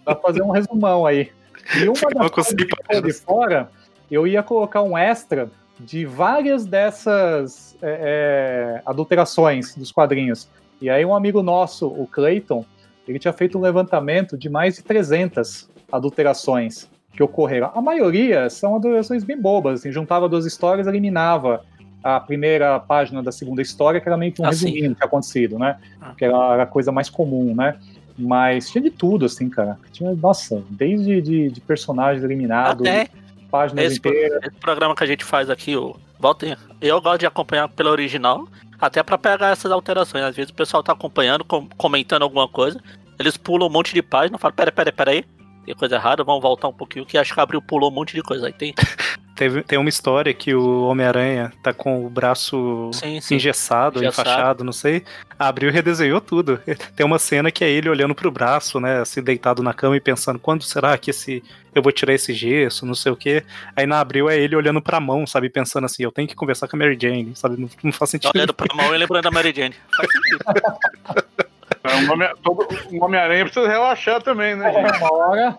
Dá 0.05 0.15
pra 0.15 0.17
fazer 0.17 0.43
um 0.43 0.51
resumão 0.51 1.07
aí. 1.07 1.31
E 1.77 1.89
uma 1.89 2.11
das 2.15 2.31
coisas 2.31 2.53
que 2.53 2.67
de 3.01 3.13
fora, 3.13 3.71
eu 4.11 4.27
ia 4.27 4.43
colocar 4.43 4.83
um 4.83 4.97
extra 4.97 5.51
de 5.81 6.05
várias 6.05 6.67
dessas 6.67 7.77
é, 7.81 8.79
é, 8.79 8.83
adulterações 8.85 9.75
dos 9.75 9.91
quadrinhos. 9.91 10.49
E 10.81 10.91
aí 10.91 11.05
um 11.05 11.15
amigo 11.15 11.43
nosso, 11.43 11.87
o 11.87 12.07
Clayton, 12.07 12.65
ele 13.09 13.19
tinha 13.19 13.33
feito 13.33 13.57
um 13.57 13.61
levantamento 13.61 14.37
de 14.37 14.51
mais 14.51 14.77
de 14.77 14.83
300 14.83 15.71
adulterações 15.91 16.89
que 17.15 17.23
ocorreram. 17.23 17.71
A 17.75 17.81
maioria 17.81 18.51
são 18.51 18.77
adorações 18.77 19.25
bem 19.25 19.41
bobas, 19.41 19.81
assim, 19.81 19.93
juntava 19.93 20.29
duas 20.29 20.45
histórias, 20.45 20.87
eliminava 20.87 21.65
a 22.03 22.21
primeira 22.21 22.79
página 22.81 23.23
da 23.23 23.33
segunda 23.33 23.63
história, 23.63 24.01
que 24.01 24.09
era 24.09 24.17
meio 24.17 24.33
que 24.33 24.43
um 24.43 24.47
assim. 24.47 24.67
resuminho 24.67 24.91
do 24.91 24.95
que 24.95 25.01
tinha 25.01 25.07
acontecido, 25.07 25.59
né? 25.59 25.79
Ah. 26.01 26.13
Que 26.17 26.25
era 26.25 26.63
a 26.63 26.67
coisa 26.67 26.93
mais 26.93 27.09
comum, 27.09 27.55
né? 27.55 27.77
Mas 28.19 28.71
tinha 28.71 28.83
de 28.83 28.91
tudo, 28.91 29.25
assim, 29.25 29.49
cara. 29.49 29.79
Tinha, 29.91 30.15
nossa, 30.15 30.63
desde 30.69 31.23
de, 31.23 31.49
de 31.51 31.61
personagens 31.61 32.23
eliminados, 32.23 32.87
Até 32.87 33.09
páginas 33.51 33.87
esse 33.87 33.99
inteiras. 33.99 34.41
Esse 34.43 34.57
programa 34.57 34.95
que 34.95 35.03
a 35.03 35.07
gente 35.07 35.25
faz 35.25 35.49
aqui, 35.49 35.77
o 35.77 35.97
voltem, 36.19 36.57
eu 36.81 37.01
gosto 37.01 37.21
de 37.21 37.27
acompanhar 37.27 37.69
pela 37.69 37.91
original, 37.91 38.47
até 38.81 39.03
para 39.03 39.17
pegar 39.17 39.51
essas 39.51 39.71
alterações. 39.71 40.25
Às 40.25 40.37
vezes 40.37 40.51
o 40.51 40.55
pessoal 40.55 40.83
tá 40.83 40.93
acompanhando, 40.93 41.45
com, 41.45 41.67
comentando 41.77 42.23
alguma 42.23 42.49
coisa, 42.49 42.81
eles 43.19 43.37
pulam 43.37 43.69
um 43.69 43.73
monte 43.73 43.95
de 43.95 44.03
página, 44.03 44.39
falam, 44.39 44.55
pera, 44.55 44.73
pera, 44.73 44.93
pera 44.93 45.11
aí, 45.11 45.25
tem 45.65 45.75
coisa 45.75 45.97
errada, 45.97 46.23
vamos 46.23 46.43
voltar 46.43 46.69
um 46.69 46.73
pouquinho, 46.73 47.07
que 47.07 47.17
acho 47.19 47.33
que 47.33 47.41
abriu, 47.41 47.63
pulou 47.63 47.91
um 47.91 47.95
monte 47.95 48.15
de 48.15 48.23
coisa. 48.23 48.47
Aí 48.47 48.53
tem. 48.53 48.75
Teve, 49.35 49.63
tem 49.63 49.77
uma 49.77 49.89
história 49.89 50.33
que 50.33 50.55
o 50.55 50.85
Homem-Aranha 50.85 51.53
tá 51.61 51.73
com 51.73 52.07
o 52.07 52.09
braço 52.09 52.91
sim, 52.93 53.21
sim. 53.21 53.35
engessado, 53.35 53.99
Engessado. 53.99 54.29
enfaixado, 54.29 54.65
não 54.65 54.73
sei. 54.73 55.03
Abriu 55.37 55.71
e 55.71 55.73
redesenhou 55.73 56.21
tudo. 56.21 56.61
Tem 56.95 57.05
uma 57.05 57.19
cena 57.19 57.51
que 57.51 57.65
é 57.65 57.69
ele 57.69 57.89
olhando 57.89 58.15
pro 58.15 58.31
braço, 58.31 58.79
né? 58.79 59.01
Assim, 59.01 59.21
deitado 59.21 59.61
na 59.61 59.75
cama 59.75 59.97
e 59.97 60.01
pensando, 60.01 60.39
quando 60.39 60.63
será 60.63 60.97
que 60.97 61.11
esse. 61.11 61.43
Eu 61.75 61.83
vou 61.83 61.91
tirar 61.91 62.15
esse 62.15 62.33
gesso, 62.33 62.87
não 62.87 62.95
sei 62.95 63.11
o 63.11 63.17
quê. 63.17 63.43
Aí 63.75 63.85
na 63.85 63.99
abril 63.99 64.31
é 64.31 64.39
ele 64.39 64.55
olhando 64.55 64.81
pra 64.81 65.01
mão, 65.01 65.27
sabe? 65.27 65.51
Pensando 65.51 65.87
assim, 65.87 66.05
eu 66.05 66.13
tenho 66.13 66.29
que 66.29 66.37
conversar 66.37 66.69
com 66.69 66.77
a 66.77 66.79
Mary 66.79 66.97
Jane, 67.01 67.33
sabe? 67.35 67.61
Não, 67.61 67.69
não 67.83 67.93
faz 67.93 68.13
sentido. 68.13 68.31
Olhando 68.33 68.55
pra 68.55 68.73
mão 68.73 68.95
e 68.95 68.99
lembrando 68.99 69.25
da 69.25 69.33
Mary 69.33 69.53
Jane. 69.53 69.75
Faz 69.97 70.09
sentido. 70.13 71.44
É, 71.85 71.97
um 71.97 73.05
Homem-Aranha 73.05 73.43
Homem 73.43 73.45
precisa 73.45 73.69
relaxar 73.69 74.23
também, 74.23 74.57
né? 74.57 74.73
Gente? 74.73 74.99
Uma 74.99 75.13
hora. 75.13 75.59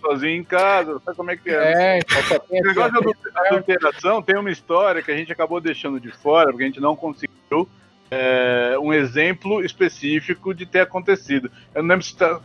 Sozinho 0.00 0.40
em 0.40 0.44
casa, 0.44 1.00
sabe 1.04 1.16
como 1.16 1.30
é 1.30 1.36
que 1.36 1.50
é? 1.50 1.54
É, 1.54 1.98
então 1.98 2.22
só 2.24 2.38
tem 2.40 2.60
negócio 2.60 3.00
de 3.00 3.14
adulteração 3.46 4.20
tem 4.20 4.36
uma 4.36 4.50
história 4.50 5.02
que 5.02 5.12
a 5.12 5.16
gente 5.16 5.30
acabou 5.30 5.60
deixando 5.60 6.00
de 6.00 6.10
fora, 6.10 6.50
porque 6.50 6.64
a 6.64 6.66
gente 6.66 6.80
não 6.80 6.96
conseguiu 6.96 7.68
é, 8.10 8.76
um 8.80 8.92
exemplo 8.92 9.64
específico 9.64 10.52
de 10.52 10.66
ter 10.66 10.80
acontecido. 10.80 11.50
Eu 11.72 11.82
não 11.82 11.90
lembro 11.90 12.04
se 12.04 12.12
está 12.12 12.40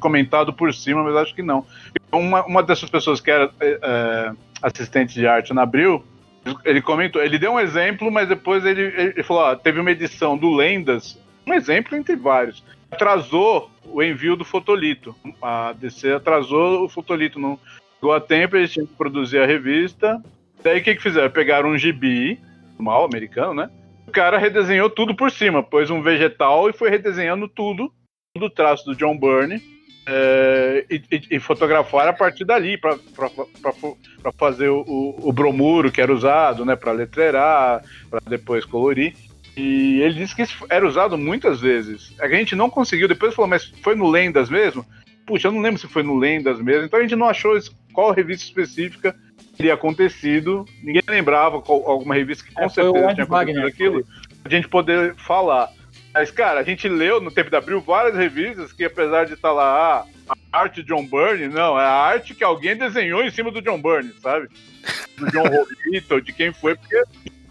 comentado 0.00 0.52
por 0.54 0.72
cima, 0.72 1.02
mas 1.02 1.16
acho 1.16 1.34
que 1.34 1.42
não. 1.42 1.66
Uma, 2.10 2.44
uma 2.46 2.62
dessas 2.62 2.88
pessoas 2.88 3.20
que 3.20 3.30
era 3.30 3.50
é, 3.60 3.78
é 3.82 4.32
assistente 4.62 5.14
de 5.14 5.26
arte 5.26 5.52
na 5.52 5.62
Abril, 5.62 6.02
ele 6.64 6.80
comentou, 6.80 7.22
ele 7.22 7.38
deu 7.38 7.52
um 7.52 7.60
exemplo, 7.60 8.10
mas 8.10 8.28
depois 8.28 8.64
ele, 8.64 8.82
ele 8.96 9.22
falou: 9.22 9.42
ó, 9.42 9.56
teve 9.56 9.80
uma 9.80 9.90
edição 9.90 10.36
do 10.36 10.54
Lendas, 10.54 11.18
um 11.46 11.54
exemplo 11.54 11.96
entre 11.96 12.16
vários, 12.16 12.62
atrasou 12.90 13.70
o 13.84 14.02
envio 14.02 14.36
do 14.36 14.44
fotolito. 14.44 15.14
A 15.42 15.72
DC 15.72 16.12
atrasou 16.12 16.84
o 16.84 16.88
fotolito, 16.88 17.38
não 17.38 17.58
chegou 17.96 18.12
a 18.12 18.20
tempo, 18.20 18.56
eles 18.56 18.72
tinham 18.72 18.86
que 18.86 18.94
produzir 18.94 19.38
a 19.38 19.46
revista. 19.46 20.22
Daí 20.62 20.80
o 20.80 20.82
que, 20.82 20.94
que 20.94 21.02
fizeram? 21.02 21.30
Pegaram 21.30 21.70
um 21.70 21.78
gibi, 21.78 22.40
mal 22.78 23.04
americano, 23.04 23.54
né? 23.54 23.70
O 24.06 24.10
cara 24.10 24.38
redesenhou 24.38 24.88
tudo 24.88 25.14
por 25.14 25.30
cima, 25.30 25.62
pôs 25.62 25.90
um 25.90 26.02
vegetal 26.02 26.68
e 26.68 26.72
foi 26.72 26.90
redesenhando 26.90 27.48
tudo, 27.48 27.92
do 28.36 28.48
traço 28.48 28.84
do 28.84 28.96
John 28.96 29.18
Byrne. 29.18 29.62
É, 30.06 30.84
e, 30.90 31.02
e, 31.10 31.36
e, 31.36 31.40
fotografar 31.40 32.06
a 32.06 32.12
partir 32.12 32.44
dali 32.44 32.76
para 32.76 32.98
fazer 34.36 34.68
o, 34.68 34.82
o, 34.86 35.30
o, 35.30 35.32
bromuro 35.32 35.90
que 35.90 35.98
era 35.98 36.12
usado, 36.12 36.62
né, 36.62 36.76
para 36.76 36.92
letreirar, 36.92 37.82
para 38.10 38.20
depois 38.26 38.66
colorir. 38.66 39.14
E 39.56 40.00
ele 40.00 40.14
disse 40.14 40.34
que 40.34 40.42
isso 40.42 40.66
era 40.68 40.86
usado 40.86 41.16
muitas 41.16 41.60
vezes. 41.60 42.12
A 42.20 42.28
gente 42.28 42.56
não 42.56 42.68
conseguiu, 42.68 43.06
depois 43.06 43.34
falou, 43.34 43.48
mas 43.48 43.72
foi 43.82 43.94
no 43.94 44.08
Lendas 44.08 44.50
mesmo? 44.50 44.84
Puxa, 45.26 45.48
eu 45.48 45.52
não 45.52 45.60
lembro 45.60 45.80
se 45.80 45.86
foi 45.86 46.02
no 46.02 46.18
Lendas 46.18 46.60
mesmo. 46.60 46.84
Então 46.84 46.98
a 46.98 47.02
gente 47.02 47.16
não 47.16 47.28
achou 47.28 47.58
qual 47.92 48.12
revista 48.12 48.44
específica 48.44 49.14
teria 49.56 49.74
acontecido. 49.74 50.64
Ninguém 50.82 51.02
lembrava 51.08 51.60
qual, 51.62 51.88
alguma 51.88 52.14
revista 52.14 52.44
que 52.44 52.52
com 52.52 52.64
é, 52.64 52.68
certeza 52.68 53.14
tinha 53.14 53.24
acontecido 53.24 53.28
Wagner, 53.28 53.66
aquilo. 53.66 54.06
A 54.44 54.48
gente 54.48 54.68
poder 54.68 55.14
falar. 55.16 55.70
Mas, 56.12 56.30
cara, 56.30 56.60
a 56.60 56.62
gente 56.62 56.88
leu 56.88 57.20
no 57.20 57.30
tempo 57.30 57.50
da 57.50 57.58
Abril 57.58 57.80
várias 57.80 58.16
revistas 58.16 58.72
que, 58.72 58.84
apesar 58.84 59.24
de 59.24 59.34
estar 59.34 59.48
tá 59.48 59.54
lá, 59.54 60.06
ah, 60.28 60.34
a 60.52 60.60
arte 60.60 60.82
de 60.82 60.88
John 60.88 61.06
Byrne, 61.06 61.48
não, 61.48 61.78
é 61.78 61.84
a 61.84 61.90
arte 61.90 62.34
que 62.34 62.44
alguém 62.44 62.76
desenhou 62.76 63.22
em 63.24 63.30
cima 63.30 63.50
do 63.50 63.62
John 63.62 63.80
Byrne, 63.80 64.12
sabe? 64.20 64.48
Do 65.16 65.26
John 65.30 65.42
Romito, 65.84 66.20
de 66.20 66.32
quem 66.32 66.52
foi, 66.52 66.76
porque 66.76 67.02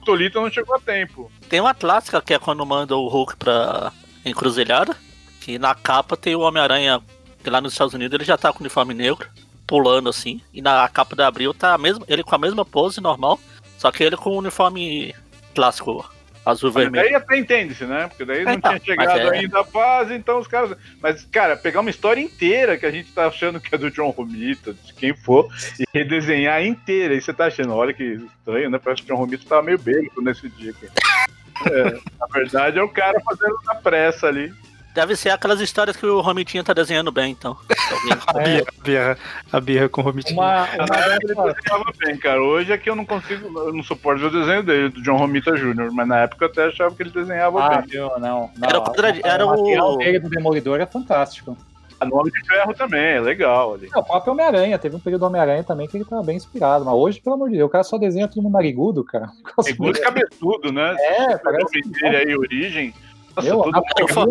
Tolito 0.03 0.39
não 0.39 0.51
chegou 0.51 0.75
a 0.75 0.79
tempo. 0.79 1.31
Tem 1.49 1.59
uma 1.59 1.73
clássica 1.73 2.21
que 2.21 2.33
é 2.33 2.39
quando 2.39 2.65
manda 2.65 2.95
o 2.95 3.07
Hulk 3.07 3.35
pra 3.37 3.91
encruzilhada, 4.25 4.95
que 5.41 5.57
na 5.57 5.75
capa 5.75 6.15
tem 6.15 6.35
o 6.35 6.41
Homem-Aranha, 6.41 7.01
que 7.43 7.49
lá 7.49 7.59
nos 7.59 7.73
Estados 7.73 7.93
Unidos 7.93 8.13
ele 8.13 8.25
já 8.25 8.37
tá 8.37 8.51
com 8.51 8.59
o 8.59 8.61
uniforme 8.61 8.93
negro, 8.93 9.27
pulando 9.67 10.09
assim, 10.09 10.41
e 10.53 10.61
na 10.61 10.87
capa 10.87 11.15
da 11.15 11.27
Abril 11.27 11.53
tá 11.53 11.77
mesmo, 11.77 12.05
ele 12.07 12.23
com 12.23 12.35
a 12.35 12.37
mesma 12.37 12.63
pose 12.63 13.01
normal, 13.01 13.39
só 13.77 13.91
que 13.91 14.03
ele 14.03 14.15
com 14.15 14.31
o 14.31 14.37
uniforme 14.37 15.13
clássico 15.53 16.05
Azul 16.45 16.71
vermelho. 16.71 17.05
Daí 17.05 17.15
até 17.15 17.37
entende-se, 17.37 17.85
né? 17.85 18.07
Porque 18.07 18.25
daí 18.25 18.43
não 18.43 18.53
então, 18.53 18.77
tinha 18.77 18.97
chegado 18.97 19.33
é... 19.33 19.37
ainda 19.39 19.61
a 19.61 19.63
fase, 19.63 20.13
então 20.13 20.39
os 20.39 20.47
caras. 20.47 20.77
Mas, 21.01 21.23
cara, 21.31 21.55
pegar 21.55 21.79
uma 21.79 21.89
história 21.89 22.21
inteira 22.21 22.77
que 22.77 22.85
a 22.85 22.91
gente 22.91 23.11
tá 23.13 23.27
achando 23.27 23.59
que 23.59 23.73
é 23.73 23.77
do 23.77 23.89
John 23.89 24.09
Romita, 24.09 24.73
de 24.73 24.93
quem 24.93 25.15
for, 25.15 25.47
e 25.79 25.85
redesenhar 25.93 26.63
inteira. 26.65 27.13
E 27.13 27.21
você 27.21 27.33
tá 27.33 27.45
achando, 27.45 27.73
olha 27.73 27.93
que 27.93 28.03
estranho, 28.03 28.69
né? 28.69 28.79
Parece 28.83 29.01
que 29.01 29.11
o 29.11 29.15
John 29.15 29.21
Romita 29.21 29.45
tava 29.47 29.63
meio 29.63 29.79
bêbado 29.79 30.21
nesse 30.21 30.49
dia 30.49 30.71
aqui. 30.71 30.87
É, 31.71 31.83
na 32.19 32.25
verdade 32.33 32.79
é 32.79 32.83
o 32.83 32.89
cara 32.89 33.21
fazendo 33.21 33.55
na 33.63 33.75
pressa 33.75 34.27
ali. 34.27 34.51
Deve 34.93 35.15
ser 35.15 35.29
aquelas 35.29 35.59
histórias 35.59 35.97
que 35.97 36.05
o 36.05 36.21
Romitinha 36.21 36.63
tá 36.63 36.71
desenhando 36.71 37.11
bem, 37.11 37.31
então. 37.31 37.57
a, 38.27 38.33
birra, 38.39 38.63
a, 38.67 38.83
birra, 38.83 39.17
a 39.51 39.59
birra 39.59 39.89
com 39.89 40.01
o 40.01 40.03
Romitinha. 40.03 40.39
Uma, 40.39 40.65
uma 40.65 41.15
ele 41.15 41.19
desenhava 41.19 41.93
bem, 41.97 42.17
cara. 42.17 42.41
Hoje 42.41 42.71
é 42.71 42.77
que 42.77 42.89
eu 42.89 42.95
não 42.95 43.05
consigo, 43.05 43.59
eu 43.59 43.73
não 43.73 43.81
suporto 43.81 44.25
o 44.25 44.29
desenho 44.29 44.61
dele, 44.61 44.89
do 44.89 45.01
John 45.01 45.17
Romita 45.17 45.51
Jr., 45.51 45.91
mas 45.91 46.07
na 46.07 46.19
época 46.19 46.45
eu 46.45 46.49
até 46.49 46.65
achava 46.65 46.93
que 46.95 47.01
ele 47.01 47.09
desenhava 47.09 47.63
ah, 47.63 47.69
bem. 47.77 47.87
Viu, 47.87 48.07
não, 48.19 48.51
não. 48.55 48.67
Era 48.67 48.77
o, 48.77 48.83
quadra... 48.83 49.19
era 49.23 49.45
o... 49.45 49.51
o 49.51 50.19
do 50.19 50.29
Demolidor 50.29 50.79
é 50.79 50.85
fantástico. 50.85 51.57
A 51.99 52.05
Nome 52.05 52.31
de 52.31 52.45
Ferro 52.45 52.73
também, 52.73 53.13
é 53.13 53.21
legal 53.21 53.75
ali. 53.75 53.89
É, 53.93 53.97
o 53.97 54.03
próprio 54.03 54.33
Homem-Aranha, 54.33 54.77
teve 54.77 54.95
um 54.95 54.99
período 54.99 55.21
do 55.21 55.27
Homem-Aranha 55.27 55.63
também 55.63 55.87
que 55.87 55.95
ele 55.95 56.05
tava 56.05 56.21
bem 56.21 56.35
inspirado, 56.35 56.83
mas 56.83 56.93
hoje, 56.93 57.21
pelo 57.21 57.35
amor 57.35 57.49
de 57.49 57.55
Deus, 57.55 57.67
o 57.67 57.71
cara 57.71 57.83
só 57.83 57.97
desenha 57.97 58.27
todo 58.27 58.43
mundo 58.43 58.53
narigudo, 58.53 59.03
cara. 59.03 59.31
Narigudo 59.57 59.97
e 59.97 60.01
cabeçudo, 60.01 60.71
né? 60.71 60.95
É, 60.99 61.37
parece. 61.37 61.63
O 61.63 61.81
nome 61.81 61.99
dele 61.99 62.15
aí, 62.17 62.37
Origem. 62.37 62.93
Nossa, 63.35 63.47
eu, 63.47 63.61
tudo 63.61 63.81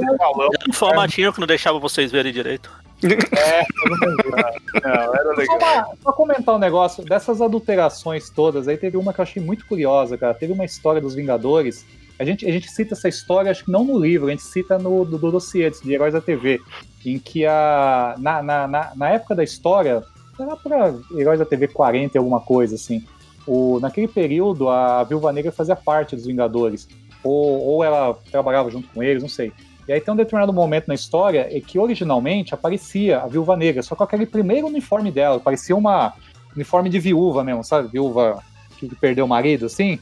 era, 0.02 0.48
um 0.68 0.72
formatinho 0.72 1.32
que 1.32 1.40
não 1.40 1.46
deixava 1.46 1.78
vocês 1.78 2.10
verem 2.12 2.32
direito. 2.32 2.70
É, 3.04 3.64
não, 4.80 5.14
era 5.14 5.34
legal. 5.36 5.60
Só, 5.60 5.66
uma, 5.66 5.96
só 6.02 6.12
comentar 6.12 6.54
um 6.54 6.58
negócio, 6.58 7.04
dessas 7.04 7.40
adulterações 7.40 8.30
todas, 8.30 8.68
aí 8.68 8.76
teve 8.76 8.96
uma 8.96 9.12
que 9.12 9.20
eu 9.20 9.24
achei 9.24 9.42
muito 9.42 9.66
curiosa, 9.66 10.16
cara. 10.16 10.34
Teve 10.34 10.52
uma 10.52 10.64
história 10.64 11.00
dos 11.00 11.14
Vingadores. 11.14 11.84
A 12.18 12.24
gente, 12.24 12.46
a 12.46 12.52
gente 12.52 12.70
cita 12.70 12.94
essa 12.94 13.08
história, 13.08 13.50
acho 13.50 13.64
que 13.64 13.72
não 13.72 13.84
no 13.84 13.98
livro, 13.98 14.28
a 14.28 14.30
gente 14.30 14.44
cita 14.44 14.78
no 14.78 15.04
do, 15.04 15.18
do 15.18 15.32
dossiê 15.32 15.68
de 15.70 15.92
Heróis 15.92 16.12
da 16.12 16.20
TV, 16.20 16.60
em 17.04 17.18
que 17.18 17.44
a, 17.44 18.14
na, 18.18 18.40
na, 18.40 18.68
na, 18.68 18.92
na 18.94 19.08
época 19.10 19.34
da 19.34 19.42
história, 19.42 20.04
era 20.38 20.56
para 20.56 20.94
Heróis 21.16 21.40
da 21.40 21.44
TV 21.44 21.66
40 21.66 22.16
e 22.16 22.18
alguma 22.18 22.40
coisa, 22.40 22.76
assim. 22.76 23.04
O, 23.44 23.80
naquele 23.80 24.06
período, 24.06 24.68
a 24.68 25.02
Viúva 25.02 25.32
Negra 25.32 25.50
fazia 25.50 25.74
parte 25.74 26.14
dos 26.14 26.26
Vingadores 26.26 26.86
ou, 27.22 27.60
ou 27.60 27.84
ela 27.84 28.14
trabalhava 28.30 28.70
junto 28.70 28.88
com 28.88 29.02
eles, 29.02 29.22
não 29.22 29.28
sei. 29.28 29.52
E 29.86 29.92
aí 29.92 30.00
tem 30.00 30.14
um 30.14 30.16
determinado 30.16 30.52
momento 30.52 30.86
na 30.88 30.94
história 30.94 31.48
em 31.50 31.60
que 31.60 31.78
originalmente 31.78 32.54
aparecia 32.54 33.20
a 33.20 33.26
viúva 33.26 33.56
negra, 33.56 33.82
só 33.82 33.96
com 33.96 34.04
aquele 34.04 34.26
primeiro 34.26 34.66
uniforme 34.66 35.10
dela, 35.10 35.40
parecia 35.40 35.74
uma 35.74 36.14
uniforme 36.54 36.88
de 36.88 36.98
viúva 36.98 37.42
mesmo, 37.42 37.64
sabe? 37.64 37.88
Viúva 37.88 38.42
que 38.78 38.94
perdeu 38.96 39.24
o 39.24 39.28
marido, 39.28 39.66
assim. 39.66 39.98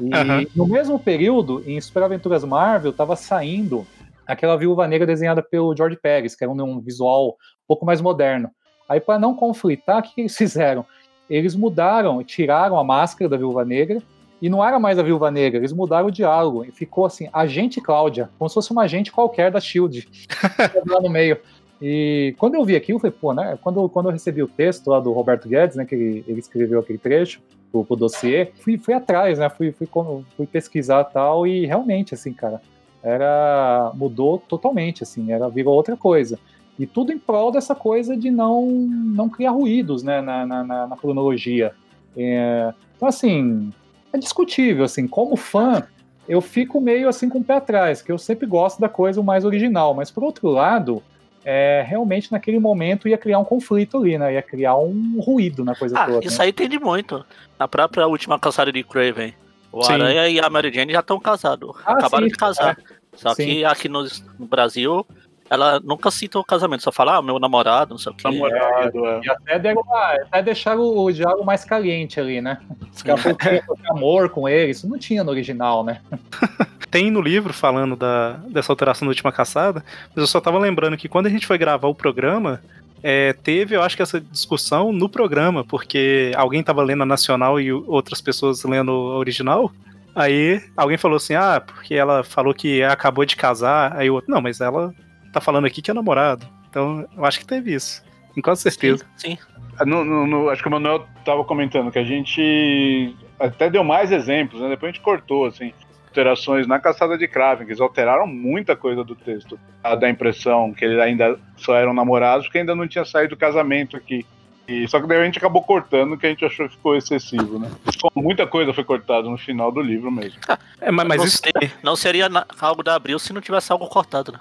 E 0.00 0.04
uhum. 0.14 0.46
no 0.54 0.66
mesmo 0.66 0.98
período, 0.98 1.62
em 1.66 1.80
Super 1.80 2.04
Aventuras 2.04 2.44
Marvel, 2.44 2.90
estava 2.90 3.16
saindo 3.16 3.86
aquela 4.26 4.56
viúva 4.56 4.86
negra 4.86 5.06
desenhada 5.06 5.42
pelo 5.42 5.74
George 5.76 5.96
Pérez, 5.96 6.34
que 6.34 6.44
era 6.44 6.52
um, 6.52 6.62
um 6.62 6.80
visual 6.80 7.30
um 7.30 7.66
pouco 7.66 7.86
mais 7.86 8.00
moderno. 8.00 8.50
Aí, 8.88 9.00
para 9.00 9.18
não 9.18 9.34
conflitar, 9.34 9.98
o 9.98 10.02
que, 10.02 10.14
que 10.14 10.20
eles 10.22 10.36
fizeram? 10.36 10.84
Eles 11.28 11.54
mudaram, 11.54 12.22
tiraram 12.22 12.78
a 12.78 12.84
máscara 12.84 13.28
da 13.28 13.36
viúva 13.36 13.64
negra 13.64 14.02
e 14.40 14.48
não 14.48 14.64
era 14.64 14.78
mais 14.78 14.98
a 14.98 15.02
Viúva 15.02 15.30
Negra, 15.30 15.58
eles 15.58 15.72
mudaram 15.72 16.08
o 16.08 16.12
diálogo 16.12 16.64
e 16.64 16.70
ficou 16.70 17.06
assim, 17.06 17.28
agente 17.32 17.80
Cláudia, 17.80 18.30
como 18.38 18.48
se 18.48 18.54
fosse 18.54 18.70
uma 18.70 18.82
agente 18.82 19.10
qualquer 19.10 19.50
da 19.50 19.60
Shield, 19.60 20.08
lá 20.86 21.00
no 21.00 21.10
meio. 21.10 21.38
E 21.80 22.34
quando 22.38 22.56
eu 22.56 22.64
vi 22.64 22.74
aquilo, 22.74 22.96
eu 22.96 23.00
falei, 23.00 23.16
pô, 23.20 23.32
né? 23.32 23.58
Quando, 23.62 23.88
quando 23.88 24.06
eu 24.06 24.12
recebi 24.12 24.42
o 24.42 24.48
texto 24.48 24.88
lá 24.88 24.98
do 24.98 25.12
Roberto 25.12 25.48
Guedes, 25.48 25.76
né, 25.76 25.84
que 25.84 25.94
ele, 25.94 26.24
ele 26.26 26.40
escreveu 26.40 26.80
aquele 26.80 26.98
trecho 26.98 27.40
pro, 27.70 27.84
pro 27.84 27.96
dossiê, 27.96 28.50
fui, 28.60 28.76
fui 28.76 28.94
atrás, 28.94 29.38
né? 29.38 29.48
Fui, 29.48 29.70
fui, 29.72 29.88
fui 30.36 30.46
pesquisar 30.46 31.04
tal, 31.04 31.46
e 31.46 31.66
realmente, 31.66 32.14
assim, 32.14 32.32
cara, 32.32 32.60
era. 33.02 33.92
mudou 33.94 34.38
totalmente, 34.38 35.02
assim, 35.04 35.30
era, 35.32 35.48
virou 35.48 35.74
outra 35.74 35.96
coisa. 35.96 36.38
E 36.78 36.86
tudo 36.86 37.12
em 37.12 37.18
prol 37.18 37.50
dessa 37.50 37.74
coisa 37.74 38.16
de 38.16 38.30
não, 38.30 38.66
não 38.66 39.28
criar 39.28 39.50
ruídos 39.50 40.02
né, 40.02 40.20
na, 40.20 40.46
na, 40.46 40.86
na 40.86 40.96
cronologia. 40.96 41.72
É, 42.16 42.72
então, 42.96 43.08
assim, 43.08 43.72
é 44.12 44.18
discutível, 44.18 44.84
assim, 44.84 45.06
como 45.06 45.36
fã, 45.36 45.86
eu 46.28 46.40
fico 46.40 46.80
meio 46.80 47.08
assim 47.08 47.28
com 47.28 47.38
o 47.38 47.44
pé 47.44 47.54
atrás, 47.54 48.02
que 48.02 48.12
eu 48.12 48.18
sempre 48.18 48.46
gosto 48.46 48.80
da 48.80 48.88
coisa 48.88 49.22
mais 49.22 49.44
original, 49.44 49.94
mas 49.94 50.10
por 50.10 50.22
outro 50.22 50.48
lado, 50.48 51.02
é, 51.44 51.82
realmente 51.86 52.30
naquele 52.30 52.58
momento 52.58 53.08
ia 53.08 53.16
criar 53.16 53.38
um 53.38 53.44
conflito 53.44 53.96
ali, 53.96 54.18
né? 54.18 54.34
Ia 54.34 54.42
criar 54.42 54.76
um 54.76 55.20
ruído 55.20 55.64
na 55.64 55.74
coisa 55.74 55.98
ah, 55.98 56.06
toda. 56.06 56.26
Isso 56.26 56.38
né? 56.38 56.44
aí 56.44 56.52
tem 56.52 56.68
de 56.68 56.78
muito. 56.78 57.24
Na 57.58 57.66
própria 57.66 58.06
última 58.06 58.38
caçada 58.38 58.70
de 58.70 58.82
Craven, 58.82 59.32
o 59.72 59.82
sim. 59.82 59.92
Aranha 59.92 60.28
e 60.28 60.38
a 60.38 60.50
Mary 60.50 60.72
Jane 60.72 60.92
já 60.92 61.00
estão 61.00 61.18
casados. 61.18 61.70
Ah, 61.86 61.92
acabaram 61.92 62.26
sim, 62.26 62.32
de 62.32 62.38
casar. 62.38 62.78
É. 62.78 62.98
Só 63.16 63.34
sim. 63.34 63.46
que 63.46 63.64
aqui 63.64 63.88
no, 63.88 64.06
no 64.38 64.46
Brasil 64.46 65.06
ela 65.50 65.80
nunca 65.80 66.10
cita 66.10 66.38
o 66.38 66.44
casamento, 66.44 66.82
só 66.82 66.92
fala, 66.92 67.16
ah, 67.16 67.22
meu 67.22 67.38
namorado, 67.38 67.90
não 67.90 67.98
sei 67.98 68.12
o 68.12 68.14
que. 68.14 68.24
Namorado, 68.24 69.06
é. 69.06 69.20
E 69.24 69.30
até, 69.30 69.58
deram 69.58 69.82
uma, 69.82 70.12
até 70.12 70.42
deixaram 70.42 70.82
o 70.82 71.12
diálogo 71.12 71.44
mais 71.44 71.64
caliente 71.64 72.20
ali, 72.20 72.40
né? 72.40 72.58
Daqui 73.04 73.62
amor 73.90 74.28
com 74.28 74.48
ele, 74.48 74.72
isso 74.72 74.88
não 74.88 74.98
tinha 74.98 75.24
no 75.24 75.30
original, 75.30 75.82
né? 75.82 76.00
Tem 76.90 77.10
no 77.10 77.20
livro 77.20 77.52
falando 77.52 77.96
da, 77.96 78.32
dessa 78.48 78.72
alteração 78.72 79.06
da 79.06 79.10
última 79.10 79.30
caçada, 79.30 79.84
mas 80.08 80.16
eu 80.16 80.26
só 80.26 80.40
tava 80.40 80.58
lembrando 80.58 80.96
que 80.96 81.08
quando 81.08 81.26
a 81.26 81.30
gente 81.30 81.46
foi 81.46 81.58
gravar 81.58 81.88
o 81.88 81.94
programa, 81.94 82.62
é, 83.02 83.32
teve, 83.32 83.76
eu 83.76 83.82
acho 83.82 83.96
que 83.96 84.02
essa 84.02 84.20
discussão 84.20 84.92
no 84.92 85.08
programa, 85.08 85.64
porque 85.64 86.32
alguém 86.34 86.62
tava 86.62 86.82
lendo 86.82 87.02
a 87.02 87.06
nacional 87.06 87.60
e 87.60 87.72
outras 87.72 88.20
pessoas 88.20 88.64
lendo 88.64 88.90
a 88.90 89.18
original. 89.18 89.70
Aí 90.14 90.62
alguém 90.76 90.96
falou 90.96 91.16
assim: 91.16 91.34
ah, 91.34 91.62
porque 91.64 91.94
ela 91.94 92.24
falou 92.24 92.52
que 92.52 92.82
acabou 92.82 93.24
de 93.24 93.36
casar. 93.36 93.96
Aí 93.96 94.10
o 94.10 94.14
outro, 94.14 94.30
não, 94.30 94.40
mas 94.40 94.60
ela 94.60 94.92
tá 95.32 95.40
falando 95.40 95.66
aqui 95.66 95.82
que 95.82 95.90
é 95.90 95.94
namorado. 95.94 96.46
Então, 96.68 97.06
eu 97.16 97.24
acho 97.24 97.40
que 97.40 97.46
teve 97.46 97.74
isso. 97.74 98.02
Com 98.34 98.42
quase 98.42 98.62
certeza. 98.62 99.04
Sim. 99.16 99.36
sim. 99.36 99.38
Ah, 99.78 99.84
no, 99.84 100.04
no, 100.04 100.26
no, 100.26 100.50
acho 100.50 100.60
que 100.62 100.68
o 100.68 100.70
Manuel 100.70 101.06
tava 101.24 101.44
comentando 101.44 101.90
que 101.90 101.98
a 101.98 102.04
gente 102.04 103.16
até 103.38 103.70
deu 103.70 103.84
mais 103.84 104.10
exemplos, 104.10 104.60
né? 104.60 104.68
Depois 104.70 104.90
a 104.90 104.92
gente 104.92 105.02
cortou, 105.02 105.46
assim, 105.46 105.72
alterações 106.08 106.66
na 106.66 106.80
caçada 106.80 107.16
de 107.16 107.28
Kraven, 107.28 107.64
que 107.64 107.72
eles 107.72 107.80
alteraram 107.80 108.26
muita 108.26 108.74
coisa 108.74 109.04
do 109.04 109.14
texto. 109.14 109.58
Da 110.00 110.10
impressão 110.10 110.72
que 110.72 110.84
eles 110.84 110.98
ainda 110.98 111.38
só 111.56 111.76
eram 111.76 111.94
namorados, 111.94 112.46
porque 112.46 112.58
ainda 112.58 112.74
não 112.74 112.88
tinha 112.88 113.04
saído 113.04 113.36
do 113.36 113.38
casamento 113.38 113.96
aqui. 113.96 114.26
E, 114.68 114.86
só 114.86 115.00
que 115.00 115.06
daí 115.06 115.22
a 115.22 115.24
gente 115.24 115.38
acabou 115.38 115.62
cortando, 115.62 116.16
que 116.18 116.26
a 116.26 116.28
gente 116.28 116.44
achou 116.44 116.68
que 116.68 116.76
ficou 116.76 116.94
excessivo, 116.94 117.58
né? 117.58 117.70
Muita 118.14 118.46
coisa 118.46 118.74
foi 118.74 118.84
cortada 118.84 119.26
no 119.26 119.38
final 119.38 119.72
do 119.72 119.80
livro 119.80 120.10
mesmo. 120.10 120.38
É, 120.78 120.90
mas, 120.90 121.08
mas 121.08 121.16
não, 121.16 121.24
isso 121.24 121.38
seria, 121.38 121.72
não 121.82 121.96
seria 121.96 122.28
algo 122.60 122.82
da 122.82 122.94
Abril 122.94 123.18
se 123.18 123.32
não 123.32 123.40
tivesse 123.40 123.72
algo 123.72 123.88
cortado, 123.88 124.32
né? 124.32 124.38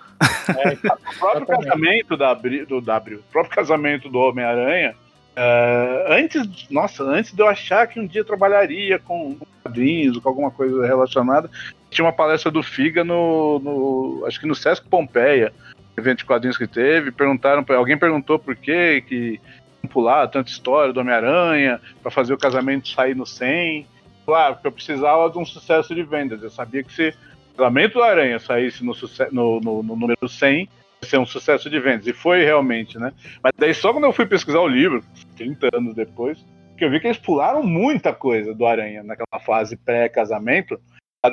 É, 0.49 0.73
o 0.73 1.19
próprio 1.19 1.47
casamento 1.47 2.17
da 2.17 2.31
Abril, 2.31 2.65
do, 2.65 2.81
da 2.81 2.97
Abril, 2.97 3.19
o 3.19 3.31
próprio 3.31 3.55
casamento 3.55 4.09
do 4.09 4.19
Homem-Aranha, 4.19 4.95
uh, 5.37 6.11
antes, 6.11 6.67
nossa, 6.69 7.03
antes 7.03 7.31
de 7.31 7.41
eu 7.41 7.47
achar 7.47 7.87
que 7.87 7.97
um 7.97 8.05
dia 8.05 8.25
trabalharia 8.25 8.99
com 8.99 9.37
quadrinhos, 9.63 10.17
com 10.19 10.27
alguma 10.27 10.51
coisa 10.51 10.85
relacionada, 10.85 11.49
tinha 11.89 12.03
uma 12.03 12.13
palestra 12.13 12.51
do 12.51 12.61
Figa 12.61 13.01
no, 13.01 13.59
no 13.59 14.25
acho 14.25 14.41
que 14.41 14.47
no 14.47 14.55
Sesc 14.55 14.85
Pompeia, 14.89 15.53
evento 15.97 16.19
de 16.19 16.25
quadrinhos 16.25 16.57
que 16.57 16.67
teve, 16.67 17.11
perguntaram, 17.11 17.65
alguém 17.69 17.97
perguntou 17.97 18.37
por 18.37 18.55
que 18.55 19.01
que 19.07 19.39
pular 19.87 20.27
tanta 20.27 20.49
história 20.49 20.93
do 20.93 20.99
Homem-Aranha, 20.99 21.81
para 22.01 22.11
fazer 22.11 22.33
o 22.33 22.37
casamento 22.37 22.89
sair 22.89 23.15
no 23.15 23.25
100. 23.25 23.87
Claro, 24.25 24.55
porque 24.55 24.67
eu 24.67 24.71
precisava 24.71 25.29
de 25.29 25.37
um 25.37 25.45
sucesso 25.45 25.95
de 25.95 26.03
vendas. 26.03 26.43
Eu 26.43 26.49
sabia 26.49 26.83
que 26.83 26.93
se 26.93 27.09
o 27.53 27.57
casamento 27.57 27.93
do 27.93 28.03
Aranha 28.03 28.39
saísse 28.39 28.83
no, 28.83 28.93
no, 29.31 29.59
no, 29.59 29.83
no 29.83 29.95
número 29.95 30.27
100, 30.27 30.61
ia 30.61 30.69
ser 31.01 31.17
um 31.17 31.25
sucesso 31.25 31.69
de 31.69 31.79
vendas. 31.79 32.05
E 32.07 32.13
foi 32.13 32.43
realmente, 32.43 32.99
né? 32.99 33.13
Mas 33.41 33.53
daí 33.57 33.73
só 33.73 33.93
quando 33.93 34.05
eu 34.05 34.13
fui 34.13 34.25
pesquisar 34.25 34.59
o 34.59 34.67
livro, 34.67 35.03
30 35.37 35.69
anos 35.73 35.95
depois, 35.95 36.45
que 36.77 36.85
eu 36.85 36.91
vi 36.91 36.99
que 36.99 37.07
eles 37.07 37.17
pularam 37.17 37.63
muita 37.63 38.13
coisa 38.13 38.53
do 38.53 38.65
Aranha 38.65 39.01
naquela 39.01 39.41
fase 39.43 39.75
pré-casamento, 39.75 40.79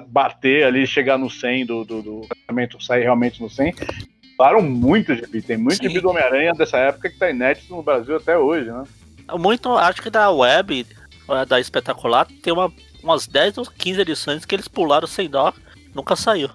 bater 0.09 0.65
ali, 0.65 0.87
chegar 0.87 1.19
no 1.19 1.29
100 1.29 1.67
do, 1.67 1.85
do, 1.85 2.03
do 2.03 2.29
casamento, 2.29 2.83
sair 2.83 3.03
realmente 3.03 3.43
no 3.43 3.51
100, 3.51 3.75
Falaram 4.37 4.63
muito 4.63 5.15
gibi, 5.15 5.41
tem 5.41 5.57
muito 5.57 5.77
Sim. 5.77 5.89
gibi 5.89 6.01
do 6.01 6.11
Homem-Aranha 6.11 6.53
dessa 6.55 6.77
época 6.77 7.09
que 7.09 7.17
tá 7.17 7.31
inédito 7.31 7.75
no 7.75 7.83
Brasil 7.83 8.17
até 8.17 8.37
hoje, 8.37 8.71
né? 8.71 8.85
Muito, 9.39 9.71
acho 9.73 10.03
que 10.03 10.11
da 10.11 10.31
web, 10.31 10.87
é, 11.29 11.47
da 11.47 11.61
espetacular, 11.61 12.27
tem 12.43 12.53
uma, 12.53 12.73
umas 13.03 13.27
10 13.27 13.59
ou 13.59 13.67
15 13.67 14.01
edições 14.01 14.45
que 14.45 14.55
eles 14.55 14.69
pularam 14.69 15.07
sem 15.07 15.31
dó, 15.31 15.53
nunca 15.95 16.17
saiu. 16.17 16.51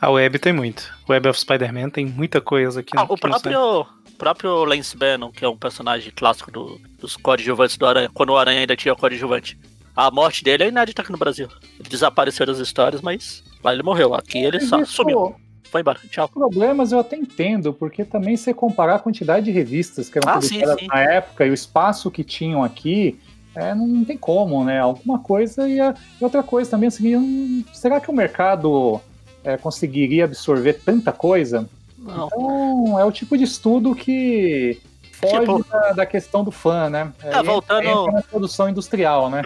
A 0.00 0.10
web 0.10 0.38
tem 0.38 0.52
muito. 0.52 0.92
Web 1.08 1.28
of 1.28 1.38
Spider-Man 1.38 1.90
tem 1.90 2.06
muita 2.06 2.40
coisa 2.40 2.80
aqui. 2.80 2.92
Ah, 2.96 3.04
o 3.04 3.18
próprio, 3.18 3.86
próprio 4.16 4.64
Lance 4.64 4.96
Bannon, 4.96 5.30
que 5.30 5.44
é 5.44 5.48
um 5.48 5.56
personagem 5.56 6.12
clássico 6.14 6.50
do, 6.50 6.80
dos 6.98 7.16
coadjuvantes 7.16 7.76
do 7.76 7.86
Aranha, 7.86 8.10
quando 8.14 8.30
o 8.30 8.36
Aranha 8.36 8.60
ainda 8.60 8.76
tinha 8.76 8.94
coadjuvante. 8.94 9.58
A 9.94 10.10
morte 10.10 10.42
dele 10.42 10.64
é 10.64 10.68
inédita 10.68 11.02
aqui 11.02 11.12
no 11.12 11.18
Brasil. 11.18 11.48
Ele 11.78 11.88
desapareceu 11.88 12.46
das 12.46 12.58
histórias, 12.58 13.02
mas 13.02 13.44
lá 13.62 13.72
ele 13.72 13.82
morreu. 13.82 14.14
Aqui 14.14 14.38
ele 14.38 14.60
só 14.60 14.84
sumiu 14.84 15.36
foi 15.74 15.80
embora. 15.80 15.98
Tchau. 16.08 16.28
Problemas 16.28 16.92
eu 16.92 17.00
até 17.00 17.16
entendo, 17.16 17.74
porque 17.74 18.04
também 18.04 18.36
se 18.36 18.54
comparar 18.54 18.94
a 18.94 18.98
quantidade 19.00 19.46
de 19.46 19.50
revistas 19.50 20.08
que 20.08 20.18
eram 20.18 20.30
ah, 20.30 20.34
publicadas 20.34 20.78
sim, 20.78 20.84
sim. 20.84 20.86
na 20.86 21.00
época 21.00 21.44
e 21.44 21.50
o 21.50 21.54
espaço 21.54 22.12
que 22.12 22.22
tinham 22.22 22.62
aqui, 22.62 23.18
é, 23.56 23.74
não 23.74 24.04
tem 24.04 24.16
como, 24.16 24.62
né? 24.62 24.78
Alguma 24.78 25.18
coisa 25.18 25.68
e, 25.68 25.80
a, 25.80 25.92
e 26.20 26.22
outra 26.22 26.44
coisa 26.44 26.70
também, 26.70 26.86
assim, 26.86 27.64
será 27.72 27.98
que 28.00 28.08
o 28.08 28.14
mercado 28.14 29.00
é, 29.42 29.56
conseguiria 29.56 30.26
absorver 30.26 30.74
tanta 30.74 31.10
coisa? 31.10 31.68
Não. 31.98 32.28
Então, 32.28 33.00
é 33.00 33.04
o 33.04 33.10
tipo 33.10 33.36
de 33.36 33.42
estudo 33.42 33.96
que 33.96 34.80
foge 35.10 35.40
Tipo- 35.40 35.64
da, 35.68 35.92
da 35.92 36.06
questão 36.06 36.44
do 36.44 36.52
fã, 36.52 36.88
né? 36.88 37.12
É, 37.20 37.42
voltando- 37.42 38.12
na 38.12 38.22
produção 38.22 38.68
industrial, 38.68 39.28
né? 39.28 39.42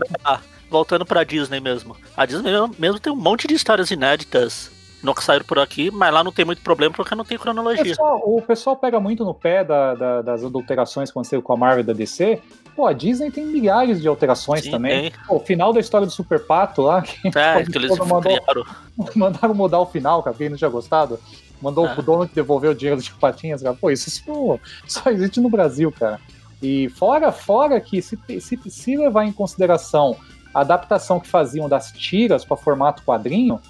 Voltando 0.69 1.07
pra 1.07 1.25
Disney 1.25 1.59
mesmo. 1.59 1.97
A 2.15 2.27
Disney 2.27 2.53
mesmo 2.79 3.01
tem 3.01 3.11
um 3.11 3.17
monte 3.17 3.49
de 3.49 3.55
histórias 3.55 3.91
inéditas. 3.91 4.77
Nunca 5.03 5.23
saíram 5.23 5.45
por 5.45 5.59
aqui, 5.61 5.91
mas 5.93 6.13
lá 6.13 6.25
não 6.25 6.33
tem 6.33 6.45
muito 6.45 6.61
problema 6.61 6.93
porque 6.93 7.15
não 7.15 7.25
tem 7.25 7.37
O 7.37 7.41
cronologia. 7.41 7.85
pessoal, 7.85 8.21
o 8.25 8.43
pessoal 8.43 8.75
pega 8.77 8.99
muito 8.99 9.25
no 9.25 9.33
pé 9.33 9.63
da- 9.63 9.95
da- 9.95 10.23
das 10.23 10.45
adulterações 10.45 11.09
que 11.09 11.13
aconteceram 11.13 11.41
com 11.43 11.53
a 11.53 11.57
Marvel 11.57 11.81
e 11.81 11.87
da 11.87 11.93
DC. 11.93 12.41
Pô, 12.75 12.85
a 12.87 12.93
Disney 12.93 13.31
tem 13.31 13.47
milhares 13.47 14.01
de 14.01 14.09
alterações 14.09 14.65
Sim, 14.65 14.73
também. 14.73 15.13
Pô, 15.27 15.37
o 15.37 15.41
final 15.41 15.73
da 15.73 15.79
história 15.79 16.07
do 16.07 16.13
Super 16.13 16.45
Pato 16.45 16.83
lá, 16.83 17.03
que 17.03 17.29
É, 17.29 17.63
que 17.65 17.79
eles 17.79 17.97
mandou- 17.99 18.21
criaram. 18.23 18.65
mandaram 19.15 19.55
mudar 19.55 19.79
o 19.79 19.87
final, 19.87 20.23
cara, 20.23 20.35
quem 20.37 20.49
não 20.49 20.57
tinha 20.57 20.71
gostado. 20.71 21.19
Mandou 21.63 21.87
É. 21.87 21.95
o 21.97 22.03
dono 22.03 22.27
que 22.29 22.35
devolveu 22.35 22.73
o 22.73 22.75
dinheiro 22.75 23.01
de 23.01 23.13
patinhas, 23.15 23.63
cara. 23.63 23.75
Pô, 23.75 23.91
isso 23.91 24.11
só, 24.11 24.59
só 24.87 25.11
existe 25.11 25.41
no 25.41 25.49
Brasil, 25.49 25.93
cara. 25.93 26.21
E 26.61 26.89
fora, 26.91 27.31
fora 27.31 27.81
que 27.81 28.03
se, 28.03 28.19
se, 28.41 28.59
se 28.69 28.97
levar 28.97 29.25
em 29.25 29.33
consideração 29.33 30.17
a 30.53 30.61
adaptação 30.63 31.21
que 31.21 31.29
faziam 31.29 31.69
das 31.69 31.93
tiras 31.93 32.45
para 32.45 32.57
formato 32.57 33.03
quadrinho, 33.05 33.61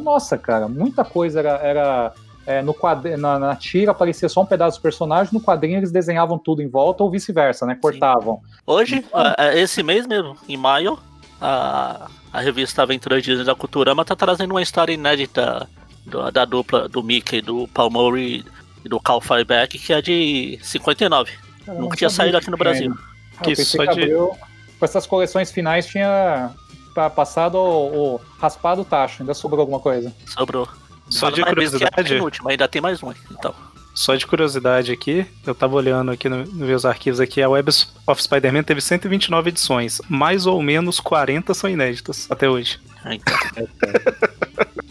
então, 0.00 0.12
nossa, 0.12 0.36
cara, 0.38 0.68
muita 0.68 1.04
coisa 1.04 1.38
era. 1.40 1.50
era 1.58 2.12
é, 2.46 2.62
no 2.62 2.76
na, 3.18 3.38
na 3.40 3.56
tira 3.56 3.90
aparecia 3.90 4.28
só 4.28 4.42
um 4.42 4.46
pedaço 4.46 4.78
do 4.78 4.82
personagem, 4.82 5.34
no 5.34 5.40
quadrinho 5.40 5.78
eles 5.78 5.90
desenhavam 5.90 6.38
tudo 6.38 6.62
em 6.62 6.68
volta 6.68 7.02
ou 7.02 7.10
vice-versa, 7.10 7.66
né? 7.66 7.74
Cortavam. 7.74 8.40
Hoje, 8.64 9.04
é, 9.38 9.48
é, 9.48 9.60
esse 9.60 9.82
mês 9.82 10.06
mesmo, 10.06 10.36
em 10.48 10.56
maio, 10.56 10.96
a, 11.40 12.06
a 12.32 12.40
revista 12.40 12.82
Aventuras 12.82 13.24
Disney 13.24 13.44
da 13.44 13.54
Culturama 13.56 14.04
tá 14.04 14.14
trazendo 14.14 14.52
uma 14.52 14.62
história 14.62 14.92
inédita 14.92 15.68
do- 16.04 16.30
da 16.30 16.44
dupla 16.44 16.88
do 16.88 17.02
Mickey, 17.02 17.40
do 17.42 17.66
Paul 17.74 17.90
Murray 17.90 18.44
e 18.84 18.88
do 18.88 19.00
Cal 19.00 19.20
Fryback, 19.20 19.76
que 19.76 19.92
é 19.92 20.00
de 20.00 20.56
59. 20.62 21.32
Cara, 21.64 21.76
eu 21.78 21.82
Nunca 21.82 21.96
tinha 21.96 22.10
saído 22.10 22.36
aqui 22.36 22.48
no 22.48 22.56
Brasil. 22.56 22.94
Ah, 23.38 23.42
Que 23.42 23.56
só 23.56 23.78
que 23.78 23.94
de- 23.94 24.02
abriu, 24.02 24.28
com 24.78 24.84
essas 24.84 25.04
coleções 25.04 25.50
finais 25.50 25.84
tinha 25.86 26.50
passado 27.14 27.56
o, 27.56 28.14
o 28.14 28.20
raspado 28.38 28.82
o 28.82 28.84
tacho, 28.84 29.22
ainda 29.22 29.34
sobrou 29.34 29.60
alguma 29.60 29.80
coisa. 29.80 30.12
Sobrou. 30.26 30.68
Só 31.08 31.30
de 31.30 31.40
é 31.40 31.44
a 31.44 31.46
curiosidade, 31.46 32.14
penúltima, 32.14 32.50
ainda 32.50 32.66
tem 32.66 32.82
mais 32.82 33.02
um. 33.02 33.12
Então, 33.30 33.54
só 33.94 34.14
de 34.14 34.26
curiosidade 34.26 34.92
aqui, 34.92 35.26
eu 35.46 35.54
tava 35.54 35.76
olhando 35.76 36.10
aqui 36.10 36.28
no, 36.28 36.38
nos 36.38 36.52
meus 36.52 36.84
arquivos 36.84 37.20
aqui, 37.20 37.40
a 37.40 37.48
Web 37.48 37.70
of 38.06 38.22
Spider-Man 38.22 38.62
teve 38.62 38.80
129 38.80 39.48
edições, 39.48 40.00
mais 40.08 40.46
ou 40.46 40.60
menos 40.60 41.00
40 41.00 41.54
são 41.54 41.70
inéditas 41.70 42.26
até 42.30 42.48
hoje. 42.48 42.80
então. 43.06 43.34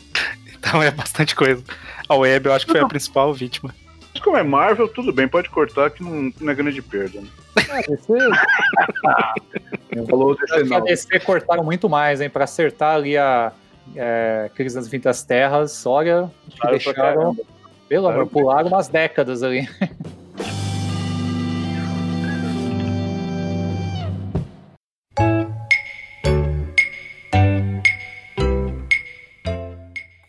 Então 0.68 0.82
é 0.82 0.90
bastante 0.90 1.36
coisa. 1.36 1.64
A 2.10 2.16
Web 2.16 2.48
eu 2.48 2.54
acho 2.54 2.66
que 2.66 2.72
foi 2.72 2.82
a 2.82 2.88
principal 2.88 3.32
vítima. 3.32 3.74
Mas 4.16 4.24
como 4.24 4.38
é 4.38 4.44
Marvel, 4.44 4.88
tudo 4.88 5.12
bem, 5.12 5.28
pode 5.28 5.50
cortar 5.50 5.92
que 5.92 6.02
não, 6.02 6.32
não 6.40 6.52
é 6.52 6.56
grande 6.56 6.82
perda. 6.82 7.20
Né? 7.20 7.28
Ah, 7.70 7.82
DC, 7.82 8.14
Falou 10.10 10.36
DC 10.36 10.74
a. 10.74 10.80
DC 10.80 11.20
cortaram 11.20 11.66
muito 11.66 11.90
mais, 11.90 12.22
hein, 12.22 12.30
pra 12.30 12.46
acertar 12.46 12.96
ali 12.96 13.18
a 13.18 13.52
é, 13.94 14.50
Crise 14.56 14.76
das 14.76 14.88
Infinitas 14.88 15.22
Terras, 15.24 15.86
olha, 15.86 16.32
acho 16.48 16.56
que 16.56 16.62
Claro 16.62 16.78
deixaram, 16.78 17.36
pelo 17.90 18.08
amor, 18.08 18.28
pularam 18.28 18.70
umas 18.70 18.88
décadas 18.88 19.44
ali. 19.44 19.68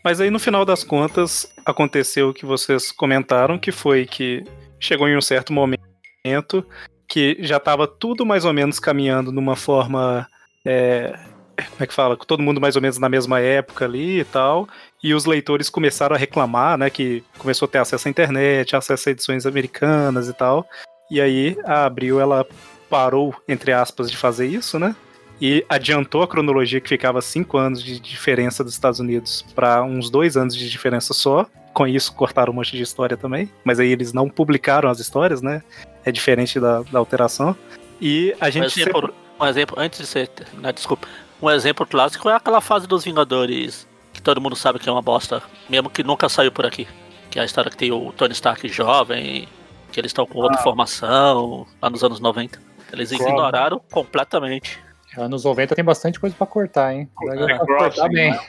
Mas 0.07 0.21
aí 0.21 0.31
no 0.31 0.39
final 0.39 0.63
das 0.63 0.85
contas 0.85 1.51
aconteceu 1.65 2.29
o 2.29 2.33
que 2.33 2.45
vocês 2.45 2.93
comentaram, 2.93 3.59
que 3.59 3.73
foi 3.73 4.05
que 4.05 4.41
chegou 4.79 5.05
em 5.09 5.17
um 5.17 5.21
certo 5.21 5.51
momento 5.51 6.65
que 7.09 7.35
já 7.41 7.57
estava 7.57 7.85
tudo 7.85 8.25
mais 8.25 8.45
ou 8.45 8.53
menos 8.53 8.79
caminhando 8.79 9.33
numa 9.33 9.57
forma. 9.57 10.25
é, 10.65 11.11
como 11.57 11.81
é 11.81 11.85
que 11.85 11.93
fala? 11.93 12.15
Todo 12.15 12.41
mundo 12.41 12.61
mais 12.61 12.77
ou 12.77 12.81
menos 12.81 12.97
na 12.97 13.09
mesma 13.09 13.41
época 13.41 13.83
ali 13.83 14.21
e 14.21 14.23
tal. 14.23 14.69
E 15.03 15.13
os 15.13 15.25
leitores 15.25 15.69
começaram 15.69 16.15
a 16.15 16.17
reclamar, 16.17 16.77
né? 16.77 16.89
Que 16.89 17.21
começou 17.37 17.65
a 17.65 17.69
ter 17.69 17.79
acesso 17.79 18.07
à 18.07 18.09
internet, 18.09 18.77
acesso 18.77 19.09
a 19.09 19.11
edições 19.11 19.45
americanas 19.45 20.29
e 20.29 20.33
tal. 20.33 20.65
E 21.11 21.19
aí 21.19 21.57
a 21.65 21.83
Abril 21.83 22.21
ela 22.21 22.47
parou, 22.89 23.35
entre 23.45 23.73
aspas, 23.73 24.09
de 24.09 24.15
fazer 24.15 24.47
isso, 24.47 24.79
né? 24.79 24.95
E 25.41 25.65
adiantou 25.69 26.23
a 26.23 26.27
cronologia 26.27 26.79
que 26.81 26.89
ficava 26.89 27.21
cinco 27.21 27.57
anos 27.57 27.83
de 27.83 27.99
diferença 27.99 28.63
dos 28.63 28.73
Estados 28.73 28.99
Unidos 28.99 29.45
para 29.55 29.83
uns 29.83 30.09
dois 30.09 30.35
anos 30.37 30.55
de 30.55 30.69
diferença 30.69 31.13
só. 31.13 31.45
Com 31.73 31.85
isso, 31.85 32.11
cortaram 32.13 32.51
um 32.51 32.55
monte 32.55 32.75
de 32.75 32.81
história 32.81 33.15
também. 33.15 33.51
Mas 33.63 33.79
aí 33.79 33.91
eles 33.91 34.11
não 34.13 34.27
publicaram 34.29 34.89
as 34.89 34.99
histórias, 34.99 35.41
né? 35.41 35.61
É 36.03 36.11
diferente 36.11 36.59
da, 36.59 36.81
da 36.81 36.97
alteração. 36.97 37.55
E 38.01 38.35
a 38.41 38.47
Um 38.47 38.51
gente. 38.51 38.79
exemplo, 38.81 39.01
sempre- 39.01 39.13
um 39.39 39.45
exemplo, 39.45 39.75
antes 39.79 39.99
de 39.99 40.07
ser. 40.07 40.29
Né, 40.53 40.71
desculpa. 40.73 41.07
Um 41.39 41.49
exemplo 41.51 41.85
clássico 41.85 42.27
é 42.29 42.33
aquela 42.35 42.59
fase 42.61 42.87
dos 42.87 43.03
Vingadores, 43.03 43.87
que 44.11 44.19
todo 44.21 44.41
mundo 44.41 44.55
sabe 44.55 44.79
que 44.79 44.89
é 44.89 44.91
uma 44.91 45.03
bosta, 45.03 45.43
mesmo 45.69 45.87
que 45.87 46.01
nunca 46.03 46.27
saiu 46.27 46.51
por 46.51 46.65
aqui. 46.65 46.87
Que 47.29 47.37
é 47.37 47.43
a 47.43 47.45
história 47.45 47.69
que 47.69 47.77
tem 47.77 47.91
o 47.91 48.11
Tony 48.13 48.33
Stark 48.33 48.67
jovem, 48.69 49.47
que 49.91 49.99
eles 49.99 50.09
estão 50.09 50.25
com 50.25 50.39
outra 50.39 50.57
formação, 50.63 51.67
lá 51.79 51.89
nos 51.91 52.03
anos 52.03 52.19
90. 52.19 52.59
Eles 52.91 53.11
ignoraram 53.11 53.79
completamente. 53.91 54.79
Anos 55.17 55.43
90 55.43 55.75
tem 55.75 55.83
bastante 55.83 56.19
coisa 56.19 56.35
pra 56.35 56.45
cortar, 56.47 56.93
hein? 56.93 57.09
Vai 57.25 57.51
É, 57.53 57.57
cortar 57.57 58.07
bem. 58.09 58.31
né? 58.31 58.39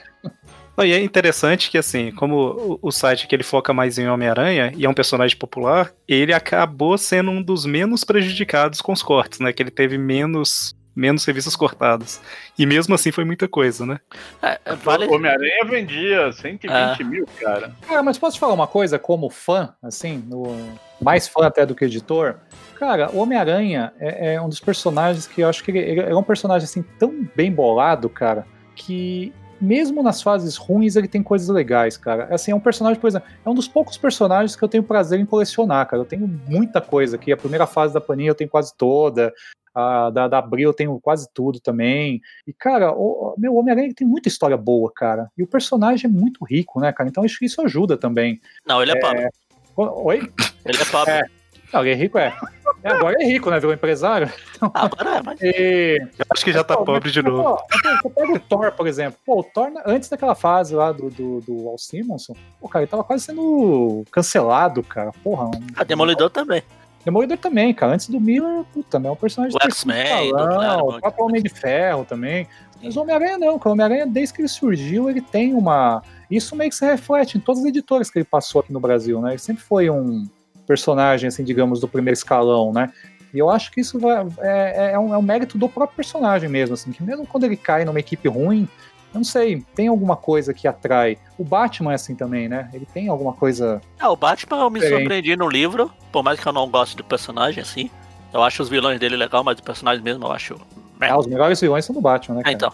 E 0.85 0.93
é 0.93 0.99
interessante 1.03 1.69
que, 1.69 1.77
assim, 1.77 2.09
como 2.11 2.79
o, 2.81 2.89
site 2.89 3.27
que 3.27 3.35
ele 3.35 3.43
foca 3.43 3.73
mais 3.73 3.97
em 3.97 4.07
Homem-Aranha 4.07 4.71
e 4.77 4.85
é 4.85 4.89
um 4.89 4.93
personagem 4.93 5.35
popular, 5.37 5.91
ele 6.07 6.31
acabou 6.33 6.97
sendo 6.97 7.31
um 7.31 7.41
dos 7.43 7.65
menos 7.65 8.05
prejudicados 8.05 8.81
com 8.81 8.93
os 8.93 9.03
cortes, 9.03 9.39
né? 9.41 9.51
Que 9.51 9.61
ele 9.61 9.71
teve 9.71 9.97
menos, 9.97 10.73
menos 10.95 11.25
revistas 11.25 11.53
cortadas. 11.57 12.21
E 12.57 12.65
mesmo 12.65 12.95
assim 12.95 13.11
foi 13.11 13.25
muita 13.25 13.45
coisa, 13.45 13.85
né? 13.85 13.99
É, 14.41 14.57
é, 14.63 14.75
vale. 14.75 15.05
O 15.05 15.15
Homem-Aranha 15.15 15.65
vendia 15.65 16.31
120 16.31 17.03
mil, 17.03 17.27
cara. 17.41 17.73
Cara, 17.85 18.01
mas 18.01 18.17
posso 18.17 18.37
te 18.37 18.39
falar 18.39 18.53
uma 18.53 18.67
coisa 18.67 18.97
como 18.97 19.29
fã, 19.29 19.73
assim, 19.83 20.23
no- 20.29 20.55
mais 21.01 21.27
fã 21.27 21.45
até 21.47 21.65
do 21.65 21.75
que 21.75 21.83
editor? 21.83 22.35
Cara, 22.79 23.11
o 23.11 23.17
Homem-Aranha 23.17 23.91
é, 23.99 24.35
é 24.35 24.41
um 24.41 24.47
dos 24.47 24.61
personagens 24.61 25.27
que 25.27 25.41
eu 25.41 25.49
acho 25.49 25.61
que 25.61 25.69
ele, 25.69 25.79
ele 25.79 25.99
é 25.99 26.15
um 26.15 26.23
personagem 26.23 26.63
assim 26.63 26.81
tão 26.97 27.27
bem 27.35 27.51
bolado, 27.51 28.09
cara, 28.09 28.47
que 28.73 29.33
mesmo 29.59 30.01
nas 30.01 30.21
fases 30.21 30.55
ruins 30.55 30.95
ele 30.95 31.09
tem 31.09 31.21
coisas 31.21 31.49
legais, 31.49 31.97
cara. 31.97 32.33
Assim, 32.33 32.51
é 32.51 32.55
um 32.55 32.59
personagem, 32.61 32.97
por 32.97 33.07
exemplo, 33.07 33.27
é 33.45 33.49
um 33.49 33.53
dos 33.53 33.67
poucos 33.67 33.97
personagens 33.97 34.55
que 34.55 34.63
eu 34.63 34.69
tenho 34.69 34.81
prazer 34.81 35.19
em 35.19 35.25
colecionar, 35.25 35.85
cara. 35.87 36.01
Eu 36.01 36.05
tenho 36.05 36.25
muita 36.47 36.79
coisa 36.79 37.17
aqui. 37.17 37.33
A 37.33 37.37
primeira 37.37 37.67
fase 37.67 37.93
da 37.93 37.99
Panini 37.99 38.29
eu 38.29 38.35
tenho 38.35 38.49
quase 38.49 38.73
toda. 38.77 39.33
A 39.75 40.09
da, 40.09 40.29
da 40.29 40.37
Abril 40.37 40.69
eu 40.69 40.73
tenho 40.73 40.97
quase 41.01 41.27
tudo 41.33 41.59
também. 41.59 42.21
E, 42.47 42.53
cara, 42.53 42.93
o, 42.93 43.35
meu 43.37 43.55
Homem-Aranha 43.57 43.93
tem 43.93 44.07
muita 44.07 44.29
história 44.29 44.55
boa, 44.55 44.89
cara. 44.95 45.29
E 45.37 45.43
o 45.43 45.47
personagem 45.47 46.09
é 46.09 46.13
muito 46.13 46.45
rico, 46.45 46.79
né, 46.79 46.93
cara? 46.93 47.09
Então 47.09 47.25
acho 47.25 47.37
que 47.37 47.45
isso 47.45 47.61
ajuda 47.61 47.97
também. 47.97 48.39
Não, 48.65 48.81
ele 48.81 48.91
é 48.91 48.99
pobre. 49.01 49.27
O- 49.75 50.05
Oi? 50.05 50.31
Ele 50.65 50.77
é 50.81 50.85
pobre. 50.85 51.11
É. 51.11 51.38
Não, 51.73 51.83
é 51.83 51.93
rico, 51.93 52.17
é. 52.17 52.35
É, 52.83 52.91
agora 52.91 53.15
é 53.19 53.25
rico, 53.25 53.49
né? 53.49 53.59
Virou 53.59 53.73
empresário. 53.73 54.31
Ah, 54.61 54.85
Agora 54.85 55.17
é, 55.17 55.21
mas. 55.23 55.41
E, 55.41 55.97
Eu 56.17 56.25
acho 56.31 56.43
que 56.43 56.51
já 56.51 56.63
tá 56.63 56.75
Pô, 56.75 56.85
pobre 56.85 57.11
de 57.11 57.21
novo. 57.21 57.57
Você 58.01 58.09
pega 58.09 58.33
o 58.33 58.39
Thor, 58.39 58.71
por 58.71 58.87
exemplo. 58.87 59.19
Pô, 59.25 59.39
o 59.39 59.43
Thor, 59.43 59.71
antes 59.85 60.09
daquela 60.09 60.35
fase 60.35 60.75
lá 60.75 60.91
do, 60.91 61.09
do, 61.09 61.41
do 61.41 61.69
Al 61.69 61.77
Simonson, 61.77 62.33
pô, 62.59 62.67
cara, 62.67 62.83
ele 62.83 62.91
tava 62.91 63.03
quase 63.03 63.25
sendo 63.25 64.03
cancelado, 64.11 64.83
cara. 64.83 65.11
Porra. 65.23 65.45
Um... 65.45 65.51
A 65.75 65.83
Demolidor 65.83 66.29
também. 66.29 66.63
Demolidor 67.03 67.37
também, 67.37 67.73
cara. 67.73 67.93
Antes 67.93 68.09
do 68.09 68.19
Miller, 68.19 68.63
puta, 68.73 68.99
né? 68.99 69.09
Um 69.09 69.15
personagem 69.15 69.55
O 69.55 69.59
de 69.59 69.65
X-Men. 69.65 70.33
O 70.33 70.99
próprio 70.99 71.25
Homem 71.25 71.41
de 71.41 71.49
Ferro 71.49 72.05
também. 72.05 72.47
Mas 72.81 72.95
o 72.95 73.01
Homem-Aranha 73.01 73.37
não, 73.37 73.57
cara. 73.59 73.69
O 73.69 73.71
Homem-Aranha, 73.73 74.07
desde 74.07 74.33
que 74.33 74.41
ele 74.41 74.49
surgiu, 74.49 75.09
ele 75.09 75.21
tem 75.21 75.53
uma. 75.53 76.01
Isso 76.29 76.55
meio 76.55 76.69
que 76.69 76.75
se 76.75 76.85
reflete 76.85 77.37
em 77.37 77.41
todas 77.41 77.61
as 77.61 77.67
editoras 77.67 78.09
que 78.09 78.19
ele 78.19 78.25
passou 78.25 78.61
aqui 78.61 78.71
no 78.71 78.79
Brasil, 78.79 79.21
né? 79.21 79.31
Ele 79.31 79.39
sempre 79.39 79.63
foi 79.63 79.89
um 79.89 80.27
personagem, 80.73 81.27
assim, 81.27 81.43
digamos, 81.43 81.79
do 81.81 81.87
primeiro 81.87 82.13
escalão, 82.13 82.71
né? 82.71 82.91
E 83.33 83.39
eu 83.39 83.49
acho 83.49 83.71
que 83.71 83.81
isso 83.81 83.99
vai- 83.99 84.25
é, 84.39 84.91
é 84.93 84.99
um, 84.99 85.13
é 85.13 85.17
um 85.17 85.21
mérito 85.21 85.57
do 85.57 85.67
próprio 85.67 85.95
personagem 85.95 86.47
mesmo, 86.47 86.75
assim, 86.75 86.91
que 86.91 87.01
mesmo 87.03 87.25
quando 87.25 87.43
ele 87.43 87.57
cai 87.57 87.83
numa 87.83 87.99
equipe 87.99 88.27
ruim, 88.29 88.67
eu 89.11 89.17
não 89.17 89.23
sei, 89.23 89.63
tem 89.73 89.87
alguma 89.87 90.15
coisa 90.15 90.53
que 90.53 90.67
atrai. 90.67 91.17
O 91.39 91.43
Batman 91.43 91.91
é 91.91 91.95
assim 91.95 92.13
também, 92.15 92.47
né? 92.47 92.69
Ele 92.71 92.85
tem 92.85 93.07
alguma 93.07 93.33
coisa. 93.33 93.81
Ah, 93.99 94.11
o 94.11 94.15
Batman 94.15 94.59
eu 94.61 94.69
me 94.69 94.79
Diferente. 94.79 94.99
surpreendi 94.99 95.35
no 95.35 95.49
livro, 95.49 95.91
por 96.11 96.23
mais 96.23 96.39
que 96.39 96.47
eu 96.47 96.53
não 96.53 96.69
goste 96.69 96.95
do 96.95 97.03
personagem, 97.03 97.61
assim. 97.63 97.89
Eu 98.31 98.43
acho 98.43 98.61
os 98.61 98.69
vilões 98.69 98.99
dele 98.99 99.15
legal, 99.17 99.43
mas 99.43 99.57
o 99.57 99.63
personagem 99.63 100.03
mesmo 100.03 100.25
eu 100.25 100.31
acho. 100.31 100.55
Ah, 101.01 101.17
os 101.17 101.27
melhores 101.27 101.59
vilões 101.61 101.85
são 101.85 101.95
do 101.95 102.01
Batman, 102.01 102.35
né? 102.35 102.41
É, 102.41 102.55
Cara? 102.55 102.55
então. 102.55 102.73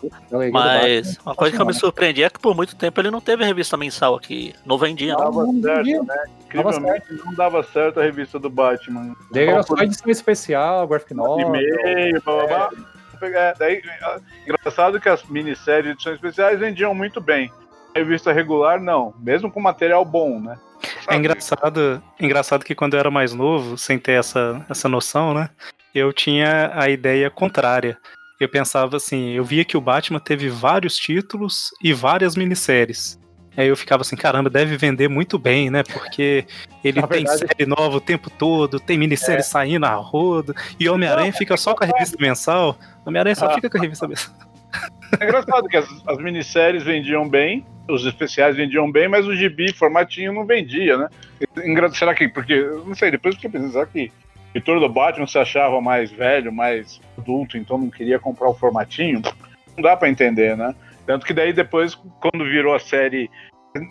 Mas 0.51 0.51
Batman, 0.51 1.21
uma 1.25 1.35
coisa 1.35 1.55
que 1.55 1.61
eu 1.61 1.65
me 1.65 1.73
surpreendi 1.73 2.23
é 2.23 2.29
que 2.29 2.39
por 2.39 2.55
muito 2.55 2.75
tempo 2.75 2.99
ele 2.99 3.11
não 3.11 3.21
teve 3.21 3.45
revista 3.45 3.77
mensal 3.77 4.15
aqui. 4.15 4.55
Não 4.65 4.77
vendia. 4.77 5.13
Não, 5.13 5.25
Dava 5.25 5.43
não 5.45 5.61
certo, 5.61 5.77
vendia. 5.77 6.03
né? 6.03 6.23
Incrivelmente 6.45 7.05
não 7.23 7.33
dava 7.33 7.61
certo 7.63 7.99
a 7.99 8.03
revista 8.03 8.39
do 8.39 8.49
Batman. 8.49 9.15
Dele 9.31 9.51
era 9.51 9.61
só 9.63 9.75
edição 9.77 10.09
especial, 10.09 10.87
graphic 10.87 11.13
novel. 11.13 11.47
E-mail, 11.47 12.21
blá, 12.23 12.47
blá, 12.47 12.69
blá. 12.69 12.71
Pegar. 13.19 13.39
É, 13.41 13.53
daí, 13.57 13.81
é, 13.85 14.19
engraçado 14.47 14.99
que 14.99 15.07
as 15.07 15.23
minisséries 15.25 15.85
de 15.85 15.91
edições 15.91 16.15
especiais 16.15 16.59
vendiam 16.59 16.93
muito 16.95 17.21
bem. 17.21 17.51
A 17.95 17.99
revista 17.99 18.33
regular, 18.33 18.81
não. 18.81 19.13
Mesmo 19.19 19.51
com 19.51 19.61
material 19.61 20.03
bom, 20.03 20.39
né? 20.39 20.57
É 21.07 21.15
engraçado, 21.15 22.01
engraçado 22.19 22.65
que 22.65 22.75
quando 22.75 22.95
eu 22.95 22.99
era 22.99 23.09
mais 23.09 23.33
novo, 23.33 23.77
sem 23.77 23.97
ter 23.97 24.13
essa, 24.19 24.65
essa 24.69 24.89
noção, 24.89 25.33
né? 25.33 25.49
Eu 25.95 26.11
tinha 26.11 26.71
a 26.73 26.89
ideia 26.89 27.29
contrária. 27.29 27.97
Eu 28.37 28.49
pensava 28.49 28.97
assim, 28.97 29.29
eu 29.29 29.45
via 29.45 29.63
que 29.63 29.77
o 29.77 29.81
Batman 29.81 30.19
teve 30.19 30.49
vários 30.49 30.97
títulos 30.97 31.71
e 31.81 31.93
várias 31.93 32.35
minisséries. 32.35 33.17
Aí 33.55 33.69
eu 33.69 33.77
ficava 33.77 34.01
assim, 34.01 34.17
caramba, 34.17 34.49
deve 34.49 34.75
vender 34.75 35.07
muito 35.07 35.39
bem, 35.39 35.69
né? 35.69 35.83
Porque 35.83 36.45
ele 36.83 36.99
Na 36.99 37.07
tem 37.07 37.23
verdade, 37.23 37.39
série 37.39 37.65
nova 37.65 37.95
o 37.95 38.01
tempo 38.01 38.29
todo, 38.29 38.77
tem 38.77 38.97
minissérie 38.97 39.39
é. 39.39 39.43
saindo 39.43 39.85
a 39.85 39.93
rodo, 39.93 40.53
e 40.77 40.89
Homem-Aranha 40.89 41.31
fica 41.31 41.55
só 41.55 41.73
com 41.73 41.85
a 41.85 41.87
revista 41.87 42.17
mensal. 42.19 42.77
Homem-Aranha 43.05 43.35
só 43.35 43.45
ah. 43.45 43.53
fica 43.53 43.69
com 43.69 43.77
a 43.77 43.81
revista 43.81 44.07
mensal. 44.07 44.35
É 45.17 45.23
engraçado 45.23 45.69
que 45.69 45.77
as, 45.77 45.87
as 46.05 46.17
minisséries 46.17 46.83
vendiam 46.83 47.29
bem, 47.29 47.65
os 47.87 48.05
especiais 48.05 48.57
vendiam 48.57 48.91
bem, 48.91 49.07
mas 49.07 49.25
o 49.25 49.33
gibi 49.33 49.71
formatinho 49.71 50.33
não 50.33 50.45
vendia, 50.45 50.97
né? 50.97 51.07
Será 51.93 52.13
que, 52.13 52.27
porque, 52.27 52.59
não 52.85 52.93
sei, 52.93 53.11
depois 53.11 53.35
eu 53.35 53.39
fiquei 53.39 53.51
pensando, 53.51 53.71
será 53.71 53.85
que 53.85 54.11
o 54.55 54.57
editor 54.57 54.79
do 54.79 54.87
Batman 54.87 55.27
se 55.27 55.37
achava 55.37 55.81
mais 55.81 56.09
velho, 56.09 56.51
mais 56.51 57.01
adulto, 57.17 57.57
então 57.57 57.77
não 57.77 57.89
queria 57.89 58.17
comprar 58.17 58.49
o 58.49 58.53
formatinho? 58.53 59.21
Não 59.75 59.83
dá 59.83 59.97
para 59.97 60.09
entender, 60.09 60.55
né? 60.55 60.73
Tanto 61.05 61.25
que 61.25 61.33
daí 61.33 61.51
depois, 61.51 61.93
quando 62.21 62.45
virou 62.45 62.73
a 62.73 62.79
série. 62.79 63.29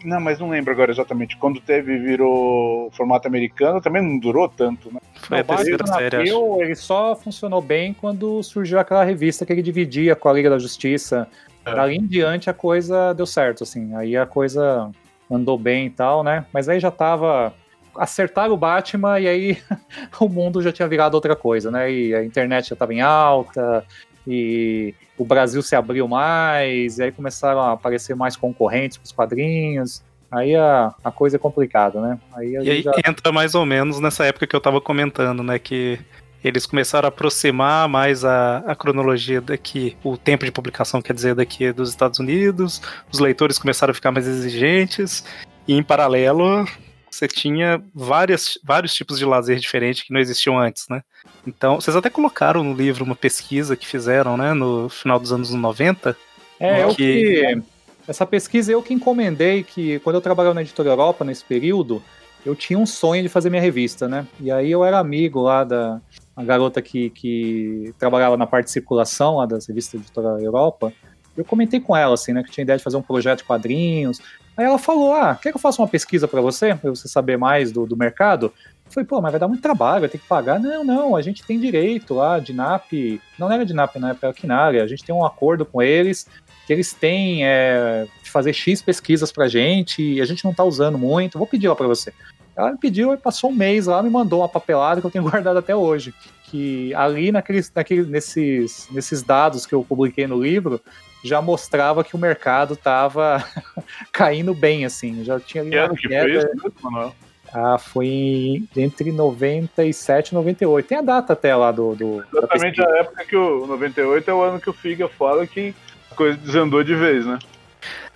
Não, 0.02 0.18
mas 0.18 0.38
não 0.38 0.48
lembro 0.48 0.72
agora 0.72 0.90
exatamente. 0.90 1.36
Quando 1.36 1.60
teve, 1.60 1.98
virou 1.98 2.90
formato 2.92 3.28
americano, 3.28 3.82
também 3.82 4.00
não 4.00 4.18
durou 4.18 4.48
tanto, 4.48 4.92
né? 4.92 4.98
Foi 5.14 5.40
a 5.40 5.44
terceira 5.44 5.86
série, 5.86 6.16
acho. 6.16 6.62
Ele 6.62 6.74
só 6.74 7.14
funcionou 7.14 7.60
bem 7.60 7.92
quando 7.92 8.42
surgiu 8.42 8.78
aquela 8.78 9.04
revista 9.04 9.44
que 9.44 9.52
ele 9.52 9.60
dividia 9.60 10.16
com 10.16 10.30
a 10.30 10.32
Liga 10.32 10.48
da 10.48 10.58
Justiça. 10.58 11.28
É. 11.66 11.74
Dali 11.74 11.96
em 11.96 12.06
diante 12.06 12.48
a 12.48 12.54
coisa 12.54 13.12
deu 13.12 13.26
certo, 13.26 13.64
assim. 13.64 13.94
Aí 13.94 14.16
a 14.16 14.24
coisa 14.24 14.90
andou 15.30 15.58
bem 15.58 15.86
e 15.86 15.90
tal, 15.90 16.24
né? 16.24 16.46
Mas 16.54 16.70
aí 16.70 16.80
já 16.80 16.90
tava 16.90 17.52
acertaram 17.96 18.54
o 18.54 18.56
Batman 18.56 19.20
e 19.20 19.28
aí 19.28 19.58
o 20.20 20.28
mundo 20.28 20.62
já 20.62 20.72
tinha 20.72 20.88
virado 20.88 21.14
outra 21.14 21.36
coisa, 21.36 21.70
né? 21.70 21.90
E 21.90 22.14
a 22.14 22.24
internet 22.24 22.68
já 22.68 22.74
estava 22.74 22.94
em 22.94 23.00
alta, 23.00 23.84
e 24.26 24.94
o 25.18 25.24
Brasil 25.24 25.62
se 25.62 25.76
abriu 25.76 26.08
mais, 26.08 26.98
e 26.98 27.02
aí 27.02 27.12
começaram 27.12 27.60
a 27.60 27.72
aparecer 27.72 28.16
mais 28.16 28.36
concorrentes 28.36 28.96
para 28.96 29.04
os 29.04 29.12
quadrinhos. 29.12 30.02
Aí 30.30 30.56
a, 30.56 30.92
a 31.04 31.12
coisa 31.12 31.36
é 31.36 31.38
complicada, 31.38 32.00
né? 32.00 32.18
Aí 32.34 32.52
e 32.52 32.70
aí 32.70 32.82
já... 32.82 32.92
entra 33.06 33.30
mais 33.30 33.54
ou 33.54 33.64
menos 33.64 34.00
nessa 34.00 34.24
época 34.24 34.46
que 34.46 34.56
eu 34.56 34.58
estava 34.58 34.80
comentando, 34.80 35.42
né? 35.42 35.58
Que 35.58 36.00
eles 36.42 36.66
começaram 36.66 37.06
a 37.06 37.08
aproximar 37.08 37.88
mais 37.88 38.24
a, 38.24 38.58
a, 38.66 38.74
cronologia 38.74 39.40
daqui, 39.40 39.96
o 40.04 40.18
tempo 40.18 40.44
de 40.44 40.52
publicação, 40.52 41.00
quer 41.00 41.14
dizer, 41.14 41.34
daqui 41.34 41.72
dos 41.72 41.88
Estados 41.88 42.18
Unidos, 42.18 42.82
os 43.10 43.18
leitores 43.18 43.58
começaram 43.58 43.92
a 43.92 43.94
ficar 43.94 44.10
mais 44.10 44.26
exigentes, 44.26 45.24
e 45.66 45.74
em 45.74 45.82
paralelo 45.82 46.66
você 47.14 47.28
tinha 47.28 47.82
várias, 47.94 48.58
vários 48.62 48.94
tipos 48.94 49.18
de 49.18 49.24
lazer 49.24 49.58
diferentes 49.58 50.02
que 50.02 50.12
não 50.12 50.20
existiam 50.20 50.58
antes, 50.58 50.88
né? 50.88 51.02
Então, 51.46 51.80
vocês 51.80 51.96
até 51.96 52.10
colocaram 52.10 52.62
no 52.64 52.74
livro 52.74 53.04
uma 53.04 53.14
pesquisa 53.14 53.76
que 53.76 53.86
fizeram, 53.86 54.36
né, 54.36 54.52
no 54.52 54.88
final 54.88 55.18
dos 55.18 55.32
anos 55.32 55.50
90. 55.50 56.16
É, 56.58 56.82
eu 56.82 56.94
que... 56.94 57.62
Essa 58.06 58.26
pesquisa 58.26 58.70
eu 58.70 58.82
que 58.82 58.92
encomendei, 58.92 59.62
que 59.62 59.98
quando 60.00 60.16
eu 60.16 60.20
trabalhava 60.20 60.54
na 60.54 60.60
Editora 60.60 60.90
Europa, 60.90 61.24
nesse 61.24 61.42
período, 61.42 62.02
eu 62.44 62.54
tinha 62.54 62.78
um 62.78 62.84
sonho 62.84 63.22
de 63.22 63.30
fazer 63.30 63.48
minha 63.48 63.62
revista, 63.62 64.06
né? 64.06 64.26
E 64.38 64.50
aí 64.50 64.70
eu 64.70 64.84
era 64.84 64.98
amigo 64.98 65.40
lá 65.40 65.64
da 65.64 66.00
a 66.36 66.42
garota 66.42 66.82
que, 66.82 67.10
que 67.10 67.94
trabalhava 67.98 68.36
na 68.36 68.46
parte 68.46 68.66
de 68.66 68.72
circulação 68.72 69.36
lá 69.36 69.46
das 69.46 69.66
revistas 69.66 70.00
da 70.00 70.04
Editora 70.04 70.42
Europa. 70.42 70.92
Eu 71.36 71.44
comentei 71.44 71.80
com 71.80 71.96
ela, 71.96 72.14
assim, 72.14 72.32
né, 72.32 72.42
que 72.42 72.50
tinha 72.50 72.62
ideia 72.62 72.76
de 72.76 72.84
fazer 72.84 72.96
um 72.96 73.02
projeto 73.02 73.38
de 73.38 73.44
quadrinhos, 73.44 74.20
Aí 74.56 74.64
ela 74.64 74.78
falou: 74.78 75.14
Ah, 75.14 75.34
quer 75.40 75.50
que 75.50 75.56
eu 75.56 75.60
faça 75.60 75.80
uma 75.82 75.88
pesquisa 75.88 76.28
para 76.28 76.40
você, 76.40 76.74
para 76.74 76.90
você 76.90 77.08
saber 77.08 77.36
mais 77.36 77.72
do, 77.72 77.86
do 77.86 77.96
mercado? 77.96 78.52
Eu 78.86 78.92
falei, 78.92 79.06
pô, 79.06 79.20
mas 79.20 79.32
vai 79.32 79.40
dar 79.40 79.48
muito 79.48 79.62
trabalho, 79.62 80.00
vai 80.00 80.08
ter 80.08 80.18
que 80.18 80.26
pagar. 80.26 80.60
Não, 80.60 80.84
não, 80.84 81.16
a 81.16 81.22
gente 81.22 81.42
tem 81.42 81.58
direito 81.58 82.14
lá, 82.14 82.38
DINAP, 82.38 83.20
não 83.38 83.50
era 83.50 83.64
DINAP 83.64 83.96
na 83.96 84.10
época, 84.10 84.26
era 84.26 84.34
Quinari, 84.34 84.80
a 84.80 84.86
gente 84.86 85.02
tem 85.02 85.14
um 85.14 85.24
acordo 85.24 85.64
com 85.64 85.82
eles, 85.82 86.28
que 86.66 86.72
eles 86.72 86.92
têm 86.92 87.44
é, 87.44 88.06
de 88.22 88.30
fazer 88.30 88.52
X 88.52 88.82
pesquisas 88.82 89.32
pra 89.32 89.48
gente, 89.48 90.02
e 90.02 90.20
a 90.20 90.24
gente 90.24 90.44
não 90.44 90.52
tá 90.52 90.62
usando 90.62 90.98
muito, 90.98 91.38
vou 91.38 91.46
pedir 91.46 91.68
lá 91.68 91.74
pra 91.74 91.86
você. 91.86 92.12
Ela 92.56 92.72
me 92.72 92.78
pediu, 92.78 93.12
e 93.12 93.16
passou 93.16 93.50
um 93.50 93.54
mês 93.54 93.86
lá, 93.86 94.02
me 94.02 94.10
mandou 94.10 94.40
uma 94.40 94.48
papelada 94.48 95.00
que 95.00 95.06
eu 95.06 95.10
tenho 95.10 95.24
guardado 95.28 95.58
até 95.58 95.74
hoje. 95.74 96.14
Que 96.44 96.94
ali 96.94 97.32
naqueles, 97.32 97.72
naqueles, 97.74 98.06
nesses, 98.06 98.86
nesses 98.92 99.22
dados 99.22 99.66
que 99.66 99.74
eu 99.74 99.82
publiquei 99.82 100.26
no 100.26 100.40
livro, 100.40 100.80
já 101.24 101.40
mostrava 101.40 102.04
que 102.04 102.14
o 102.14 102.18
mercado 102.18 102.74
estava 102.74 103.42
caindo 104.12 104.54
bem, 104.54 104.84
assim. 104.84 105.24
Já 105.24 105.40
tinha 105.40 105.64
que 105.64 105.74
ano 105.74 105.96
que 105.96 106.06
foi 106.06 106.36
isso 106.36 106.46
mesmo, 106.84 107.14
Ah, 107.50 107.78
foi 107.78 108.62
entre 108.76 109.10
97 109.10 110.28
e 110.28 110.34
98. 110.34 110.86
Tem 110.86 110.98
a 110.98 111.02
data 111.02 111.32
até 111.32 111.56
lá 111.56 111.72
do. 111.72 111.94
do 111.94 112.24
Exatamente 112.30 112.82
a 112.82 112.98
época 112.98 113.24
que 113.24 113.36
o 113.36 113.66
98 113.66 114.30
é 114.30 114.34
o 114.34 114.42
ano 114.42 114.60
que 114.60 114.68
o 114.68 114.74
Figa 114.74 115.08
fala 115.08 115.46
que 115.46 115.74
a 116.12 116.14
coisa 116.14 116.36
desandou 116.36 116.84
de 116.84 116.94
vez, 116.94 117.24
né? 117.24 117.38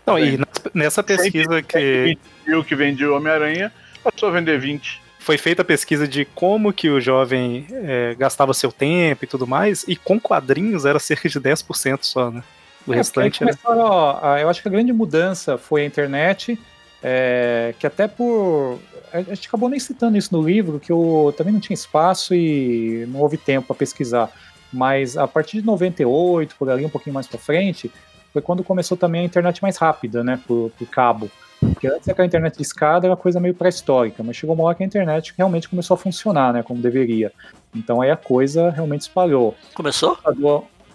Não, 0.06 0.18
e 0.18 0.38
nessa 0.74 1.02
pesquisa 1.02 1.62
que. 1.62 2.18
o 2.48 2.62
que 2.62 2.74
vendia 2.74 3.10
o 3.10 3.16
Homem-Aranha 3.16 3.72
passou 4.04 4.28
a 4.28 4.32
vender 4.32 4.58
20 4.58 5.08
foi 5.18 5.36
feita 5.36 5.60
a 5.60 5.64
pesquisa 5.64 6.08
de 6.08 6.24
como 6.24 6.72
que 6.72 6.88
o 6.88 6.98
jovem 6.98 7.66
é, 7.70 8.14
gastava 8.18 8.54
seu 8.54 8.72
tempo 8.72 9.26
e 9.26 9.28
tudo 9.28 9.46
mais, 9.46 9.84
e 9.86 9.94
com 9.94 10.18
quadrinhos 10.18 10.86
era 10.86 10.98
cerca 10.98 11.28
de 11.28 11.38
10% 11.38 11.98
só, 12.00 12.30
né? 12.30 12.42
O 12.86 12.92
é, 12.92 12.96
restante. 12.96 13.40
Começaram, 13.40 13.80
ó, 13.80 14.38
eu 14.38 14.48
acho 14.48 14.62
que 14.62 14.68
a 14.68 14.70
grande 14.70 14.92
mudança 14.92 15.58
foi 15.58 15.82
a 15.82 15.86
internet, 15.86 16.58
é, 17.02 17.74
que 17.78 17.86
até 17.86 18.08
por. 18.08 18.78
A 19.12 19.22
gente 19.22 19.48
acabou 19.48 19.68
nem 19.68 19.80
citando 19.80 20.18
isso 20.18 20.34
no 20.36 20.42
livro, 20.42 20.78
que 20.78 20.92
eu 20.92 21.34
também 21.36 21.52
não 21.52 21.60
tinha 21.60 21.74
espaço 21.74 22.34
e 22.34 23.06
não 23.08 23.20
houve 23.20 23.38
tempo 23.38 23.68
para 23.68 23.76
pesquisar. 23.76 24.30
Mas 24.72 25.16
a 25.16 25.26
partir 25.26 25.60
de 25.60 25.66
98, 25.66 26.54
por 26.56 26.68
ali 26.68 26.84
um 26.84 26.90
pouquinho 26.90 27.14
mais 27.14 27.26
para 27.26 27.38
frente, 27.38 27.90
foi 28.32 28.42
quando 28.42 28.62
começou 28.62 28.96
também 28.96 29.22
a 29.22 29.24
internet 29.24 29.62
mais 29.62 29.76
rápida, 29.76 30.22
né, 30.22 30.38
por, 30.46 30.70
por 30.78 30.86
cabo. 30.88 31.30
Porque 31.58 31.88
antes 31.88 32.08
aquela 32.08 32.26
internet 32.26 32.56
de 32.56 32.62
escada 32.62 33.06
era 33.06 33.10
uma 33.10 33.16
coisa 33.16 33.40
meio 33.40 33.54
pré-histórica, 33.54 34.22
mas 34.22 34.36
chegou 34.36 34.54
uma 34.54 34.64
hora 34.64 34.76
que 34.76 34.82
a 34.82 34.86
internet 34.86 35.34
realmente 35.36 35.68
começou 35.68 35.94
a 35.94 35.98
funcionar, 35.98 36.52
né, 36.52 36.62
como 36.62 36.80
deveria. 36.80 37.32
Então 37.74 38.00
aí 38.00 38.10
a 38.10 38.16
coisa 38.16 38.70
realmente 38.70 39.02
espalhou. 39.02 39.56
Começou? 39.74 40.16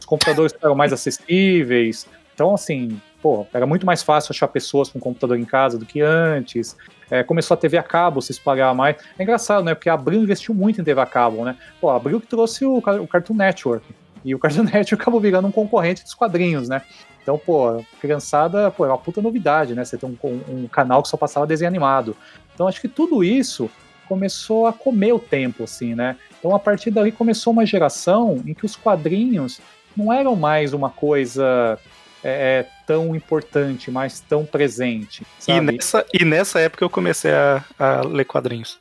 Os 0.04 0.06
computadores 0.06 0.52
ficaram 0.52 0.76
mais 0.76 0.92
acessíveis. 0.92 2.06
Então, 2.34 2.54
assim, 2.54 3.00
pô, 3.22 3.48
era 3.54 3.66
muito 3.66 3.86
mais 3.86 4.04
fácil 4.04 4.34
achar 4.34 4.50
pessoas 4.50 4.90
com 4.90 5.00
computador 5.00 5.40
em 5.40 5.46
casa 5.46 5.78
do 5.78 5.86
que 5.86 6.02
antes. 6.02 6.76
É, 7.10 7.24
começou 7.24 7.56
a 7.56 7.58
TV 7.58 7.78
a 7.78 7.84
cabo 7.84 8.22
se 8.22 8.34
espalhar 8.34 8.76
mais. 8.76 8.98
É 9.18 9.24
engraçado, 9.24 9.64
né? 9.64 9.74
Porque 9.74 9.90
a 9.90 9.94
Abril 9.94 10.22
investiu 10.22 10.54
muito 10.54 10.82
em 10.82 10.84
TV 10.84 11.00
a 11.00 11.06
cabo, 11.06 11.46
né? 11.46 11.56
Pô, 11.80 11.90
a 11.90 11.96
Abril 11.96 12.20
que 12.20 12.28
trouxe 12.28 12.66
o, 12.66 12.80
o 12.80 13.08
Cartoon 13.08 13.34
Network. 13.34 13.86
E 14.26 14.36
o 14.36 14.40
Cartoon 14.40 14.64
Network 14.68 14.94
acabou 14.96 15.22
virando 15.22 15.48
um 15.48 15.52
concorrente 15.54 16.04
dos 16.04 16.14
quadrinhos, 16.14 16.68
né? 16.68 16.82
Então, 17.22 17.38
pô, 17.38 17.82
criançada, 18.02 18.70
pô, 18.72 18.86
é 18.86 18.90
uma 18.90 18.98
puta 18.98 19.22
novidade, 19.22 19.74
né? 19.74 19.86
Você 19.86 19.98
tem 19.98 20.10
um, 20.10 20.28
um, 20.50 20.68
canal 20.68 21.02
que 21.02 21.08
só 21.08 21.16
passava 21.16 21.48
desenho 21.48 21.70
animado. 21.70 22.14
Então, 22.54 22.68
acho 22.68 22.82
que 22.82 22.90
tudo 22.90 23.24
isso 23.24 23.70
começou 24.06 24.68
a 24.68 24.74
comer 24.74 25.14
o 25.14 25.20
tempo, 25.20 25.64
assim, 25.64 25.96
né? 25.96 26.18
Então, 26.38 26.54
a 26.54 26.60
partir 26.60 26.92
daí 26.92 27.10
começou 27.10 27.54
uma 27.54 27.66
geração 27.66 28.44
em 28.46 28.54
que 28.54 28.66
os 28.66 28.76
quadrinhos 28.76 29.62
não 29.96 30.12
eram 30.12 30.36
mais 30.36 30.74
uma 30.74 30.90
coisa 30.90 31.80
é, 32.24 32.60
é, 32.60 32.68
tão 32.88 33.16
importante, 33.16 33.92
mais 33.92 34.20
tão 34.20 34.46
presente. 34.46 35.26
E 35.48 35.60
nessa, 35.60 36.06
e 36.14 36.26
nessa 36.26 36.60
época 36.60 36.84
eu 36.84 36.90
comecei 36.90 37.32
a, 37.32 37.64
a 37.78 38.02
ler 38.02 38.26
quadrinhos. 38.26 38.80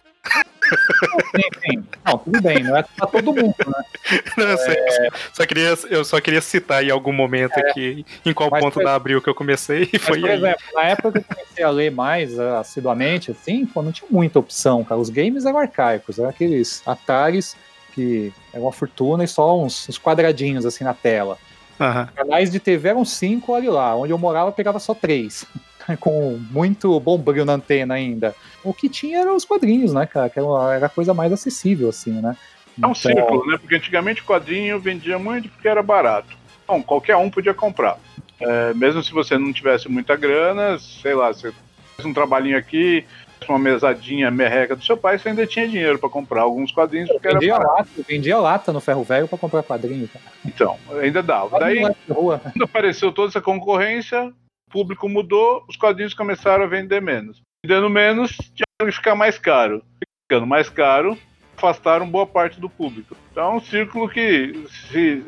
Sim, 1.35 1.49
sim. 1.61 1.85
Não, 2.05 2.19
tudo 2.19 2.41
bem, 2.41 2.63
não 2.63 2.77
é 2.77 2.83
pra 2.83 3.07
todo 3.07 3.33
mundo, 3.33 3.55
né? 3.67 3.83
Não, 4.37 4.45
eu, 4.45 4.57
é... 4.57 5.09
só 5.33 5.47
queria, 5.47 5.79
eu 5.91 6.05
só 6.05 6.21
queria 6.21 6.41
citar 6.41 6.85
em 6.85 6.91
algum 6.91 7.13
momento 7.13 7.57
é, 7.59 7.71
aqui 7.71 8.07
em 8.25 8.33
qual 8.33 8.51
ponto 8.51 8.79
da 8.81 8.95
abril 8.95 9.21
que 9.21 9.29
eu 9.29 9.35
comecei 9.35 9.89
e 9.93 9.99
foi 9.99 10.21
por 10.21 10.31
aí. 10.31 10.37
exemplo, 10.37 10.63
na 10.75 10.83
época 10.85 11.13
que 11.13 11.19
eu 11.19 11.37
comecei 11.37 11.65
a 11.65 11.71
ler 11.71 11.91
mais 11.91 12.39
uh, 12.39 12.57
assiduamente, 12.61 13.31
assim, 13.31 13.67
pô, 13.67 13.83
não 13.83 13.93
tinha 13.93 14.09
muita 14.11 14.39
opção, 14.39 14.85
cara. 14.85 15.01
Os 15.01 15.11
games 15.11 15.45
eram 15.45 15.59
arcaicos, 15.59 16.19
eram 16.19 16.31
aqueles 16.31 16.83
Ataris 16.87 17.57
que 17.95 18.33
é 18.53 18.59
uma 18.59 18.73
fortuna 18.73 19.25
e 19.25 19.29
só 19.29 19.59
uns, 19.59 19.89
uns 19.89 19.99
quadradinhos 19.99 20.67
assim 20.67 20.85
na 20.85 20.95
tela. 20.95 21.39
Uhum. 21.79 22.07
Canais 22.15 22.51
de 22.51 22.61
TV 22.61 22.91
eram 22.91 23.05
cinco, 23.05 23.53
olha 23.53 23.71
lá. 23.71 23.97
Onde 23.97 24.13
eu 24.13 24.19
morava, 24.19 24.49
eu 24.49 24.53
pegava 24.53 24.79
só 24.79 24.95
três. 24.95 25.45
Com 25.99 26.39
muito 26.51 26.99
bom 27.01 27.19
brilho 27.19 27.45
na 27.45 27.55
antena 27.55 27.95
ainda. 27.95 28.35
O 28.63 28.73
que 28.73 28.89
tinha 28.89 29.21
eram 29.21 29.35
os 29.35 29.45
quadrinhos, 29.45 29.93
né, 29.93 30.07
cara? 30.07 30.31
Que 30.31 30.39
era 30.39 30.87
a 30.87 30.89
coisa 30.89 31.13
mais 31.13 31.33
acessível, 31.33 31.89
assim, 31.89 32.13
né? 32.13 32.37
É 32.81 32.87
um 32.87 32.91
então... 32.91 32.95
círculo, 32.95 33.47
né? 33.47 33.59
Porque 33.59 33.75
antigamente 33.75 34.23
o 34.23 34.25
quadrinho 34.25 34.79
vendia 34.79 35.19
muito 35.19 35.49
porque 35.49 35.69
era 35.69 35.83
barato. 35.83 36.37
Bom, 36.67 36.83
qualquer 36.83 37.17
um 37.17 37.29
podia 37.29 37.53
comprar. 37.53 37.99
É, 38.41 38.75
mesmo 38.75 39.03
se 39.03 39.13
você 39.13 39.37
não 39.37 39.53
tivesse 39.53 39.89
muita 39.89 40.17
grana, 40.17 40.79
sei 40.79 41.15
lá, 41.15 41.33
você 41.33 41.53
faz 41.97 42.07
um 42.07 42.15
trabalhinho 42.15 42.57
aqui, 42.57 43.05
uma 43.51 43.59
mesadinha 43.59 44.31
merreca 44.31 44.77
do 44.77 44.85
seu 44.85 44.97
pai, 44.97 45.19
você 45.19 45.29
ainda 45.29 45.47
tinha 45.47 45.69
dinheiro 45.69 45.99
para 45.99 46.09
comprar 46.09 46.43
alguns 46.43 46.71
quadrinhos. 46.71 47.11
Eu 47.11 47.21
vendia, 47.21 47.59
lata, 47.59 47.89
vendia 48.09 48.39
lata 48.39 48.73
no 48.73 48.81
ferro 48.81 49.03
velho 49.03 49.29
para 49.29 49.39
comprar 49.39 49.63
quadrinho. 49.63 50.09
Cara. 50.09 50.25
Então, 50.45 50.79
ainda 51.01 51.23
dava. 51.23 51.59
Daí, 51.59 51.83
quando 52.07 52.65
apareceu 52.65 53.13
toda 53.13 53.29
essa 53.29 53.41
concorrência, 53.41 54.33
o 54.69 54.73
público 54.73 55.09
mudou, 55.09 55.65
os 55.69 55.77
quadrinhos 55.77 56.15
começaram 56.15 56.65
a 56.65 56.67
vender 56.67 57.01
menos. 57.01 57.41
Vendendo 57.65 57.89
menos, 57.89 58.33
tinha 58.37 58.67
que 58.81 58.93
ficar 58.93 59.15
mais 59.15 59.39
caro. 59.39 59.83
Ficando 60.29 60.47
mais 60.47 60.69
caro, 60.69 61.17
afastaram 61.57 62.09
boa 62.09 62.27
parte 62.27 62.61
do 62.61 62.69
público. 62.69 63.17
Então 63.31 63.53
é 63.53 63.57
um 63.57 63.61
círculo 63.61 64.09
que 64.09 64.67
se, 64.91 65.25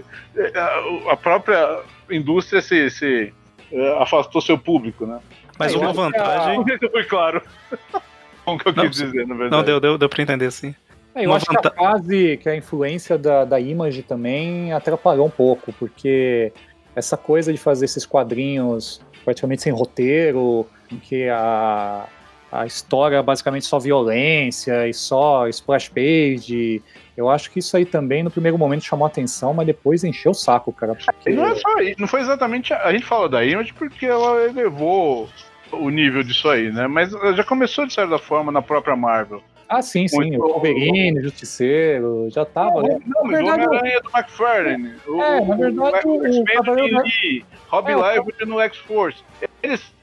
a 1.09 1.17
própria 1.17 1.81
indústria 2.11 2.61
se, 2.61 2.91
se 2.91 3.33
é, 3.73 4.03
afastou 4.03 4.41
seu 4.41 4.59
público, 4.59 5.07
né? 5.07 5.21
Mas 5.59 5.75
uma 5.75 5.93
vantagem. 5.93 6.59
Não 6.59 6.65
sei 6.65 6.79
se 6.79 6.89
foi 6.89 7.05
claro. 7.05 7.43
Como 8.45 8.59
que 8.59 8.69
eu 8.69 8.73
não, 8.75 8.89
quis 8.89 8.99
dizer, 8.99 9.27
na 9.27 9.35
verdade. 9.35 9.51
Não, 9.51 9.63
deu, 9.65 9.81
deu, 9.81 9.99
deu 9.99 10.09
pra 10.09 10.23
entender, 10.23 10.51
sim. 10.51 10.75
É, 11.15 11.25
eu 11.25 11.31
uma 11.31 11.37
acho 11.37 11.47
vanta... 11.47 11.71
que 11.71 11.79
a 11.79 11.83
fase, 11.83 12.37
que 12.43 12.49
a 12.49 12.57
influência 12.57 13.17
da, 13.17 13.45
da 13.45 13.59
Image 13.59 14.03
também 14.03 14.73
atrapalhou 14.73 15.27
um 15.27 15.31
pouco, 15.31 15.73
porque 15.73 16.53
essa 16.95 17.17
coisa 17.17 17.53
de 17.53 17.59
fazer 17.59 17.87
esses 17.87 18.05
quadrinhos 18.05 19.01
praticamente 19.25 19.63
sem 19.63 19.73
roteiro, 19.73 20.67
em 20.93 20.99
que 20.99 21.29
a, 21.29 22.07
a 22.53 22.67
história 22.67 23.17
é 23.17 23.23
basicamente 23.23 23.65
só 23.65 23.79
violência 23.79 24.87
e 24.87 24.93
só 24.93 25.49
splash 25.49 25.89
page. 25.89 26.83
Eu 27.17 27.29
acho 27.31 27.51
que 27.51 27.61
isso 27.61 27.77
aí 27.77 27.85
também 27.85 28.23
no 28.23 28.31
primeiro 28.31 28.59
momento 28.59 28.85
chamou 28.85 29.07
atenção, 29.07 29.55
mas 29.55 29.67
depois 29.67 30.03
encheu 30.03 30.33
o 30.33 30.35
saco, 30.35 30.73
cara. 30.73 30.95
Porque... 30.95 31.31
Não, 31.31 31.47
é 31.47 31.55
só, 31.55 31.69
não 31.99 32.09
foi 32.09 32.21
exatamente. 32.21 32.73
A, 32.73 32.85
a 32.85 32.93
gente 32.93 33.05
fala 33.05 33.29
da 33.29 33.45
Image 33.45 33.73
porque 33.75 34.07
ela 34.07 34.45
elevou 34.45 35.29
o 35.73 35.91
nível 35.91 36.23
disso 36.23 36.49
aí, 36.49 36.71
né? 36.73 36.87
Mas 36.87 37.11
já 37.11 37.45
começou 37.45 37.87
de 37.87 37.93
certa 37.93 38.19
forma 38.19 38.51
na 38.51 38.63
própria 38.63 38.97
Marvel. 38.97 39.43
Ah, 39.69 39.81
sim, 39.81 40.07
sim. 40.07 40.17
Muito... 40.17 40.43
O 40.43 40.53
Wolverine, 40.53 41.19
o 41.19 41.23
Justiceiro, 41.23 42.29
já 42.31 42.45
tava, 42.45 42.83
né? 42.83 42.99
Não, 43.07 43.25
mas 43.25 43.39
verdade, 43.39 43.63
o 43.63 43.67
Homem-Aranha 43.67 44.01
do 44.01 44.11
McFarlane. 44.15 44.95
É, 45.07 45.11
o, 45.11 45.47
na 45.47 45.57
verdade, 45.57 46.07
o, 46.07 46.11
o, 46.11 46.19
o 46.19 47.45
Rob 47.69 47.91
é, 47.91 47.95
Liefeld 47.95 48.45
no 48.47 48.61
X-Force. 48.61 49.23
Eles 49.63 49.95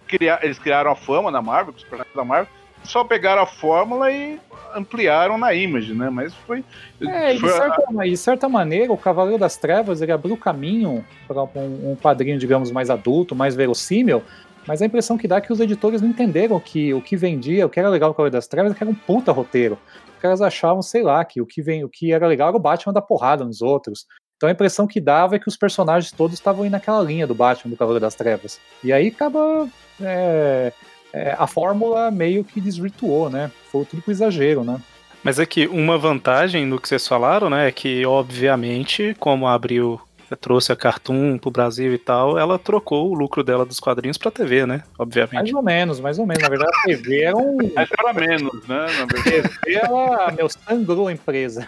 eles 0.41 0.59
criaram 0.59 0.91
a 0.91 0.95
fama 0.95 1.31
na 1.31 1.41
Marvel, 1.41 1.73
os 1.75 1.83
personagens 1.83 2.15
da 2.15 2.23
Marvel, 2.25 2.51
só 2.83 3.03
pegaram 3.03 3.41
a 3.41 3.45
fórmula 3.45 4.11
e 4.11 4.39
ampliaram 4.75 5.37
na 5.37 5.53
Image, 5.53 5.93
né? 5.93 6.09
Mas 6.09 6.33
foi. 6.33 6.63
É, 7.01 7.37
foi 7.37 7.49
de, 7.49 7.55
certa, 7.55 7.83
a... 7.87 8.03
de 8.03 8.17
certa 8.17 8.49
maneira, 8.49 8.91
o 8.91 8.97
Cavaleiro 8.97 9.39
das 9.39 9.57
Trevas 9.57 10.01
ele 10.01 10.11
abriu 10.11 10.37
caminho 10.37 11.05
para 11.27 11.43
um, 11.43 11.91
um 11.91 11.95
quadrinho, 11.95 12.37
digamos, 12.37 12.71
mais 12.71 12.89
adulto, 12.89 13.35
mais 13.35 13.55
verossímil. 13.55 14.23
Mas 14.67 14.81
a 14.81 14.85
impressão 14.85 15.17
que 15.17 15.27
dá 15.27 15.37
é 15.37 15.41
que 15.41 15.51
os 15.51 15.59
editores 15.59 16.01
não 16.01 16.09
entenderam 16.09 16.59
que 16.59 16.93
o 16.93 17.01
que 17.01 17.17
vendia, 17.17 17.65
o 17.65 17.69
que 17.69 17.79
era 17.79 17.89
legal 17.89 18.09
no 18.09 18.13
Cavaleiro 18.13 18.37
das 18.37 18.47
Trevas, 18.47 18.71
é 18.71 18.75
que 18.75 18.83
era 18.83 18.91
um 18.91 18.95
puta 18.95 19.31
roteiro. 19.31 19.77
Os 20.15 20.21
caras 20.21 20.41
achavam, 20.41 20.81
sei 20.81 21.01
lá, 21.01 21.25
que 21.25 21.41
o 21.41 21.45
que, 21.45 21.61
vem, 21.61 21.83
o 21.83 21.89
que 21.89 22.11
era 22.11 22.27
legal 22.27 22.49
era 22.49 22.57
o 22.57 22.59
Batman 22.59 22.93
dar 22.93 23.01
porrada 23.01 23.43
nos 23.43 23.61
outros. 23.61 24.05
Então 24.37 24.49
a 24.49 24.51
impressão 24.51 24.87
que 24.87 24.99
dava 24.99 25.35
é 25.35 25.39
que 25.39 25.47
os 25.47 25.57
personagens 25.57 26.11
todos 26.11 26.35
estavam 26.35 26.65
indo 26.65 26.71
naquela 26.71 27.01
linha 27.01 27.25
do 27.25 27.35
Batman, 27.35 27.71
do 27.71 27.77
Cavaleiro 27.77 28.01
das 28.01 28.15
Trevas. 28.15 28.59
E 28.83 28.93
aí 28.93 29.07
acaba 29.07 29.67
é, 29.99 30.71
é, 31.13 31.35
a 31.37 31.47
fórmula 31.47 32.09
meio 32.11 32.43
que 32.43 32.61
desvirtuou, 32.61 33.29
né? 33.29 33.51
Foi 33.71 33.85
tudo 33.85 34.01
pro 34.01 34.11
exagero, 34.11 34.63
né? 34.63 34.79
Mas 35.23 35.37
é 35.39 35.45
que 35.45 35.67
uma 35.67 35.97
vantagem 35.97 36.65
no 36.65 36.79
que 36.79 36.87
vocês 36.87 37.07
falaram, 37.07 37.49
né, 37.49 37.67
é 37.67 37.71
que, 37.71 38.03
obviamente, 38.05 39.15
como 39.19 39.45
a 39.45 39.53
Abril 39.53 40.01
trouxe 40.39 40.71
a 40.71 40.75
Cartoon 40.75 41.37
pro 41.37 41.51
Brasil 41.51 41.93
e 41.93 41.97
tal, 41.97 42.37
ela 42.37 42.57
trocou 42.57 43.09
o 43.09 43.13
lucro 43.13 43.43
dela 43.43 43.65
dos 43.65 43.79
quadrinhos 43.79 44.17
pra 44.17 44.31
TV, 44.31 44.65
né? 44.65 44.83
Obviamente. 44.97 45.33
Mais 45.33 45.53
ou 45.53 45.61
menos, 45.61 45.99
mais 45.99 46.19
ou 46.19 46.25
menos. 46.25 46.41
Na 46.41 46.49
verdade, 46.49 46.71
a 46.71 46.87
TV 46.87 47.21
era 47.21 47.37
um. 47.37 47.57
Mas 47.75 47.89
para 47.89 48.13
menos, 48.13 48.67
né? 48.67 48.85
Na 48.97 49.05
verdade. 49.05 49.19
A 49.19 49.49
TV, 49.49 49.75
ela, 49.75 50.31
meu, 50.31 50.49
sangrou 50.49 51.07
a 51.07 51.11
empresa. 51.11 51.67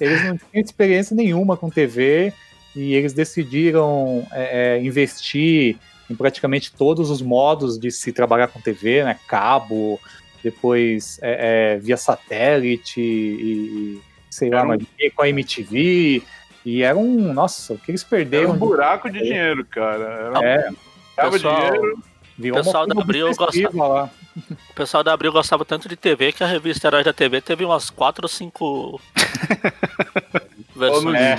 Eles 0.00 0.24
não 0.24 0.36
tinham 0.36 0.64
experiência 0.64 1.14
nenhuma 1.14 1.56
com 1.56 1.70
TV 1.70 2.32
e 2.74 2.94
eles 2.94 3.12
decidiram 3.12 4.26
é, 4.32 4.76
é 4.76 4.82
investir 4.82 5.76
em 6.08 6.14
praticamente 6.14 6.72
todos 6.72 7.10
os 7.10 7.22
modos 7.22 7.78
de 7.78 7.90
se 7.90 8.12
trabalhar 8.12 8.48
com 8.48 8.60
TV, 8.60 9.04
né? 9.04 9.18
Cabo, 9.26 10.00
depois 10.42 11.18
é, 11.22 11.74
é, 11.74 11.78
via 11.78 11.96
satélite 11.96 13.00
e, 13.00 14.00
sei 14.30 14.48
era 14.48 14.62
lá, 14.62 14.74
um... 14.74 15.10
com 15.14 15.22
a 15.22 15.28
MTV. 15.28 16.22
E 16.64 16.82
era 16.82 16.96
um. 16.96 17.32
Nossa, 17.32 17.74
o 17.74 17.78
que 17.78 17.90
eles 17.90 18.04
perderam. 18.04 18.44
Era 18.44 18.52
um 18.52 18.58
buraco 18.58 19.10
de 19.10 19.18
dinheiro, 19.18 19.64
cara. 19.66 20.04
Era 20.04 20.46
é. 20.46 20.70
Um... 20.70 21.30
Pessoal, 21.30 21.72
dinheiro. 21.72 22.02
O 22.38 22.52
pessoal 22.52 22.86
da 22.86 23.00
Abril 23.00 23.34
gostava. 23.34 24.10
O 24.70 24.74
pessoal 24.74 25.04
da 25.04 25.12
Abril 25.12 25.30
gostava 25.30 25.64
tanto 25.64 25.88
de 25.88 25.94
TV 25.94 26.32
que 26.32 26.42
a 26.42 26.46
revista 26.48 26.88
Herói 26.88 27.04
da 27.04 27.12
TV 27.12 27.40
teve 27.40 27.64
umas 27.64 27.88
4 27.88 28.24
ou 28.24 28.28
5 28.28 29.00
versões. 30.74 31.16
É, 31.16 31.38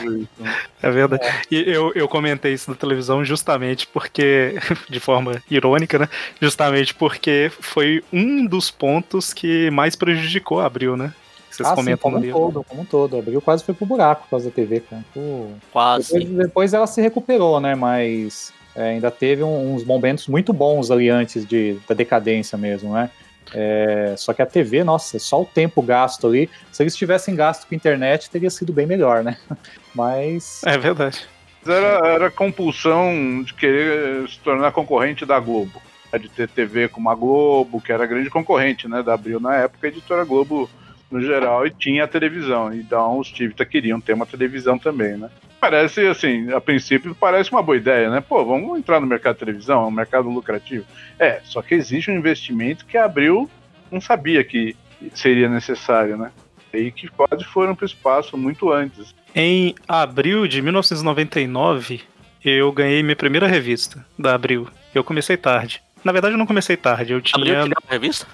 é 0.81 0.91
verdade. 0.91 1.25
É. 1.25 1.41
E 1.51 1.69
eu, 1.69 1.91
eu 1.93 2.07
comentei 2.07 2.53
isso 2.53 2.69
na 2.69 2.75
televisão 2.75 3.23
justamente 3.23 3.87
porque, 3.87 4.55
de 4.89 4.99
forma 4.99 5.41
irônica, 5.49 5.99
né? 5.99 6.09
Justamente 6.41 6.93
porque 6.93 7.51
foi 7.59 8.03
um 8.11 8.45
dos 8.45 8.71
pontos 8.71 9.33
que 9.33 9.69
mais 9.71 9.95
prejudicou 9.95 10.59
a 10.59 10.65
Abril, 10.65 10.95
né? 10.95 11.13
Vocês 11.49 11.69
ah, 11.69 11.75
comentam 11.75 12.11
sim, 12.11 12.15
como 12.15 12.27
um 12.27 12.31
todo, 12.31 12.63
como 12.63 12.81
um 12.81 12.85
todo. 12.85 13.17
Abril 13.17 13.41
quase 13.41 13.63
foi 13.63 13.73
pro 13.73 13.85
buraco 13.85 14.23
por 14.23 14.31
causa 14.31 14.49
da 14.49 14.51
TV, 14.51 14.81
cara. 14.81 15.05
Pô, 15.13 15.47
quase. 15.71 16.19
Depois, 16.19 16.37
depois, 16.37 16.73
ela 16.73 16.87
se 16.87 17.01
recuperou, 17.01 17.61
né? 17.61 17.75
Mas 17.75 18.51
é, 18.75 18.89
ainda 18.89 19.09
teve 19.09 19.41
uns 19.41 19.85
momentos 19.85 20.27
muito 20.27 20.51
bons 20.51 20.91
ali 20.91 21.09
antes 21.09 21.45
de, 21.45 21.77
da 21.87 21.95
decadência 21.95 22.57
mesmo, 22.57 22.93
né? 22.93 23.09
É, 23.53 24.15
só 24.17 24.33
que 24.33 24.41
a 24.41 24.45
TV, 24.45 24.83
nossa, 24.83 25.19
só 25.19 25.41
o 25.41 25.45
tempo 25.45 25.81
gasto 25.81 26.27
ali. 26.27 26.49
Se 26.71 26.83
eles 26.83 26.95
tivessem 26.95 27.35
gasto 27.35 27.67
com 27.67 27.75
internet, 27.75 28.29
teria 28.29 28.49
sido 28.49 28.73
bem 28.73 28.85
melhor, 28.85 29.23
né? 29.23 29.37
Mas. 29.93 30.61
É 30.65 30.77
verdade. 30.77 31.27
Era, 31.65 32.07
era 32.07 32.31
compulsão 32.31 33.43
de 33.43 33.53
querer 33.53 34.27
se 34.29 34.39
tornar 34.39 34.71
concorrente 34.71 35.25
da 35.25 35.39
Globo. 35.39 35.81
De 36.19 36.29
ter 36.29 36.47
TV 36.47 36.87
como 36.87 37.09
a 37.09 37.15
Globo, 37.15 37.81
que 37.81 37.91
era 37.91 38.05
grande 38.05 38.29
concorrente, 38.29 38.87
né? 38.87 39.03
Da 39.03 39.15
Abril 39.15 39.39
na 39.39 39.55
época, 39.55 39.85
a 39.85 39.89
editora 39.89 40.23
Globo 40.23 40.69
no 41.11 41.21
geral, 41.21 41.67
e 41.67 41.71
tinha 41.71 42.05
a 42.05 42.07
televisão. 42.07 42.73
Então 42.73 43.19
os 43.19 43.29
Tivita 43.29 43.65
queriam 43.65 43.99
ter 43.99 44.13
uma 44.13 44.25
televisão 44.25 44.77
também, 44.77 45.17
né? 45.17 45.29
Parece, 45.65 46.05
assim, 46.05 46.51
a 46.53 46.61
princípio 46.61 47.15
parece 47.15 47.51
uma 47.51 47.63
boa 47.63 47.75
ideia, 47.75 48.07
né? 48.07 48.21
Pô, 48.21 48.45
vamos 48.45 48.77
entrar 48.77 48.99
no 48.99 49.07
mercado 49.07 49.33
de 49.33 49.39
televisão, 49.39 49.81
é 49.81 49.87
um 49.87 49.91
mercado 49.91 50.29
lucrativo. 50.29 50.85
É, 51.17 51.41
só 51.43 51.59
que 51.59 51.73
existe 51.73 52.11
um 52.11 52.15
investimento 52.15 52.85
que 52.85 52.99
abriu, 52.99 53.49
não 53.91 53.99
sabia 53.99 54.43
que 54.43 54.75
seria 55.15 55.49
necessário, 55.49 56.17
né? 56.17 56.31
E 56.71 56.91
que 56.91 57.07
quase 57.07 57.43
foram 57.45 57.73
para 57.73 57.81
o 57.81 57.87
espaço 57.87 58.37
muito 58.37 58.71
antes. 58.71 59.15
Em 59.33 59.73
abril 59.87 60.47
de 60.47 60.61
1999, 60.61 62.01
eu 62.43 62.71
ganhei 62.71 63.01
minha 63.01 63.15
primeira 63.15 63.47
revista 63.47 64.05
da 64.19 64.35
Abril. 64.35 64.67
Eu 64.93 65.03
comecei 65.03 65.35
tarde. 65.35 65.81
Na 66.03 66.11
verdade, 66.11 66.35
eu 66.35 66.37
não 66.37 66.45
comecei 66.45 66.77
tarde. 66.77 67.13
Eu 67.13 67.21
tinha. 67.21 67.61
Abril 67.61 67.75
uma 67.83 67.91
revista? 67.91 68.27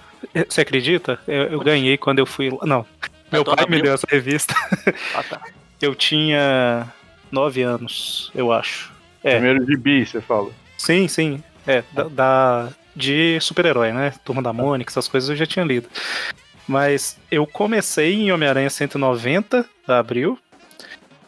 Você 0.49 0.59
acredita? 0.59 1.17
Eu, 1.25 1.43
eu 1.43 1.59
ganhei 1.61 1.97
quando 1.97 2.19
eu 2.19 2.25
fui. 2.25 2.49
Não. 2.63 2.85
Meu 3.31 3.45
pai 3.45 3.65
me 3.69 3.81
deu 3.81 3.93
essa 3.93 4.07
revista. 4.09 4.53
Ah, 5.15 5.23
tá. 5.23 5.41
Eu 5.81 5.95
tinha 5.95 6.93
nove 7.31 7.61
anos, 7.61 8.31
eu 8.35 8.51
acho. 8.51 8.91
É. 9.23 9.35
Primeiro 9.35 9.65
de 9.65 9.77
bi, 9.77 10.05
você 10.05 10.21
fala. 10.21 10.51
Sim, 10.77 11.07
sim. 11.07 11.43
É, 11.65 11.83
da, 11.93 12.03
da 12.03 12.69
de 12.95 13.39
super-herói, 13.39 13.91
né? 13.91 14.13
Turma 14.25 14.41
da 14.41 14.51
Mônica, 14.51 14.91
essas 14.91 15.07
coisas 15.07 15.29
eu 15.29 15.35
já 15.35 15.45
tinha 15.45 15.63
lido. 15.63 15.87
Mas 16.67 17.17
eu 17.29 17.45
comecei 17.45 18.13
em 18.13 18.31
Homem-Aranha 18.31 18.69
190, 18.69 19.65
da 19.87 19.99
Abril. 19.99 20.37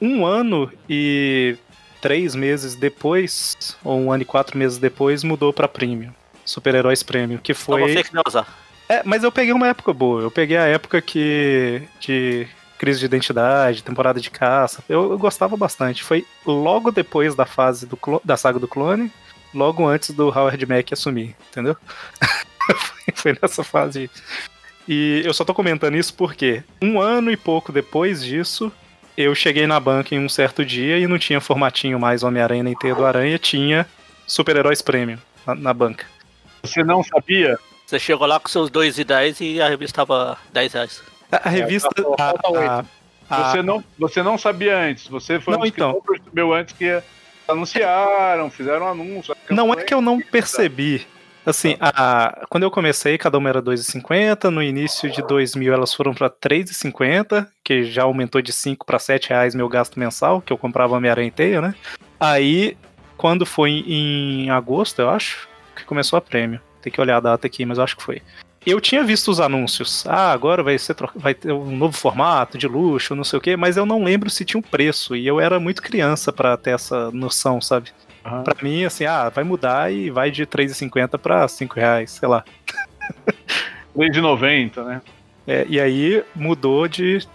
Um 0.02 0.26
ano 0.26 0.72
e 0.90 1.56
três 2.02 2.36
meses 2.36 2.76
depois, 2.76 3.78
ou 3.84 4.00
um 4.00 4.12
ano 4.12 4.24
e 4.24 4.26
quatro 4.26 4.58
meses 4.58 4.78
depois, 4.78 5.24
mudou 5.24 5.54
pra 5.54 5.68
Premium. 5.68 6.12
Super-Heróis 6.46 7.04
Premium, 7.04 7.38
que 7.38 7.54
foi. 7.54 7.82
Então 7.82 7.94
você 7.94 8.04
que 8.10 8.16
não 8.16 8.24
usar. 8.28 8.48
É, 8.90 9.02
mas 9.06 9.24
eu 9.24 9.32
peguei 9.32 9.54
uma 9.54 9.68
época 9.68 9.94
boa. 9.94 10.22
Eu 10.22 10.32
peguei 10.32 10.58
a 10.58 10.66
época 10.66 11.02
que. 11.02 11.82
de 12.00 12.48
crise 12.84 13.00
de 13.00 13.06
identidade, 13.06 13.82
temporada 13.82 14.20
de 14.20 14.30
caça. 14.30 14.84
Eu, 14.90 15.12
eu 15.12 15.18
gostava 15.18 15.56
bastante. 15.56 16.04
Foi 16.04 16.26
logo 16.46 16.92
depois 16.92 17.34
da 17.34 17.46
fase 17.46 17.86
do 17.86 17.98
da 18.26 18.36
saga 18.36 18.60
do 18.60 18.68
clone, 18.68 19.10
logo 19.56 19.88
antes 19.88 20.10
do 20.10 20.28
Howard 20.28 20.66
Mack 20.66 20.92
assumir, 20.92 21.34
entendeu? 21.50 21.78
foi 23.16 23.38
nessa 23.42 23.64
fase. 23.64 24.12
E 24.86 25.22
eu 25.24 25.34
só 25.34 25.46
tô 25.46 25.54
comentando 25.54 25.96
isso 25.96 26.14
porque 26.14 26.62
um 26.82 27.00
ano 27.00 27.32
e 27.32 27.38
pouco 27.38 27.72
depois 27.72 28.22
disso, 28.22 28.70
eu 29.16 29.34
cheguei 29.34 29.66
na 29.66 29.80
banca 29.80 30.14
em 30.14 30.20
um 30.20 30.28
certo 30.28 30.66
dia 30.66 31.00
e 31.00 31.08
não 31.08 31.18
tinha 31.18 31.40
formatinho 31.40 31.98
mais 31.98 32.22
Homem-Aranha 32.22 32.64
nem 32.64 32.76
Teia 32.76 32.96
do 32.96 33.06
Aranha, 33.06 33.40
tinha 33.40 33.88
Super-Heróis 34.28 34.82
Premium 34.82 35.20
na, 35.48 35.56
na, 35.56 35.74
banca. 35.74 36.06
Você 36.64 36.84
não 36.84 37.02
sabia? 37.02 37.58
Você 37.86 37.98
chegou 37.98 38.28
lá 38.28 38.42
com 38.42 38.50
seus 38.50 38.70
2,10 38.70 39.40
e 39.40 39.62
a 39.62 39.70
revista 39.70 40.02
estava 40.02 40.38
10 40.52 40.74
reais. 40.74 41.13
A, 41.44 41.50
revista. 41.50 41.90
A, 42.20 42.84
a, 43.30 43.52
você, 43.52 43.62
não, 43.62 43.84
você 43.98 44.24
não 44.24 44.38
sabia 44.38 44.78
antes, 44.78 45.08
você 45.08 45.40
foi 45.40 45.56
não, 45.56 45.62
um 45.62 45.66
então. 45.66 46.02
que 46.02 46.08
percebeu 46.08 46.54
antes 46.54 46.76
que 46.76 47.02
anunciaram, 47.48 48.50
fizeram 48.50 48.86
um 48.86 48.90
anúncio. 48.90 49.36
Não 49.50 49.74
é 49.74 49.78
que 49.78 49.94
eu 49.94 50.02
não 50.02 50.20
percebi. 50.20 51.06
Assim, 51.46 51.76
a, 51.80 52.46
quando 52.50 52.64
eu 52.64 52.72
comecei, 52.72 53.18
cada 53.18 53.38
uma 53.38 53.50
era 53.50 53.62
2,50. 53.62 54.46
No 54.46 54.64
início 54.64 55.10
de 55.12 55.22
2000, 55.22 55.74
elas 55.74 55.94
foram 55.94 56.14
para 56.14 56.30
3,50, 56.30 57.48
que 57.64 57.84
já 57.84 58.04
aumentou 58.04 58.42
de 58.42 58.54
5 58.54 58.86
para 58.86 58.98
7 58.98 59.30
reais 59.30 59.54
meu 59.54 59.68
gasto 59.68 60.00
mensal, 60.00 60.42
que 60.42 60.54
eu 60.54 60.58
comprava 60.58 60.96
Homem-Aranha 60.96 61.28
inteira, 61.28 61.62
né? 61.62 61.76
Aí, 62.18 62.78
quando 63.18 63.46
foi 63.46 63.72
em 63.72 64.50
agosto, 64.50 65.00
eu 65.00 65.10
acho, 65.10 65.50
que 65.76 65.84
começou 65.84 66.16
a 66.18 66.22
prêmio. 66.22 66.62
Tem 66.82 66.92
que 66.92 67.02
olhar 67.02 67.18
a 67.18 67.22
data 67.22 67.46
aqui, 67.46 67.66
mas 67.66 67.78
eu 67.78 67.84
acho 67.84 67.98
que 67.98 68.04
foi. 68.04 68.22
Eu 68.66 68.80
tinha 68.80 69.04
visto 69.04 69.30
os 69.30 69.40
anúncios. 69.40 70.06
Ah, 70.08 70.32
agora 70.32 70.64
vai, 70.64 70.78
ser, 70.78 70.96
vai 71.16 71.34
ter 71.34 71.52
um 71.52 71.76
novo 71.76 71.98
formato 71.98 72.58
de 72.58 72.68
luxo, 72.68 73.16
não 73.16 73.24
sei 73.24 73.38
o 73.40 73.42
quê, 73.42 73.58
mas 73.58 73.76
eu 73.76 73.86
não 73.86 74.04
lembro 74.04 74.30
se 74.30 74.46
tinha 74.46 74.60
um 74.60 74.64
preço. 74.64 75.16
E 75.16 75.28
eu 75.28 75.40
era 75.40 75.60
muito 75.60 75.82
criança 75.82 76.32
para 76.32 76.56
ter 76.56 76.72
essa 76.72 77.12
noção, 77.12 77.60
sabe? 77.60 77.92
Uhum. 78.26 78.44
Pra 78.44 78.56
mim, 78.62 78.86
assim, 78.86 79.06
ah, 79.06 79.30
vai 79.30 79.44
mudar 79.44 79.92
e 79.92 80.10
vai 80.10 80.32
de 80.32 80.46
3,50 80.46 81.18
pra 81.18 81.48
5 81.48 81.76
reais, 81.76 82.12
sei 82.12 82.28
lá. 82.28 82.44
3,90, 83.96 84.84
né? 84.84 85.02
É, 85.46 85.66
e 85.68 85.80
aí 85.80 86.24
mudou 86.34 86.88
de. 86.88 87.28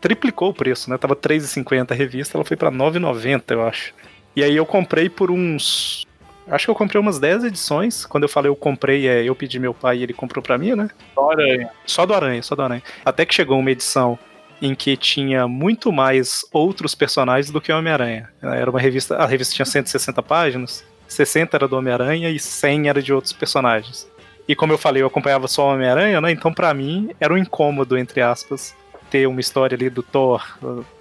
Triplicou 0.00 0.50
o 0.50 0.54
preço, 0.54 0.88
né? 0.90 0.98
Tava 0.98 1.16
3,50 1.16 1.90
a 1.90 1.94
revista, 1.94 2.36
ela 2.36 2.44
foi 2.44 2.56
pra 2.56 2.70
9,90, 2.70 3.42
eu 3.48 3.66
acho. 3.66 3.92
E 4.36 4.44
aí 4.44 4.54
eu 4.54 4.66
comprei 4.66 5.08
por 5.08 5.30
uns. 5.30 6.06
Acho 6.50 6.66
que 6.66 6.70
eu 6.70 6.74
comprei 6.74 7.00
umas 7.00 7.18
10 7.18 7.44
edições. 7.44 8.04
Quando 8.06 8.24
eu 8.24 8.28
falei 8.28 8.50
eu 8.50 8.56
comprei, 8.56 9.06
é, 9.06 9.22
eu 9.22 9.34
pedi 9.34 9.58
meu 9.58 9.74
pai 9.74 9.98
e 9.98 10.02
ele 10.02 10.12
comprou 10.12 10.42
pra 10.42 10.58
mim, 10.58 10.74
né? 10.74 10.88
Só 11.14 11.30
Aranha. 11.30 11.70
Só 11.86 12.06
do 12.06 12.14
Aranha, 12.14 12.42
só 12.42 12.54
do 12.54 12.62
Aranha. 12.62 12.82
Até 13.04 13.26
que 13.26 13.34
chegou 13.34 13.58
uma 13.58 13.70
edição 13.70 14.18
em 14.60 14.74
que 14.74 14.96
tinha 14.96 15.46
muito 15.46 15.92
mais 15.92 16.44
outros 16.52 16.94
personagens 16.94 17.50
do 17.50 17.60
que 17.60 17.72
o 17.72 17.78
Homem-Aranha. 17.78 18.28
Era 18.42 18.70
uma 18.70 18.80
revista, 18.80 19.16
a 19.16 19.26
revista 19.26 19.54
tinha 19.54 19.66
160 19.66 20.22
páginas, 20.22 20.84
60 21.06 21.56
era 21.56 21.68
do 21.68 21.76
Homem-Aranha 21.76 22.28
e 22.30 22.38
100 22.38 22.88
era 22.88 23.02
de 23.02 23.12
outros 23.12 23.32
personagens. 23.32 24.08
E 24.48 24.56
como 24.56 24.72
eu 24.72 24.78
falei, 24.78 25.02
eu 25.02 25.06
acompanhava 25.06 25.46
só 25.46 25.68
o 25.68 25.74
Homem-Aranha, 25.74 26.20
né? 26.20 26.32
Então 26.32 26.52
para 26.52 26.72
mim 26.74 27.10
era 27.20 27.32
um 27.32 27.38
incômodo 27.38 27.96
entre 27.96 28.20
aspas 28.20 28.74
ter 29.10 29.26
uma 29.26 29.40
história 29.40 29.74
ali 29.74 29.88
do 29.88 30.02
Thor, 30.02 30.44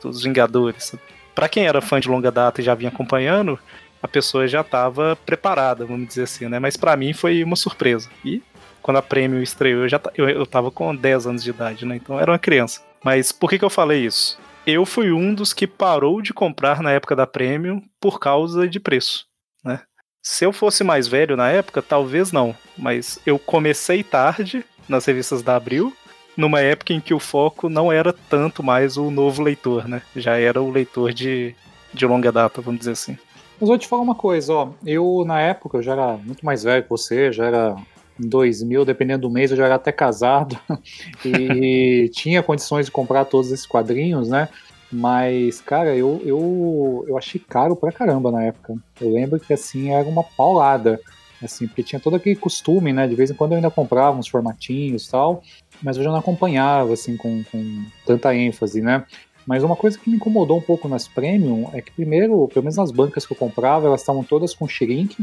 dos 0.02 0.24
Vingadores. 0.24 0.96
Para 1.36 1.50
quem 1.50 1.68
era 1.68 1.82
fã 1.82 2.00
de 2.00 2.10
longa 2.10 2.32
data 2.32 2.62
e 2.62 2.64
já 2.64 2.74
vinha 2.74 2.90
acompanhando, 2.90 3.60
a 4.02 4.08
pessoa 4.08 4.48
já 4.48 4.62
estava 4.62 5.16
preparada, 5.26 5.86
vamos 5.86 6.08
dizer 6.08 6.24
assim, 6.24 6.48
né? 6.48 6.60
Mas 6.60 6.78
para 6.78 6.96
mim 6.96 7.14
foi 7.14 7.44
uma 7.44 7.56
surpresa. 7.56 8.10
E 8.24 8.42
quando 8.82 8.98
a 8.98 9.02
Premium 9.02 9.42
estreou, 9.42 9.84
eu 9.84 9.90
já 9.90 10.00
eu, 10.16 10.30
eu 10.30 10.46
tava 10.46 10.72
com 10.72 10.96
10 10.96 11.28
anos 11.28 11.44
de 11.44 11.50
idade, 11.50 11.86
né? 11.86 11.96
Então 11.96 12.20
era 12.20 12.32
uma 12.32 12.40
criança. 12.40 12.82
Mas 13.04 13.32
por 13.32 13.50
que, 13.50 13.60
que 13.60 13.66
eu 13.66 13.70
falei 13.70 14.06
isso? 14.06 14.40
Eu 14.66 14.86
fui 14.86 15.12
um 15.12 15.34
dos 15.34 15.54
que 15.54 15.66
parou 15.66 16.22
de 16.22 16.34
comprar 16.34 16.82
na 16.82 16.92
época 16.92 17.16
da 17.16 17.26
Premium 17.26 17.82
por 18.02 18.20
causa 18.20 18.68
de 18.68 18.80
preço, 18.80 19.26
né? 19.64 19.82
Se 20.22 20.46
eu 20.46 20.52
fosse 20.52 20.84
mais 20.84 21.08
velho 21.08 21.38
na 21.38 21.50
época, 21.50 21.82
talvez 21.82 22.34
não, 22.34 22.54
mas 22.78 23.18
eu 23.26 23.40
comecei 23.40 24.04
tarde 24.04 24.66
nas 24.88 25.06
revistas 25.06 25.42
da 25.42 25.56
Abril, 25.56 25.96
numa 26.36 26.60
época 26.60 26.94
em 26.94 27.00
que 27.00 27.14
o 27.14 27.20
foco 27.20 27.70
não 27.70 27.92
era 27.92 28.12
tanto 28.12 28.62
mais 28.62 28.98
o 28.98 29.10
novo 29.10 29.42
leitor, 29.42 29.88
né? 29.88 30.02
Já 30.16 30.38
era 30.38 30.62
o 30.62 30.70
leitor 30.70 31.14
de, 31.14 31.56
de 31.94 32.06
longa 32.06 32.32
data, 32.32 32.62
vamos 32.62 32.80
dizer 32.80 32.92
assim. 32.92 33.18
Mas 33.60 33.70
vou 33.70 33.78
te 33.78 33.88
falar 33.88 34.04
uma 34.04 34.16
coisa, 34.16 34.54
ó. 34.54 34.70
Eu, 34.86 35.24
na 35.26 35.42
época, 35.42 35.78
eu 35.78 35.84
já 35.84 35.94
era 35.94 36.18
muito 36.18 36.46
mais 36.46 36.64
velho 36.64 36.84
que 36.84 36.90
você, 36.90 37.32
já 37.32 37.46
era 37.46 37.76
em 38.20 38.28
2000, 38.28 38.86
dependendo 38.86 39.28
do 39.28 39.34
mês, 39.34 39.52
eu 39.52 39.58
já 39.58 39.66
era 39.66 39.76
até 39.76 39.92
casado 39.92 40.58
e 41.26 42.10
tinha 42.14 42.44
condições 42.44 42.86
de 42.86 42.92
comprar 42.92 43.26
todos 43.26 43.52
esses 43.52 43.66
quadrinhos, 43.66 44.30
né? 44.30 44.50
Mas, 44.92 45.60
cara, 45.60 45.96
eu, 45.96 46.22
eu, 46.24 47.06
eu 47.08 47.18
achei 47.18 47.42
caro 47.42 47.76
pra 47.76 47.92
caramba 47.92 48.32
na 48.32 48.44
época. 48.44 48.76
Eu 49.02 49.12
lembro 49.12 49.40
que, 49.40 49.54
assim, 49.54 49.92
era 49.92 50.08
uma 50.08 50.24
paulada, 50.24 51.00
assim, 51.44 51.68
porque 51.68 51.84
tinha 51.84 52.00
todo 52.00 52.16
aquele 52.16 52.36
costume, 52.36 52.94
né? 52.94 53.08
De 53.08 53.16
vez 53.16 53.30
em 53.30 53.34
quando 53.34 53.52
eu 53.52 53.58
ainda 53.58 53.70
comprava 53.70 54.18
uns 54.18 54.28
formatinhos 54.28 55.06
e 55.06 55.12
tal, 55.12 55.44
mas 55.82 55.98
eu 55.98 56.04
já 56.04 56.10
não 56.10 56.20
acompanhava, 56.20 56.94
assim, 56.94 57.18
com, 57.18 57.44
com 57.52 57.86
tanta 58.06 58.34
ênfase, 58.34 58.82
né? 58.82 59.06
Mas 59.48 59.64
uma 59.64 59.78
coisa 59.78 59.98
que 59.98 60.10
me 60.10 60.18
incomodou 60.18 60.58
um 60.58 60.62
pouco 60.62 60.90
nas 60.90 61.08
Premium 61.08 61.70
é 61.72 61.82
que, 61.82 61.90
primeiro, 61.90 62.50
pelo 62.50 62.64
menos 62.64 62.76
nas 62.76 62.92
bancas 62.92 63.26
que 63.26 63.32
eu 63.32 63.38
comprava, 63.38 63.88
elas 63.88 64.02
estavam 64.02 64.22
todas 64.22 64.54
com 64.54 64.68
shrink, 64.68 65.16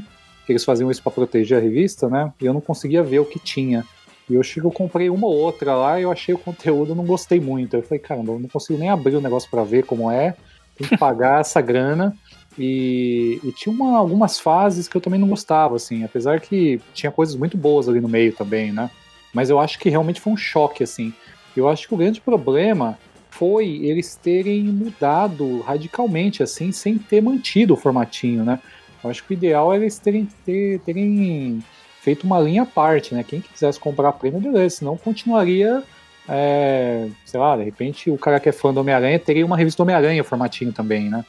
que 0.47 0.53
eles 0.53 0.65
faziam 0.65 0.91
isso 0.91 1.03
para 1.03 1.13
proteger 1.13 1.59
a 1.59 1.61
revista, 1.61 2.09
né? 2.09 2.33
E 2.41 2.47
eu 2.47 2.55
não 2.55 2.61
conseguia 2.61 3.03
ver 3.03 3.19
o 3.19 3.27
que 3.27 3.39
tinha. 3.39 3.85
E 4.29 4.35
eu 4.35 4.43
chego, 4.43 4.73
comprei 4.73 5.11
uma 5.11 5.27
ou 5.27 5.35
outra 5.37 5.75
lá 5.75 6.01
e 6.01 6.05
eu 6.05 6.11
achei 6.11 6.35
o 6.35 6.39
conteúdo, 6.39 6.95
não 6.95 7.05
gostei 7.05 7.39
muito. 7.39 7.77
Eu 7.77 7.83
falei, 7.83 7.99
caramba, 7.99 8.33
eu 8.33 8.39
não 8.39 8.49
consigo 8.49 8.79
nem 8.79 8.89
abrir 8.89 9.15
o 9.15 9.21
negócio 9.21 9.51
para 9.51 9.63
ver 9.63 9.85
como 9.85 10.11
é, 10.11 10.35
tem 10.75 10.89
que 10.89 10.97
pagar 10.97 11.43
essa 11.43 11.61
grana. 11.61 12.17
E, 12.59 13.39
e 13.45 13.53
tinha 13.53 13.75
uma, 13.75 13.99
algumas 13.99 14.41
fases 14.41 14.89
que 14.89 14.97
eu 14.97 15.03
também 15.03 15.21
não 15.21 15.29
gostava, 15.29 15.77
assim, 15.77 16.03
apesar 16.03 16.41
que 16.41 16.81
tinha 16.95 17.13
coisas 17.13 17.35
muito 17.35 17.59
boas 17.59 17.89
ali 17.91 18.01
no 18.01 18.09
meio 18.09 18.33
também, 18.33 18.73
né? 18.73 18.91
Mas 19.35 19.51
eu 19.51 19.61
acho 19.61 19.79
que 19.79 19.91
realmente 19.91 20.21
foi 20.21 20.33
um 20.33 20.37
choque, 20.37 20.83
assim. 20.83 21.13
Eu 21.55 21.69
acho 21.69 21.87
que 21.87 21.93
o 21.95 21.97
grande 21.99 22.23
problema 22.23 22.99
foi 23.39 23.81
eles 23.82 24.15
terem 24.15 24.62
mudado 24.65 25.61
radicalmente, 25.62 26.43
assim, 26.43 26.70
sem 26.70 26.97
ter 26.97 27.20
mantido 27.20 27.74
o 27.74 27.77
formatinho, 27.77 28.44
né? 28.44 28.61
Eu 29.02 29.11
acho 29.11 29.24
que 29.24 29.32
o 29.32 29.35
ideal 29.35 29.74
é 29.74 29.77
eles 29.77 29.98
terem, 29.98 30.28
ter, 30.47 30.78
terem 30.81 31.62
feito 32.01 32.24
uma 32.24 32.39
linha 32.39 32.62
à 32.62 32.66
parte, 32.66 33.15
né? 33.15 33.24
Quem 33.27 33.40
quisesse 33.40 33.78
comprar 33.81 34.12
prêmio, 34.12 34.40
beleza, 34.40 34.77
senão 34.77 34.97
continuaria. 34.97 35.82
É, 36.28 37.09
sei 37.27 37.39
lá, 37.39 37.55
de 37.56 37.65
repente 37.65 38.11
o 38.11 38.16
cara 38.16 38.40
que 38.40 38.48
é 38.48 38.52
fã 38.52 38.73
do 38.73 38.81
Homem-Aranha 38.81 39.19
teria 39.19 39.44
uma 39.44 39.59
revista 39.59 39.82
do 39.82 39.85
Homem-Aranha 39.85 40.24
formatinho 40.24 40.73
também, 40.73 41.11
né? 41.11 41.24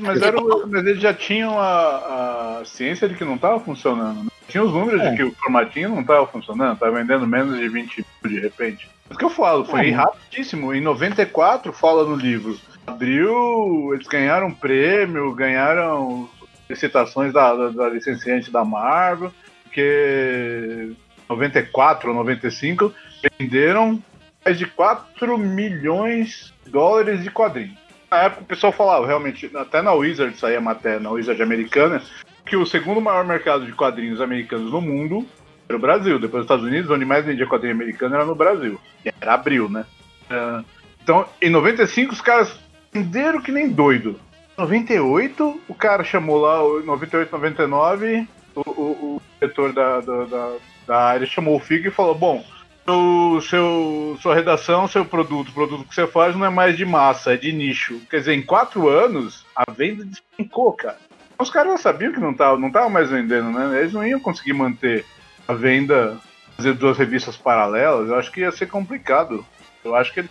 Mas, 0.00 0.22
era, 0.22 0.36
mas 0.68 0.86
eles 0.86 1.00
já 1.00 1.14
tinham 1.14 1.58
a, 1.58 2.60
a 2.60 2.64
ciência 2.64 3.08
de 3.08 3.14
que 3.14 3.24
não 3.24 3.36
estava 3.36 3.58
funcionando. 3.58 4.24
Né? 4.24 4.30
Tinha 4.48 4.62
os 4.62 4.72
números 4.72 5.00
é. 5.00 5.10
de 5.10 5.16
que 5.16 5.24
o 5.24 5.32
formatinho 5.32 5.88
não 5.88 6.02
estava 6.02 6.26
funcionando, 6.26 6.74
estava 6.74 6.92
vendendo 6.92 7.26
menos 7.26 7.58
de 7.58 7.68
20 7.68 8.04
de 8.26 8.38
repente. 8.38 8.88
Mas 9.12 9.18
que 9.18 9.24
eu 9.26 9.30
falo, 9.30 9.62
foi 9.66 9.90
é. 9.90 9.92
rapidíssimo. 9.92 10.72
Em 10.72 10.80
94, 10.80 11.70
fala 11.70 12.02
no 12.04 12.16
livro, 12.16 12.58
abriu, 12.86 13.92
eles 13.92 14.06
ganharam 14.06 14.46
um 14.46 14.54
prêmio, 14.54 15.34
ganharam 15.34 16.30
licitações 16.68 17.30
da, 17.30 17.54
da, 17.54 17.68
da 17.68 17.88
licenciante 17.90 18.50
da 18.50 18.64
Marvel, 18.64 19.30
que 19.70 20.96
94 21.28 22.08
ou 22.08 22.16
95 22.16 22.94
venderam 23.38 24.02
mais 24.42 24.58
de 24.58 24.64
4 24.64 25.36
milhões 25.36 26.54
de 26.64 26.70
dólares 26.70 27.22
de 27.22 27.30
quadrinhos. 27.30 27.76
Na 28.10 28.22
época 28.22 28.42
o 28.42 28.46
pessoal 28.46 28.72
falava, 28.72 29.06
realmente, 29.06 29.50
até 29.54 29.82
na 29.82 29.92
Wizard 29.92 30.34
saía 30.38 30.60
matéria, 30.60 31.00
na 31.00 31.10
Wizard 31.10 31.42
americana, 31.42 32.02
que 32.46 32.56
o 32.56 32.64
segundo 32.64 33.00
maior 33.00 33.26
mercado 33.26 33.66
de 33.66 33.72
quadrinhos 33.72 34.22
americanos 34.22 34.72
no 34.72 34.80
mundo 34.80 35.26
era 35.72 35.76
o 35.76 35.80
Brasil. 35.80 36.18
Depois 36.18 36.44
dos 36.44 36.44
Estados 36.44 36.64
Unidos, 36.64 36.90
onde 36.90 37.04
mais 37.04 37.24
vendia 37.24 37.46
quadrinho 37.46 37.74
americano 37.74 38.14
era 38.14 38.24
no 38.24 38.34
Brasil. 38.34 38.78
Era 39.20 39.34
abril, 39.34 39.68
né? 39.68 39.84
É, 40.30 40.64
então, 41.02 41.26
em 41.40 41.50
95, 41.50 42.12
os 42.12 42.20
caras 42.20 42.58
venderam 42.92 43.40
que 43.40 43.50
nem 43.50 43.68
doido. 43.68 44.20
98, 44.56 45.60
o 45.66 45.74
cara 45.74 46.04
chamou 46.04 46.38
lá, 46.38 46.58
98, 46.84 47.32
99, 47.32 48.28
o, 48.54 48.60
o, 48.60 49.16
o 49.16 49.22
diretor 49.40 49.72
da, 49.72 50.00
da, 50.00 50.24
da, 50.24 50.52
da, 50.86 50.98
área 50.98 51.26
chamou 51.26 51.56
o 51.56 51.60
FIG 51.60 51.88
e 51.88 51.90
falou: 51.90 52.14
Bom, 52.14 52.44
seu, 52.84 53.40
seu, 53.40 54.18
sua 54.20 54.34
redação, 54.34 54.86
seu 54.86 55.04
produto, 55.04 55.48
o 55.48 55.54
produto 55.54 55.88
que 55.88 55.94
você 55.94 56.06
faz 56.06 56.36
não 56.36 56.44
é 56.44 56.50
mais 56.50 56.76
de 56.76 56.84
massa, 56.84 57.32
é 57.32 57.36
de 57.36 57.50
nicho. 57.50 58.00
Quer 58.10 58.18
dizer, 58.18 58.34
em 58.34 58.42
quatro 58.42 58.88
anos, 58.88 59.46
a 59.56 59.70
venda 59.72 60.04
despencou, 60.04 60.72
cara. 60.74 60.98
Os 61.38 61.50
caras 61.50 61.72
já 61.72 61.78
sabiam 61.78 62.12
que 62.12 62.20
não 62.20 62.34
tava, 62.34 62.58
não 62.58 62.70
tava 62.70 62.88
mais 62.90 63.10
vendendo, 63.10 63.50
né? 63.50 63.80
Eles 63.80 63.92
não 63.92 64.06
iam 64.06 64.20
conseguir 64.20 64.52
manter 64.52 65.04
a 65.46 65.54
venda, 65.54 66.18
fazer 66.56 66.74
duas 66.74 66.98
revistas 66.98 67.36
paralelas. 67.36 68.08
Eu 68.08 68.16
acho 68.16 68.30
que 68.30 68.40
ia 68.40 68.52
ser 68.52 68.66
complicado. 68.66 69.44
Eu 69.84 69.94
acho 69.94 70.12
que 70.12 70.20
é, 70.20 70.28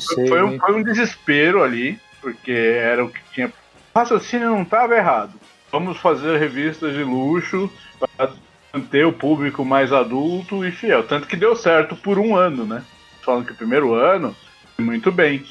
foi, 0.00 0.28
foi, 0.28 0.42
um, 0.42 0.58
foi 0.58 0.74
um 0.74 0.82
desespero 0.82 1.62
ali 1.62 1.98
porque 2.24 2.52
era 2.52 3.04
o 3.04 3.10
que 3.10 3.20
tinha. 3.32 3.48
O 3.48 3.98
raciocínio 3.98 4.48
não 4.48 4.62
estava 4.62 4.96
errado. 4.96 5.34
Vamos 5.70 5.98
fazer 5.98 6.38
revistas 6.38 6.94
de 6.94 7.04
luxo 7.04 7.70
para 8.16 8.30
manter 8.72 9.04
o 9.04 9.12
público 9.12 9.64
mais 9.64 9.92
adulto 9.92 10.64
e 10.64 10.72
fiel. 10.72 11.02
Tanto 11.06 11.28
que 11.28 11.36
deu 11.36 11.54
certo 11.54 11.94
por 11.94 12.18
um 12.18 12.34
ano, 12.34 12.64
né? 12.64 12.82
Falando 13.22 13.46
que 13.46 13.52
o 13.52 13.56
primeiro 13.56 13.92
ano, 13.92 14.34
muito 14.78 15.12
bem. 15.12 15.44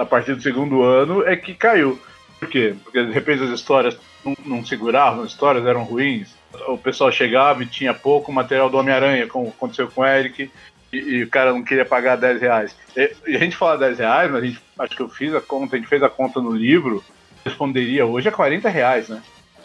A 0.00 0.06
partir 0.06 0.34
do 0.34 0.42
segundo 0.42 0.82
ano 0.82 1.22
é 1.26 1.36
que 1.36 1.54
caiu. 1.54 2.00
Por 2.38 2.48
quê? 2.48 2.74
Porque 2.82 3.04
de 3.04 3.12
repente 3.12 3.42
as 3.42 3.50
histórias 3.50 3.98
não, 4.24 4.34
não 4.46 4.64
seguravam, 4.64 5.24
as 5.24 5.30
histórias 5.30 5.66
eram 5.66 5.82
ruins. 5.82 6.34
O 6.68 6.78
pessoal 6.78 7.12
chegava 7.12 7.62
e 7.62 7.66
tinha 7.66 7.92
pouco 7.92 8.32
material 8.32 8.70
do 8.70 8.78
Homem-Aranha, 8.78 9.26
como 9.26 9.48
aconteceu 9.48 9.88
com 9.88 10.00
o 10.00 10.06
Eric 10.06 10.50
e, 10.92 10.96
e, 10.96 11.22
o 11.22 11.28
cara 11.28 11.52
não 11.52 11.62
queria 11.62 11.84
pagar 11.84 12.16
10 12.16 12.40
reais. 12.40 12.76
E, 12.96 13.12
e, 13.26 13.36
a 13.36 13.38
gente 13.38 13.56
fala 13.56 13.76
10 13.76 13.98
reais, 13.98 14.30
mas 14.30 14.42
a 14.42 14.46
gente, 14.46 14.60
acho 14.78 14.96
que 14.96 15.02
eu 15.02 15.08
fiz 15.08 15.34
a 15.34 15.40
conta, 15.40 15.76
a 15.76 15.78
gente 15.78 15.88
fez 15.88 16.02
a 16.02 16.08
conta 16.08 16.40
no 16.40 16.50
livro, 16.50 17.04
responderia 17.44 18.06
hoje 18.06 18.28
a 18.28 18.32
40 18.32 18.68
reais, 18.68 19.08
né? 19.08 19.22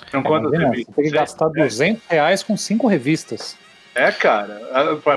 Então, 0.07 0.19
é, 0.19 0.23
quando 0.23 0.49
você 0.49 0.85
tem 0.85 1.05
que 1.05 1.09
gastar 1.09 1.47
200 1.49 2.05
reais 2.07 2.43
com 2.43 2.57
5 2.57 2.87
revistas. 2.87 3.57
É, 3.95 4.11
cara, 4.11 4.59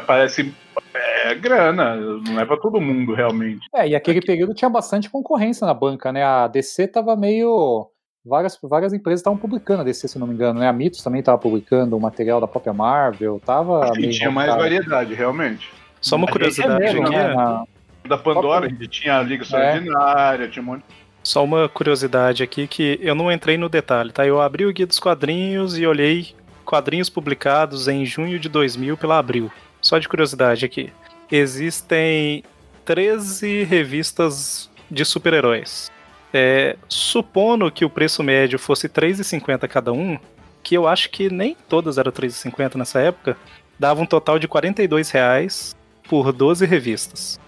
parece 0.06 0.54
é 0.94 1.34
grana, 1.34 1.96
não 1.96 2.40
é 2.40 2.44
para 2.44 2.58
todo 2.58 2.80
mundo 2.80 3.14
realmente. 3.14 3.66
É, 3.74 3.88
e 3.88 3.96
aquele 3.96 4.20
período 4.20 4.54
tinha 4.54 4.68
bastante 4.68 5.10
concorrência 5.10 5.66
na 5.66 5.74
banca, 5.74 6.12
né? 6.12 6.22
A 6.22 6.46
DC 6.46 6.88
tava 6.88 7.16
meio 7.16 7.90
várias, 8.26 8.58
várias 8.62 8.92
empresas 8.92 9.20
estavam 9.20 9.38
publicando 9.38 9.82
a 9.82 9.84
DC, 9.84 10.08
se 10.08 10.18
não 10.18 10.26
me 10.26 10.34
engano, 10.34 10.58
né? 10.58 10.68
A 10.68 10.72
Mitos 10.72 11.02
também 11.02 11.20
estava 11.20 11.38
publicando 11.38 11.96
o 11.96 12.00
material 12.00 12.40
da 12.40 12.48
própria 12.48 12.72
Marvel, 12.72 13.40
tava. 13.44 13.94
Sim, 13.94 14.10
tinha 14.10 14.30
mais 14.30 14.54
variedade, 14.54 15.14
realmente. 15.14 15.70
Só 16.00 16.16
uma 16.16 16.26
curiosidade 16.26 16.78
mesmo, 16.78 17.02
aqui. 17.02 17.14
né? 17.14 17.34
Na... 17.34 17.64
Da 18.06 18.16
Pandora, 18.16 18.66
a 18.66 18.68
gente 18.68 18.86
tinha 18.86 19.18
a 19.18 19.22
Liga 19.22 19.42
Extraordinária, 19.42 20.44
é. 20.44 20.48
tinha 20.48 20.62
um 20.62 20.66
monte. 20.66 20.84
Só 21.24 21.42
uma 21.42 21.68
curiosidade 21.68 22.40
aqui 22.40 22.68
que 22.68 23.00
eu 23.02 23.16
não 23.16 23.32
entrei 23.32 23.56
no 23.56 23.68
detalhe, 23.68 24.12
tá? 24.12 24.24
Eu 24.24 24.40
abri 24.40 24.64
o 24.64 24.72
Guia 24.72 24.86
dos 24.86 25.00
Quadrinhos 25.00 25.76
e 25.76 25.84
olhei 25.84 26.34
quadrinhos 26.64 27.10
publicados 27.10 27.88
em 27.88 28.06
junho 28.06 28.38
de 28.38 28.48
2000 28.48 28.96
pela 28.96 29.18
Abril. 29.18 29.50
Só 29.80 29.98
de 29.98 30.08
curiosidade 30.08 30.64
aqui. 30.64 30.92
Existem 31.30 32.44
13 32.84 33.64
revistas 33.64 34.70
de 34.88 35.04
super-heróis. 35.04 35.90
É, 36.38 36.76
supondo 36.86 37.72
que 37.72 37.82
o 37.82 37.88
preço 37.88 38.22
médio 38.22 38.58
fosse 38.58 38.88
R$3,50 38.88 39.66
cada 39.68 39.90
um, 39.90 40.18
que 40.62 40.76
eu 40.76 40.86
acho 40.86 41.08
que 41.08 41.30
nem 41.30 41.56
todas 41.66 41.96
eram 41.96 42.12
R$3,50 42.14 42.74
nessa 42.74 43.00
época, 43.00 43.38
dava 43.78 44.02
um 44.02 44.06
total 44.06 44.38
de 44.38 44.46
R$ 44.46 45.02
reais 45.14 45.74
por 46.06 46.34
12 46.34 46.66
revistas. 46.66 47.40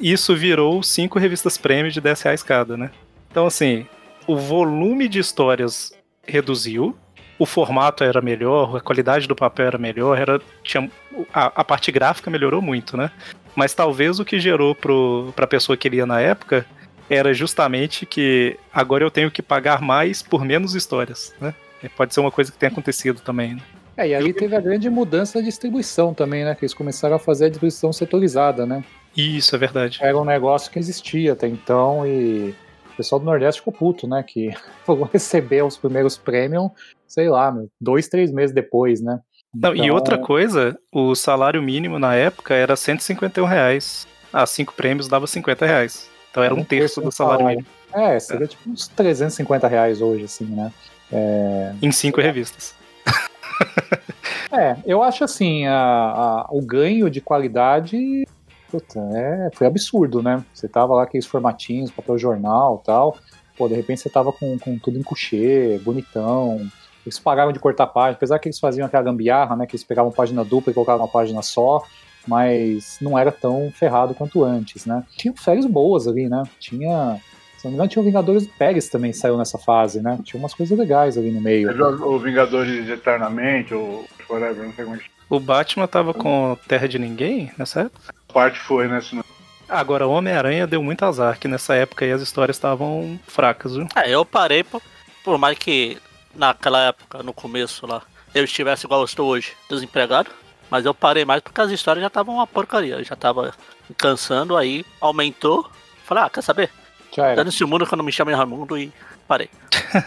Isso 0.00 0.34
virou 0.34 0.82
5 0.82 1.20
revistas 1.20 1.56
prêmio 1.56 1.92
de 1.92 2.00
10 2.00 2.22
reais 2.22 2.42
cada, 2.42 2.76
né? 2.76 2.90
Então, 3.30 3.46
assim, 3.46 3.86
o 4.26 4.36
volume 4.36 5.06
de 5.06 5.20
histórias 5.20 5.92
reduziu, 6.26 6.96
o 7.38 7.46
formato 7.46 8.02
era 8.02 8.20
melhor, 8.20 8.76
a 8.76 8.80
qualidade 8.80 9.28
do 9.28 9.36
papel 9.36 9.66
era 9.66 9.78
melhor, 9.78 10.18
era, 10.18 10.40
tinha, 10.64 10.90
a, 11.32 11.60
a 11.60 11.64
parte 11.64 11.92
gráfica 11.92 12.28
melhorou 12.28 12.60
muito, 12.60 12.96
né? 12.96 13.08
Mas 13.54 13.72
talvez 13.72 14.18
o 14.18 14.24
que 14.24 14.40
gerou 14.40 14.74
para 14.74 15.44
a 15.44 15.46
pessoa 15.46 15.76
que 15.76 15.88
lia 15.88 16.06
na 16.06 16.20
época 16.20 16.66
era 17.08 17.32
justamente 17.34 18.06
que 18.06 18.58
agora 18.72 19.04
eu 19.04 19.10
tenho 19.10 19.30
que 19.30 19.42
pagar 19.42 19.80
mais 19.80 20.22
por 20.22 20.44
menos 20.44 20.74
histórias, 20.74 21.34
né? 21.40 21.54
Pode 21.96 22.14
ser 22.14 22.20
uma 22.20 22.30
coisa 22.30 22.52
que 22.52 22.58
tenha 22.58 22.70
acontecido 22.70 23.20
também, 23.20 23.54
né? 23.54 23.62
É, 23.96 24.08
e 24.08 24.14
aí 24.14 24.32
teve 24.32 24.56
a 24.56 24.60
grande 24.60 24.88
mudança 24.88 25.38
da 25.38 25.44
distribuição 25.44 26.14
também, 26.14 26.44
né? 26.44 26.54
Que 26.54 26.64
eles 26.64 26.74
começaram 26.74 27.16
a 27.16 27.18
fazer 27.18 27.46
a 27.46 27.48
distribuição 27.48 27.92
setorizada, 27.92 28.64
né? 28.64 28.82
Isso, 29.16 29.54
é 29.54 29.58
verdade. 29.58 29.98
Era 30.00 30.18
um 30.18 30.24
negócio 30.24 30.70
que 30.70 30.78
existia 30.78 31.32
até 31.32 31.46
então 31.46 32.06
e 32.06 32.54
o 32.92 32.96
pessoal 32.96 33.18
do 33.18 33.26
Nordeste 33.26 33.60
ficou 33.60 33.72
puto, 33.72 34.06
né? 34.06 34.22
Que 34.26 34.50
foram 34.84 35.02
receber 35.04 35.62
os 35.62 35.76
primeiros 35.76 36.16
premium, 36.16 36.70
sei 37.06 37.28
lá, 37.28 37.54
dois, 37.80 38.08
três 38.08 38.32
meses 38.32 38.54
depois, 38.54 39.02
né? 39.02 39.20
Não, 39.54 39.74
então... 39.74 39.84
E 39.84 39.90
outra 39.90 40.16
coisa, 40.16 40.78
o 40.90 41.14
salário 41.14 41.62
mínimo 41.62 41.98
na 41.98 42.14
época 42.14 42.54
era 42.54 42.74
151 42.74 43.44
reais. 43.44 44.06
Ah, 44.32 44.46
cinco 44.46 44.72
prêmios 44.72 45.08
dava 45.08 45.26
50 45.26 45.66
reais. 45.66 46.10
Então 46.32 46.42
era 46.42 46.54
um 46.54 46.64
terço 46.64 47.00
do 47.00 47.12
salário 47.12 47.46
mínimo. 47.46 47.66
É, 47.92 48.18
seria 48.18 48.46
é. 48.46 48.48
tipo 48.48 48.68
uns 48.68 48.88
350 48.88 49.68
reais 49.68 50.00
hoje, 50.00 50.24
assim, 50.24 50.46
né? 50.46 50.72
É... 51.12 51.74
Em 51.80 51.92
cinco 51.92 52.20
revistas. 52.20 52.74
é, 54.50 54.76
eu 54.86 55.02
acho 55.02 55.22
assim, 55.22 55.66
a, 55.66 55.74
a, 55.74 56.46
o 56.50 56.62
ganho 56.62 57.10
de 57.10 57.20
qualidade 57.20 58.24
puta, 58.72 58.98
é, 59.14 59.50
foi 59.52 59.66
absurdo, 59.66 60.22
né? 60.22 60.42
Você 60.54 60.66
tava 60.66 60.94
lá 60.94 61.02
aqueles 61.02 61.26
formatinhos, 61.26 61.90
papel 61.90 62.16
jornal 62.16 62.78
tal. 62.78 63.18
Pô, 63.56 63.68
de 63.68 63.74
repente 63.74 64.00
você 64.00 64.08
tava 64.08 64.32
com, 64.32 64.58
com 64.58 64.78
tudo 64.78 64.98
em 64.98 65.02
coucher, 65.02 65.78
bonitão. 65.80 66.66
Eles 67.04 67.18
pararam 67.18 67.52
de 67.52 67.58
cortar 67.58 67.86
página, 67.88 68.16
apesar 68.16 68.38
que 68.38 68.48
eles 68.48 68.58
faziam 68.58 68.86
aquela 68.86 69.02
gambiarra, 69.02 69.54
né? 69.54 69.66
Que 69.66 69.76
eles 69.76 69.84
pegavam 69.84 70.10
página 70.10 70.42
dupla 70.42 70.70
e 70.70 70.74
colocavam 70.74 71.04
uma 71.04 71.12
página 71.12 71.42
só, 71.42 71.82
mas 72.26 72.98
não 73.00 73.18
era 73.18 73.32
tão 73.32 73.70
ferrado 73.74 74.14
quanto 74.14 74.44
antes, 74.44 74.86
né? 74.86 75.04
Tinha 75.16 75.34
férias 75.34 75.66
boas 75.66 76.06
ali, 76.06 76.28
né? 76.28 76.42
Tinha. 76.58 77.20
Se 77.58 77.66
não 77.66 77.70
me 77.70 77.76
engano, 77.76 77.90
tinha 77.90 78.02
o 78.02 78.04
Vingadores 78.04 78.46
do 78.46 78.52
Pérez 78.54 78.88
também 78.88 79.12
saiu 79.12 79.36
nessa 79.36 79.56
fase, 79.56 80.02
né? 80.02 80.18
Tinha 80.24 80.40
umas 80.40 80.52
coisas 80.52 80.76
legais 80.76 81.16
ali 81.16 81.30
no 81.30 81.40
meio. 81.40 81.70
O 82.04 82.18
Vingadores 82.18 82.88
Eternamente, 82.88 83.72
ou 83.72 84.04
whatever, 84.28 84.64
não 84.64 84.72
sei 84.72 84.84
como 84.84 84.96
é 84.96 85.00
O 85.30 85.38
Batman 85.38 85.86
tava 85.86 86.12
com 86.12 86.58
Terra 86.66 86.88
de 86.88 86.98
Ninguém 86.98 87.52
nessa 87.56 87.82
época? 87.82 88.12
parte 88.32 88.58
foi, 88.58 88.88
né? 88.88 89.00
Senão... 89.00 89.24
Agora, 89.68 90.06
Homem-Aranha 90.06 90.66
deu 90.66 90.82
muito 90.82 91.04
azar, 91.04 91.38
que 91.38 91.46
nessa 91.46 91.74
época 91.74 92.04
aí 92.04 92.12
as 92.12 92.22
histórias 92.22 92.56
estavam 92.56 93.18
fracas, 93.26 93.76
viu? 93.76 93.86
É, 93.94 94.10
eu 94.10 94.24
parei, 94.24 94.64
por, 94.64 94.82
por 95.22 95.38
mais 95.38 95.56
que 95.56 95.98
naquela 96.34 96.88
época, 96.88 97.22
no 97.22 97.32
começo 97.32 97.86
lá, 97.86 98.02
eu 98.34 98.44
estivesse 98.44 98.86
igual 98.86 99.00
eu 99.00 99.04
estou 99.04 99.28
hoje, 99.28 99.52
desempregado, 99.68 100.30
mas 100.72 100.86
eu 100.86 100.94
parei 100.94 101.22
mais 101.22 101.42
porque 101.42 101.60
as 101.60 101.70
histórias 101.70 102.00
já 102.00 102.06
estavam 102.06 102.36
uma 102.36 102.46
porcaria, 102.46 103.04
já 103.04 103.14
tava 103.14 103.52
cansando, 103.98 104.56
aí 104.56 104.86
aumentou, 105.02 105.70
falei, 106.02 106.24
ah, 106.24 106.30
quer 106.30 106.40
saber? 106.40 106.70
Já 107.14 107.44
nesse 107.44 107.62
mundo 107.66 107.86
quando 107.86 108.02
me 108.02 108.10
chamam 108.10 108.34
Raimundo 108.34 108.78
e 108.78 108.90
parei. 109.28 109.50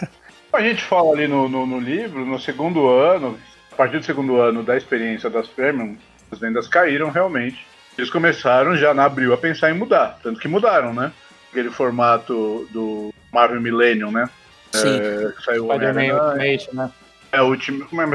a 0.51 0.61
gente 0.61 0.81
fala 0.81 1.11
ali 1.11 1.27
no, 1.27 1.47
no, 1.47 1.67
no, 1.67 1.79
livro, 1.79 2.25
no 2.25 2.39
segundo 2.39 2.89
ano, 2.89 3.37
a 3.71 3.75
partir 3.75 3.99
do 3.99 4.05
segundo 4.05 4.41
ano 4.41 4.63
da 4.63 4.75
experiência 4.75 5.29
das 5.29 5.47
Premium, 5.47 5.95
as 6.31 6.39
vendas 6.39 6.67
caíram 6.67 7.11
realmente. 7.11 7.63
Eles 7.95 8.09
começaram 8.09 8.75
já 8.75 8.91
na 8.91 9.05
abril 9.05 9.35
a 9.35 9.37
pensar 9.37 9.69
em 9.69 9.75
mudar, 9.75 10.17
tanto 10.23 10.39
que 10.39 10.47
mudaram, 10.47 10.95
né? 10.95 11.11
Aquele 11.51 11.69
formato 11.69 12.67
do 12.71 13.13
Marvel 13.31 13.61
Millennium, 13.61 14.09
né? 14.09 14.27
Sim. 14.71 14.99
É, 14.99 15.31
saiu 15.43 15.65
Ultimate, 15.69 16.75
né? 16.75 16.91
É 17.35 17.41
o 17.41 17.49
último. 17.49 17.85
Como 17.85 18.01
é, 18.01 18.07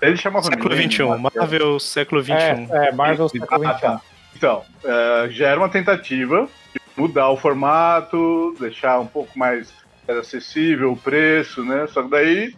ele 0.00 0.16
chamava 0.16 0.44
Século 0.44 0.74
XXI, 0.74 1.02
Marvel 1.34 1.80
século 1.80 2.22
XXI. 2.22 2.32
É, 2.32 2.88
é 2.88 2.92
Marvel 2.92 3.28
século 3.28 3.60
XXI. 3.60 3.66
Ah, 3.66 3.74
tá. 3.74 4.00
Então, 4.36 4.62
é, 4.84 5.28
já 5.30 5.48
era 5.48 5.60
uma 5.60 5.68
tentativa 5.68 6.48
de 6.72 6.80
mudar 6.96 7.28
o 7.30 7.36
formato, 7.36 8.54
deixar 8.58 9.00
um 9.00 9.06
pouco 9.06 9.36
mais 9.38 9.72
acessível 10.08 10.92
o 10.92 10.96
preço, 10.96 11.64
né? 11.64 11.86
Só 11.88 12.02
que 12.02 12.10
daí 12.10 12.54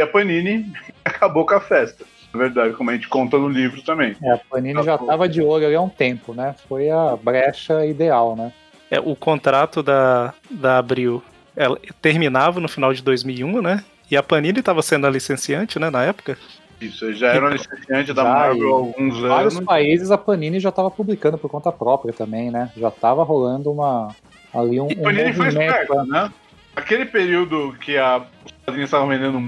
a 0.00 0.06
Panini 0.06 0.72
acabou 1.04 1.44
com 1.44 1.54
a 1.54 1.60
festa. 1.60 2.04
Na 2.32 2.40
verdade, 2.40 2.74
como 2.74 2.90
a 2.90 2.94
gente 2.94 3.08
conta 3.08 3.38
no 3.38 3.48
livro 3.48 3.80
também. 3.82 4.16
É, 4.22 4.32
a 4.32 4.38
Panini 4.38 4.82
já 4.82 4.96
estava 4.96 5.28
de 5.28 5.40
olho 5.40 5.66
ali 5.66 5.74
há 5.74 5.80
um 5.80 5.88
tempo, 5.88 6.34
né? 6.34 6.54
Foi 6.68 6.90
a 6.90 7.16
brecha 7.16 7.86
ideal, 7.86 8.34
né? 8.34 8.52
É, 8.90 8.98
o 8.98 9.14
contrato 9.14 9.82
da, 9.82 10.34
da 10.50 10.78
Abril 10.78 11.22
ela 11.56 11.78
terminava 12.02 12.60
no 12.60 12.68
final 12.68 12.92
de 12.92 13.02
2001, 13.02 13.62
né? 13.62 13.84
E 14.10 14.16
a 14.16 14.22
Panini 14.22 14.60
estava 14.60 14.82
sendo 14.82 15.06
a 15.06 15.10
licenciante, 15.10 15.78
né, 15.78 15.90
na 15.90 16.04
época. 16.04 16.36
Isso, 16.80 17.12
já 17.14 17.28
era 17.28 17.48
licenciante 17.50 18.12
da 18.12 18.24
Marvel 18.24 18.68
há 18.68 18.78
alguns 18.78 19.16
anos. 19.16 19.28
vários 19.28 19.60
países 19.60 20.10
a 20.10 20.18
Panini 20.18 20.60
já 20.60 20.68
estava 20.68 20.90
publicando 20.90 21.38
por 21.38 21.50
conta 21.50 21.72
própria 21.72 22.12
também, 22.12 22.50
né? 22.50 22.70
Já 22.76 22.88
estava 22.88 23.22
rolando 23.22 23.70
uma 23.70 24.14
ali 24.52 24.80
um, 24.80 24.90
e 24.90 24.96
Panini 24.96 25.30
um 25.30 25.34
foi 25.34 25.48
esperto, 25.48 26.04
né? 26.04 26.30
Aquele 26.76 27.06
período 27.06 27.74
que 27.80 27.96
a, 27.96 28.18
os 28.18 28.52
quadrinhos 28.64 28.88
estavam 28.88 29.08
vendendo 29.08 29.40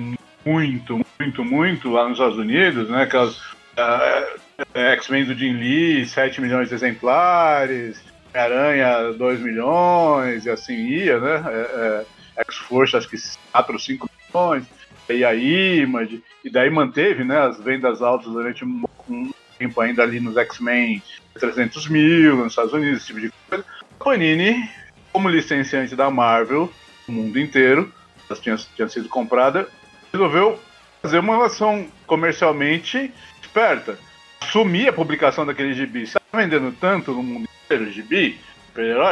muito, 0.45 1.01
muito, 1.19 1.45
muito 1.45 1.91
lá 1.91 2.05
nos 2.09 2.19
Estados 2.19 2.39
Unidos, 2.39 2.89
né? 2.89 3.03
Aquelas 3.03 3.37
uh, 3.37 4.39
X-Men 4.75 5.25
do 5.25 5.35
Jim 5.35 5.55
Lee, 5.55 6.07
7 6.07 6.41
milhões 6.41 6.69
de 6.69 6.75
exemplares, 6.75 8.01
Aranha 8.33 9.13
2 9.13 9.41
milhões, 9.41 10.47
e 10.47 10.51
assim 10.51 10.75
ia, 10.75 11.19
né? 11.19 11.45
É, 11.47 12.05
é, 12.37 12.43
X-Force 12.43 12.97
acho 12.97 13.09
que 13.09 13.17
4 13.53 13.73
ou 13.73 13.79
5 13.79 14.11
milhões, 14.37 14.65
e 15.09 15.25
a 15.25 15.35
Image, 15.35 16.23
e 16.45 16.51
daí 16.51 16.69
manteve 16.69 17.25
né, 17.25 17.39
as 17.39 17.59
vendas 17.59 18.03
altas 18.03 18.33
durante 18.33 18.65
um, 18.65 19.33
tempo 19.59 19.81
ainda 19.81 20.03
ali 20.03 20.21
nos 20.21 20.37
X-Men 20.37 21.03
300 21.39 21.89
mil 21.89 22.37
nos 22.37 22.53
Estados 22.53 22.73
Unidos, 22.73 22.99
esse 22.99 23.07
tipo 23.07 23.21
de 23.21 23.33
coisa. 23.49 23.65
A 23.99 24.05
Panini, 24.05 24.69
como 25.13 25.29
licenciante 25.29 25.95
da 25.95 26.11
Marvel, 26.11 26.71
no 27.09 27.15
mundo 27.15 27.39
inteiro, 27.39 27.93
elas 28.29 28.41
tinham 28.41 28.89
sido 28.89 29.09
compradas, 29.09 29.67
resolveu 30.13 30.59
fazer 31.01 31.21
uma 31.21 31.37
relação 31.37 31.87
comercialmente 32.07 33.13
esperta. 33.41 33.99
Assumir 34.41 34.89
a 34.89 34.93
publicação 34.93 35.47
daquele 35.47 35.73
gibi. 35.73 36.03
Está 36.03 36.21
vendendo 36.33 36.75
tanto 36.79 37.13
no 37.13 37.23
mundo 37.23 37.49
inteiro 37.65 37.91
gibi, 37.91 38.39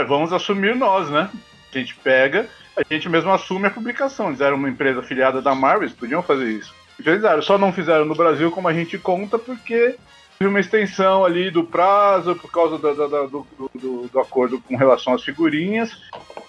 vamos 0.06 0.32
assumir 0.32 0.74
nós, 0.76 1.08
né? 1.08 1.30
A 1.72 1.78
gente 1.78 1.94
pega, 1.96 2.48
a 2.76 2.82
gente 2.88 3.08
mesmo 3.08 3.32
assume 3.32 3.66
a 3.66 3.70
publicação. 3.70 4.28
Eles 4.28 4.40
eram 4.40 4.56
uma 4.56 4.68
empresa 4.68 5.00
afiliada 5.00 5.40
da 5.40 5.54
Marvel, 5.54 5.84
eles 5.84 5.96
podiam 5.96 6.22
fazer 6.22 6.50
isso. 6.50 6.74
Fizeram, 6.96 7.42
só 7.42 7.58
não 7.58 7.72
fizeram 7.72 8.04
no 8.04 8.14
Brasil 8.14 8.50
como 8.50 8.68
a 8.68 8.72
gente 8.72 8.98
conta, 8.98 9.38
porque 9.38 9.96
teve 10.38 10.48
uma 10.48 10.60
extensão 10.60 11.24
ali 11.24 11.50
do 11.50 11.64
prazo 11.64 12.36
por 12.36 12.50
causa 12.50 12.78
do, 12.78 12.94
do, 12.94 13.46
do, 13.74 14.08
do, 14.08 14.20
acordo 14.20 14.60
com 14.60 14.76
relação 14.76 15.14
às 15.14 15.22
figurinhas. 15.22 15.96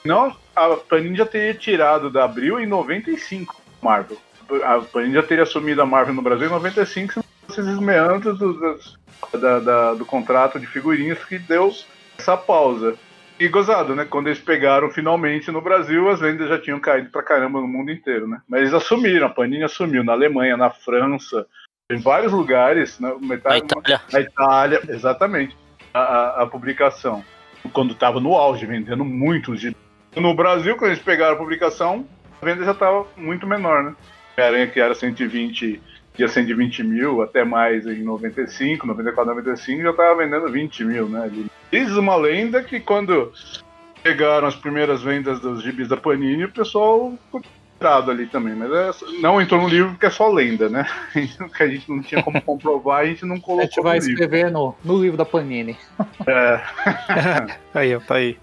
Não, 0.04 0.36
a 0.56 0.70
Panini 0.76 1.18
já 1.18 1.26
teria 1.26 1.54
tirado 1.54 2.10
da 2.10 2.26
Abril 2.26 2.60
em 2.60 2.66
95, 2.66 3.60
Marvel 3.82 4.18
a 4.64 4.80
Panini 4.82 5.14
já 5.14 5.24
teria 5.24 5.44
assumido 5.44 5.82
a 5.82 5.86
Marvel 5.86 6.14
no 6.14 6.22
Brasil 6.22 6.48
em 6.48 6.52
95, 6.52 7.14
se 7.14 7.18
não 7.20 7.26
fosse 7.48 7.62
esses 7.62 7.80
meandros 7.80 8.38
do, 8.38 8.54
do, 8.54 9.98
do 9.98 10.06
contrato 10.06 10.60
de 10.60 10.68
figurinhas 10.68 11.24
que 11.24 11.40
deu 11.40 11.74
essa 12.18 12.38
pausa. 12.38 12.96
E 13.40 13.48
gozado, 13.50 13.96
né? 13.96 14.06
Quando 14.06 14.28
eles 14.28 14.40
pegaram 14.40 14.90
finalmente 14.90 15.52
no 15.52 15.62
Brasil, 15.62 16.10
as 16.10 16.22
vendas 16.22 16.48
já 16.48 16.60
tinham 16.60 16.80
caído 16.80 17.10
pra 17.10 17.22
caramba 17.22 17.60
no 17.60 17.68
mundo 17.68 17.92
inteiro, 17.92 18.28
né? 18.28 18.42
Mas 18.48 18.62
eles 18.62 18.74
assumiram, 18.74 19.28
a 19.28 19.30
Panini 19.30 19.64
assumiu 19.64 20.04
na 20.04 20.14
Alemanha, 20.14 20.56
na 20.56 20.70
França, 20.70 21.46
em 21.92 21.98
vários 21.98 22.32
lugares, 22.32 22.98
né? 23.00 23.14
Metade, 23.20 23.62
na 23.62 23.66
Itália. 23.66 24.02
Na 24.12 24.20
Itália, 24.22 24.82
exatamente, 24.88 25.58
a, 25.94 26.00
a, 26.00 26.44
a 26.44 26.48
publicação. 26.48 27.24
Quando 27.74 27.94
estava 27.94 28.20
no 28.20 28.36
auge, 28.36 28.66
vendendo 28.66 29.04
muitos. 29.04 29.64
No 30.16 30.34
Brasil, 30.34 30.78
quando 30.78 30.92
eles 30.92 31.04
pegaram 31.04 31.34
a 31.34 31.38
publicação, 31.38 32.08
a 32.42 32.46
venda 32.46 32.64
já 32.64 32.72
estava 32.72 33.06
muito 33.18 33.46
menor, 33.46 33.84
né? 33.84 33.96
Homem-Aranha 34.38 34.68
que 34.68 34.80
era 34.80 34.94
120, 34.94 35.82
dia 36.16 36.28
120 36.28 36.84
mil, 36.84 37.22
até 37.22 37.44
mais 37.44 37.86
em 37.86 38.04
95, 38.04 38.86
94, 38.88 39.34
95, 39.34 39.82
já 39.82 39.92
estava 39.92 40.24
vendendo 40.24 40.52
20 40.52 40.86
mil, 40.86 41.10
né? 41.10 41.30
Diz 41.76 41.92
uma 41.98 42.16
lenda 42.16 42.64
que 42.64 42.80
quando 42.80 43.34
chegaram 44.02 44.48
as 44.48 44.56
primeiras 44.56 45.04
vendas 45.04 45.42
dos 45.42 45.62
gibis 45.62 45.90
da 45.90 45.98
Panini, 45.98 46.46
o 46.46 46.52
pessoal 46.52 47.12
ficou 47.26 47.42
tirado 47.78 48.12
ali 48.12 48.28
também, 48.28 48.56
mas 48.56 48.72
é, 48.72 49.20
não 49.20 49.42
entrou 49.42 49.62
no 49.62 49.68
livro 49.68 49.92
porque 49.92 50.06
é 50.06 50.10
só 50.10 50.30
lenda, 50.30 50.70
né? 50.70 50.88
que 51.14 51.64
a 51.64 51.68
gente 51.68 51.92
não 51.92 52.02
tinha 52.02 52.24
como 52.24 52.42
comprovar, 52.42 53.02
a 53.02 53.06
gente 53.06 53.26
não 53.26 53.42
colocou. 53.42 53.64
A 53.64 53.66
gente 53.66 53.82
vai 53.82 54.00
no 54.00 54.06
escrever 54.06 54.50
no, 54.50 54.74
no 54.86 55.02
livro 55.02 55.18
da 55.18 55.26
Panini. 55.26 55.78
É. 56.26 56.62
aí, 57.76 58.00
tá 58.00 58.16
aí. 58.16 58.38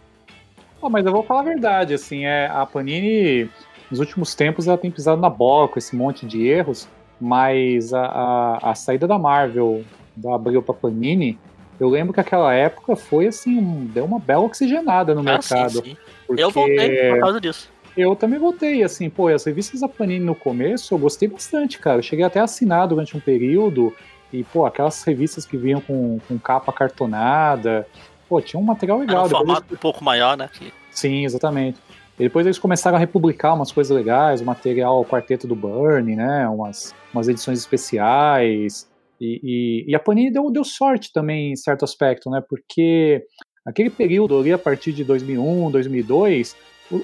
Oh, 0.83 0.91
mas 0.91 1.07
eu 1.07 1.13
vou 1.13 1.23
falar 1.23 1.41
a 1.41 1.45
verdade, 1.45 1.95
assim, 1.95 2.27
é, 2.27 2.51
a 2.53 2.67
Panini, 2.67 3.49
nos 3.91 3.99
últimos 3.99 4.35
tempos, 4.35 4.69
ela 4.69 4.77
tem 4.77 4.91
pisado 4.91 5.23
na 5.23 5.31
bola 5.31 5.69
com 5.69 5.79
esse 5.79 5.97
monte 5.97 6.27
de 6.27 6.47
erros, 6.47 6.87
mas 7.19 7.95
a, 7.95 8.05
a, 8.05 8.73
a 8.73 8.75
saída 8.75 9.07
da 9.07 9.19
Marvel, 9.19 9.83
da 10.15 10.35
Abril 10.35 10.63
pra 10.63 10.75
Panini, 10.75 11.39
eu 11.83 11.89
lembro 11.89 12.13
que 12.13 12.21
aquela 12.21 12.55
época 12.55 12.95
foi 12.95 13.27
assim, 13.27 13.91
deu 13.93 14.05
uma 14.05 14.19
bela 14.19 14.45
oxigenada 14.45 15.15
no 15.15 15.21
ah, 15.21 15.25
mercado. 15.25 15.73
Sim, 15.73 15.83
sim. 15.83 15.97
Porque... 16.27 16.43
Eu 16.43 16.51
voltei 16.51 17.11
por 17.11 17.21
causa 17.21 17.41
disso. 17.41 17.71
Eu 17.97 18.17
também 18.17 18.39
voltei, 18.39 18.83
assim, 18.83 19.11
pô, 19.11 19.29
as 19.29 19.45
revistas 19.45 19.81
da 19.81 19.89
Panini 19.89 20.25
no 20.25 20.35
começo 20.35 20.95
eu 20.95 20.99
gostei 20.99 21.29
bastante, 21.29 21.79
cara. 21.79 21.99
Eu 21.99 22.03
cheguei 22.03 22.25
até 22.25 22.41
a 22.41 22.45
assinar 22.45 22.89
durante 22.89 23.17
um 23.17 23.21
período, 23.21 23.95
e, 24.33 24.43
pô, 24.45 24.65
aquelas 24.65 25.03
revistas 25.03 25.45
que 25.45 25.57
vinham 25.57 25.81
com, 25.81 26.19
com 26.27 26.39
capa 26.39 26.73
cartonada, 26.73 27.87
pô, 28.29 28.41
tinha 28.41 28.59
um 28.59 28.65
material 28.65 28.99
legal. 28.99 29.27
Era 29.27 29.27
um 29.27 29.39
formato 29.39 29.67
eles... 29.69 29.73
um 29.73 29.81
pouco 29.81 30.03
maior, 30.03 30.37
né? 30.37 30.49
Sim, 30.91 31.25
exatamente. 31.25 31.79
E 32.19 32.23
depois 32.23 32.47
eles 32.47 32.59
começaram 32.59 32.97
a 32.97 33.01
republicar 33.01 33.55
umas 33.55 33.71
coisas 33.71 33.95
legais, 33.95 34.41
o 34.41 34.45
material 34.45 35.01
o 35.01 35.05
Quarteto 35.05 35.47
do 35.47 35.55
Burn, 35.55 36.17
né? 36.17 36.49
Umas, 36.49 36.95
umas 37.13 37.29
edições 37.29 37.59
especiais. 37.59 38.91
E, 39.23 39.41
e, 39.43 39.91
e, 39.93 39.95
a 39.95 40.01
Panini 40.01 40.33
deu, 40.33 40.51
deu 40.51 40.65
sorte 40.65 41.13
também, 41.13 41.53
em 41.53 41.57
certo 41.57 41.85
aspecto, 41.85 42.29
né? 42.29 42.43
Porque 42.49 43.25
aquele 43.65 43.89
período 43.89 44.37
ali, 44.37 44.53
a 44.53 44.59
partir 44.59 44.93
de 44.93 45.05
2001, 45.05 45.71
2002, 45.71 46.57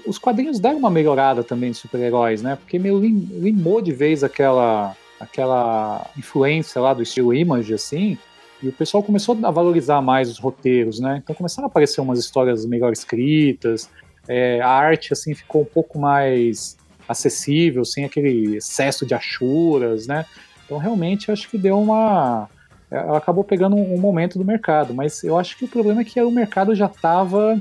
os 0.04 0.18
quadrinhos 0.18 0.58
deram 0.58 0.78
uma 0.78 0.90
melhorada 0.90 1.44
também 1.44 1.70
de 1.70 1.76
super-heróis, 1.76 2.42
né? 2.42 2.56
Porque 2.56 2.76
meio 2.76 2.98
limou 2.98 3.80
de 3.80 3.92
vez 3.92 4.24
aquela, 4.24 4.96
aquela 5.20 6.10
influência 6.18 6.80
lá 6.80 6.92
do 6.92 7.04
estilo 7.04 7.32
Image, 7.32 7.72
assim, 7.72 8.18
e 8.60 8.68
o 8.68 8.72
pessoal 8.72 9.00
começou 9.00 9.38
a 9.44 9.50
valorizar 9.52 10.02
mais 10.02 10.28
os 10.28 10.40
roteiros, 10.40 10.98
né? 10.98 11.20
Então 11.22 11.36
começaram 11.36 11.68
a 11.68 11.70
aparecer 11.70 12.00
umas 12.00 12.18
histórias 12.18 12.66
melhor 12.66 12.92
escritas, 12.92 13.88
é, 14.26 14.60
a 14.60 14.68
arte, 14.68 15.12
assim, 15.12 15.36
ficou 15.36 15.62
um 15.62 15.66
pouco 15.66 16.00
mais 16.00 16.76
acessível, 17.08 17.84
sem 17.84 18.04
aquele 18.04 18.56
excesso 18.56 19.06
de 19.06 19.14
achuras, 19.14 20.08
né? 20.08 20.26
Então 20.68 20.78
realmente 20.78 21.32
acho 21.32 21.48
que 21.48 21.56
deu 21.56 21.80
uma... 21.80 22.48
Ela 22.90 23.18
acabou 23.18 23.44
pegando 23.44 23.76
um, 23.76 23.98
momento 23.98 24.38
do 24.38 24.44
mercado, 24.44 24.94
mas 24.94 25.22
eu 25.22 25.38
acho 25.38 25.58
que 25.58 25.64
o 25.64 25.68
problema 25.68 26.00
é 26.00 26.04
que 26.04 26.20
o 26.22 26.30
mercado 26.30 26.74
já 26.74 26.86
estava 26.86 27.60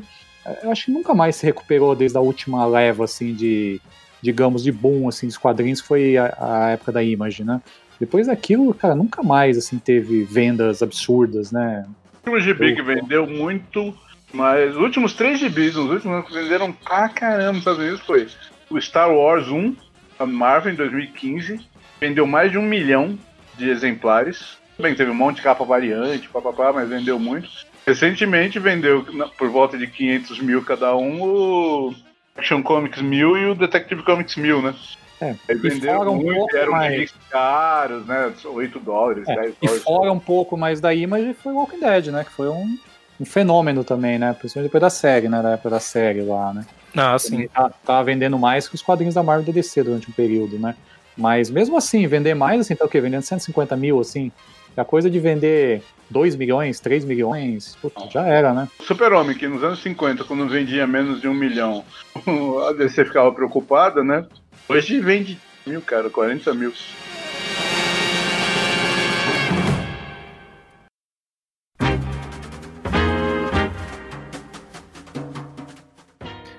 eu 0.64 0.72
acho 0.72 0.86
que 0.86 0.92
nunca 0.92 1.14
mais 1.14 1.36
se 1.36 1.46
recuperou 1.46 1.96
desde 1.96 2.18
a 2.18 2.22
última 2.22 2.66
leva, 2.66 3.04
assim, 3.04 3.34
de, 3.34 3.82
digamos, 4.22 4.64
de 4.64 4.72
boom, 4.72 5.08
assim, 5.08 5.28
dos 5.28 5.38
quadrinhos, 5.38 5.82
foi 5.82 6.18
a, 6.18 6.36
a 6.40 6.70
época 6.70 6.92
da 6.92 7.04
Image, 7.04 7.44
né? 7.44 7.62
Depois 8.00 8.28
daquilo, 8.28 8.74
cara, 8.74 8.96
nunca 8.96 9.24
mais, 9.24 9.58
assim, 9.58 9.78
teve 9.80 10.24
vendas 10.24 10.82
absurdas, 10.82 11.52
né? 11.52 11.86
O 12.26 12.30
último 12.30 12.40
GB 12.40 12.76
que 12.76 12.82
vendeu 12.82 13.28
muito, 13.28 13.94
mas 14.34 14.76
os 14.76 14.82
últimos 14.82 15.14
três 15.14 15.40
GBs, 15.40 15.76
os 15.76 15.90
últimos 15.90 16.18
anos 16.18 16.28
que 16.28 16.34
venderam 16.34 16.72
pra 16.72 17.10
caramba 17.10 17.54
nos 17.54 17.60
Estados 17.60 17.80
Unidos 17.80 18.02
foi 18.02 18.28
o 18.70 18.80
Star 18.80 19.12
Wars 19.12 19.48
1, 19.48 19.76
a 20.20 20.26
Marvel, 20.26 20.74
em 20.74 20.76
2015, 20.76 21.60
vendeu 22.00 22.26
mais 22.28 22.52
de 22.52 22.58
um 22.58 22.64
milhão 22.64 23.18
de 23.58 23.70
exemplares. 23.70 24.58
Bem, 24.80 24.94
teve 24.94 25.10
um 25.10 25.16
monte 25.16 25.38
de 25.38 25.42
capa 25.42 25.66
variante, 25.66 26.30
papapá, 26.30 26.72
mas 26.72 26.90
vendeu 26.90 27.20
muito. 27.20 27.50
Recentemente 27.86 28.60
vendeu 28.60 29.06
por 29.38 29.50
volta 29.50 29.78
de 29.78 29.88
500 29.88 30.40
mil 30.42 30.64
cada 30.64 30.96
um 30.96 31.22
o 31.22 31.96
Action 32.36 32.62
Comics 32.62 33.02
1000 33.02 33.38
e 33.38 33.46
o 33.48 33.56
Detective 33.56 34.04
Comics 34.04 34.36
1000, 34.36 34.62
né? 34.62 34.76
É, 35.20 35.36
Aí 35.50 35.56
vendeu 35.56 36.02
um 36.02 36.16
muito, 36.16 36.56
eram 36.56 36.74
mais... 36.74 37.12
caros, 37.30 38.06
né? 38.06 38.32
8 38.46 38.80
dólares, 38.80 39.28
é, 39.28 39.36
10 39.36 39.56
dólares. 39.60 39.82
E 39.82 39.84
fora 39.84 40.12
um 40.12 40.20
pouco 40.20 40.56
mais 40.56 40.80
da 40.80 40.94
Image 40.94 41.34
foi 41.34 41.54
Walking 41.54 41.80
Dead, 41.80 42.08
né? 42.08 42.24
Que 42.24 42.32
foi 42.32 42.50
um, 42.50 42.78
um 43.20 43.26
fenômeno 43.26 43.84
também, 43.84 44.20
né? 44.20 44.36
Principalmente 44.38 44.70
depois 44.70 44.82
da 44.82 44.92
série, 44.92 45.28
né? 45.28 45.42
Da 45.42 45.52
época 45.52 45.72
da 45.72 45.80
série 45.80 46.22
lá, 46.22 46.54
né? 46.54 46.66
Ah, 46.96 47.18
sim. 47.18 47.48
Tá, 47.48 47.72
tá 47.84 48.04
vendendo 48.04 48.38
mais 48.38 48.68
que 48.68 48.76
os 48.76 48.82
quadrinhos 48.82 49.16
da 49.16 49.24
Marvel 49.24 49.52
DC 49.52 49.84
durante 49.84 50.10
um 50.10 50.14
período, 50.14 50.60
né? 50.60 50.76
Mas 51.18 51.50
mesmo 51.50 51.78
assim, 51.78 52.06
vender 52.08 52.36
mais, 52.36 52.62
assim, 52.62 52.76
tá 52.76 52.86
o 52.86 52.90
quê? 52.90 53.02
Vendendo 53.02 53.24
150 53.24 53.76
mil, 53.76 54.00
assim, 54.00 54.32
a 54.76 54.86
coisa 54.86 55.10
de 55.10 55.20
vender 55.20 55.82
2 56.10 56.36
milhões, 56.36 56.80
3 56.80 57.04
milhões, 57.04 57.78
já 58.12 58.26
era, 58.26 58.54
né? 58.54 58.68
Super-Homem, 58.82 59.36
que 59.36 59.48
nos 59.48 59.64
anos 59.64 59.82
50, 59.82 60.24
quando 60.24 60.48
vendia 60.48 60.86
menos 60.86 61.20
de 61.20 61.28
um 61.28 61.34
milhão, 61.34 61.84
a 62.70 62.74
DC 62.74 63.06
ficava 63.06 63.32
preocupada, 63.32 64.04
né? 64.04 64.26
Hoje 64.70 65.00
vende 65.00 65.40
mil, 65.66 65.82
cara, 65.82 66.10
40 66.10 66.54
mil. 66.54 66.72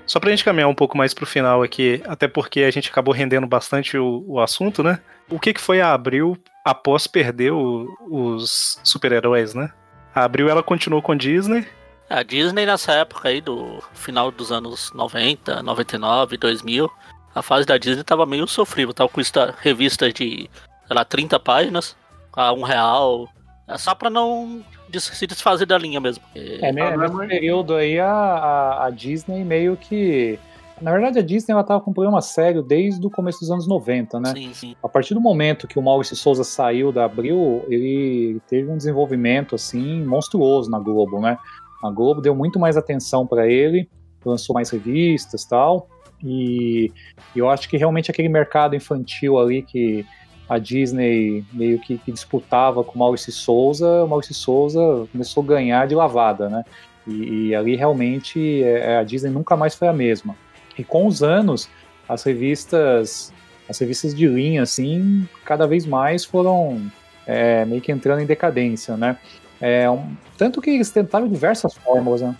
Só 0.09 0.19
pra 0.19 0.31
gente 0.31 0.43
caminhar 0.43 0.67
um 0.67 0.73
pouco 0.73 0.97
mais 0.97 1.13
pro 1.13 1.23
final 1.23 1.61
aqui, 1.61 2.01
até 2.07 2.27
porque 2.27 2.61
a 2.61 2.71
gente 2.71 2.89
acabou 2.89 3.13
rendendo 3.13 3.45
bastante 3.45 3.95
o, 3.95 4.25
o 4.27 4.39
assunto, 4.39 4.81
né? 4.81 4.99
O 5.29 5.39
que, 5.39 5.53
que 5.53 5.61
foi 5.61 5.81
a 5.81 5.93
Abril 5.93 6.35
após 6.65 7.05
perder 7.05 7.51
o, 7.51 7.87
os 8.09 8.79
super-heróis, 8.83 9.53
né? 9.53 9.71
A 10.15 10.23
Abril 10.23 10.49
ela 10.49 10.63
continuou 10.63 10.99
com 11.03 11.11
a 11.11 11.15
Disney. 11.15 11.67
A 12.09 12.23
Disney 12.23 12.65
nessa 12.65 12.93
época 12.93 13.29
aí, 13.29 13.39
do 13.39 13.83
final 13.93 14.31
dos 14.31 14.51
anos 14.51 14.91
90, 14.95 15.61
99, 15.61 16.37
2000, 16.37 16.91
a 17.35 17.43
fase 17.43 17.67
da 17.67 17.77
Disney 17.77 18.03
tava 18.03 18.25
meio 18.25 18.47
sofrível. 18.47 18.95
Tava 18.95 19.09
com 19.11 19.21
revistas 19.59 20.11
de, 20.11 20.49
sei 20.87 20.95
lá, 20.95 21.05
30 21.05 21.39
páginas, 21.39 21.95
a 22.33 22.51
um 22.51 22.63
real. 22.63 23.29
É 23.69 23.77
só 23.77 23.93
pra 23.93 24.09
não 24.09 24.61
se 24.91 25.27
desfazer 25.27 25.65
da 25.65 25.77
linha 25.77 25.99
mesmo. 25.99 26.23
É, 26.35 26.71
né, 26.71 26.97
nesse 26.97 27.27
período 27.27 27.75
aí 27.75 27.99
a, 27.99 28.11
a, 28.11 28.85
a 28.87 28.89
Disney 28.89 29.43
meio 29.43 29.77
que 29.77 30.39
na 30.81 30.91
verdade, 30.91 31.19
a 31.19 31.21
Disney 31.21 31.53
ela 31.53 31.63
tava 31.63 31.81
com 31.81 31.91
um 31.91 31.93
problema 31.93 32.21
sério 32.21 32.63
desde 32.63 33.05
o 33.05 33.09
começo 33.09 33.39
dos 33.41 33.51
anos 33.51 33.67
90, 33.67 34.19
né? 34.19 34.33
Sim, 34.33 34.53
sim. 34.53 34.75
A 34.81 34.87
partir 34.87 35.13
do 35.13 35.19
momento 35.19 35.67
que 35.67 35.77
o 35.77 35.81
Maurício 35.81 36.15
Souza 36.15 36.43
saiu 36.43 36.91
da 36.91 37.05
Abril, 37.05 37.65
ele 37.67 38.41
teve 38.47 38.69
um 38.71 38.77
desenvolvimento 38.77 39.55
assim 39.55 40.05
monstruoso 40.05 40.71
na 40.71 40.79
Globo, 40.79 41.19
né? 41.19 41.37
A 41.83 41.89
Globo 41.89 42.21
deu 42.21 42.33
muito 42.33 42.57
mais 42.59 42.77
atenção 42.77 43.27
para 43.27 43.47
ele, 43.47 43.89
lançou 44.23 44.53
mais 44.53 44.69
revistas, 44.69 45.43
tal. 45.45 45.89
E 46.23 46.91
eu 47.35 47.49
acho 47.49 47.69
que 47.69 47.77
realmente 47.77 48.11
aquele 48.11 48.29
mercado 48.29 48.75
infantil 48.75 49.37
ali 49.37 49.61
que 49.61 50.05
a 50.49 50.57
Disney 50.57 51.45
meio 51.53 51.79
que, 51.79 51.99
que 51.99 52.11
disputava 52.11 52.83
com 52.83 52.95
o 52.95 52.97
Maurício 52.97 53.31
Souza, 53.31 54.03
o 54.03 54.07
Maurício 54.07 54.33
Souza 54.33 55.07
começou 55.11 55.43
a 55.43 55.45
ganhar 55.45 55.87
de 55.87 55.93
lavada, 55.93 56.49
né? 56.49 56.65
E, 57.07 57.49
e 57.49 57.55
ali 57.55 57.75
realmente 57.75 58.63
é, 58.63 58.97
a 58.97 59.03
Disney 59.03 59.29
nunca 59.29 59.55
mais 59.55 59.75
foi 59.75 59.87
a 59.87 59.93
mesma. 59.93 60.35
E 60.77 60.83
com 60.83 61.05
os 61.05 61.21
anos, 61.21 61.69
as 62.07 62.23
revistas, 62.23 63.31
as 63.69 63.77
revistas 63.77 64.15
de 64.15 64.27
linha, 64.27 64.63
assim, 64.63 65.27
cada 65.45 65.67
vez 65.67 65.85
mais 65.85 66.25
foram 66.25 66.91
é, 67.27 67.63
meio 67.65 67.81
que 67.81 67.91
entrando 67.91 68.21
em 68.21 68.25
decadência, 68.25 68.97
né? 68.97 69.17
É, 69.61 69.89
um, 69.89 70.15
tanto 70.35 70.61
que 70.61 70.71
eles 70.71 70.89
tentaram 70.89 71.27
diversas 71.27 71.75
fórmulas, 71.75 72.21
né? 72.21 72.35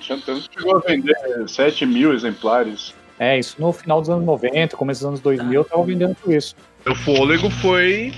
Chegou 0.00 0.76
a 0.76 0.80
vender 0.80 1.16
7 1.46 1.86
mil 1.86 2.12
exemplares. 2.12 2.94
É, 3.18 3.38
isso 3.38 3.56
no 3.60 3.72
final 3.72 4.00
dos 4.00 4.10
anos 4.10 4.24
90, 4.24 4.76
começo 4.76 5.00
dos 5.00 5.08
anos 5.08 5.20
2000, 5.20 5.52
eu 5.52 5.64
tava 5.64 5.82
vendendo 5.84 6.14
por 6.16 6.32
isso. 6.34 6.56
O 6.86 6.94
fôlego 6.94 7.50
foi 7.50 8.12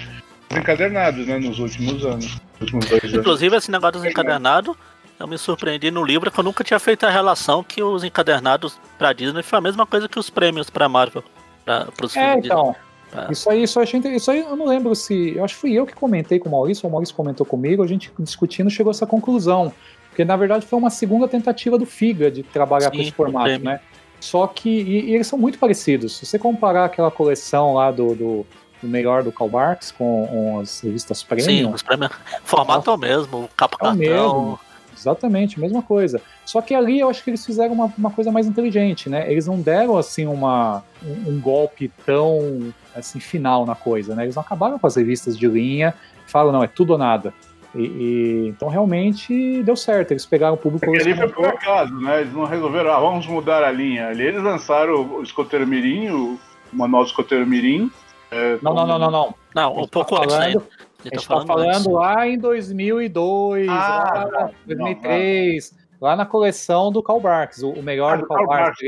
encadernado, 0.50 1.24
né, 1.24 1.38
nos 1.38 1.58
últimos 1.58 2.04
anos. 2.04 2.36
Nos 2.60 2.72
últimos 2.72 3.14
Inclusive, 3.14 3.56
esse 3.56 3.70
negócio 3.70 4.00
dos 4.00 4.04
encadernados 4.04 4.76
eu 5.18 5.26
me 5.26 5.38
surpreendi 5.38 5.90
no 5.90 6.04
livro 6.04 6.30
que 6.30 6.38
eu 6.38 6.44
nunca 6.44 6.62
tinha 6.62 6.78
feito 6.78 7.06
a 7.06 7.10
relação 7.10 7.62
que 7.62 7.82
os 7.82 8.04
encadernados 8.04 8.78
pra 8.98 9.12
Disney 9.12 9.42
foi 9.42 9.58
a 9.58 9.62
mesma 9.62 9.86
coisa 9.86 10.08
que 10.08 10.18
os 10.18 10.28
prêmios 10.28 10.68
pra 10.68 10.88
Marvel. 10.88 11.24
Pra, 11.64 11.86
pros 11.96 12.14
é, 12.16 12.34
então. 12.34 12.76
Pra... 13.10 13.28
Isso 13.30 13.48
aí, 13.48 13.62
isso, 13.62 13.80
achei, 13.80 14.00
isso 14.00 14.30
aí 14.30 14.40
eu 14.40 14.56
não 14.56 14.66
lembro 14.66 14.94
se. 14.94 15.34
Eu 15.34 15.44
acho 15.44 15.54
que 15.54 15.60
fui 15.60 15.72
eu 15.72 15.86
que 15.86 15.94
comentei 15.94 16.38
com 16.38 16.48
o 16.48 16.52
Maurício, 16.52 16.84
ou 16.84 16.90
o 16.90 16.92
Maurício 16.92 17.14
comentou 17.14 17.46
comigo, 17.46 17.82
a 17.82 17.86
gente 17.86 18.12
discutindo 18.18 18.68
chegou 18.68 18.90
a 18.90 18.92
essa 18.92 19.06
conclusão. 19.06 19.72
Porque 20.08 20.24
na 20.24 20.36
verdade 20.36 20.66
foi 20.66 20.78
uma 20.78 20.90
segunda 20.90 21.26
tentativa 21.26 21.78
do 21.78 21.86
FIGA 21.86 22.30
de 22.30 22.42
trabalhar 22.42 22.90
Sim, 22.90 22.96
com 22.96 23.02
esse 23.02 23.12
formato, 23.12 23.58
né? 23.62 23.80
Só 24.20 24.46
que. 24.46 24.68
E, 24.68 25.10
e, 25.10 25.14
eles 25.14 25.26
são 25.26 25.38
muito 25.38 25.58
parecidos. 25.58 26.16
Se 26.16 26.26
você 26.26 26.38
comparar 26.38 26.84
aquela 26.84 27.10
coleção 27.10 27.74
lá 27.74 27.90
do, 27.90 28.14
do 28.14 28.46
do 28.82 28.88
melhor 28.88 29.22
do 29.22 29.32
Karl 29.32 29.50
Marx 29.50 29.90
com, 29.90 30.26
com 30.30 30.60
as 30.60 30.80
revistas 30.80 31.22
premium. 31.22 31.46
Sim, 31.46 31.74
os 31.74 31.82
prêmios. 31.82 32.10
O 32.10 32.46
formato 32.46 32.90
é 32.90 32.94
o 32.94 32.96
mesmo, 32.96 33.48
capa 33.56 33.76
é 33.80 33.88
o 33.88 33.94
mesmo. 33.94 34.60
Exatamente, 34.96 35.60
mesma 35.60 35.82
coisa. 35.82 36.20
Só 36.44 36.60
que 36.62 36.74
ali 36.74 37.00
eu 37.00 37.10
acho 37.10 37.22
que 37.22 37.30
eles 37.30 37.44
fizeram 37.44 37.74
uma, 37.74 37.92
uma 37.98 38.10
coisa 38.10 38.32
mais 38.32 38.46
inteligente, 38.46 39.10
né? 39.10 39.30
Eles 39.30 39.46
não 39.46 39.60
deram 39.60 39.96
assim 39.98 40.26
uma, 40.26 40.82
um, 41.04 41.32
um 41.32 41.40
golpe 41.40 41.92
tão 42.04 42.72
assim 42.94 43.20
final 43.20 43.66
na 43.66 43.74
coisa, 43.74 44.14
né? 44.14 44.24
Eles 44.24 44.34
não 44.34 44.42
acabaram 44.42 44.78
com 44.78 44.86
as 44.86 44.96
revistas 44.96 45.38
de 45.38 45.46
linha, 45.46 45.94
falam 46.26 46.50
não 46.50 46.64
é 46.64 46.66
tudo 46.66 46.94
ou 46.94 46.98
nada. 46.98 47.32
E, 47.76 47.82
e, 47.82 48.48
então 48.48 48.68
realmente 48.68 49.62
deu 49.62 49.76
certo. 49.76 50.12
Eles 50.12 50.24
pegaram 50.24 50.54
o 50.54 50.56
público. 50.56 50.86
Porque 50.86 51.02
ali 51.02 51.14
foi 51.14 51.28
por 51.28 51.46
acaso, 51.46 51.94
né? 52.00 52.22
Eles 52.22 52.32
não 52.32 52.44
resolveram, 52.44 52.90
ah, 52.90 53.00
vamos 53.00 53.26
mudar 53.26 53.62
a 53.62 53.70
linha. 53.70 54.08
Ali 54.08 54.24
eles 54.24 54.42
lançaram 54.42 55.18
o 55.18 55.22
Escoteiro 55.22 55.66
Mirim, 55.66 56.10
o 56.10 56.38
Manual 56.72 57.04
do 57.04 57.08
Escoteiro 57.08 57.46
Mirim. 57.46 57.90
É, 58.30 58.58
não, 58.62 58.74
não, 58.74 58.86
não, 58.86 58.98
não, 58.98 59.10
não. 59.10 59.34
Não, 59.54 59.72
um 59.72 59.88
pouco 59.88 60.16
tá 60.16 60.28
falando, 60.28 60.42
antes. 60.42 60.68
A 61.04 61.08
gente 61.14 61.28
tá 61.28 61.46
falando 61.46 61.92
lá 61.92 62.26
em 62.26 62.38
2002, 62.38 63.68
ah, 63.68 64.28
lá, 64.32 64.50
2003. 64.66 65.72
Não, 65.72 65.85
lá 66.00 66.14
na 66.14 66.26
coleção 66.26 66.92
do 66.92 67.02
Karl 67.02 67.20
Barks, 67.20 67.62
o, 67.62 67.82
melhor 67.82 68.14
ah, 68.14 68.16
do 68.16 68.26
Karl 68.26 68.46
Barks. 68.46 68.78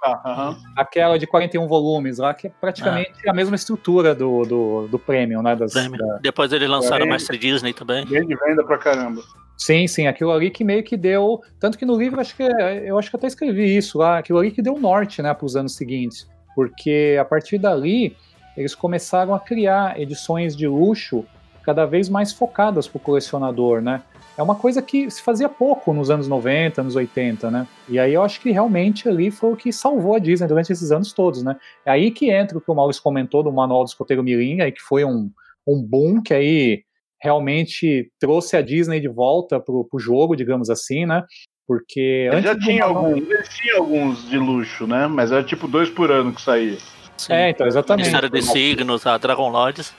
tá, 0.00 0.56
Aquela 0.76 1.18
de 1.18 1.26
41 1.26 1.66
volumes 1.66 2.18
lá, 2.18 2.34
que 2.34 2.48
é 2.48 2.52
praticamente 2.60 3.12
ah. 3.26 3.30
a 3.30 3.34
mesma 3.34 3.56
estrutura 3.56 4.14
do, 4.14 4.42
do, 4.42 4.88
do 4.88 4.98
Premium, 4.98 5.42
né? 5.42 5.56
Das, 5.56 5.72
da, 5.72 5.88
Depois 6.20 6.52
eles 6.52 6.68
lançaram 6.68 7.04
a 7.04 7.08
Mestre 7.08 7.38
Disney 7.38 7.72
também. 7.72 8.04
Bem 8.06 8.26
de 8.26 8.36
venda 8.36 8.64
pra 8.64 8.78
caramba. 8.78 9.22
Sim, 9.56 9.88
sim, 9.88 10.06
aquilo 10.06 10.30
ali 10.30 10.50
que 10.50 10.62
meio 10.62 10.84
que 10.84 10.96
deu. 10.96 11.42
Tanto 11.58 11.76
que 11.76 11.84
no 11.84 11.98
livro 11.98 12.20
acho 12.20 12.36
que 12.36 12.44
eu 12.44 12.96
acho 12.96 13.10
que 13.10 13.16
até 13.16 13.26
escrevi 13.26 13.76
isso 13.76 13.98
lá, 13.98 14.18
aquilo 14.18 14.38
ali 14.38 14.52
que 14.52 14.62
deu 14.62 14.78
norte, 14.78 15.20
né, 15.20 15.34
para 15.34 15.44
os 15.44 15.56
anos 15.56 15.74
seguintes. 15.74 16.28
Porque 16.54 17.16
a 17.20 17.24
partir 17.24 17.58
dali 17.58 18.16
eles 18.56 18.74
começaram 18.74 19.34
a 19.34 19.40
criar 19.40 20.00
edições 20.00 20.56
de 20.56 20.66
luxo 20.66 21.24
cada 21.62 21.84
vez 21.84 22.08
mais 22.08 22.32
focadas 22.32 22.88
para 22.88 22.96
o 22.96 23.00
colecionador, 23.00 23.80
né? 23.80 24.02
É 24.38 24.42
uma 24.42 24.54
coisa 24.54 24.80
que 24.80 25.10
se 25.10 25.20
fazia 25.20 25.48
pouco 25.48 25.92
nos 25.92 26.10
anos 26.10 26.28
90, 26.28 26.80
anos 26.80 26.94
80, 26.94 27.50
né? 27.50 27.66
E 27.88 27.98
aí 27.98 28.14
eu 28.14 28.22
acho 28.22 28.40
que 28.40 28.52
realmente 28.52 29.08
ali 29.08 29.32
foi 29.32 29.52
o 29.52 29.56
que 29.56 29.72
salvou 29.72 30.14
a 30.14 30.20
Disney 30.20 30.46
durante 30.46 30.72
esses 30.72 30.92
anos 30.92 31.12
todos, 31.12 31.42
né? 31.42 31.56
É 31.84 31.90
aí 31.90 32.12
que 32.12 32.30
entra 32.30 32.56
o 32.56 32.60
que 32.60 32.70
o 32.70 32.74
Maurício 32.74 33.02
comentou 33.02 33.42
do 33.42 33.50
Manual 33.50 33.82
do 33.82 33.88
Escoteiro 33.88 34.22
Mirim, 34.22 34.60
aí 34.60 34.70
que 34.70 34.80
foi 34.80 35.04
um, 35.04 35.28
um 35.66 35.82
boom 35.82 36.22
que 36.22 36.32
aí 36.32 36.84
realmente 37.20 38.12
trouxe 38.20 38.56
a 38.56 38.62
Disney 38.62 39.00
de 39.00 39.08
volta 39.08 39.58
pro, 39.58 39.84
pro 39.84 39.98
jogo, 39.98 40.36
digamos 40.36 40.70
assim, 40.70 41.04
né? 41.04 41.24
Porque 41.66 42.30
ele 42.32 42.42
já 42.42 42.56
tinha 42.56 42.84
alguns, 42.84 43.16
ele 43.16 43.42
tinha 43.42 43.76
alguns 43.76 44.30
de 44.30 44.38
luxo, 44.38 44.86
né? 44.86 45.08
Mas 45.08 45.32
era 45.32 45.42
tipo 45.42 45.66
dois 45.66 45.90
por 45.90 46.12
ano 46.12 46.32
que 46.32 46.40
saía. 46.40 46.78
Sim. 47.16 47.32
É, 47.32 47.50
então, 47.50 47.66
exatamente. 47.66 48.06
Ministério 48.06 48.30
de 48.30 48.42
Signos, 48.42 49.04
a 49.04 49.18
Dragon 49.18 49.50
Lords, 49.50 49.92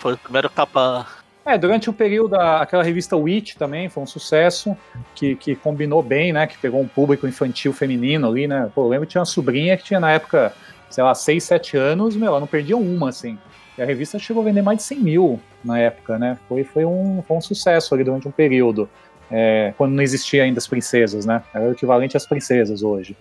foi 0.00 0.14
o 0.14 0.18
primeiro 0.18 0.50
capa 0.50 1.06
é, 1.46 1.58
durante 1.58 1.90
o 1.90 1.92
período, 1.92 2.34
aquela 2.36 2.82
revista 2.82 3.16
Witch 3.16 3.54
também 3.56 3.88
foi 3.88 4.02
um 4.02 4.06
sucesso, 4.06 4.76
que, 5.14 5.36
que 5.36 5.54
combinou 5.54 6.02
bem, 6.02 6.32
né? 6.32 6.46
Que 6.46 6.56
pegou 6.56 6.80
um 6.80 6.88
público 6.88 7.26
infantil 7.26 7.72
feminino 7.72 8.26
ali, 8.28 8.46
né? 8.46 8.70
Pô, 8.74 8.84
eu 8.84 8.88
lembro 8.88 9.06
que 9.06 9.12
tinha 9.12 9.20
uma 9.20 9.26
sobrinha 9.26 9.76
que 9.76 9.84
tinha 9.84 10.00
na 10.00 10.10
época, 10.10 10.54
sei 10.88 11.04
lá, 11.04 11.14
6, 11.14 11.44
7 11.44 11.76
anos, 11.76 12.16
meu, 12.16 12.28
ela 12.28 12.40
não 12.40 12.46
perdia 12.46 12.76
uma, 12.76 13.10
assim. 13.10 13.38
E 13.76 13.82
a 13.82 13.84
revista 13.84 14.18
chegou 14.18 14.42
a 14.42 14.44
vender 14.46 14.62
mais 14.62 14.78
de 14.78 14.84
100 14.84 14.98
mil 15.00 15.40
na 15.62 15.78
época, 15.78 16.18
né? 16.18 16.38
Foi, 16.48 16.64
foi, 16.64 16.84
um, 16.84 17.22
foi 17.26 17.36
um 17.36 17.40
sucesso 17.40 17.94
ali 17.94 18.04
durante 18.04 18.26
um 18.26 18.30
período, 18.30 18.88
é, 19.30 19.74
quando 19.76 19.92
não 19.92 20.02
existia 20.02 20.44
ainda 20.44 20.58
as 20.58 20.66
princesas, 20.66 21.26
né? 21.26 21.42
Era 21.52 21.64
o 21.68 21.72
equivalente 21.72 22.16
às 22.16 22.26
princesas 22.26 22.82
hoje. 22.82 23.14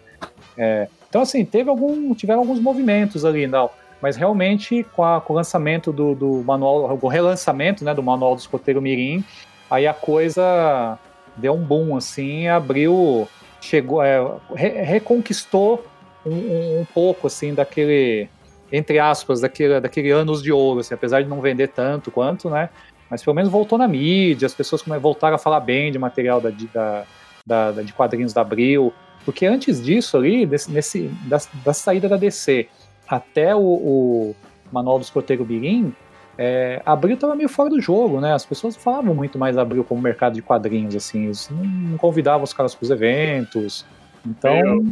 É, 0.57 0.87
então, 1.09 1.21
assim, 1.21 1.43
teve 1.43 1.69
algum, 1.69 2.13
tiveram 2.15 2.39
alguns 2.39 2.59
movimentos 2.59 3.25
ali, 3.25 3.47
não 3.47 3.69
mas 4.03 4.17
realmente 4.17 4.85
com, 4.91 5.01
a, 5.01 5.21
com 5.21 5.31
o 5.31 5.35
lançamento 5.37 5.93
do, 5.93 6.13
do, 6.13 6.43
manual, 6.43 6.99
o 7.01 7.07
relançamento 7.07 7.85
né, 7.85 7.93
do 7.93 8.03
manual 8.03 8.35
do 8.35 8.39
escoteiro 8.39 8.81
Mirim, 8.81 9.23
aí 9.71 9.87
a 9.87 9.93
coisa 9.93 10.99
deu 11.37 11.53
um 11.53 11.63
boom, 11.63 11.95
assim, 11.95 12.49
abriu, 12.49 13.25
chegou, 13.61 14.03
é, 14.03 14.21
re, 14.53 14.67
reconquistou 14.83 15.85
um, 16.25 16.81
um, 16.81 16.85
pouco, 16.93 17.27
assim, 17.27 17.53
daquele, 17.53 18.27
entre 18.69 18.99
aspas, 18.99 19.39
daquele, 19.39 19.79
daquele 19.79 20.11
anos 20.11 20.43
de 20.43 20.51
ouro, 20.51 20.81
assim, 20.81 20.93
apesar 20.93 21.21
de 21.21 21.29
não 21.29 21.39
vender 21.39 21.69
tanto 21.69 22.11
quanto, 22.11 22.49
né, 22.49 22.69
mas 23.09 23.23
pelo 23.23 23.33
menos 23.33 23.49
voltou 23.49 23.77
na 23.77 23.87
mídia, 23.87 24.47
as 24.47 24.53
pessoas 24.53 24.83
voltaram 25.01 25.35
a 25.35 25.39
falar 25.39 25.61
bem 25.61 25.93
de 25.93 25.97
material 25.97 26.41
da, 26.41 26.51
da, 26.73 27.71
da, 27.71 27.81
de 27.81 27.93
quadrinhos 27.93 28.33
da 28.33 28.41
Abril, 28.41 28.93
porque 29.23 29.45
antes 29.45 29.81
disso 29.81 30.17
ali, 30.17 30.45
desse, 30.45 30.69
nesse, 30.69 31.03
da, 31.25 31.37
da 31.63 31.73
saída 31.73 32.09
da 32.09 32.17
DC 32.17 32.67
até 33.07 33.55
o, 33.55 33.59
o 33.59 34.35
Manual 34.71 34.99
do 34.99 35.03
Escoteiro 35.03 35.45
Birim, 35.45 35.93
é, 36.37 36.81
Abril 36.85 37.15
estava 37.15 37.35
meio 37.35 37.49
fora 37.49 37.69
do 37.69 37.79
jogo, 37.79 38.19
né? 38.19 38.33
As 38.33 38.45
pessoas 38.45 38.75
falavam 38.75 39.13
muito 39.13 39.37
mais 39.37 39.57
Abril 39.57 39.83
como 39.83 40.01
mercado 40.01 40.33
de 40.33 40.41
quadrinhos, 40.41 40.95
assim, 40.95 41.25
eles 41.25 41.49
não 41.51 41.97
convidavam 41.97 42.43
os 42.43 42.53
caras 42.53 42.73
para 42.73 42.83
os 42.83 42.89
eventos. 42.89 43.85
Então. 44.25 44.83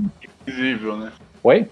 Invisível, 0.48 0.98
né? 0.98 1.12
Oi? 1.44 1.68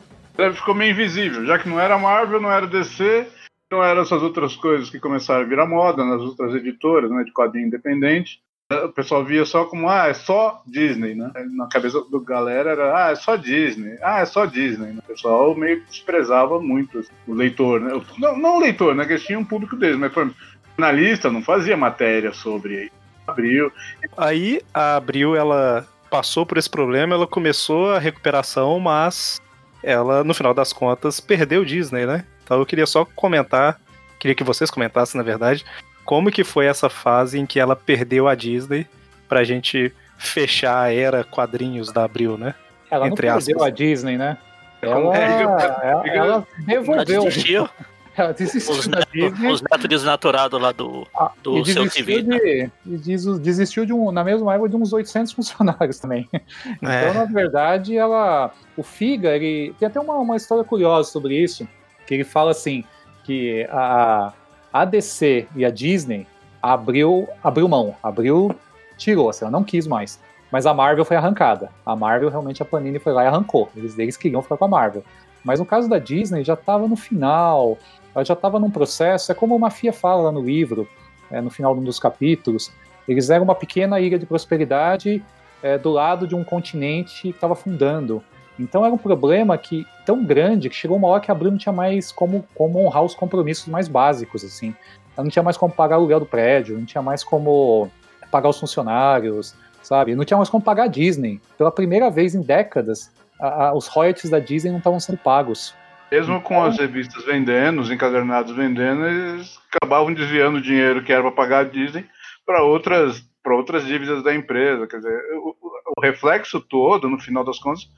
Ficou 0.54 0.74
meio 0.74 0.92
invisível, 0.92 1.46
já 1.46 1.60
que 1.60 1.68
não 1.68 1.80
era 1.80 1.98
Marvel, 1.98 2.42
não 2.42 2.50
era 2.50 2.66
DC, 2.66 3.28
não 3.70 3.84
eram 3.84 4.02
essas 4.02 4.24
outras 4.24 4.56
coisas 4.56 4.90
que 4.90 5.00
começaram 5.00 5.42
a 5.42 5.48
virar 5.48 5.66
moda 5.66 6.06
nas 6.06 6.22
outras 6.22 6.56
editoras, 6.56 7.12
né, 7.12 7.24
de 7.24 7.34
quadrinho 7.34 7.68
independente 7.68 8.42
o 8.72 8.90
pessoal 8.90 9.26
via 9.26 9.46
só 9.46 9.66
como, 9.66 9.90
ah, 9.90 10.08
é 10.08 10.14
só 10.14 10.62
Disney, 10.66 11.16
né? 11.16 11.32
Na 11.52 11.68
cabeça 11.68 12.00
do 12.02 12.20
galera 12.20 12.72
era, 12.72 13.08
ah, 13.08 13.12
é 13.12 13.16
só 13.16 13.36
Disney, 13.36 13.98
ah, 14.02 14.20
é 14.20 14.26
só 14.26 14.46
Disney. 14.46 14.98
O 14.98 15.02
pessoal 15.02 15.56
meio 15.56 15.82
que 15.82 15.90
desprezava 15.90 16.62
muito 16.62 17.00
assim, 17.00 17.10
o 17.28 17.34
leitor, 17.34 17.82
né? 17.82 18.00
Não, 18.20 18.38
não 18.38 18.58
o 18.58 18.60
leitor, 18.60 18.94
né? 18.94 19.06
Que 19.06 19.14
eles 19.14 19.26
tinham 19.26 19.42
um 19.42 19.46
público 19.46 19.76
deles, 19.76 19.98
mas 19.98 20.14
foi 20.14 20.32
jornalista, 20.78 21.32
não 21.32 21.42
fazia 21.42 21.76
matéria 21.76 22.32
sobre 22.32 22.92
Abril. 23.28 23.72
Aí 24.16 24.62
a 24.72 24.98
Abril, 24.98 25.36
ela 25.36 25.88
passou 26.12 26.46
por 26.46 26.58
esse 26.60 26.70
problema, 26.70 27.16
ela 27.16 27.28
começou 27.28 27.92
a 27.92 28.00
recuperação, 28.00 28.80
mas 28.80 29.42
ela, 29.82 30.24
no 30.24 30.34
final 30.34 30.54
das 30.54 30.72
contas, 30.72 31.20
perdeu 31.20 31.66
Disney, 31.66 32.06
né? 32.06 32.24
Então 32.44 32.60
eu 32.60 32.66
queria 32.68 32.86
só 32.86 33.04
comentar, 33.04 33.80
queria 34.20 34.36
que 34.36 34.44
vocês 34.44 34.70
comentassem, 34.70 35.18
na 35.18 35.24
verdade, 35.24 35.66
como 36.10 36.32
que 36.32 36.44
foi 36.44 36.66
essa 36.66 36.90
fase 36.90 37.38
em 37.38 37.46
que 37.46 37.60
ela 37.60 37.76
perdeu 37.76 38.28
a 38.28 38.34
Disney 38.34 38.88
pra 39.28 39.44
gente 39.44 39.94
fechar 40.18 40.82
a 40.82 40.92
era 40.92 41.24
quadrinhos 41.24 41.92
da 41.92 42.04
Abril, 42.04 42.36
né? 42.36 42.56
Ela 42.90 43.06
Entre 43.06 43.28
não 43.28 43.36
perdeu 43.36 43.58
aspas. 43.58 43.68
a 43.68 43.70
Disney, 43.70 44.18
né? 44.18 44.40
Ela, 44.82 45.16
ela, 45.16 46.04
ela 46.08 46.48
devolveu. 46.66 47.26
Desistiu. 47.26 47.70
Ela 48.18 48.34
desistiu 48.34 48.74
os, 48.74 48.88
da 48.88 49.02
Disney. 49.14 49.52
Os 49.52 49.62
netos 49.62 49.88
desnaturados 49.88 50.60
lá 50.60 50.72
do, 50.72 51.08
ah, 51.16 51.32
do 51.44 51.64
seu 51.64 51.88
TV. 51.88 52.24
De, 52.24 53.40
desistiu 53.40 53.86
de 53.86 53.94
um, 53.94 54.12
na 54.12 54.24
mesma 54.24 54.56
época 54.56 54.70
de 54.70 54.78
uns 54.78 54.92
800 54.92 55.32
funcionários 55.32 56.00
também. 56.00 56.28
É. 56.34 56.42
Então, 56.82 57.14
na 57.14 57.26
verdade, 57.26 57.96
ela. 57.96 58.52
O 58.76 58.82
Figa, 58.82 59.36
ele. 59.36 59.76
Tem 59.78 59.88
até 59.88 60.00
uma, 60.00 60.16
uma 60.16 60.36
história 60.36 60.64
curiosa 60.64 61.12
sobre 61.12 61.36
isso. 61.40 61.68
Que 62.08 62.16
ele 62.16 62.24
fala 62.24 62.50
assim: 62.50 62.84
que 63.24 63.68
a, 63.70 64.34
a 64.72 64.86
DC 64.86 65.48
e 65.56 65.66
a 65.66 65.70
Disney 65.70 66.28
abriu, 66.62 67.28
abriu 67.44 67.68
mão, 67.68 67.96
abriu, 68.04 68.56
tirou, 68.98 69.30
assim, 69.30 69.46
ela 69.46 69.52
não 69.52 69.64
quis 69.64 69.88
mais. 69.88 70.20
Mas 70.52 70.66
a 70.66 70.74
Marvel 70.74 71.06
foi 71.06 71.16
arrancada. 71.16 71.70
A 71.86 71.96
Marvel, 71.96 72.30
realmente, 72.30 72.62
a 72.62 72.66
Panini 72.66 73.00
foi 73.00 73.14
lá 73.14 73.24
e 73.24 73.28
arrancou. 73.28 73.70
Eles, 73.76 73.98
eles 73.98 74.18
queriam 74.18 74.42
ficar 74.42 74.58
com 74.58 74.66
a 74.66 74.68
Marvel. 74.68 75.04
Mas 75.44 75.60
no 75.60 75.66
caso 75.66 75.88
da 75.88 76.00
Disney, 76.00 76.44
já 76.44 76.56
estava 76.56 76.88
no 76.88 76.96
final, 76.96 77.78
ela 78.14 78.26
já 78.26 78.34
estava 78.34 78.60
num 78.60 78.70
processo, 78.70 79.32
é 79.32 79.36
como 79.36 79.56
o 79.56 79.60
Mafia 79.60 79.94
fala 79.94 80.24
lá 80.24 80.32
no 80.32 80.42
livro, 80.42 80.88
é, 81.32 81.40
no 81.40 81.50
final 81.50 81.74
de 81.74 81.82
um 81.82 81.84
dos 81.84 82.00
capítulos, 82.00 82.72
eles 83.08 83.30
eram 83.30 83.44
uma 83.44 83.56
pequena 83.56 84.00
ilha 84.00 84.20
de 84.20 84.26
prosperidade 84.26 85.24
é, 85.62 85.78
do 85.78 85.90
lado 85.90 86.28
de 86.28 86.36
um 86.36 86.44
continente 86.44 87.22
que 87.22 87.30
estava 87.30 87.56
fundando. 87.56 88.24
Então 88.60 88.86
era 88.86 88.94
um 88.94 88.98
problema 88.98 89.58
que 89.58 89.88
tão 90.06 90.24
grande 90.24 90.70
que 90.70 90.76
chegou 90.76 90.98
uma 90.98 91.08
hora 91.08 91.22
que 91.22 91.32
a 91.32 91.34
Abril 91.34 91.52
não 91.52 91.58
tinha 91.58 91.74
mais 91.74 92.12
como, 92.12 92.46
como 92.54 92.86
honrar 92.86 93.04
os 93.04 93.16
compromissos 93.16 93.68
mais 93.68 93.88
básicos, 93.88 94.44
assim. 94.44 94.76
Ela 95.16 95.24
não 95.24 95.32
tinha 95.32 95.44
mais 95.44 95.58
como 95.58 95.74
pagar 95.74 95.96
o 95.96 96.00
aluguel 96.00 96.20
do 96.20 96.26
prédio, 96.26 96.78
não 96.78 96.86
tinha 96.86 97.02
mais 97.02 97.24
como 97.24 97.90
pagar 98.30 98.50
os 98.50 98.60
funcionários, 98.60 99.56
sabe? 99.82 100.16
Não 100.16 100.26
tinha 100.26 100.38
mais 100.38 100.50
como 100.50 100.64
pagar 100.64 100.84
a 100.84 100.88
Disney. 100.88 101.42
Pela 101.58 101.72
primeira 101.72 102.10
vez 102.10 102.36
em 102.36 102.42
décadas, 102.42 103.12
a, 103.40 103.68
a, 103.68 103.74
os 103.74 103.88
royalties 103.88 104.30
da 104.30 104.40
Disney 104.40 104.72
não 104.72 104.80
estavam 104.80 105.00
sendo 105.00 105.18
pagos. 105.18 105.74
Mesmo 106.12 106.36
então, 106.36 106.42
com 106.42 106.64
as 106.64 106.78
revistas 106.78 107.24
vendendo, 107.26 107.82
os 107.82 107.92
encadernados 107.92 108.56
vendendo, 108.56 109.06
eles 109.06 109.60
acabavam 109.72 110.14
desviando 110.14 110.58
o 110.58 110.62
dinheiro 110.62 111.04
que 111.04 111.14
era 111.14 111.22
para 111.22 111.32
pagar 111.32 111.60
a 111.60 111.64
Disney 111.64 112.06
para 112.46 112.64
outras, 112.64 113.24
para 113.44 113.56
outras 113.56 113.86
dívidas 113.86 114.24
da 114.24 114.34
empresa. 114.34 114.88
Quer 114.88 114.98
dizer, 114.98 115.22
o, 115.38 115.56
o 116.00 116.02
reflexo 116.02 116.62
todo, 116.62 117.10
no 117.10 117.20
final 117.20 117.44
das 117.44 117.60
contas, 117.60 117.90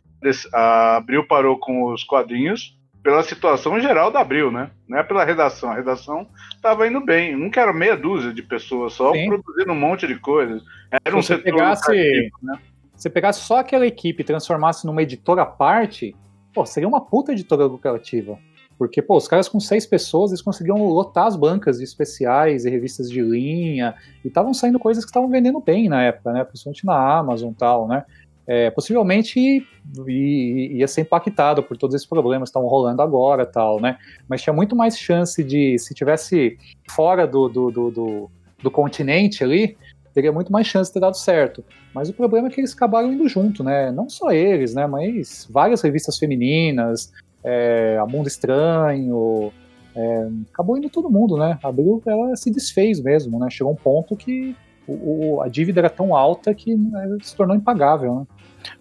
a 0.51 0.97
Abril 0.97 1.27
parou 1.27 1.57
com 1.59 1.93
os 1.93 2.03
quadrinhos 2.03 2.75
pela 3.03 3.21
situação 3.21 3.79
geral 3.79 4.11
da 4.11 4.21
Abril, 4.21 4.51
né? 4.51 4.71
Não 4.89 4.97
é 4.97 5.03
pela 5.03 5.23
redação. 5.23 5.69
A 5.69 5.75
redação 5.75 6.27
estava 6.55 6.87
indo 6.87 6.99
bem. 6.99 7.35
Não 7.37 7.51
era 7.55 7.71
meia 7.71 7.95
dúzia 7.95 8.33
de 8.33 8.41
pessoas 8.41 8.93
só 8.93 9.13
Sim. 9.13 9.27
produzindo 9.27 9.71
um 9.71 9.79
monte 9.79 10.07
de 10.07 10.15
coisas. 10.15 10.63
Era 11.05 11.15
um 11.15 11.21
se 11.21 11.27
setor 11.27 11.43
pegasse, 11.43 12.31
né? 12.41 12.59
Se 12.95 13.09
pegasse 13.09 13.41
só 13.41 13.59
aquela 13.59 13.85
equipe 13.85 14.21
e 14.21 14.25
transformasse 14.25 14.85
numa 14.85 15.03
editora 15.03 15.43
à 15.43 15.45
parte, 15.45 16.15
pô, 16.53 16.65
seria 16.65 16.89
uma 16.89 17.01
puta 17.01 17.33
editora 17.33 17.65
lucrativa. 17.65 18.39
Porque, 18.81 18.99
pô, 18.99 19.15
os 19.15 19.27
caras 19.27 19.47
com 19.47 19.59
seis 19.59 19.85
pessoas, 19.85 20.31
eles 20.31 20.41
conseguiam 20.41 20.83
lotar 20.87 21.27
as 21.27 21.35
bancas 21.35 21.77
de 21.77 21.83
especiais 21.83 22.65
e 22.65 22.69
revistas 22.71 23.11
de 23.11 23.21
linha, 23.21 23.93
e 24.25 24.27
estavam 24.27 24.55
saindo 24.55 24.79
coisas 24.79 25.05
que 25.05 25.11
estavam 25.11 25.29
vendendo 25.29 25.59
bem 25.59 25.87
na 25.87 26.01
época, 26.01 26.33
né? 26.33 26.43
Principalmente 26.43 26.83
na 26.83 27.19
Amazon 27.19 27.51
e 27.51 27.53
tal, 27.53 27.87
né? 27.87 28.03
É, 28.47 28.71
possivelmente 28.71 29.63
ia 29.99 30.87
ser 30.87 31.01
impactado 31.01 31.61
por 31.61 31.77
todos 31.77 31.95
esses 31.95 32.07
problemas 32.07 32.49
que 32.49 32.57
estão 32.57 32.67
rolando 32.67 33.03
agora 33.03 33.45
tal, 33.45 33.79
né? 33.79 33.99
Mas 34.27 34.41
tinha 34.41 34.51
muito 34.51 34.75
mais 34.75 34.97
chance 34.97 35.43
de, 35.43 35.77
se 35.77 35.93
tivesse 35.93 36.57
fora 36.89 37.27
do, 37.27 37.47
do, 37.47 37.69
do, 37.69 37.91
do, 37.91 38.31
do 38.63 38.71
continente 38.71 39.43
ali, 39.43 39.77
teria 40.11 40.31
muito 40.31 40.51
mais 40.51 40.65
chance 40.65 40.89
de 40.89 40.95
ter 40.95 41.01
dado 41.01 41.17
certo. 41.17 41.63
Mas 41.93 42.09
o 42.09 42.13
problema 42.13 42.47
é 42.47 42.51
que 42.51 42.59
eles 42.59 42.73
acabaram 42.73 43.13
indo 43.13 43.27
junto, 43.29 43.63
né? 43.63 43.91
Não 43.91 44.09
só 44.09 44.31
eles, 44.31 44.73
né? 44.73 44.87
Mas 44.87 45.47
várias 45.51 45.83
revistas 45.83 46.17
femininas, 46.17 47.11
é, 47.43 47.97
A 48.01 48.05
Mundo 48.05 48.27
Estranho, 48.27 49.51
é, 49.95 50.27
acabou 50.53 50.77
indo 50.77 50.89
todo 50.89 51.09
mundo, 51.09 51.37
né? 51.37 51.57
Abril 51.63 52.01
ela 52.05 52.35
se 52.35 52.51
desfez 52.51 53.01
mesmo, 53.01 53.39
né? 53.39 53.49
Chegou 53.49 53.73
um 53.73 53.75
ponto 53.75 54.15
que 54.15 54.55
o, 54.87 55.35
o, 55.35 55.41
a 55.41 55.47
dívida 55.47 55.81
era 55.81 55.89
tão 55.89 56.15
alta 56.15 56.53
que 56.53 56.75
né, 56.75 57.17
se 57.21 57.35
tornou 57.35 57.55
impagável, 57.55 58.15
né? 58.15 58.27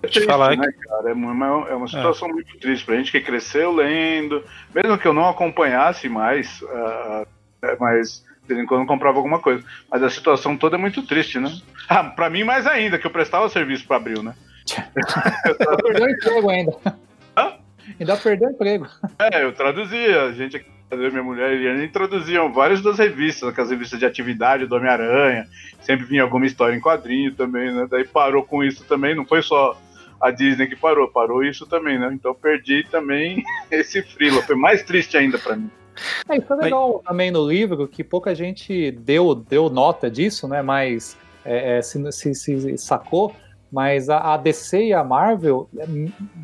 É 0.03 0.09
triste, 0.09 0.27
falar 0.27 0.57
né, 0.57 0.67
que... 0.67 0.87
cara? 0.87 1.11
É 1.11 1.13
uma, 1.13 1.69
é 1.69 1.75
uma 1.75 1.89
situação 1.89 2.29
é. 2.29 2.33
muito 2.33 2.59
triste 2.59 2.85
pra 2.85 2.97
gente 2.97 3.11
que 3.11 3.21
cresceu 3.21 3.73
lendo, 3.73 4.45
mesmo 4.75 4.99
que 4.99 5.09
eu 5.09 5.15
não 5.15 5.29
acompanhasse 5.29 6.09
mais, 6.09 6.61
uh, 6.63 7.27
mas 7.79 8.25
de 8.43 8.55
vez 8.55 8.61
em 8.61 8.67
quando 8.67 8.87
comprava 8.87 9.19
alguma 9.19 9.39
coisa. 9.39 9.65
Mas 9.91 10.03
a 10.03 10.11
situação 10.11 10.57
toda 10.57 10.77
é 10.77 10.79
muito 10.79 11.03
triste, 11.03 11.39
né? 11.39 11.51
Ah, 11.93 12.05
pra 12.05 12.31
mim 12.31 12.45
mais 12.45 12.69
ainda, 12.69 13.01
que 13.01 13.05
eu 13.05 13.11
prestava 13.11 13.49
serviço 13.49 13.85
pra 13.85 13.97
Abril, 13.97 14.23
né? 14.23 14.33
Perdeu 15.83 16.07
o 16.07 16.09
emprego 16.09 16.49
ainda. 16.49 16.73
Ainda 17.99 18.17
perdeu 18.17 18.49
o 18.49 18.53
emprego. 18.53 18.87
É, 19.33 19.45
eu 19.45 19.53
traduzia, 19.53 20.23
a 20.23 20.33
gente 20.33 20.57
aqui 20.57 20.67
minha 20.97 21.23
mulher 21.23 21.57
e 21.61 21.69
a 21.69 21.77
gente 21.77 21.93
traduziam 21.93 22.53
várias 22.53 22.83
das 22.83 22.99
revistas, 22.99 23.49
aquelas 23.49 23.71
revistas 23.71 23.99
de 23.99 24.07
atividade 24.07 24.67
do 24.67 24.75
Homem-Aranha, 24.75 25.47
sempre 25.81 26.05
vinha 26.05 26.23
alguma 26.23 26.47
história 26.47 26.75
em 26.75 26.81
quadrinho 26.81 27.33
também, 27.33 27.73
né? 27.73 27.87
Daí 27.89 28.05
parou 28.05 28.43
com 28.43 28.65
isso 28.65 28.85
também, 28.85 29.15
não 29.15 29.25
foi 29.25 29.43
só 29.43 29.79
a 30.21 30.31
Disney 30.31 30.67
que 30.67 30.77
parou, 30.77 31.09
parou 31.09 31.45
isso 31.45 31.67
também, 31.67 31.99
né? 31.99 32.11
Então 32.13 32.35
perdi 32.35 32.85
também 32.91 33.43
esse 33.71 34.03
frila, 34.03 34.43
foi 34.43 34.57
mais 34.57 34.83
triste 34.83 35.17
ainda 35.17 35.39
para 35.39 35.57
mim. 35.57 35.71
É, 36.29 36.37
isso 36.37 36.53
é 36.53 36.57
legal 36.57 37.03
também 37.07 37.31
no 37.31 37.47
livro, 37.47 37.87
que 37.87 38.03
pouca 38.03 38.35
gente 38.35 38.91
deu, 38.93 39.35
deu 39.35 39.69
nota 39.69 40.11
disso, 40.11 40.49
né? 40.49 40.63
Mas 40.63 41.17
é, 41.45 41.79
é 41.79 41.83
se, 41.83 42.13
se, 42.13 42.35
se, 42.35 42.79
sacou. 42.79 43.35
Mas 43.73 44.09
a, 44.09 44.35
a, 44.35 44.37
DC 44.37 44.87
e 44.87 44.93
a 44.93 45.05
Marvel, 45.05 45.69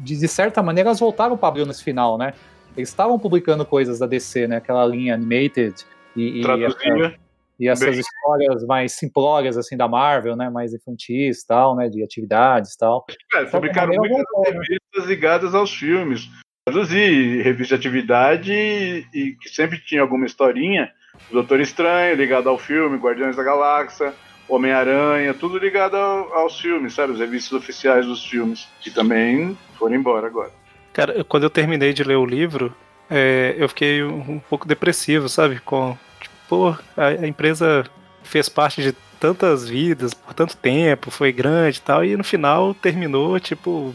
de, 0.04 0.16
de 0.16 0.28
certa 0.28 0.62
maneira, 0.62 0.90
elas 0.90 1.00
voltaram 1.00 1.36
para 1.36 1.48
abrir 1.48 1.66
nesse 1.66 1.82
final, 1.82 2.16
né? 2.16 2.34
Eles 2.76 2.88
estavam 2.88 3.18
publicando 3.18 3.64
coisas 3.64 3.98
da 3.98 4.06
DC, 4.06 4.46
né? 4.46 4.56
Aquela 4.56 4.86
linha 4.86 5.14
animated 5.14 5.74
e, 6.14 6.40
e, 6.40 6.64
essa, 6.64 7.14
e 7.58 7.68
essas 7.68 7.90
Bem... 7.90 8.00
histórias 8.00 8.64
mais 8.64 8.92
simplórias 8.92 9.56
assim 9.56 9.76
da 9.76 9.88
Marvel, 9.88 10.36
né? 10.36 10.48
Mais 10.50 10.72
infantis, 10.72 11.44
tal, 11.44 11.74
né? 11.74 11.88
De 11.88 12.02
atividades, 12.02 12.76
tal. 12.76 13.04
É, 13.34 13.42
então, 13.42 13.60
publicaram 13.60 13.92
muitas 13.94 14.24
revistas 14.44 15.04
ligadas 15.06 15.54
aos 15.54 15.74
filmes. 15.74 16.28
Traduzir 16.64 17.42
revista 17.42 17.78
de 17.78 17.88
atividade 17.88 18.52
e, 18.52 19.06
e 19.14 19.36
que 19.36 19.48
sempre 19.48 19.78
tinha 19.78 20.02
alguma 20.02 20.26
historinha. 20.26 20.90
Doutor 21.30 21.60
Estranho 21.60 22.14
ligado 22.14 22.48
ao 22.48 22.58
filme, 22.58 22.98
Guardiões 22.98 23.36
da 23.36 23.42
Galáxia, 23.42 24.12
Homem-Aranha, 24.48 25.34
tudo 25.34 25.58
ligado 25.58 25.96
ao, 25.96 26.32
aos 26.34 26.58
filmes, 26.60 26.94
sabe? 26.94 27.12
Os 27.12 27.18
revistas 27.18 27.52
oficiais 27.52 28.06
dos 28.06 28.24
filmes, 28.24 28.68
que 28.80 28.90
também 28.90 29.56
foram 29.78 29.94
embora 29.94 30.26
agora. 30.26 30.50
Cara, 30.92 31.24
quando 31.24 31.42
eu 31.42 31.50
terminei 31.50 31.92
de 31.92 32.04
ler 32.04 32.16
o 32.16 32.24
livro, 32.24 32.74
é, 33.10 33.54
eu 33.58 33.68
fiquei 33.68 34.02
um, 34.02 34.32
um, 34.32 34.38
pouco 34.38 34.66
depressivo, 34.66 35.28
sabe? 35.28 35.60
Com, 35.60 35.96
tipo, 36.20 36.34
pô, 36.48 36.68
a, 36.96 37.06
a, 37.06 37.26
empresa 37.26 37.84
fez 38.22 38.48
parte 38.48 38.82
de 38.82 38.92
tantas 39.20 39.68
vidas 39.68 40.14
por 40.14 40.34
tanto 40.34 40.56
tempo, 40.56 41.10
foi 41.10 41.32
grande 41.32 41.78
e 41.78 41.82
tal, 41.82 42.04
e 42.04 42.16
no 42.16 42.24
final 42.24 42.74
terminou, 42.74 43.38
tipo, 43.40 43.94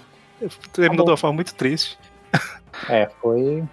terminou 0.74 1.06
tá 1.06 1.06
de 1.06 1.12
uma 1.12 1.18
forma 1.18 1.36
muito 1.36 1.54
triste. 1.54 1.98
É, 2.90 3.10
foi, 3.22 3.64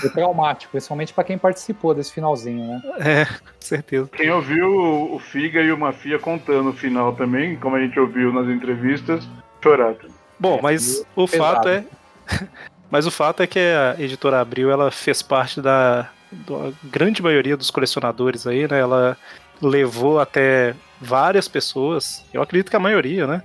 foi 0.00 0.10
traumático, 0.10 0.70
principalmente 0.70 1.12
para 1.12 1.24
quem 1.24 1.38
participou 1.38 1.94
desse 1.94 2.12
finalzinho, 2.12 2.66
né? 2.66 2.82
É, 3.00 3.24
com 3.24 3.60
certeza. 3.60 4.08
Quem 4.12 4.30
ouviu 4.30 5.14
o 5.14 5.18
Figa 5.18 5.60
e 5.60 5.72
o 5.72 5.78
Mafia 5.78 6.18
contando 6.18 6.70
o 6.70 6.72
final 6.72 7.14
também, 7.14 7.56
como 7.56 7.76
a 7.76 7.80
gente 7.80 7.98
ouviu 7.98 8.32
nas 8.32 8.48
entrevistas, 8.48 9.28
chorar. 9.62 9.94
Bom, 10.38 10.58
é, 10.58 10.62
mas 10.62 11.04
o 11.16 11.26
pesado. 11.26 11.54
fato 11.54 11.68
é 11.68 11.84
Mas 12.90 13.06
o 13.06 13.10
fato 13.10 13.42
é 13.42 13.46
que 13.46 13.58
a 13.58 13.96
editora 13.98 14.40
Abril 14.40 14.70
ela 14.70 14.90
fez 14.90 15.20
parte 15.20 15.60
da, 15.60 16.08
da 16.32 16.72
grande 16.84 17.22
maioria 17.22 17.56
dos 17.56 17.70
colecionadores 17.70 18.46
aí, 18.46 18.66
né? 18.66 18.80
Ela 18.80 19.16
levou 19.60 20.18
até 20.20 20.74
várias 21.00 21.48
pessoas, 21.48 22.24
eu 22.32 22.40
acredito 22.40 22.70
que 22.70 22.76
a 22.76 22.80
maioria, 22.80 23.26
né? 23.26 23.42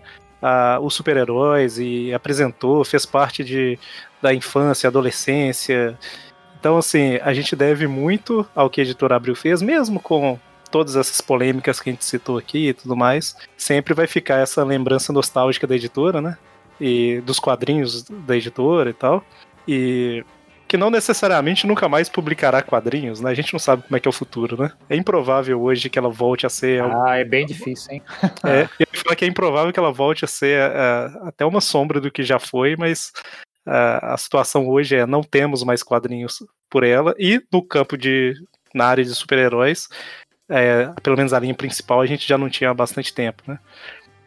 Os 0.81 0.93
super-heróis 0.93 1.77
e 1.79 2.13
apresentou, 2.13 2.83
fez 2.83 3.05
parte 3.05 3.43
de, 3.43 3.79
da 4.21 4.33
infância, 4.33 4.87
adolescência. 4.87 5.97
Então, 6.59 6.77
assim, 6.77 7.17
a 7.21 7.33
gente 7.33 7.55
deve 7.55 7.87
muito 7.87 8.45
ao 8.55 8.69
que 8.69 8.81
a 8.81 8.83
editora 8.83 9.15
Abril 9.15 9.35
fez, 9.35 9.61
mesmo 9.61 9.99
com 9.99 10.39
todas 10.71 10.95
essas 10.95 11.21
polêmicas 11.21 11.79
que 11.79 11.89
a 11.89 11.93
gente 11.93 12.05
citou 12.05 12.37
aqui 12.37 12.69
e 12.69 12.73
tudo 12.73 12.95
mais. 12.95 13.35
Sempre 13.55 13.93
vai 13.93 14.07
ficar 14.07 14.37
essa 14.37 14.63
lembrança 14.63 15.13
nostálgica 15.13 15.67
da 15.67 15.75
editora, 15.75 16.21
né? 16.21 16.37
e 16.79 17.21
dos 17.21 17.39
quadrinhos 17.39 18.03
da 18.03 18.35
editora 18.35 18.89
e 18.89 18.93
tal. 18.93 19.23
E 19.67 20.23
que 20.73 20.77
não 20.77 20.89
necessariamente 20.89 21.67
nunca 21.67 21.87
mais 21.87 22.09
publicará 22.09 22.59
quadrinhos, 22.63 23.21
né? 23.21 23.29
A 23.29 23.33
gente 23.35 23.53
não 23.53 23.59
sabe 23.59 23.83
como 23.83 23.95
é 23.95 23.99
que 23.99 24.07
é 24.07 24.09
o 24.09 24.11
futuro, 24.11 24.59
né? 24.59 24.71
É 24.89 24.95
improvável 24.95 25.61
hoje 25.61 25.87
que 25.87 25.99
ela 25.99 26.09
volte 26.09 26.47
a 26.47 26.49
ser. 26.49 26.81
Ah, 26.81 27.15
é 27.15 27.23
bem 27.23 27.45
difícil, 27.45 27.93
hein? 27.93 28.01
é, 28.43 28.63
eu 28.79 28.87
ia 28.91 29.03
falar 29.03 29.15
que 29.15 29.23
é 29.23 29.27
improvável 29.27 29.71
que 29.71 29.77
ela 29.77 29.91
volte 29.91 30.25
a 30.25 30.27
ser 30.27 30.67
uh, 30.71 31.27
até 31.27 31.45
uma 31.45 31.61
sombra 31.61 32.01
do 32.01 32.09
que 32.09 32.23
já 32.23 32.39
foi, 32.39 32.75
mas 32.75 33.13
uh, 33.67 34.01
a 34.01 34.17
situação 34.17 34.67
hoje 34.67 34.95
é 34.95 35.05
não 35.05 35.21
temos 35.21 35.63
mais 35.63 35.83
quadrinhos 35.83 36.43
por 36.71 36.83
ela, 36.83 37.13
e 37.19 37.39
no 37.53 37.61
campo 37.61 37.95
de. 37.95 38.33
na 38.73 38.87
área 38.87 39.03
de 39.03 39.13
super-heróis, 39.13 39.87
é, 40.49 40.91
pelo 41.03 41.15
menos 41.15 41.33
a 41.33 41.39
linha 41.39 41.53
principal, 41.53 42.01
a 42.01 42.07
gente 42.07 42.27
já 42.27 42.35
não 42.35 42.49
tinha 42.49 42.71
há 42.71 42.73
bastante 42.73 43.13
tempo, 43.13 43.43
né? 43.45 43.59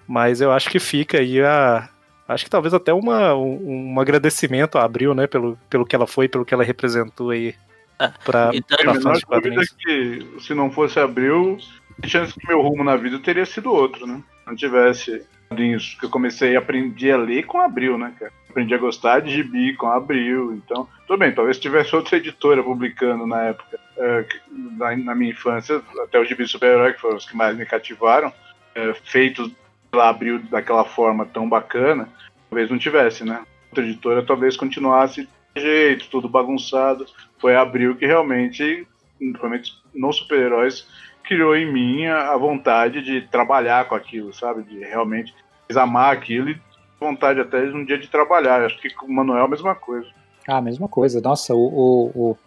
Mas 0.07 0.41
eu 0.41 0.53
acho 0.53 0.71
que 0.71 0.79
fica 0.79 1.19
aí 1.19 1.43
a, 1.43 1.91
acho 2.29 2.45
que 2.45 2.51
talvez 2.51 2.75
até 2.75 2.93
uma, 2.93 3.35
um, 3.35 3.93
um, 3.95 4.01
agradecimento 4.01 4.79
à 4.79 4.85
Abril, 4.85 5.15
né, 5.15 5.27
pelo, 5.27 5.59
pelo 5.71 5.85
que 5.85 5.95
ela 5.95 6.07
foi, 6.07 6.29
pelo 6.29 6.45
que 6.45 6.55
ela 6.55 6.65
representou 6.65 7.31
aí 7.31 7.55
é, 7.99 8.13
pra, 8.25 8.51
então, 8.53 8.77
pra 8.79 9.01
fãs 9.01 9.19
de 9.19 9.27
quadrinhos. 9.27 9.71
que 9.79 10.27
se 10.41 10.55
não 10.55 10.71
fosse 10.71 10.99
Abril, 10.99 11.59
a 12.03 12.07
chance 12.07 12.35
que 12.35 12.47
meu 12.47 12.61
rumo 12.61 12.85
na 12.85 12.97
vida 12.97 13.19
teria 13.19 13.47
sido 13.47 13.73
outro, 13.73 14.07
né? 14.07 14.23
Não 14.47 14.55
tivesse 14.55 15.25
quadrinhos 15.49 15.97
que 15.99 16.07
eu 16.07 16.11
comecei 16.11 16.57
a 16.57 16.59
aprender 16.59 17.13
a 17.13 17.17
ler 17.17 17.47
com 17.47 17.61
Abril, 17.61 17.97
né, 17.97 18.13
cara? 18.19 18.33
Aprendi 18.51 18.75
a 18.75 18.79
gostar 18.79 19.21
de 19.21 19.31
gibi 19.31 19.75
com 19.75 19.87
Abril, 19.87 20.53
então, 20.55 20.89
tudo 21.07 21.19
bem, 21.19 21.33
talvez 21.33 21.59
tivesse 21.59 21.95
outra 21.95 22.17
editora 22.17 22.63
publicando 22.63 23.27
na 23.27 23.45
época, 23.45 23.79
é, 23.99 24.27
na, 24.51 24.97
na, 24.97 25.15
minha 25.15 25.31
infância, 25.31 25.81
até 26.03 26.21
os 26.21 26.29
gibis 26.29 26.51
super-herói, 26.51 26.95
que 26.95 27.01
foram 27.01 27.17
os 27.17 27.27
que 27.27 27.37
mais 27.37 27.57
me 27.57 27.67
cativaram, 27.67 28.33
é, 28.75 28.95
feitos 29.05 29.51
ela 29.97 30.09
abriu 30.09 30.39
daquela 30.39 30.85
forma 30.85 31.27
tão 31.27 31.49
bacana, 31.49 32.09
talvez 32.49 32.71
não 32.71 32.79
tivesse, 32.79 33.25
né? 33.25 33.45
Outra 33.71 33.85
editora 33.85 34.25
talvez 34.25 34.57
continuasse 34.57 35.29
de 35.55 35.61
jeito, 35.61 36.09
tudo 36.11 36.29
bagunçado. 36.29 37.07
Foi 37.39 37.55
a 37.55 37.63
Abril 37.63 37.97
que 37.97 38.07
realmente, 38.07 38.87
principalmente 39.19 39.73
nos 39.95 40.17
super-heróis, 40.17 40.87
criou 41.25 41.57
em 41.57 41.71
mim 41.71 42.07
a 42.07 42.37
vontade 42.37 43.03
de 43.03 43.23
trabalhar 43.23 43.89
com 43.89 43.95
aquilo, 43.95 44.33
sabe? 44.33 44.63
De 44.63 44.79
realmente 44.79 45.35
amar 45.75 46.13
aquilo 46.13 46.51
e 46.51 46.61
vontade 47.01 47.41
até 47.41 47.59
um 47.65 47.85
dia 47.85 47.99
de 47.99 48.09
trabalhar. 48.09 48.65
Acho 48.65 48.79
que 48.81 48.91
com 48.91 49.07
o 49.07 49.13
Manuel 49.13 49.43
é 49.43 49.45
a 49.45 49.49
mesma 49.49 49.75
coisa. 49.75 50.09
Ah, 50.49 50.59
a 50.59 50.63
mesma 50.63 50.89
coisa. 50.89 51.21
Nossa, 51.21 51.55
o, 51.55 51.59
o, 51.59 52.31
o 52.31 52.39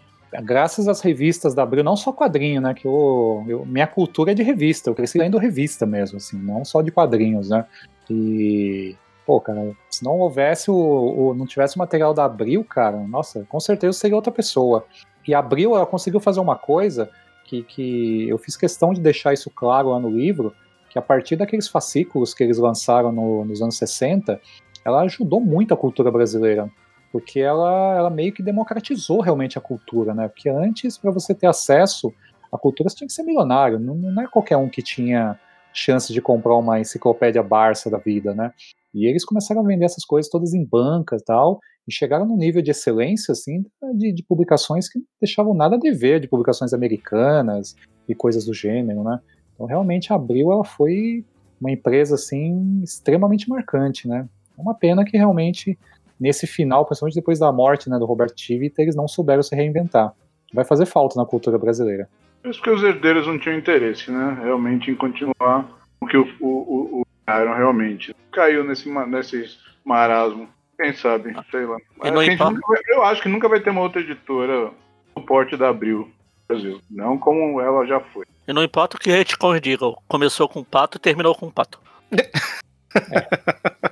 graças 0.44 0.88
às 0.88 1.02
revistas 1.02 1.56
da 1.56 1.64
Abril, 1.64 1.84
não 1.84 1.96
só 1.96 2.14
quadrinho, 2.14 2.62
né? 2.62 2.74
Que 2.74 2.86
eu, 2.86 3.44
eu, 3.48 3.66
minha 3.66 3.88
cultura 3.88 4.32
é 4.32 4.36
de 4.36 4.44
revista, 4.44 4.90
eu 4.90 4.96
cresci 4.96 5.18
lendo 5.18 5.38
revista 5.38 5.86
mesmo, 5.86 6.18
assim, 6.18 6.38
não 6.38 6.64
só 6.64 6.82
de 6.82 6.92
quadrinhos, 6.92 7.50
né? 7.50 7.66
E, 8.10 8.96
pô, 9.26 9.42
cara, 9.42 9.72
se 9.90 10.04
não 10.04 10.18
houvesse 10.20 10.70
o, 10.70 10.76
o 10.76 11.34
não 11.34 11.46
tivesse 11.46 11.76
o 11.76 11.80
material 11.80 12.14
da 12.14 12.26
Abril, 12.26 12.64
cara, 12.64 12.98
nossa, 12.98 13.46
com 13.50 13.60
certeza 13.60 13.98
seria 13.98 14.16
outra 14.16 14.32
pessoa. 14.32 14.86
E 15.28 15.34
a 15.34 15.40
Abril, 15.40 15.76
ela 15.76 15.86
conseguiu 15.86 16.20
fazer 16.20 16.40
uma 16.40 16.56
coisa 16.56 17.10
que, 17.46 17.64
que 17.64 18.30
eu 18.30 18.38
fiz 18.38 18.56
questão 18.56 18.94
de 18.94 19.02
deixar 19.02 19.34
isso 19.34 19.50
claro 19.50 19.90
lá 19.90 20.00
no 20.00 20.10
livro, 20.10 20.54
que 20.90 20.98
a 20.98 21.02
partir 21.02 21.36
daqueles 21.36 21.68
fascículos 21.68 22.34
que 22.34 22.44
eles 22.44 22.58
lançaram 22.58 23.12
no, 23.12 23.46
nos 23.46 23.62
anos 23.62 23.78
60, 23.78 24.40
ela 24.84 25.02
ajudou 25.02 25.40
muito 25.40 25.74
a 25.74 25.78
cultura 25.78 26.12
brasileira 26.12 26.70
porque 27.12 27.40
ela, 27.40 27.96
ela 27.98 28.10
meio 28.10 28.34
que 28.34 28.44
democratizou 28.44 29.22
realmente 29.22 29.58
a 29.58 29.62
cultura, 29.62 30.14
né? 30.14 30.28
Porque 30.28 30.50
antes, 30.50 30.98
para 30.98 31.12
você 31.12 31.34
ter 31.34 31.48
acesso 31.48 32.14
à 32.52 32.58
cultura, 32.58 32.90
você 32.90 32.98
tinha 32.98 33.08
que 33.08 33.14
ser 33.14 33.24
milionário, 33.24 33.80
não, 33.80 33.96
não 33.96 34.22
é 34.22 34.28
qualquer 34.28 34.58
um 34.58 34.70
que 34.70 34.82
tinha 34.82 35.40
chance 35.74 36.12
de 36.12 36.22
comprar 36.22 36.56
uma 36.56 36.80
enciclopédia 36.80 37.44
Barça 37.44 37.90
da 37.90 37.98
vida, 37.98 38.34
né? 38.34 38.52
E 38.94 39.08
eles 39.08 39.24
começaram 39.24 39.62
a 39.62 39.64
vender 39.64 39.86
essas 39.86 40.04
coisas 40.04 40.30
todas 40.30 40.54
em 40.54 40.66
banca 40.66 41.16
e 41.16 41.24
tal, 41.24 41.60
e 41.88 41.92
chegaram 41.92 42.26
num 42.26 42.38
nível 42.38 42.62
de 42.62 42.72
excelência, 42.72 43.32
assim, 43.32 43.64
de, 43.96 44.12
de 44.14 44.24
publicações 44.24 44.90
que 44.90 45.00
não 45.00 45.06
deixavam 45.22 45.54
nada 45.54 45.76
a 45.76 45.80
dever 45.80 46.20
de 46.20 46.28
publicações 46.28 46.74
americanas 46.74 47.76
e 48.08 48.16
coisas 48.16 48.46
do 48.46 48.54
gênero, 48.54 49.04
né? 49.04 49.20
Então, 49.54 49.66
realmente, 49.66 50.12
a 50.12 50.16
Abril, 50.16 50.52
ela 50.52 50.64
foi 50.64 51.26
uma 51.60 51.72
empresa, 51.72 52.16
assim, 52.16 52.82
extremamente 52.84 53.50
marcante, 53.50 54.08
né? 54.08 54.28
É 54.58 54.62
uma 54.62 54.74
pena 54.74 55.04
que 55.06 55.18
realmente, 55.18 55.78
nesse 56.20 56.46
final, 56.46 56.86
principalmente 56.86 57.16
depois 57.16 57.40
da 57.40 57.52
morte 57.52 57.90
né, 57.90 57.98
do 57.98 58.06
Roberto 58.06 58.36
Tivita, 58.36 58.82
eles 58.82 58.96
não 58.96 59.08
souberam 59.08 59.44
se 59.44 59.56
reinventar. 59.56 60.14
Vai 60.54 60.66
fazer 60.66 60.86
falta 60.86 61.20
na 61.20 61.26
cultura 61.26 61.58
brasileira. 61.58 62.10
Isso 62.44 62.62
que 62.62 62.70
os 62.70 62.84
herdeiros 62.84 63.28
não 63.28 63.38
tinham 63.38 63.58
interesse, 63.58 64.12
né? 64.12 64.40
Realmente 64.42 64.90
em 64.90 64.96
continuar 64.96 65.70
o 66.02 66.08
que 66.08 66.18
o, 66.18 66.28
o, 66.40 66.48
o, 66.48 67.02
o 67.02 67.06
realmente. 67.28 68.16
Caiu 68.32 68.64
nesse, 68.64 68.90
nesse 69.08 69.58
marasmo. 69.86 70.48
Quem 70.78 70.94
sabe, 70.94 71.36
sei 71.52 71.66
lá. 71.66 71.78
Nunca, 71.98 72.82
eu 72.88 73.04
acho 73.04 73.22
que 73.22 73.30
nunca 73.30 73.50
vai 73.50 73.60
ter 73.60 73.70
uma 73.70 73.82
outra 73.82 74.02
editora 74.02 74.72
no 75.16 75.22
porte 75.24 75.58
da 75.58 75.70
Abril. 75.70 76.10
Brasil. 76.50 76.82
Não 76.90 77.16
como 77.16 77.62
ela 77.62 77.86
já 77.86 78.00
foi. 78.00 78.26
E 78.48 78.52
não 78.52 78.64
importa 78.64 78.98
o 78.98 79.00
que 79.00 79.12
a 79.12 79.18
gente 79.18 79.38
diga, 79.62 79.86
começou 80.08 80.50
com 80.50 80.64
pato 80.64 80.98
e 80.98 81.00
terminou 81.00 81.36
com 81.36 81.52
pato. 81.52 81.80
É. 82.96 83.89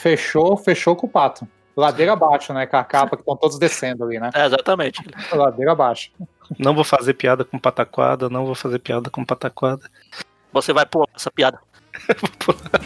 Fechou, 0.00 0.56
fechou 0.56 0.96
com 0.96 1.06
o 1.06 1.10
pato. 1.10 1.46
Ladeira 1.76 2.14
abaixo, 2.14 2.54
né? 2.54 2.66
Com 2.66 2.78
a 2.78 2.84
capa 2.84 3.16
que 3.16 3.22
estão 3.22 3.36
todos 3.36 3.58
descendo 3.58 4.02
ali, 4.04 4.18
né? 4.18 4.30
É, 4.34 4.46
exatamente. 4.46 5.02
Ladeira 5.30 5.72
abaixo. 5.72 6.10
Não 6.58 6.74
vou 6.74 6.84
fazer 6.84 7.12
piada 7.12 7.44
com 7.44 7.58
pataquada, 7.58 8.30
não 8.30 8.46
vou 8.46 8.54
fazer 8.54 8.78
piada 8.78 9.10
com 9.10 9.22
pataquada. 9.24 9.90
Você 10.54 10.72
vai 10.72 10.86
pular 10.86 11.06
essa 11.14 11.30
piada. 11.30 11.60
vou 12.18 12.30
pular. 12.38 12.80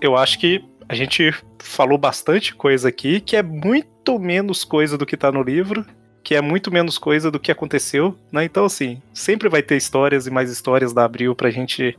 Eu 0.00 0.16
acho 0.16 0.38
que 0.38 0.64
a 0.88 0.94
gente 0.94 1.34
falou 1.76 1.98
bastante 1.98 2.54
coisa 2.54 2.88
aqui 2.88 3.20
que 3.20 3.36
é 3.36 3.42
muito 3.42 4.18
menos 4.18 4.64
coisa 4.64 4.96
do 4.96 5.04
que 5.04 5.16
tá 5.16 5.30
no 5.30 5.42
livro, 5.42 5.84
que 6.24 6.34
é 6.34 6.40
muito 6.40 6.72
menos 6.72 6.96
coisa 6.96 7.30
do 7.30 7.38
que 7.38 7.52
aconteceu, 7.52 8.16
né? 8.32 8.44
Então, 8.44 8.64
assim, 8.64 9.00
sempre 9.12 9.48
vai 9.48 9.62
ter 9.62 9.76
histórias 9.76 10.26
e 10.26 10.30
mais 10.30 10.50
histórias 10.50 10.94
da 10.94 11.04
Abril 11.04 11.34
pra 11.36 11.50
gente, 11.50 11.96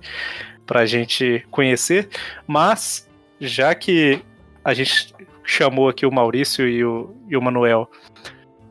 pra 0.65 0.85
gente 0.87 1.45
conhecer, 1.51 2.09
mas 2.47 3.07
já 3.39 3.75
que 3.75 4.19
a 4.65 4.73
gente 4.73 5.13
chamou 5.43 5.87
aqui 5.87 6.05
o 6.05 6.11
Maurício 6.11 6.67
e 6.67 6.83
o, 6.83 7.15
e 7.29 7.37
o 7.37 7.41
Manuel 7.41 7.89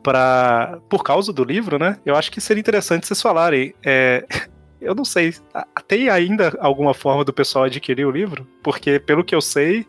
para 0.03 0.79
por 0.89 1.03
causa 1.03 1.33
do 1.33 1.45
livro, 1.45 1.79
né? 1.79 1.99
Eu 2.05 2.17
acho 2.17 2.31
que 2.31 2.41
seria 2.41 2.61
interessante 2.61 3.07
vocês 3.07 3.23
falarem. 3.23 3.75
É, 3.85 4.27
eu 4.87 4.95
não 4.95 5.05
sei, 5.05 5.35
tem 5.87 6.09
ainda 6.09 6.57
alguma 6.61 6.95
forma 6.95 7.25
do 7.25 7.33
pessoal 7.33 7.65
adquirir 7.65 8.07
o 8.07 8.11
livro? 8.11 8.47
Porque, 8.63 8.99
pelo 8.99 9.25
que 9.25 9.35
eu 9.35 9.41
sei, 9.41 9.87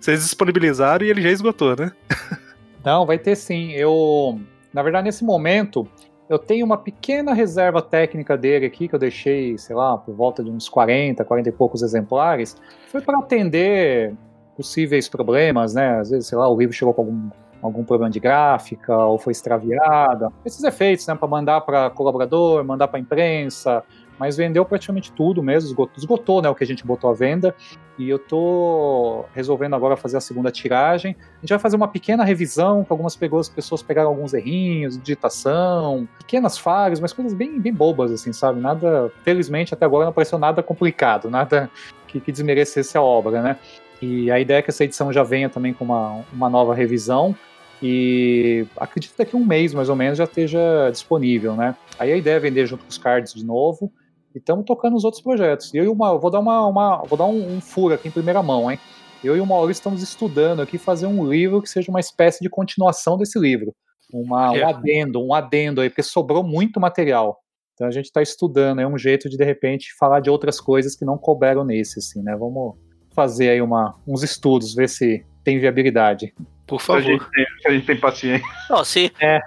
vocês 0.00 0.22
disponibilizaram 0.22 1.04
e 1.04 1.10
ele 1.10 1.22
já 1.22 1.30
esgotou, 1.30 1.76
né? 1.76 1.92
Não, 2.84 3.04
vai 3.04 3.18
ter 3.18 3.36
sim. 3.36 3.72
Eu, 3.72 4.40
na 4.72 4.82
verdade, 4.82 5.04
nesse 5.04 5.24
momento, 5.24 5.86
eu 6.28 6.38
tenho 6.38 6.64
uma 6.64 6.76
pequena 6.76 7.32
reserva 7.32 7.80
técnica 7.82 8.36
dele 8.36 8.66
aqui, 8.66 8.86
que 8.86 8.94
eu 8.94 8.98
deixei, 8.98 9.56
sei 9.58 9.74
lá, 9.74 9.96
por 9.96 10.14
volta 10.14 10.44
de 10.44 10.50
uns 10.50 10.68
40, 10.68 11.24
40 11.24 11.48
e 11.48 11.52
poucos 11.52 11.82
exemplares. 11.82 12.56
Foi 12.88 13.00
para 13.00 13.18
atender 13.18 14.14
possíveis 14.56 15.08
problemas, 15.08 15.74
né? 15.74 15.98
Às 15.98 16.10
vezes, 16.10 16.26
sei 16.26 16.36
lá, 16.36 16.48
o 16.48 16.58
livro 16.58 16.74
chegou 16.74 16.92
com 16.92 17.02
algum, 17.02 17.30
algum 17.62 17.84
problema 17.84 18.10
de 18.10 18.20
gráfica 18.20 18.96
ou 18.96 19.18
foi 19.18 19.32
extraviada. 19.32 20.30
Esses 20.44 20.62
efeitos, 20.64 21.06
né? 21.06 21.14
Para 21.14 21.28
mandar 21.28 21.60
para 21.62 21.90
colaborador, 21.90 22.62
mandar 22.64 22.88
para 22.88 23.00
imprensa, 23.00 23.82
mas 24.18 24.36
vendeu 24.36 24.64
praticamente 24.64 25.12
tudo 25.12 25.42
mesmo, 25.42 25.68
esgotou, 25.68 25.94
esgotou, 25.96 26.42
né, 26.42 26.48
o 26.48 26.54
que 26.54 26.64
a 26.64 26.66
gente 26.66 26.84
botou 26.84 27.10
à 27.10 27.12
venda, 27.12 27.54
e 27.98 28.08
eu 28.08 28.18
tô 28.18 29.24
resolvendo 29.34 29.74
agora 29.74 29.96
fazer 29.96 30.16
a 30.16 30.20
segunda 30.20 30.50
tiragem. 30.50 31.16
A 31.36 31.40
gente 31.40 31.50
vai 31.50 31.58
fazer 31.58 31.76
uma 31.76 31.88
pequena 31.88 32.24
revisão, 32.24 32.84
que 32.84 32.92
algumas 32.92 33.16
pessoas 33.16 33.82
pegaram 33.82 34.08
alguns 34.08 34.34
errinhos, 34.34 34.96
digitação, 34.96 36.08
pequenas 36.18 36.56
falhas, 36.56 37.00
mas 37.00 37.12
coisas 37.12 37.34
bem, 37.34 37.60
bem 37.60 37.72
bobas, 37.72 38.12
assim, 38.12 38.32
sabe? 38.32 38.60
Nada, 38.60 39.10
felizmente 39.24 39.74
até 39.74 39.84
agora 39.84 40.04
não 40.04 40.10
apareceu 40.10 40.38
nada 40.38 40.62
complicado, 40.62 41.28
nada 41.30 41.70
que, 42.06 42.20
que 42.20 42.32
desmerecesse 42.32 42.96
a 42.96 43.02
obra, 43.02 43.42
né? 43.42 43.56
E 44.00 44.30
a 44.30 44.38
ideia 44.38 44.58
é 44.58 44.62
que 44.62 44.70
essa 44.70 44.84
edição 44.84 45.12
já 45.12 45.24
venha 45.24 45.48
também 45.48 45.72
com 45.72 45.84
uma, 45.84 46.24
uma 46.32 46.48
nova 46.48 46.72
revisão, 46.72 47.34
e 47.82 48.66
acredito 48.76 49.12
que 49.12 49.18
daqui 49.18 49.36
a 49.36 49.38
um 49.38 49.44
mês, 49.44 49.72
mais 49.72 49.88
ou 49.88 49.96
menos, 49.96 50.18
já 50.18 50.24
esteja 50.24 50.90
disponível, 50.90 51.54
né? 51.54 51.76
Aí 51.98 52.12
a 52.12 52.16
ideia 52.16 52.36
é 52.36 52.40
vender 52.40 52.66
junto 52.66 52.84
com 52.84 52.90
os 52.90 52.98
cards 52.98 53.32
de 53.32 53.44
novo, 53.44 53.92
e 54.38 54.40
estamos 54.40 54.64
tocando 54.64 54.96
os 54.96 55.04
outros 55.04 55.22
projetos. 55.22 55.74
Eu 55.74 55.84
e 55.84 55.88
uma, 55.88 56.16
vou 56.16 56.30
dar 56.30 56.38
uma, 56.38 56.66
uma 56.66 57.02
vou 57.02 57.18
dar 57.18 57.26
um, 57.26 57.56
um, 57.56 57.60
furo 57.60 57.94
aqui 57.94 58.08
em 58.08 58.12
primeira 58.12 58.42
mão, 58.42 58.70
hein? 58.70 58.78
Eu 59.22 59.36
e 59.36 59.40
o 59.40 59.46
Maurício 59.46 59.80
estamos 59.80 60.00
estudando 60.00 60.62
aqui 60.62 60.78
fazer 60.78 61.06
um 61.06 61.28
livro 61.28 61.60
que 61.60 61.68
seja 61.68 61.90
uma 61.90 61.98
espécie 61.98 62.40
de 62.40 62.48
continuação 62.48 63.18
desse 63.18 63.38
livro, 63.38 63.74
uma, 64.12 64.52
um 64.52 64.68
adendo, 64.68 65.20
um 65.20 65.34
adendo 65.34 65.80
aí, 65.80 65.90
porque 65.90 66.04
sobrou 66.04 66.44
muito 66.44 66.80
material. 66.80 67.40
Então 67.74 67.86
a 67.86 67.90
gente 67.90 68.06
está 68.06 68.22
estudando, 68.22 68.80
é 68.80 68.86
um 68.86 68.96
jeito 68.96 69.28
de 69.28 69.36
de 69.36 69.44
repente 69.44 69.88
falar 69.98 70.20
de 70.20 70.30
outras 70.30 70.60
coisas 70.60 70.94
que 70.94 71.04
não 71.04 71.18
couberam 71.18 71.64
nesse, 71.64 71.98
assim, 71.98 72.22
né? 72.22 72.36
Vamos 72.36 72.76
fazer 73.12 73.50
aí 73.50 73.60
uma, 73.60 73.96
uns 74.06 74.22
estudos, 74.22 74.74
ver 74.74 74.88
se 74.88 75.24
tem 75.42 75.58
viabilidade. 75.58 76.32
Por 76.66 76.80
favor. 76.80 77.02
Se 77.02 77.08
a 77.08 77.12
gente 77.12 77.30
tem, 77.30 77.46
a 77.66 77.70
gente 77.70 77.86
tem 77.86 77.98
paciência. 77.98 78.46
Não, 78.70 78.84
se, 78.84 79.12
é. 79.20 79.40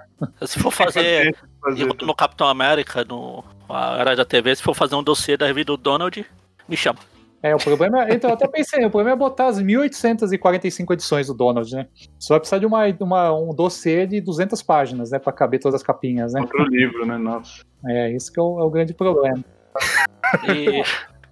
se 0.46 0.60
for 0.60 0.72
fazer, 0.72 1.34
fazer. 1.62 1.86
no 1.86 2.16
Capitão 2.16 2.48
América, 2.48 3.06
no 3.06 3.44
a 3.70 4.00
área 4.00 4.16
da 4.16 4.26
TV, 4.26 4.56
se 4.56 4.62
for 4.62 4.76
fazer 4.76 4.96
um 4.96 5.04
dossiê 5.04 5.38
da 5.38 5.46
revista 5.46 5.72
do 5.72 5.78
Donald, 5.78 6.26
me 6.68 6.76
chama. 6.76 7.00
É, 7.44 7.56
o 7.56 7.58
problema 7.58 8.04
é, 8.06 8.14
então 8.14 8.30
eu 8.30 8.36
até 8.36 8.48
pensei, 8.48 8.86
o 8.86 8.92
problema 8.92 9.16
é 9.16 9.16
botar 9.16 9.48
as 9.48 9.60
1845 9.60 10.94
edições 10.94 11.28
do 11.28 11.34
Donald, 11.34 11.74
né? 11.74 11.88
Só 12.20 12.36
vai 12.36 12.40
precisar 12.40 12.60
de 12.60 12.68
uma, 12.68 12.86
uma, 13.00 13.34
um 13.34 13.50
dossiê 13.50 14.06
de 14.06 14.22
200 14.22 14.62
páginas, 14.62 15.10
né, 15.10 15.18
para 15.18 15.34
caber 15.34 15.60
todas 15.60 15.76
as 15.76 15.84
capinhas, 15.84 16.34
né? 16.34 16.42
Outro 16.42 16.64
livro, 16.66 17.04
né, 17.06 17.18
nossa. 17.18 17.64
É, 17.88 18.12
isso 18.12 18.32
que 18.32 18.40
é 18.40 18.44
o, 18.44 18.60
é 18.60 18.64
o 18.64 18.70
grande 18.70 18.94
problema. 18.94 19.44
E 20.54 20.84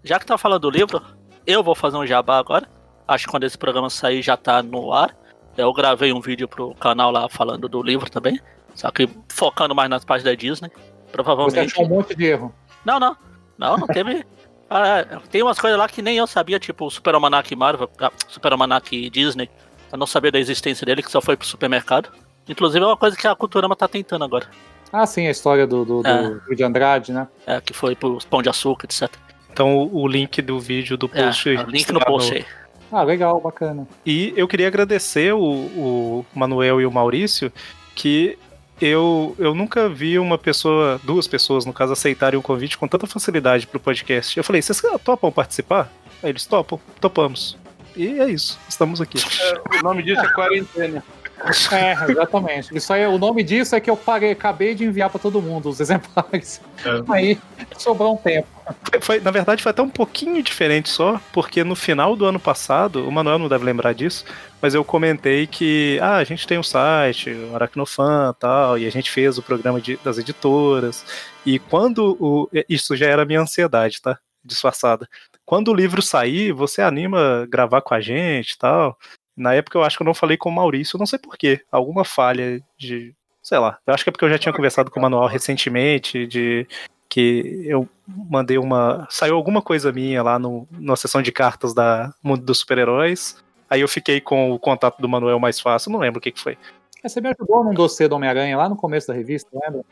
já 0.03 0.17
que 0.17 0.25
tá 0.25 0.35
falando 0.35 0.61
do 0.61 0.69
livro, 0.71 0.99
eu 1.45 1.63
vou 1.63 1.75
fazer 1.75 1.97
um 1.97 2.07
jabá 2.07 2.39
agora. 2.39 2.67
Acho 3.07 3.25
que 3.25 3.31
quando 3.31 3.43
esse 3.43 3.57
programa 3.57 3.89
sair 3.89 4.21
já 4.21 4.35
tá 4.35 4.63
no 4.63 4.91
ar. 4.91 5.15
Eu 5.57 5.73
gravei 5.73 6.13
um 6.13 6.21
vídeo 6.21 6.47
pro 6.47 6.73
canal 6.75 7.11
lá 7.11 7.27
falando 7.27 7.67
do 7.67 7.83
livro 7.83 8.09
também. 8.09 8.39
Só 8.79 8.89
que 8.91 9.09
focando 9.27 9.75
mais 9.75 9.89
nas 9.89 10.05
páginas 10.05 10.33
da 10.33 10.39
Disney. 10.39 10.71
Provavelmente. 11.11 11.53
Você 11.53 11.59
achou 11.59 11.85
um 11.85 11.89
monte 11.89 12.15
de 12.15 12.25
erro. 12.25 12.55
Não, 12.85 12.97
não. 12.97 13.17
Não, 13.57 13.77
não 13.77 13.87
teve. 13.87 14.25
ah, 14.69 15.19
tem 15.29 15.43
umas 15.43 15.59
coisas 15.59 15.77
lá 15.77 15.85
que 15.89 16.01
nem 16.01 16.15
eu 16.15 16.25
sabia, 16.25 16.57
tipo 16.57 16.85
o 16.85 16.89
Super 16.89 17.13
Almanac 17.13 17.53
Marvel, 17.57 17.89
ah, 17.99 18.09
Super 18.29 18.53
Almanac 18.53 19.09
Disney. 19.09 19.49
Eu 19.91 19.97
não 19.97 20.07
sabia 20.07 20.31
da 20.31 20.39
existência 20.39 20.85
dele, 20.85 21.03
que 21.03 21.11
só 21.11 21.19
foi 21.19 21.35
pro 21.35 21.45
supermercado. 21.45 22.09
Inclusive 22.47 22.81
é 22.81 22.87
uma 22.87 22.95
coisa 22.95 23.17
que 23.17 23.27
a 23.27 23.35
Culturama 23.35 23.75
tá 23.75 23.85
tentando 23.85 24.23
agora. 24.23 24.47
Ah, 24.93 25.05
sim, 25.05 25.27
a 25.27 25.31
história 25.31 25.67
do, 25.67 25.83
do, 25.83 26.07
é. 26.07 26.29
do 26.29 26.55
de 26.55 26.63
Andrade, 26.63 27.11
né? 27.11 27.27
É, 27.45 27.59
que 27.59 27.73
foi 27.73 27.97
pro 27.97 28.17
Pão 28.29 28.41
de 28.41 28.47
Açúcar, 28.47 28.85
etc. 28.85 29.13
Então 29.51 29.75
o, 29.75 30.03
o 30.03 30.07
link 30.07 30.41
do 30.41 30.57
vídeo 30.57 30.95
do 30.95 31.11
é, 31.13 31.25
post. 31.25 31.49
É, 31.49 31.61
o 31.61 31.69
link 31.69 31.91
no 31.91 31.99
post 31.99 32.33
aí. 32.33 32.45
Ah, 32.89 33.03
legal, 33.03 33.41
bacana. 33.41 33.85
E 34.05 34.33
eu 34.37 34.47
queria 34.47 34.67
agradecer 34.67 35.33
o, 35.33 35.41
o 35.41 36.25
Manuel 36.33 36.79
e 36.79 36.85
o 36.85 36.91
Maurício, 36.91 37.51
que 37.93 38.37
eu, 38.81 39.35
eu 39.37 39.53
nunca 39.53 39.89
vi 39.89 40.17
uma 40.17 40.37
pessoa, 40.37 40.99
duas 41.03 41.27
pessoas, 41.27 41.65
no 41.65 41.73
caso, 41.73 41.93
aceitarem 41.93 42.39
o 42.39 42.41
convite 42.41 42.77
com 42.77 42.87
tanta 42.87 43.07
facilidade 43.07 43.67
pro 43.67 43.79
podcast. 43.79 44.37
Eu 44.37 44.43
falei, 44.43 44.61
vocês 44.61 44.81
topam 45.03 45.31
participar? 45.31 45.91
Aí 46.23 46.29
eles 46.29 46.45
topam, 46.45 46.79
topamos. 46.99 47.57
E 47.95 48.19
é 48.19 48.29
isso, 48.29 48.59
estamos 48.67 49.01
aqui. 49.01 49.17
É, 49.71 49.79
o 49.79 49.83
nome 49.83 50.03
disso 50.03 50.21
é 50.21 50.33
quarentena. 50.33 51.03
É, 51.71 52.11
exatamente. 52.11 52.75
Isso 52.75 52.91
aí, 52.91 53.05
o 53.05 53.17
nome 53.17 53.43
disso 53.43 53.75
é 53.75 53.79
que 53.79 53.89
eu 53.89 53.97
paguei, 53.97 54.31
acabei 54.31 54.75
de 54.75 54.83
enviar 54.83 55.09
para 55.09 55.19
todo 55.19 55.41
mundo 55.41 55.69
os 55.69 55.79
exemplares. 55.81 56.61
É. 56.85 57.13
Aí 57.13 57.39
sobrou 57.77 58.13
um 58.13 58.17
tempo. 58.17 58.47
Foi, 58.83 59.01
foi, 59.01 59.19
na 59.19 59.31
verdade, 59.31 59.63
foi 59.63 59.71
até 59.71 59.81
um 59.81 59.89
pouquinho 59.89 60.41
diferente 60.43 60.89
só, 60.89 61.19
porque 61.33 61.63
no 61.63 61.75
final 61.75 62.15
do 62.15 62.25
ano 62.25 62.39
passado, 62.39 63.07
o 63.07 63.11
Manuel 63.11 63.39
não 63.39 63.47
deve 63.47 63.65
lembrar 63.65 63.93
disso, 63.93 64.25
mas 64.61 64.75
eu 64.75 64.83
comentei 64.83 65.47
que 65.47 65.97
ah, 66.01 66.17
a 66.17 66.23
gente 66.23 66.45
tem 66.45 66.57
um 66.59 66.63
site, 66.63 67.31
o 67.31 67.55
Aracnofan 67.55 68.35
tal, 68.39 68.77
e 68.77 68.85
a 68.85 68.91
gente 68.91 69.09
fez 69.09 69.37
o 69.37 69.43
programa 69.43 69.81
de, 69.81 69.97
das 70.03 70.17
editoras. 70.17 71.05
E 71.45 71.57
quando 71.57 72.17
o. 72.19 72.49
Isso 72.67 72.95
já 72.95 73.07
era 73.07 73.25
minha 73.25 73.41
ansiedade, 73.41 74.01
tá? 74.01 74.19
Disfarçada. 74.43 75.07
Quando 75.45 75.69
o 75.69 75.73
livro 75.73 76.01
sair, 76.01 76.51
você 76.51 76.81
anima 76.81 77.47
gravar 77.49 77.81
com 77.81 77.95
a 77.95 77.99
gente 77.99 78.55
tal. 78.57 78.95
Na 79.39 79.53
época 79.53 79.77
eu 79.77 79.83
acho 79.83 79.97
que 79.97 80.03
eu 80.03 80.05
não 80.05 80.13
falei 80.13 80.37
com 80.37 80.49
o 80.49 80.51
Maurício, 80.51 80.99
não 80.99 81.05
sei 81.05 81.17
porquê. 81.17 81.61
Alguma 81.71 82.03
falha 82.03 82.61
de. 82.77 83.15
Sei 83.41 83.57
lá. 83.57 83.79
Eu 83.87 83.93
acho 83.93 84.03
que 84.03 84.09
é 84.09 84.11
porque 84.11 84.25
eu 84.25 84.29
já 84.29 84.37
tinha 84.37 84.53
conversado 84.53 84.91
com 84.91 84.99
o 84.99 85.01
Manuel 85.01 85.27
recentemente, 85.27 86.27
de 86.27 86.67
que 87.07 87.63
eu 87.65 87.87
mandei 88.07 88.57
uma. 88.57 89.07
Saiu 89.09 89.35
alguma 89.35 89.61
coisa 89.61 89.91
minha 89.91 90.21
lá 90.21 90.37
no, 90.37 90.67
na 90.71 90.95
sessão 90.95 91.21
de 91.21 91.31
cartas 91.31 91.73
da 91.73 92.13
Mundo 92.21 92.43
dos 92.43 92.59
Super-Heróis. 92.59 93.41
Aí 93.69 93.81
eu 93.81 93.87
fiquei 93.87 94.19
com 94.19 94.51
o 94.51 94.59
contato 94.59 94.99
do 94.99 95.07
Manuel 95.07 95.39
mais 95.39 95.59
fácil, 95.59 95.91
não 95.91 95.99
lembro 95.99 96.19
o 96.19 96.21
que, 96.21 96.31
que 96.31 96.39
foi. 96.39 96.57
Você 97.01 97.21
me 97.21 97.29
ajudou 97.29 97.63
num 97.63 97.73
dossiê 97.73 98.07
do 98.07 98.15
Homem-Aranha 98.15 98.57
lá 98.57 98.67
no 98.67 98.75
começo 98.75 99.07
da 99.07 99.13
revista, 99.13 99.49
lembra? 99.53 99.85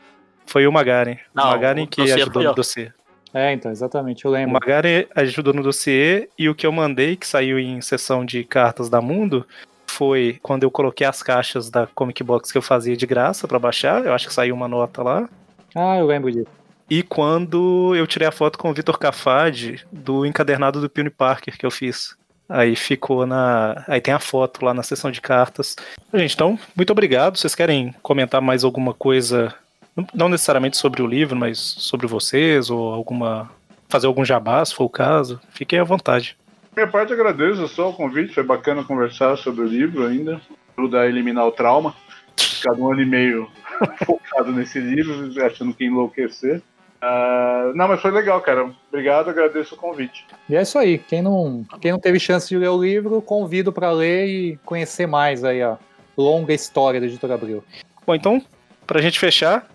Foi 0.46 0.66
o 0.66 0.72
Magaren. 0.72 1.16
Não, 1.32 1.44
o 1.44 1.46
Magaren 1.48 1.86
que 1.86 2.02
ajudou 2.12 2.42
no 2.42 2.54
dossiê. 2.54 2.92
É, 3.32 3.52
então, 3.52 3.70
exatamente, 3.70 4.24
eu 4.24 4.30
lembro. 4.30 4.50
O 4.50 4.52
Magaren 4.54 5.04
ajudou 5.14 5.52
no 5.52 5.62
dossiê 5.62 6.28
e 6.38 6.48
o 6.48 6.54
que 6.54 6.66
eu 6.66 6.72
mandei, 6.72 7.16
que 7.16 7.26
saiu 7.26 7.58
em 7.58 7.80
sessão 7.80 8.24
de 8.24 8.42
cartas 8.42 8.88
da 8.88 9.00
Mundo, 9.00 9.46
foi 9.86 10.38
quando 10.42 10.62
eu 10.62 10.70
coloquei 10.70 11.06
as 11.06 11.22
caixas 11.22 11.70
da 11.70 11.86
Comic 11.86 12.22
Box 12.22 12.52
que 12.52 12.58
eu 12.58 12.62
fazia 12.62 12.96
de 12.96 13.06
graça 13.06 13.46
para 13.46 13.58
baixar. 13.58 14.04
Eu 14.04 14.12
acho 14.12 14.28
que 14.28 14.34
saiu 14.34 14.54
uma 14.54 14.68
nota 14.68 15.02
lá. 15.02 15.28
Ah, 15.74 15.98
eu 15.98 16.06
lembro 16.06 16.30
disso. 16.30 16.46
E 16.90 17.02
quando 17.02 17.94
eu 17.94 18.06
tirei 18.06 18.26
a 18.26 18.32
foto 18.32 18.58
com 18.58 18.70
o 18.70 18.74
Vitor 18.74 18.98
Cafade 18.98 19.84
do 19.92 20.24
encadernado 20.24 20.80
do 20.80 20.88
Peony 20.88 21.10
Parker 21.10 21.58
que 21.58 21.66
eu 21.66 21.70
fiz. 21.70 22.16
Aí 22.48 22.74
ficou 22.74 23.26
na. 23.26 23.84
Aí 23.86 24.00
tem 24.00 24.14
a 24.14 24.18
foto 24.18 24.64
lá 24.64 24.72
na 24.72 24.82
sessão 24.82 25.10
de 25.10 25.20
cartas. 25.20 25.76
Gente, 26.14 26.34
então, 26.34 26.58
muito 26.74 26.90
obrigado. 26.90 27.36
Vocês 27.36 27.54
querem 27.54 27.94
comentar 28.02 28.40
mais 28.40 28.64
alguma 28.64 28.94
coisa? 28.94 29.54
Não 30.14 30.28
necessariamente 30.28 30.76
sobre 30.76 31.02
o 31.02 31.06
livro, 31.06 31.36
mas 31.36 31.58
sobre 31.58 32.06
vocês, 32.06 32.70
ou 32.70 32.92
alguma. 32.92 33.50
fazer 33.88 34.06
algum 34.06 34.24
jabá, 34.24 34.64
se 34.64 34.74
for 34.74 34.84
o 34.84 34.90
caso. 34.90 35.40
Fiquem 35.50 35.78
à 35.78 35.84
vontade. 35.84 36.36
Minha 36.76 36.86
parte 36.86 37.12
agradeço 37.12 37.66
só 37.66 37.90
o 37.90 37.92
convite, 37.92 38.34
foi 38.34 38.44
bacana 38.44 38.84
conversar 38.84 39.36
sobre 39.36 39.62
o 39.62 39.66
livro 39.66 40.06
ainda. 40.06 40.40
Ajuda 40.76 41.00
a 41.00 41.06
eliminar 41.08 41.46
o 41.46 41.52
trauma. 41.52 41.94
Cada 42.62 42.80
um 42.80 42.92
ano 42.92 43.02
e 43.02 43.06
meio 43.06 43.50
focado 44.06 44.52
nesse 44.52 44.78
livro, 44.78 45.44
achando 45.44 45.74
que 45.74 45.84
enlouquecer. 45.84 46.62
Uh, 47.02 47.74
não, 47.76 47.86
mas 47.88 48.00
foi 48.00 48.10
legal, 48.10 48.40
cara. 48.40 48.70
Obrigado, 48.88 49.30
agradeço 49.30 49.74
o 49.74 49.78
convite. 49.78 50.24
E 50.48 50.56
é 50.56 50.62
isso 50.62 50.78
aí. 50.78 50.98
Quem 50.98 51.22
não, 51.22 51.64
quem 51.80 51.92
não 51.92 51.98
teve 51.98 52.18
chance 52.18 52.48
de 52.48 52.56
ler 52.56 52.68
o 52.68 52.82
livro, 52.82 53.22
convido 53.22 53.72
para 53.72 53.90
ler 53.90 54.26
e 54.26 54.56
conhecer 54.64 55.06
mais 55.06 55.44
aí 55.44 55.62
a 55.62 55.78
longa 56.16 56.52
história 56.52 57.00
da 57.00 57.06
Editora 57.06 57.34
Abril. 57.34 57.62
Bom, 58.06 58.14
então, 58.14 58.42
para 58.86 58.98
a 58.98 59.02
gente 59.02 59.18
fechar, 59.18 59.66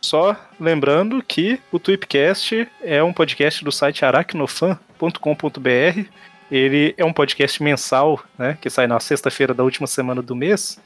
só 0.00 0.36
lembrando 0.58 1.22
que 1.22 1.60
o 1.70 1.78
Tweepcast 1.78 2.66
é 2.82 3.02
um 3.02 3.12
podcast 3.12 3.64
do 3.64 3.70
site 3.70 4.04
aracnofan.com.br. 4.04 6.04
Ele 6.50 6.94
é 6.96 7.04
um 7.04 7.12
podcast 7.12 7.62
mensal, 7.62 8.20
né, 8.36 8.58
que 8.60 8.68
sai 8.68 8.86
na 8.86 8.98
sexta-feira 8.98 9.54
da 9.54 9.62
última 9.62 9.86
semana 9.86 10.20
do 10.20 10.34
mês. 10.34 10.80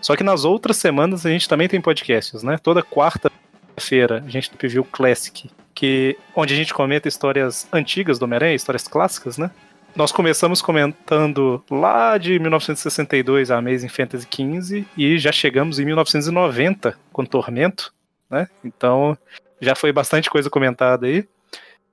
Só 0.00 0.16
que 0.16 0.24
nas 0.24 0.44
outras 0.44 0.76
semanas 0.76 1.24
a 1.24 1.30
gente 1.30 1.48
também 1.48 1.68
tem 1.68 1.80
podcasts, 1.80 2.42
né? 2.42 2.58
Toda 2.62 2.82
quarta 2.82 3.30
feira 3.78 4.22
a 4.26 4.28
gente 4.28 4.50
tem 4.50 4.78
o 4.78 4.84
Classic, 4.84 5.50
que 5.74 6.18
onde 6.34 6.52
a 6.52 6.56
gente 6.56 6.74
comenta 6.74 7.08
histórias 7.08 7.68
antigas 7.72 8.18
do 8.18 8.24
Homem-Aranha, 8.24 8.54
histórias 8.54 8.88
clássicas, 8.88 9.38
né? 9.38 9.50
Nós 9.94 10.10
começamos 10.10 10.60
comentando 10.60 11.62
lá 11.70 12.18
de 12.18 12.38
1962 12.38 13.50
a 13.50 13.58
Amazing 13.58 13.88
Fantasy 13.88 14.26
XV 14.28 14.84
e 14.96 15.18
já 15.18 15.30
chegamos 15.30 15.78
em 15.78 15.84
1990 15.84 16.98
com 17.12 17.24
Tormento, 17.24 17.94
né? 18.30 18.48
Então 18.64 19.16
já 19.60 19.74
foi 19.74 19.92
bastante 19.92 20.30
coisa 20.30 20.50
comentada 20.50 21.06
aí. 21.06 21.26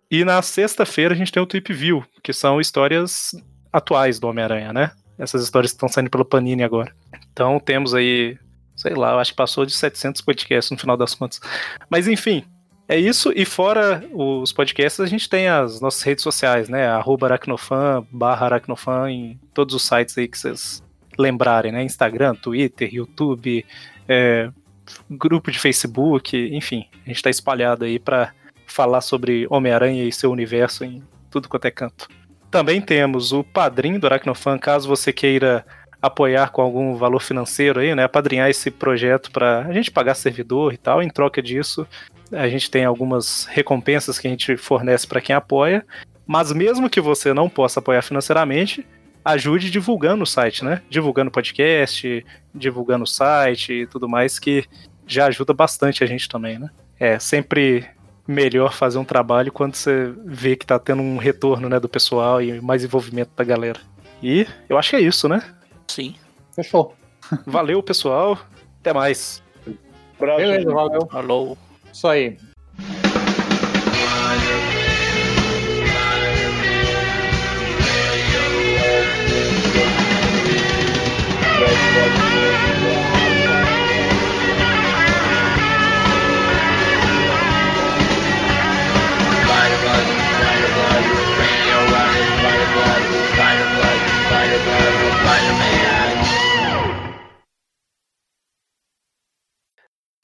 E 0.10 0.26
na 0.26 0.42
sexta-feira 0.42 1.14
a 1.14 1.18
gente 1.18 1.32
tem 1.32 1.42
o 1.42 1.46
Tweep 1.46 1.74
View, 1.74 2.06
que 2.22 2.34
são 2.34 2.60
histórias 2.60 3.34
atuais 3.72 4.20
do 4.20 4.28
Homem-Aranha, 4.28 4.74
né? 4.74 4.92
Essas 5.18 5.44
histórias 5.44 5.72
que 5.72 5.78
estão 5.78 5.88
saindo 5.88 6.10
pelo 6.10 6.26
Panini 6.26 6.64
agora. 6.64 6.94
Então 7.32 7.60
temos 7.60 7.94
aí 7.94 8.38
sei 8.82 8.96
lá, 8.96 9.12
eu 9.12 9.20
acho 9.20 9.32
que 9.32 9.38
passou 9.38 9.66
de 9.66 9.74
700 9.74 10.22
podcasts 10.22 10.72
no 10.72 10.78
final 10.78 10.98
das 10.98 11.14
contas. 11.14 11.40
Mas 11.90 12.08
enfim, 12.08 12.44
é 12.88 12.98
isso. 12.98 13.32
E 13.36 13.46
fora 13.46 14.04
os 14.12 14.52
podcasts, 14.52 15.00
a 15.00 15.06
gente 15.06 15.30
tem 15.30 15.48
as 15.48 15.80
nossas 15.80 16.02
redes 16.02 16.24
sociais, 16.24 16.68
né? 16.68 16.88
Arroba 16.88 17.28
aracnofan, 17.28 18.06
barra 18.12 18.48
aracnofan 18.48 19.12
em 19.12 19.40
todos 19.54 19.76
os 19.76 19.84
sites 19.84 20.18
aí 20.18 20.28
que 20.28 20.38
vocês 20.38 20.84
lembrarem, 21.18 21.72
né? 21.72 21.84
Instagram, 21.84 22.34
Twitter, 22.36 22.94
YouTube, 22.94 23.64
é, 24.08 24.50
grupo 25.10 25.52
de 25.52 25.60
Facebook, 25.60 26.38
enfim. 26.54 26.88
A 27.06 27.08
gente 27.08 27.18
está 27.18 27.30
espalhado 27.30 27.86
aí 27.86 28.00
para 28.00 28.34
falar 28.66 29.02
sobre 29.02 29.46
Homem-Aranha 29.50 30.04
e 30.04 30.12
seu 30.12 30.32
universo 30.32 30.84
em 30.84 31.04
tudo 31.30 31.50
quanto 31.50 31.66
é 31.66 31.72
canto. 31.72 32.08
Também 32.50 32.82
temos 32.82 33.32
o 33.32 33.44
padrinho 33.44 34.00
do 34.00 34.08
Aracnofan, 34.08 34.58
caso 34.58 34.88
você 34.88 35.14
queira 35.14 35.66
apoiar 36.02 36.50
com 36.52 36.62
algum 36.62 36.96
valor 36.96 37.22
financeiro 37.22 37.80
aí, 37.80 37.94
né? 37.94 38.04
Apadrinhar 38.04 38.50
esse 38.50 38.72
projeto 38.72 39.32
para 39.32 39.60
a 39.68 39.72
gente 39.72 39.92
pagar 39.92 40.16
servidor 40.16 40.74
e 40.74 40.78
tal. 40.78 41.02
Em 41.02 41.10
troca 41.10 41.42
disso, 41.42 41.88
a 42.32 42.48
gente 42.50 42.72
tem 42.72 42.84
algumas 42.84 43.46
recompensas 43.46 44.18
que 44.18 44.28
a 44.28 44.30
gente 44.32 44.58
fornece 44.58 45.08
para 45.08 45.22
quem 45.22 45.36
apoia. 45.36 45.86
Mas 46.26 46.52
mesmo 46.52 46.90
que 46.90 47.00
você 47.00 47.34
não 47.34 47.50
possa 47.50 47.80
apoiar 47.80 48.02
financeiramente, 48.02 48.86
ajude 49.24 49.70
divulgando 49.70 50.24
o 50.24 50.28
site, 50.28 50.64
né? 50.64 50.82
Divulgando 50.90 51.30
o 51.30 51.32
podcast, 51.32 52.26
divulgando 52.54 53.04
o 53.04 53.08
site 53.08 53.74
e 53.74 53.88
tudo 53.88 54.08
mais, 54.08 54.40
que 54.40 54.66
já 55.06 55.26
ajuda 55.26 55.54
bastante 55.54 56.04
a 56.04 56.08
gente 56.08 56.28
também, 56.28 56.60
né? 56.60 56.70
É 57.00 57.20
sempre 57.20 57.86
melhor 58.28 58.74
fazer 58.74 58.98
um 58.98 59.04
trabalho 59.04 59.52
quando 59.52 59.76
você 59.76 60.14
vê 60.26 60.56
que 60.56 60.66
tá 60.66 60.80
tendo 60.80 61.02
um 61.02 61.18
retorno, 61.18 61.68
né, 61.68 61.80
do 61.80 61.90
pessoal 61.90 62.42
e 62.42 62.62
mais 62.62 62.84
envolvimento 62.84 63.32
da 63.36 63.44
galera. 63.44 63.80
E 64.22 64.48
eu 64.70 64.78
acho 64.78 64.92
que 64.92 64.96
é 64.96 65.02
isso, 65.02 65.28
né? 65.28 65.42
Sim. 65.88 66.16
Fechou. 66.56 66.96
Valeu, 67.46 67.82
pessoal. 67.82 68.38
Até 68.80 68.94
mais. 68.94 69.44
Beleza, 70.20 70.72
valeu. 70.72 71.08
Falou. 71.08 71.58
Isso 71.92 72.08
aí. 72.08 72.38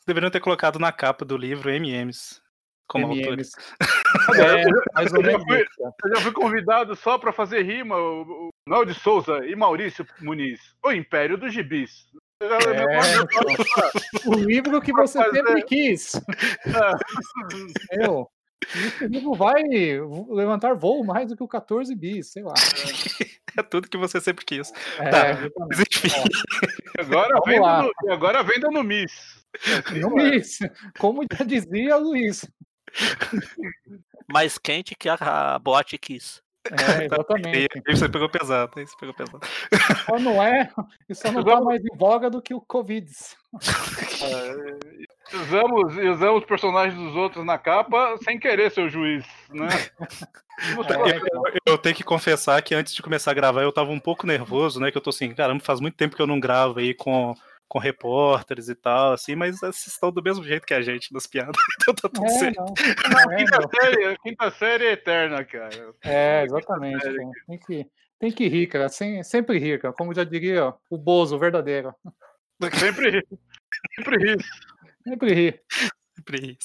Deveriam 0.08 0.32
ter 0.32 0.40
colocado 0.40 0.80
na 0.80 0.92
capa 0.92 1.26
do 1.26 1.38
livro 1.38 1.70
MMs 1.70 2.42
como 2.88 3.14
MMs. 3.14 3.52
É, 4.36 4.66
mais 4.94 5.14
ou 5.14 5.22
menos. 5.22 5.46
Eu 5.48 5.58
já, 5.58 5.66
fui, 5.66 5.66
eu 6.04 6.16
já 6.16 6.22
fui 6.22 6.32
convidado 6.32 6.96
só 6.96 7.18
para 7.18 7.32
fazer 7.32 7.62
rima, 7.62 7.96
o, 7.98 8.50
o 8.68 8.86
de 8.86 8.94
Souza 8.94 9.46
e 9.46 9.56
Maurício 9.56 10.06
Muniz, 10.20 10.60
o 10.84 10.92
Império 10.92 11.38
dos 11.38 11.54
Gibis. 11.54 12.08
É, 12.42 12.48
o 14.28 14.34
livro 14.34 14.82
que 14.82 14.92
você 14.92 15.24
sempre 15.32 15.62
quis. 15.64 16.16
É. 16.16 18.06
Eu, 18.06 18.30
esse 18.64 19.08
livro 19.08 19.34
vai 19.34 19.64
levantar 20.30 20.74
voo 20.74 21.04
mais 21.04 21.30
do 21.30 21.38
que 21.38 21.44
o 21.44 21.48
14 21.48 21.94
bis, 21.96 22.32
sei 22.32 22.44
lá. 22.44 22.54
É 22.54 23.26
tudo 23.64 23.90
que 23.90 23.98
você 23.98 24.20
sempre 24.20 24.46
quis. 24.46 24.72
É, 25.00 25.10
tá, 25.10 25.50
mas 25.70 25.80
enfim. 25.80 26.10
Agora, 27.00 27.40
venda 27.46 27.82
no, 27.84 28.12
agora 28.12 28.44
venda 28.44 28.72
no 28.72 28.84
Miss. 28.84 29.46
Luiz, 29.92 30.58
como 30.98 31.24
já 31.32 31.46
dizia 31.46 31.96
Luiz. 31.96 32.50
Mais 34.28 34.58
quente 34.58 34.96
que 34.96 35.08
a 35.08 35.60
boate 35.60 35.98
quis. 35.98 36.42
É, 36.72 37.06
exatamente. 37.06 37.82
Isso 37.88 38.04
aí 38.04 38.12
pegou 38.12 38.30
pesado, 38.30 38.82
isso 38.82 38.98
pegou 39.00 39.16
pesado. 39.16 39.40
Só 40.06 40.20
não 40.20 40.44
é, 40.44 40.70
isso 41.08 41.32
não 41.32 41.42
está 41.42 41.62
mais 41.62 41.82
em 41.82 41.98
voga 41.98 42.30
do 42.30 42.42
que 42.42 42.54
o 42.54 42.62
Covid. 42.62 43.10
Usamos, 45.34 45.98
usamos 45.98 46.46
personagens 46.46 47.00
dos 47.00 47.16
outros 47.16 47.46
na 47.46 47.58
capa 47.58 48.18
sem 48.24 48.40
querer, 48.40 48.72
seu 48.72 48.90
juiz, 48.90 49.26
né? 49.50 49.68
É, 50.60 51.18
eu, 51.18 51.74
eu, 51.74 51.78
tenho 51.78 51.96
que 51.96 52.04
confessar 52.04 52.60
que 52.64 52.74
antes 52.74 52.92
de 52.96 53.04
começar 53.04 53.30
a 53.30 53.34
gravar 53.36 53.62
eu 53.62 53.72
tava 53.72 53.92
um 53.92 54.00
pouco 54.00 54.26
nervoso, 54.26 54.80
né? 54.80 54.90
Que 54.90 54.98
eu 54.98 55.02
tô 55.02 55.12
assim, 55.12 55.32
caramba, 55.32 55.64
faz 55.64 55.80
muito 55.80 55.96
tempo 55.96 56.16
que 56.16 56.22
eu 56.22 56.26
não 56.26 56.40
gravo 56.40 56.80
aí 56.80 56.96
com 56.96 57.36
com 57.68 57.80
repórteres 57.80 58.70
e 58.70 58.76
tal, 58.76 59.14
assim, 59.14 59.36
mas 59.36 59.60
vocês 59.60 59.88
estão 59.88 60.12
do 60.12 60.24
mesmo 60.24 60.44
jeito 60.44 60.66
que 60.66 60.74
a 60.74 60.82
gente 60.82 61.14
nas 61.14 61.28
piadas, 61.28 61.56
então 61.82 61.94
tá 61.94 62.10
tudo 62.10 62.26
é, 62.26 62.30
certo. 62.30 62.60
Não, 62.60 62.74
é, 63.34 63.36
quinta, 63.36 63.70
série, 63.70 64.18
quinta 64.20 64.52
série 64.52 64.86
é 64.86 64.92
eterna, 64.94 65.44
cara. 65.44 65.94
É, 66.04 66.44
exatamente. 66.44 67.04
Tem 67.46 67.60
que, 67.60 67.88
tem 68.20 68.32
que 68.32 68.48
rir, 68.48 68.68
cara. 68.68 68.90
Sem, 68.90 69.22
sempre 69.24 69.60
rir, 69.60 69.82
cara. 69.82 69.94
Como 69.94 70.14
já 70.14 70.24
diria 70.24 70.74
o 70.90 70.98
Bozo, 70.98 71.38
verdadeiro. 71.38 71.94
Sempre 72.74 73.12
rir. 73.12 73.28
Sempre 73.96 74.18
rir. 74.18 74.38
Sempre 75.08 75.34
rir. 75.34 75.64
Sempre 76.16 76.38
rir. 76.38 76.58